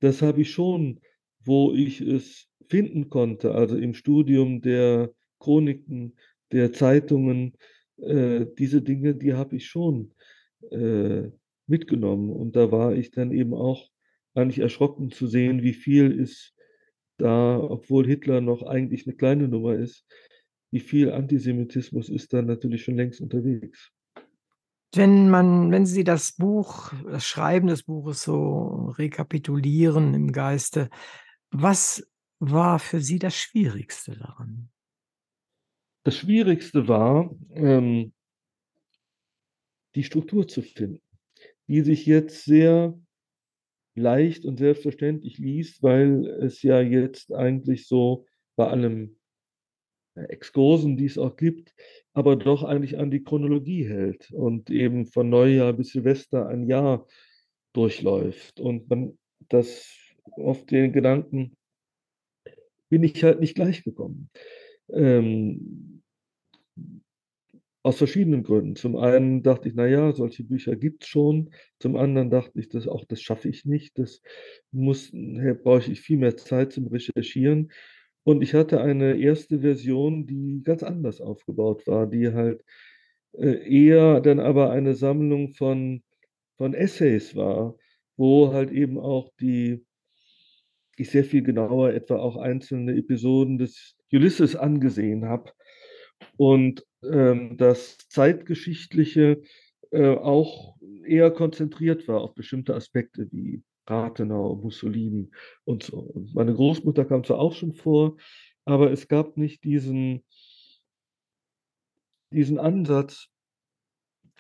das 0.01 0.23
habe 0.23 0.43
ich 0.43 0.51
schon, 0.51 1.01
wo 1.45 1.73
ich 1.73 2.01
es 2.01 2.49
finden 2.69 3.09
konnte, 3.09 3.53
also 3.53 3.77
im 3.77 3.95
Studium 3.95 4.61
der 4.63 5.13
Chroniken, 5.39 6.15
der 6.53 6.73
Zeitungen, 6.73 7.55
äh, 7.99 8.47
diese 8.59 8.83
Dinge, 8.83 9.15
die 9.15 9.35
habe 9.35 9.57
ich 9.57 9.67
schon 9.67 10.13
äh, 10.71 11.29
mitgenommen. 11.67 12.31
Und 12.31 12.57
da 12.57 12.71
war 12.71 12.95
ich 12.95 13.11
dann 13.11 13.33
eben 13.33 13.55
auch 13.55 13.89
eigentlich 14.35 14.61
erschrocken 14.61 15.11
zu 15.11 15.27
sehen, 15.27 15.63
wie 15.63 15.75
viel 15.75 16.11
ist 16.13 16.55
da, 17.19 17.59
obwohl 17.59 18.07
Hitler 18.07 18.41
noch 18.41 18.63
eigentlich 18.63 19.07
eine 19.07 19.17
kleine 19.17 19.49
Nummer 19.49 19.75
ist, 19.75 20.05
wie 20.71 20.81
viel 20.81 21.13
Antisemitismus 21.13 22.09
ist 22.09 22.33
da 22.33 22.43
natürlich 22.43 22.85
schon 22.85 22.97
längst 22.97 23.21
unterwegs. 23.21 23.93
Wenn 24.95 25.31
man, 25.31 25.71
wenn 25.71 25.87
Sie 25.87 26.05
das 26.05 26.33
Buch, 26.33 26.93
das 27.05 27.25
Schreiben 27.25 27.69
des 27.69 27.85
Buches 27.85 28.23
so 28.23 28.93
rekapitulieren 28.99 30.13
im 30.15 30.33
Geiste, 30.33 30.91
was 31.51 32.07
war 32.41 32.79
für 32.79 33.01
Sie 33.01 33.19
das 33.19 33.37
Schwierigste 33.37 34.17
daran? 34.17 34.71
Das 36.05 36.17
Schwierigste 36.17 36.89
war, 36.89 37.35
ähm, 37.55 38.13
die 39.95 40.05
Struktur 40.05 40.49
zu 40.49 40.63
finden, 40.63 41.03
die 41.69 41.83
sich 41.83 42.07
jetzt 42.07 42.45
sehr 42.45 42.99
leicht 43.95 44.45
und 44.45 44.59
selbstverständlich 44.59 45.39
liest, 45.39 45.83
weil 45.83 46.27
es 46.27 46.63
ja 46.63 46.81
jetzt 46.81 47.33
eigentlich 47.33 47.87
so 47.87 48.27
bei 48.57 48.67
allem 48.69 49.17
Exkursen, 50.15 50.97
die 50.97 51.07
es 51.07 51.19
auch 51.19 51.37
gibt, 51.37 51.75
aber 52.13 52.37
doch 52.37 52.63
eigentlich 52.63 52.99
an 52.99 53.11
die 53.11 53.23
Chronologie 53.23 53.89
hält 53.89 54.31
und 54.33 54.71
eben 54.71 55.07
von 55.07 55.31
Neujahr 55.31 55.73
bis 55.73 55.93
Silvester 55.93 56.49
ein 56.49 56.67
Jahr 56.67 57.07
durchläuft. 57.73 58.61
Und 58.61 58.89
man 58.91 59.19
das 59.49 59.89
auf 60.33 60.67
den 60.67 60.93
Gedanken 60.93 61.57
bin 62.89 63.03
ich 63.03 63.25
halt 63.25 63.41
nicht 63.41 63.55
gleich 63.55 63.85
gekommen. 63.85 64.31
Ähm, 64.91 65.92
aus 67.83 67.99
verschiedenen 67.99 68.45
Gründen. 68.45 68.77
Zum 68.77 68.97
einen 68.97 69.43
dachte 69.43 69.69
ich, 69.69 69.75
naja, 69.75 70.13
solche 70.13 70.45
Bücher 70.45 70.77
gibt 70.77 71.03
es 71.03 71.09
schon. 71.09 71.51
Zum 71.79 71.97
anderen 71.97 72.31
dachte 72.31 72.61
ich, 72.61 72.69
das 72.69 72.87
auch 72.87 73.05
das 73.05 73.21
schaffe 73.21 73.49
ich 73.49 73.65
nicht. 73.65 73.99
Das 73.99 74.23
muss, 74.71 75.11
brauche 75.13 75.91
ich 75.91 76.01
viel 76.01 76.19
mehr 76.19 76.37
Zeit 76.37 76.73
zum 76.73 76.87
Recherchieren. 76.87 77.73
Und 78.25 78.43
ich 78.43 78.55
hatte 78.55 78.81
eine 78.81 79.17
erste 79.17 79.61
Version, 79.61 80.27
die 80.27 80.63
ganz 80.63 80.85
anders 80.85 81.21
aufgebaut 81.21 81.87
war, 81.89 82.07
die 82.07 82.33
halt 82.33 82.63
äh, 83.33 83.69
eher 83.69 84.21
dann 84.21 84.39
aber 84.39 84.71
eine 84.71 84.95
Sammlung 84.95 85.51
von, 85.51 86.05
von 86.57 86.75
Essays 86.75 87.35
war, 87.35 87.77
wo 88.17 88.53
halt 88.53 88.71
eben 88.71 88.99
auch 88.99 89.31
die, 89.41 89.85
ich 90.97 91.11
sehr 91.11 91.25
viel 91.25 91.43
genauer 91.43 91.91
etwa 91.95 92.19
auch 92.19 92.37
einzelne 92.37 92.97
Episoden 92.97 93.59
des 93.59 93.97
Ulysses 94.13 94.55
angesehen 94.55 95.25
habe 95.25 95.51
und 96.37 96.85
ähm, 97.05 97.57
das 97.57 97.99
Zeitgeschichtliche 98.09 99.43
äh, 99.91 100.17
auch 100.17 100.77
eher 101.05 101.31
konzentriert 101.31 102.09
war 102.09 102.21
auf 102.21 102.35
bestimmte 102.35 102.75
Aspekte 102.75 103.29
wie 103.31 103.63
Rathenau, 103.87 104.55
Mussolini 104.57 105.31
und 105.65 105.83
so. 105.83 105.99
Und 105.99 106.35
meine 106.35 106.55
Großmutter 106.55 107.05
kam 107.05 107.25
zwar 107.25 107.39
auch 107.39 107.55
schon 107.55 107.73
vor, 107.73 108.17
aber 108.65 108.93
es 108.93 109.09
gab 109.09 109.37
nicht 109.37 109.65
diesen, 109.65 110.25
diesen 112.31 112.59
Ansatz, 112.59 113.29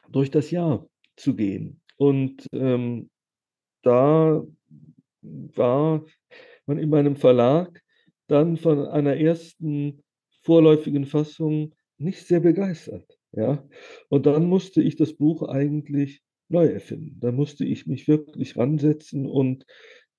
durch 0.08 0.30
das 0.30 0.50
Jahr 0.50 0.86
zu 1.16 1.34
gehen. 1.34 1.80
Und 1.96 2.46
ähm, 2.52 3.10
da 3.82 4.44
war 5.20 6.04
man 6.66 6.78
in 6.78 6.90
meinem 6.90 7.16
Verlag 7.16 7.82
dann 8.26 8.56
von 8.56 8.86
einer 8.86 9.16
ersten 9.16 10.02
vorläufigen 10.42 11.06
Fassung 11.06 11.74
nicht 12.02 12.26
sehr 12.26 12.40
begeistert. 12.40 13.18
Ja? 13.32 13.66
Und 14.08 14.26
dann 14.26 14.46
musste 14.46 14.82
ich 14.82 14.96
das 14.96 15.14
Buch 15.14 15.42
eigentlich 15.42 16.22
neu 16.48 16.66
erfinden. 16.66 17.18
Da 17.20 17.32
musste 17.32 17.64
ich 17.64 17.86
mich 17.86 18.08
wirklich 18.08 18.56
ransetzen 18.56 19.26
und 19.26 19.66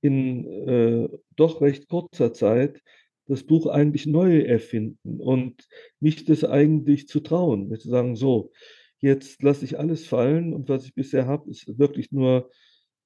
in 0.01 0.45
äh, 0.67 1.09
doch 1.35 1.61
recht 1.61 1.87
kurzer 1.87 2.33
Zeit 2.33 2.81
das 3.27 3.43
Buch 3.43 3.67
eigentlich 3.67 4.05
neu 4.05 4.41
erfinden 4.41 5.21
und 5.21 5.67
mich 5.99 6.25
das 6.25 6.43
eigentlich 6.43 7.07
zu 7.07 7.21
trauen, 7.21 7.69
mir 7.69 7.79
zu 7.79 7.89
sagen, 7.89 8.17
so, 8.17 8.51
jetzt 8.99 9.41
lasse 9.41 9.63
ich 9.63 9.79
alles 9.79 10.05
fallen 10.05 10.53
und 10.53 10.67
was 10.67 10.85
ich 10.85 10.93
bisher 10.93 11.25
habe, 11.25 11.49
ist 11.49 11.79
wirklich 11.79 12.11
nur 12.11 12.51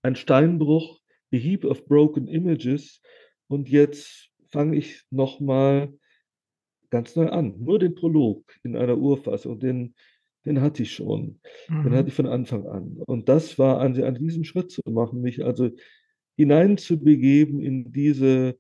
ein 0.02 0.16
Steinbruch, 0.16 1.02
a 1.34 1.38
heap 1.38 1.66
of 1.66 1.86
broken 1.86 2.28
images 2.28 3.02
und 3.48 3.70
jetzt 3.70 4.32
fange 4.50 4.78
ich 4.78 5.04
nochmal 5.12 5.94
ganz 6.90 7.16
neu 7.16 7.30
an. 7.30 7.56
Nur 7.60 7.80
den 7.80 7.96
Prolog 7.96 8.44
in 8.64 8.76
einer 8.76 8.98
Urfassung, 8.98 9.60
den, 9.60 9.96
den 10.46 10.62
hatte 10.62 10.84
ich 10.84 10.94
schon. 10.94 11.40
Mhm. 11.68 11.84
Den 11.84 11.94
hatte 11.94 12.10
ich 12.10 12.16
von 12.16 12.28
Anfang 12.28 12.66
an. 12.68 12.98
Und 13.06 13.30
das 13.30 13.60
war 13.60 13.80
an, 13.80 14.02
an 14.02 14.16
diesem 14.16 14.44
Schritt 14.44 14.72
zu 14.72 14.82
machen, 14.86 15.22
mich 15.22 15.44
also 15.44 15.70
hineinzubegeben 16.38 17.62
in 17.62 17.92
diese 17.92 18.58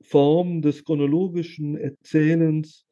Form 0.00 0.62
des 0.62 0.84
chronologischen 0.84 1.76
Erzählens. 1.76 2.86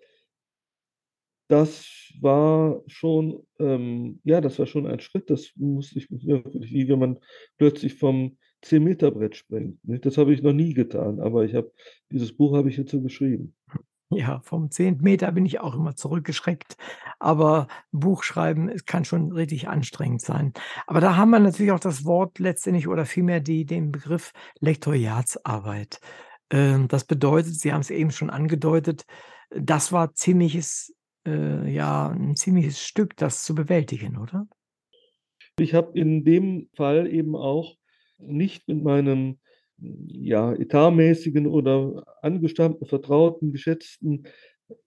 Das 1.49 2.13
war 2.21 2.83
schon, 2.87 3.47
ähm, 3.59 4.21
ja, 4.25 4.41
das 4.41 4.59
war 4.59 4.67
schon 4.67 4.87
ein 4.87 5.01
Schritt. 5.01 5.29
Das 5.29 5.53
musste 5.57 5.99
ich 5.99 6.11
wirklich, 6.11 6.73
wie 6.73 6.89
wenn 6.89 6.99
man 6.99 7.19
plötzlich 7.59 7.95
vom 7.95 8.39
10-Meter-Brett 8.65 9.37
springt. 9.37 9.79
Das 9.83 10.17
habe 10.19 10.33
ich 10.33 10.43
noch 10.43 10.53
nie 10.53 10.73
getan, 10.73 11.21
aber 11.21 11.45
ich 11.45 11.55
habe, 11.55 11.73
dieses 12.11 12.33
Buch 12.33 12.55
habe 12.55 12.71
ich 12.71 12.77
jetzt 12.77 12.91
so 12.91 13.03
geschrieben. 13.03 13.55
Ja, 14.15 14.41
vom 14.45 14.71
10 14.71 14.99
Meter 15.01 15.33
bin 15.33 15.47
ich 15.47 15.61
auch 15.61 15.75
immer 15.75 15.95
zurückgeschreckt, 15.97 16.77
aber 17.19 17.67
Buchschreiben, 17.93 18.69
es 18.69 18.85
kann 18.85 19.05
schon 19.05 19.33
richtig 19.33 19.69
anstrengend 19.69 20.21
sein. 20.21 20.53
Aber 20.87 21.01
da 21.01 21.17
haben 21.17 21.31
wir 21.31 21.39
natürlich 21.39 21.73
auch 21.73 21.81
das 21.81 22.05
Wort 22.05 22.39
letztendlich 22.39 22.89
oder 22.89 23.07
vielmehr 23.07 23.41
die 23.41 23.65
den 23.65 23.91
Begriff 23.93 24.33
Lektoriatsarbeit. 24.61 26.01
Ähm, 26.51 26.89
das 26.89 27.05
bedeutet, 27.05 27.55
Sie 27.55 27.73
haben 27.73 27.81
es 27.81 27.91
eben 27.91 28.11
schon 28.11 28.29
angedeutet, 28.31 29.05
das 29.51 29.93
war 29.93 30.15
ziemliches 30.15 30.95
äh, 31.27 31.71
ja, 31.73 32.09
'n 32.11 32.37
ziemliches 32.37 32.81
Stück, 32.83 33.17
das 33.17 33.45
zu 33.45 33.55
bewältigen, 33.55 34.19
oder? 34.19 34.47
Ich 35.59 35.75
habe 35.75 35.99
in 35.99 36.25
dem 36.25 36.69
Fall 36.75 37.07
eben 37.07 37.37
auch 37.37 37.77
nicht 38.19 38.69
mit 38.69 38.83
meinem 38.83 39.39
ja, 40.09 40.53
etatmäßigen 40.53 41.47
oder 41.47 42.05
angestammten, 42.23 42.87
vertrauten, 42.87 43.53
geschätzten 43.53 44.25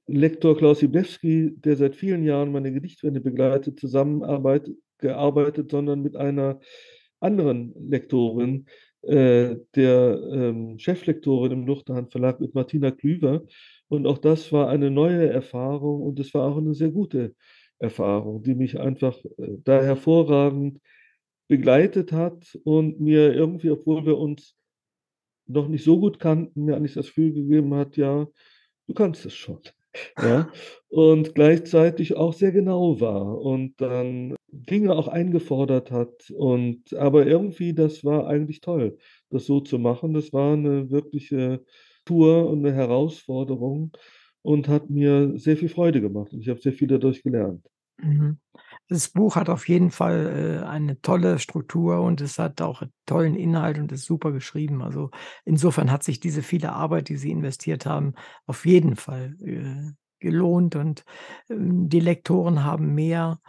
Lektor 0.08 0.58
Klaus 0.58 0.82
Iblewski, 0.82 1.54
der 1.58 1.76
seit 1.76 1.96
vielen 1.96 2.24
Jahren 2.24 2.52
meine 2.52 2.72
Gedichtwende 2.72 3.22
begleitet, 3.22 3.80
zusammenarbeitet, 3.80 4.78
gearbeitet, 5.00 5.72
sondern 5.72 6.02
mit 6.02 6.16
einer 6.16 6.60
anderen 7.20 7.74
Lektorin, 7.90 8.66
äh, 9.02 9.58
der 9.76 10.20
ähm, 10.32 10.80
Cheflektorin 10.80 11.52
im 11.52 11.66
Luchterhand 11.68 12.12
Verlag 12.12 12.40
mit 12.40 12.56
Martina 12.56 12.92
Klüver. 12.92 13.44
Und 13.88 14.08
auch 14.08 14.18
das 14.18 14.52
war 14.52 14.70
eine 14.70 14.90
neue 14.90 15.30
Erfahrung 15.30 16.02
und 16.02 16.20
es 16.20 16.34
war 16.34 16.50
auch 16.52 16.58
eine 16.58 16.74
sehr 16.74 16.90
gute 16.90 17.36
Erfahrung, 17.78 18.42
die 18.44 18.56
mich 18.56 18.80
einfach 18.80 19.18
äh, 19.38 19.58
da 19.64 19.84
hervorragend 19.84 20.80
begleitet 21.48 22.12
hat 22.12 22.58
und 22.64 23.00
mir 23.00 23.34
irgendwie, 23.34 23.70
obwohl 23.70 24.06
wir 24.06 24.18
uns 24.18 24.56
noch 25.48 25.68
nicht 25.68 25.84
so 25.84 26.00
gut 26.00 26.20
kannten, 26.20 26.66
mir 26.66 26.76
eigentlich 26.76 26.94
das 26.96 27.08
Gefühl 27.08 27.34
gegeben 27.34 27.74
hat, 27.76 27.98
ja, 27.98 28.28
du 28.88 28.94
kannst 28.94 29.26
es 29.26 29.34
schon. 29.34 29.62
ja, 30.22 30.50
und 30.90 31.36
gleichzeitig 31.36 32.16
auch 32.18 32.34
sehr 32.34 32.52
genau 32.52 33.00
war 33.00 33.40
und 33.42 33.80
dann 33.80 34.36
Dinge 34.52 34.94
auch 34.94 35.08
eingefordert 35.08 35.92
hat 35.92 36.30
und 36.32 36.94
aber 36.94 37.26
irgendwie, 37.26 37.74
das 37.74 38.04
war 38.04 38.28
eigentlich 38.28 38.62
toll, 38.62 38.98
das 39.30 39.46
so 39.46 39.62
zu 39.62 39.80
machen. 39.80 40.14
Das 40.14 40.34
war 40.34 40.54
eine 40.54 40.90
wirkliche 40.92 41.64
Tour 42.06 42.50
und 42.50 42.66
eine 42.66 42.76
Herausforderung 42.76 43.92
und 44.42 44.68
hat 44.68 44.90
mir 44.90 45.34
sehr 45.38 45.58
viel 45.58 45.70
Freude 45.70 46.02
gemacht 46.02 46.34
und 46.34 46.42
ich 46.42 46.50
habe 46.50 46.62
sehr 46.62 46.74
viel 46.74 46.88
dadurch 46.88 47.24
gelernt. 47.24 47.66
Mhm. 47.98 48.38
Das 48.90 49.10
Buch 49.10 49.36
hat 49.36 49.50
auf 49.50 49.68
jeden 49.68 49.90
Fall, 49.90 50.62
äh, 50.64 50.66
eine 50.66 51.02
tolle 51.02 51.40
Struktur 51.40 52.02
und 52.02 52.22
es 52.22 52.38
hat 52.38 52.62
auch 52.62 52.84
tollen 53.08 53.36
Inhalt 53.36 53.80
und 53.80 53.92
ist 53.92 54.06
super 54.06 54.32
geschrieben. 54.32 54.84
Also, 54.84 55.10
insofern 55.44 55.92
hat 55.92 56.04
sich 56.04 56.20
diese 56.20 56.44
viele 56.44 56.72
Arbeit, 56.74 57.10
die 57.10 57.18
Sie 57.18 57.32
investiert 57.32 57.86
haben, 57.88 58.14
auf 58.46 58.66
jeden 58.66 58.96
Fall, 58.96 59.36
äh, 59.42 59.92
gelohnt 60.20 60.76
und, 60.76 61.04
ähm, 61.50 61.90
die 61.90 62.00
Lektoren 62.00 62.64
haben 62.64 62.94
mehr, 62.94 63.40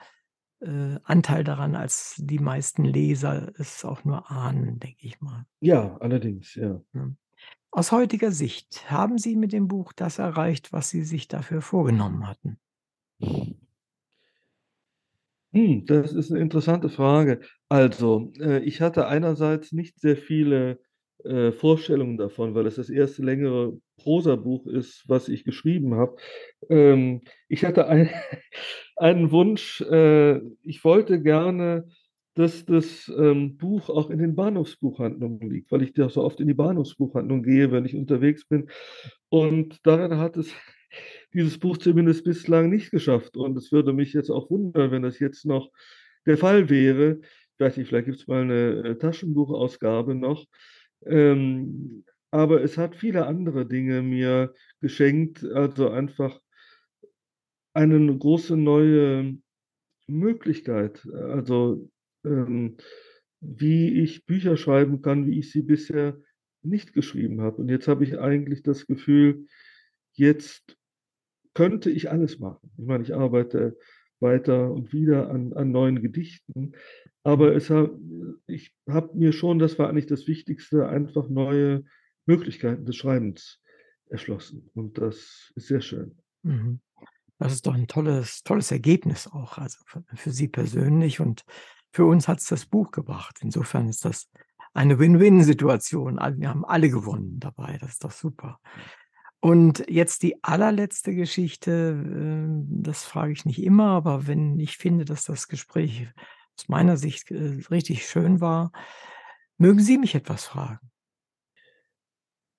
äh, 0.61 0.99
Anteil 1.05 1.45
daran, 1.45 1.77
als 1.77 2.15
die 2.19 2.39
meisten 2.39 2.85
Leser 2.85 3.53
es 3.59 3.85
auch 3.85 4.05
nur 4.05 4.31
ahnen, 4.31 4.79
denke 4.81 5.07
ich 5.07 5.21
mal. 5.21 5.45
Ja, 5.61 5.97
allerdings, 5.99 6.55
ja. 6.55 6.81
Aus 7.71 7.93
heutiger 7.93 8.33
Sicht, 8.33 8.91
haben 8.91 9.19
Sie 9.19 9.37
mit 9.37 9.53
dem 9.53 9.69
Buch 9.69 9.93
das 9.93 10.19
erreicht, 10.19 10.73
was 10.73 10.89
Sie 10.91 11.05
sich 11.05 11.29
dafür 11.29 11.61
vorgenommen 11.63 12.27
hatten? 12.27 12.59
Hm, 15.57 15.87
das 15.87 16.13
ist 16.13 16.31
'ne 16.31 16.39
interessante 16.41 16.91
Frage. 16.91 17.41
Also, 17.71 18.31
äh, 18.41 18.59
ich 18.65 18.83
hatte 18.83 19.07
einerseits 19.09 19.73
nicht 19.73 19.99
sehr 19.99 20.17
viele, 20.19 20.81
äh, 21.25 21.51
Vorstellungen 21.51 22.19
davon, 22.19 22.55
weil 22.55 22.67
es 22.67 22.75
das 22.77 22.91
erste 22.91 23.23
längere 23.23 23.73
Prosabuch 23.97 24.67
ist, 24.67 25.05
was 25.09 25.29
ich 25.31 25.45
geschrieben 25.45 25.95
habe. 25.95 26.17
Ähm, 26.69 27.23
ich 27.49 27.65
hatte 27.65 27.87
ein 27.89 28.11
einen 28.97 29.31
Wunsch, 29.31 29.81
äh, 29.81 30.41
ich 30.63 30.85
wollte 30.85 31.23
gerne, 31.23 31.89
dass 32.35 32.67
das, 32.67 33.11
ähm, 33.19 33.57
Buch 33.57 33.89
auch 33.89 34.11
in 34.11 34.19
den 34.19 34.35
Bahnhofsbuchhandlungen 34.37 35.49
liegt, 35.51 35.73
weil 35.73 35.83
ich 35.83 35.95
da 35.95 36.11
so 36.11 36.23
oft 36.25 36.41
in 36.41 36.49
die 36.49 36.55
Bahnhofsbuchhandlung 36.55 37.43
gehe, 37.43 37.73
wenn 37.73 37.87
ich 37.87 37.97
unterwegs 37.97 38.47
bin. 38.47 38.69
Und 39.31 39.79
daran 39.87 40.19
hat 40.19 40.37
es 40.37 40.53
dieses 41.37 41.59
Buch 41.59 41.79
zumindest 41.79 42.25
bislang 42.25 42.71
nicht 42.71 42.91
geschafft. 42.93 43.37
Und 43.37 43.57
es 43.59 43.73
würde 43.73 43.93
mich 43.95 44.13
jetzt 44.15 44.31
auch 44.31 44.51
wundern, 44.51 44.91
wenn 44.93 45.03
das 45.03 45.21
jetzt 45.21 45.47
noch 45.47 45.71
der 46.27 46.39
Fall 46.39 46.71
wäre. 46.71 47.21
Ich 47.23 47.61
weiß 47.61 47.77
nicht, 47.79 47.89
vielleicht 47.89 48.07
gibt's 48.07 48.27
mal 48.29 48.45
'ne, 48.47 48.83
äh, 48.85 48.97
Taschenbuchausgabe 48.99 50.15
noch. 50.17 50.47
Ähm, 51.07 52.05
aber 52.33 52.63
es 52.63 52.79
hat 52.79 52.97
viele 52.97 53.27
andere 53.27 53.67
Dinge 53.67 54.03
mir 54.03 54.55
geschenkt, 54.83 55.45
also 55.45 55.91
einfach 55.91 56.41
eine 57.77 58.01
'ne 58.01 58.17
große 58.17 58.57
neue 58.57 59.37
Möglichkeit, 60.09 61.07
also, 61.15 61.91
ähm, 62.25 62.77
wie 63.41 64.03
ich 64.03 64.27
Bücher 64.27 64.57
schreiben 64.57 65.03
kann, 65.03 65.27
wie 65.27 65.39
ich 65.41 65.53
sie 65.53 65.63
bisher 65.63 66.19
nicht 66.63 66.95
geschrieben 66.95 67.43
habe. 67.43 67.59
Und 67.59 67.71
jetzt 67.71 67.89
habe 67.89 68.05
ich 68.05 68.19
eigentlich 68.19 68.63
das 68.65 68.87
Gefühl, 68.87 69.47
jetzt 70.15 70.77
könnte 71.57 71.91
ich 71.91 72.11
alles 72.13 72.39
machen. 72.41 72.71
Ich 72.79 72.87
meine, 72.87 73.03
ich 73.05 73.15
arbeite 73.17 73.79
weiter 74.21 74.71
und 74.73 74.93
wieder 74.93 75.31
an 75.31 75.53
an 75.55 75.73
neuen 75.73 76.03
Gedichten, 76.03 76.73
aber 77.25 77.55
es 77.57 77.71
ha 77.71 77.91
ich 78.47 78.75
habe 78.89 79.17
mir 79.17 79.33
schon 79.33 79.59
das 79.59 79.79
war 79.79 79.89
eigentlich 79.91 80.07
das 80.07 80.27
Wichtigste, 80.29 80.89
einfach 80.89 81.29
neue 81.31 81.85
Möglichkeiten 82.27 82.87
des 82.87 82.97
Schreibens 82.97 83.61
erschlossen 84.09 84.71
und 84.75 84.99
das 84.99 85.53
ist 85.57 85.69
sehr 85.69 85.83
schön. 85.83 86.17
Mhm. 86.45 86.81
Das 87.39 87.53
ist 87.55 87.67
doch 87.67 87.75
'n 87.77 87.87
tolles 87.89 88.43
tolles 88.45 88.71
Ergebnis 88.73 89.27
auch, 89.29 89.59
also 89.59 89.79
für 90.15 90.31
Sie 90.33 90.49
persönlich 90.49 91.21
und 91.21 91.45
für 91.93 92.07
uns 92.07 92.29
hat's 92.29 92.49
das 92.49 92.67
Buch 92.67 92.91
gebracht. 92.93 93.39
Insofern 93.43 93.89
ist 93.89 94.05
das 94.07 94.29
eine 94.75 94.99
Win-Win-Situation. 94.99 96.17
Wir 96.39 96.51
haben 96.51 96.65
alle 96.67 96.91
gewonnen 96.91 97.41
dabei, 97.41 97.79
das 97.81 97.93
ist 97.93 98.05
doch 98.05 98.13
super. 98.13 98.61
Und 99.41 99.85
jetzt 99.89 100.23
die 100.23 100.43
allerletzte 100.43 101.15
Geschichte, 101.15 101.71
äh, 101.71 102.83
das 102.83 103.05
frage 103.05 103.33
ich 103.33 103.45
nicht 103.45 103.63
immer, 103.63 103.91
aber 103.91 104.27
wenn 104.27 104.59
ich 104.59 104.77
finde, 104.77 105.05
dass 105.05 105.25
das 105.25 105.49
Gespräch 105.49 106.09
aus 106.59 106.69
meiner 106.69 106.97
Sicht, 106.97 107.31
äh, 107.31 107.61
richtig 107.71 108.07
schön 108.07 108.41
war, 108.41 108.73
mögen 109.59 109.81
Sie 109.81 109.99
mich 109.99 110.15
etwas 110.15 110.47
fragen? 110.47 110.91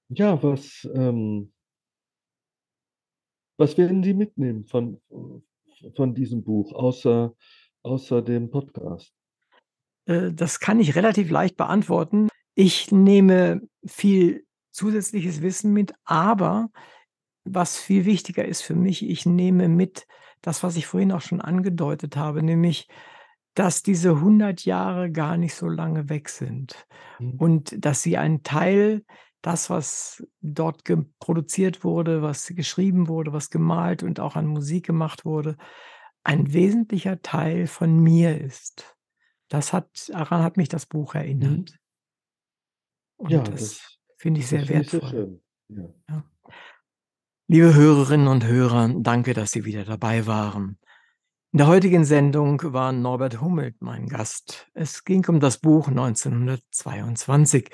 Ja, 0.09 0.41
was, 0.41 0.87
ähm 0.93 1.51
was 3.57 3.75
werden 3.77 4.03
Sie 4.03 4.13
mitnehmen 4.13 4.65
von 4.65 5.01
von 5.95 6.13
diesem 6.13 6.43
Buch, 6.43 6.73
außer 6.73 7.35
außer 7.83 8.21
dem 8.21 8.49
Podcast? 8.49 9.13
Äh, 10.05 10.31
das 10.33 10.59
kann 10.59 10.79
ich 10.79 10.95
relativ 10.95 11.29
leicht 11.29 11.57
beantworten. 11.57 12.29
Ich 12.55 12.91
nehme 12.91 13.61
viel 13.85 14.46
zusätzliches 14.77 15.41
Wissen 15.41 15.73
mit, 15.73 15.93
aber 16.05 16.69
was 17.45 17.77
viel 17.77 18.05
wichtiger 18.05 18.45
ist 18.45 18.61
für 18.61 18.75
mich, 18.75 19.07
ich 19.07 19.25
nehme 19.25 19.69
mit 19.69 20.07
das, 20.41 20.63
was 20.63 20.75
ich 20.75 20.87
vorhin 20.87 21.11
auch 21.11 21.21
schon 21.21 21.41
angedeutet 21.41 22.17
habe, 22.17 22.43
nämlich, 22.43 22.87
dass 23.55 23.83
diese 23.83 24.19
100 24.21 24.65
Jahre 24.65 25.11
gar 25.11 25.37
nicht 25.37 25.55
so 25.55 25.67
lange 25.67 26.09
weg 26.09 26.29
sind 26.29 26.87
Mhm. 27.19 27.37
und 27.37 27.83
dass 27.85 28.03
sie 28.03 28.17
ein 28.17 28.43
Teil 28.43 29.03
das, 29.41 29.69
was 29.69 30.25
dort 30.41 30.83
produziert 31.19 31.83
wurde, 31.83 32.21
was 32.21 32.47
geschrieben 32.47 33.07
wurde, 33.07 33.33
was 33.33 33.49
gemalt 33.49 34.03
und 34.03 34.19
auch 34.19 34.35
an 34.35 34.47
Musik 34.47 34.85
gemacht 34.85 35.25
wurde, 35.25 35.57
ein 36.23 36.53
wesentlicher 36.53 37.21
Teil 37.21 37.67
von 37.67 37.99
mir 37.99 38.39
ist. 38.41 38.97
Das 39.49 39.73
hat 39.73 40.09
daran 40.09 40.43
hat 40.43 40.57
mich 40.57 40.69
das 40.69 40.85
Buch 40.87 41.15
Mhm. 41.41 41.67
erinnert. 41.69 41.77
Ja, 43.25 43.43
Und 43.43 43.59
das 43.59 43.59
das 43.59 43.96
finde 44.27 44.41
ich 44.41 44.49
das 44.49 44.49
sehr 44.49 44.65
finde 44.65 44.81
ich 44.81 44.89
sehr 44.89 45.01
wertvoll. 45.01 45.09
schön, 45.09 45.41
ja. 45.69 45.89
Ja. 46.09 46.23
Liebe 47.47 47.73
Hörerinnen 47.73 48.27
und 48.27 48.45
Hörer, 48.45 48.93
danke, 48.97 49.33
dass 49.33 49.51
Sie 49.51 49.63
wieder 49.63 49.85
dabei 49.85 50.27
waren. 50.27 50.77
In 51.53 51.59
der 51.59 51.67
heutigen 51.67 52.03
Sendung 52.03 52.61
war 52.73 52.91
Norbert 52.91 53.39
Hummelt 53.39 53.81
mein 53.81 54.09
Gast. 54.09 54.67
Es 54.73 55.05
ging 55.05 55.25
um 55.29 55.39
das 55.39 55.59
Buch 55.59 55.87
1922, 55.87 57.69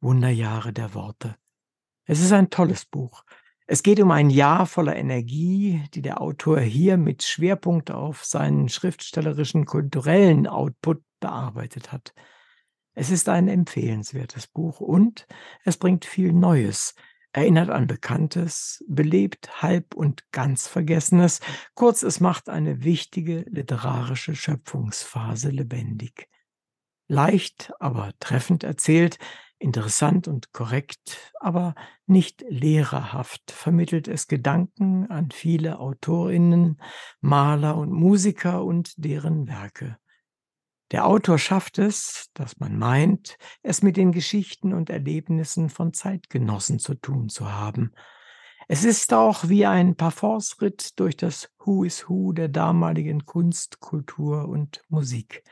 Wunderjahre 0.00 0.72
der 0.72 0.94
Worte. 0.94 1.34
Es 2.04 2.20
ist 2.20 2.30
ein 2.30 2.50
tolles 2.50 2.84
Buch. 2.84 3.24
Es 3.66 3.82
geht 3.82 3.98
um 3.98 4.12
ein 4.12 4.30
Jahr 4.30 4.66
voller 4.66 4.94
Energie, 4.94 5.82
die 5.92 6.02
der 6.02 6.20
Autor 6.20 6.60
hier 6.60 6.98
mit 6.98 7.24
Schwerpunkt 7.24 7.90
auf 7.90 8.24
seinen 8.24 8.68
schriftstellerischen, 8.68 9.66
kulturellen 9.66 10.46
Output 10.46 11.02
bearbeitet 11.18 11.90
hat. 11.90 12.14
Es 12.98 13.10
ist 13.10 13.28
ein 13.28 13.48
empfehlenswertes 13.48 14.46
Buch 14.46 14.80
und 14.80 15.26
es 15.64 15.76
bringt 15.76 16.06
viel 16.06 16.32
Neues, 16.32 16.94
erinnert 17.30 17.68
an 17.68 17.86
Bekanntes, 17.86 18.82
belebt 18.88 19.60
Halb 19.60 19.94
und 19.94 20.24
ganz 20.32 20.66
Vergessenes. 20.66 21.40
Kurz, 21.74 22.02
es 22.02 22.20
macht 22.20 22.48
eine 22.48 22.84
wichtige 22.84 23.40
literarische 23.50 24.34
Schöpfungsphase 24.34 25.50
lebendig. 25.50 26.30
Leicht, 27.06 27.70
aber 27.80 28.14
treffend 28.18 28.64
erzählt, 28.64 29.18
interessant 29.58 30.26
und 30.26 30.54
korrekt, 30.54 31.34
aber 31.38 31.74
nicht 32.06 32.46
lehrerhaft 32.48 33.50
vermittelt 33.50 34.08
es 34.08 34.26
Gedanken 34.26 35.10
an 35.10 35.30
viele 35.32 35.80
AutorInnen, 35.80 36.80
Maler 37.20 37.76
und 37.76 37.92
Musiker 37.92 38.64
und 38.64 38.94
deren 38.96 39.48
Werke. 39.48 39.98
Der 40.92 41.06
Autor 41.06 41.38
schafft 41.38 41.78
es, 41.78 42.30
dass 42.34 42.58
man 42.58 42.78
meint, 42.78 43.36
es 43.62 43.82
mit 43.82 43.96
den 43.96 44.12
Geschichten 44.12 44.72
und 44.72 44.88
Erlebnissen 44.88 45.68
von 45.68 45.92
Zeitgenossen 45.92 46.78
zu 46.78 46.94
tun 46.94 47.28
zu 47.28 47.52
haben. 47.52 47.92
Es 48.68 48.84
ist 48.84 49.12
auch 49.12 49.48
wie 49.48 49.66
ein 49.66 49.96
Parforceritt 49.96 50.98
durch 50.98 51.16
das 51.16 51.50
Who 51.58 51.84
is 51.84 52.08
Who 52.08 52.32
der 52.32 52.48
damaligen 52.48 53.24
Kunst, 53.24 53.80
Kultur 53.80 54.48
und 54.48 54.82
Musik. 54.88 55.44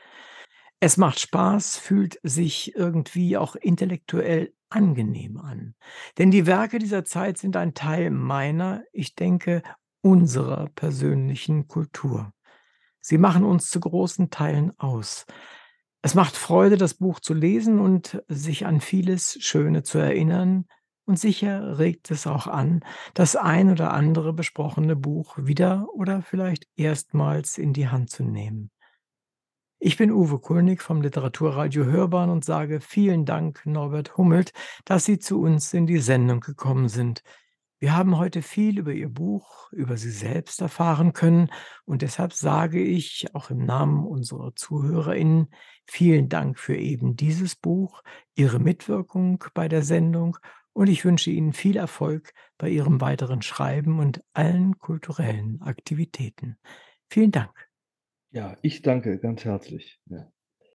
Es 0.79 0.97
macht 0.97 1.19
Spaß, 1.19 1.77
fühlt 1.77 2.19
sich 2.23 2.75
irgendwie 2.75 3.37
auch 3.37 3.55
intellektuell 3.55 4.53
angenehm 4.69 5.37
an. 5.37 5.75
Denn 6.17 6.31
die 6.31 6.45
Werke 6.45 6.79
dieser 6.79 7.05
Zeit 7.05 7.37
sind 7.37 7.55
ein 7.55 7.73
Teil 7.73 8.09
meiner, 8.09 8.83
ich 8.91 9.15
denke, 9.15 9.63
unserer 10.01 10.69
persönlichen 10.75 11.67
Kultur. 11.67 12.34
Sie 13.07 13.19
machen 13.19 13.43
uns 13.43 13.69
zu 13.69 13.79
großen 13.79 14.31
Teilen 14.31 14.71
aus. 14.79 15.27
Es 16.01 16.15
macht 16.15 16.35
Freude, 16.35 16.75
das 16.75 16.95
Buch 16.95 17.19
zu 17.19 17.35
lesen 17.35 17.79
und 17.79 18.23
sich 18.27 18.65
an 18.65 18.81
vieles 18.81 19.37
Schöne 19.41 19.83
zu 19.83 19.99
erinnern, 19.99 20.65
und 21.05 21.19
sicher 21.19 21.77
regt 21.77 22.09
es 22.09 22.25
auch 22.25 22.47
an, 22.47 22.83
das 23.13 23.35
ein 23.35 23.69
oder 23.69 23.93
andere 23.93 24.33
besprochene 24.33 24.95
Buch 24.95 25.37
wieder 25.39 25.85
oder 25.93 26.23
vielleicht 26.23 26.67
erstmals 26.75 27.59
in 27.59 27.73
die 27.73 27.89
Hand 27.89 28.09
zu 28.09 28.23
nehmen. 28.23 28.71
Ich 29.77 29.97
bin 29.97 30.11
Uwe 30.11 30.39
Kulnig 30.39 30.81
vom 30.81 31.03
Literaturradio 31.03 31.85
Hörbahn 31.85 32.31
und 32.31 32.43
sage 32.43 32.81
vielen 32.81 33.25
Dank, 33.25 33.67
Norbert 33.67 34.17
Hummelt, 34.17 34.51
dass 34.83 35.05
Sie 35.05 35.19
zu 35.19 35.39
uns 35.41 35.75
in 35.75 35.85
die 35.85 35.99
Sendung 35.99 36.39
gekommen 36.39 36.89
sind. 36.89 37.21
Wir 37.79 37.95
haben 37.95 38.17
heute 38.17 38.41
viel 38.41 38.79
über 38.79 38.93
Ihr 38.93 39.09
Buch, 39.09 39.71
über 39.71 39.97
Sie 39.97 40.11
selbst 40.11 40.61
erfahren 40.61 41.13
können 41.13 41.49
und 41.83 42.01
deshalb 42.01 42.33
sage 42.33 42.81
ich 42.81 43.27
auch 43.33 43.49
im 43.49 43.65
Namen 43.65 44.05
unserer 44.05 44.55
ZuhörerInnen 44.55 45.49
vielen 45.85 46.29
Dank 46.29 46.57
für 46.57 46.75
eben 46.75 47.15
dieses 47.15 47.55
Buch, 47.55 48.01
Ihre 48.35 48.59
Mitwirkung 48.59 49.43
bei 49.53 49.67
der 49.67 49.83
Sendung 49.83 50.37
und 50.73 50.87
ich 50.87 51.03
wünsche 51.05 51.31
Ihnen 51.31 51.53
viel 51.53 51.77
Erfolg 51.77 52.33
bei 52.57 52.69
Ihrem 52.69 53.01
weiteren 53.01 53.41
Schreiben 53.41 53.99
und 53.99 54.23
allen 54.33 54.77
kulturellen 54.79 55.61
Aktivitäten. 55.61 56.57
Vielen 57.09 57.31
Dank. 57.31 57.69
Ja, 58.31 58.57
ich 58.61 58.81
danke 58.81 59.19
ganz 59.19 59.45
herzlich. 59.45 59.99
Ja. 60.07 60.31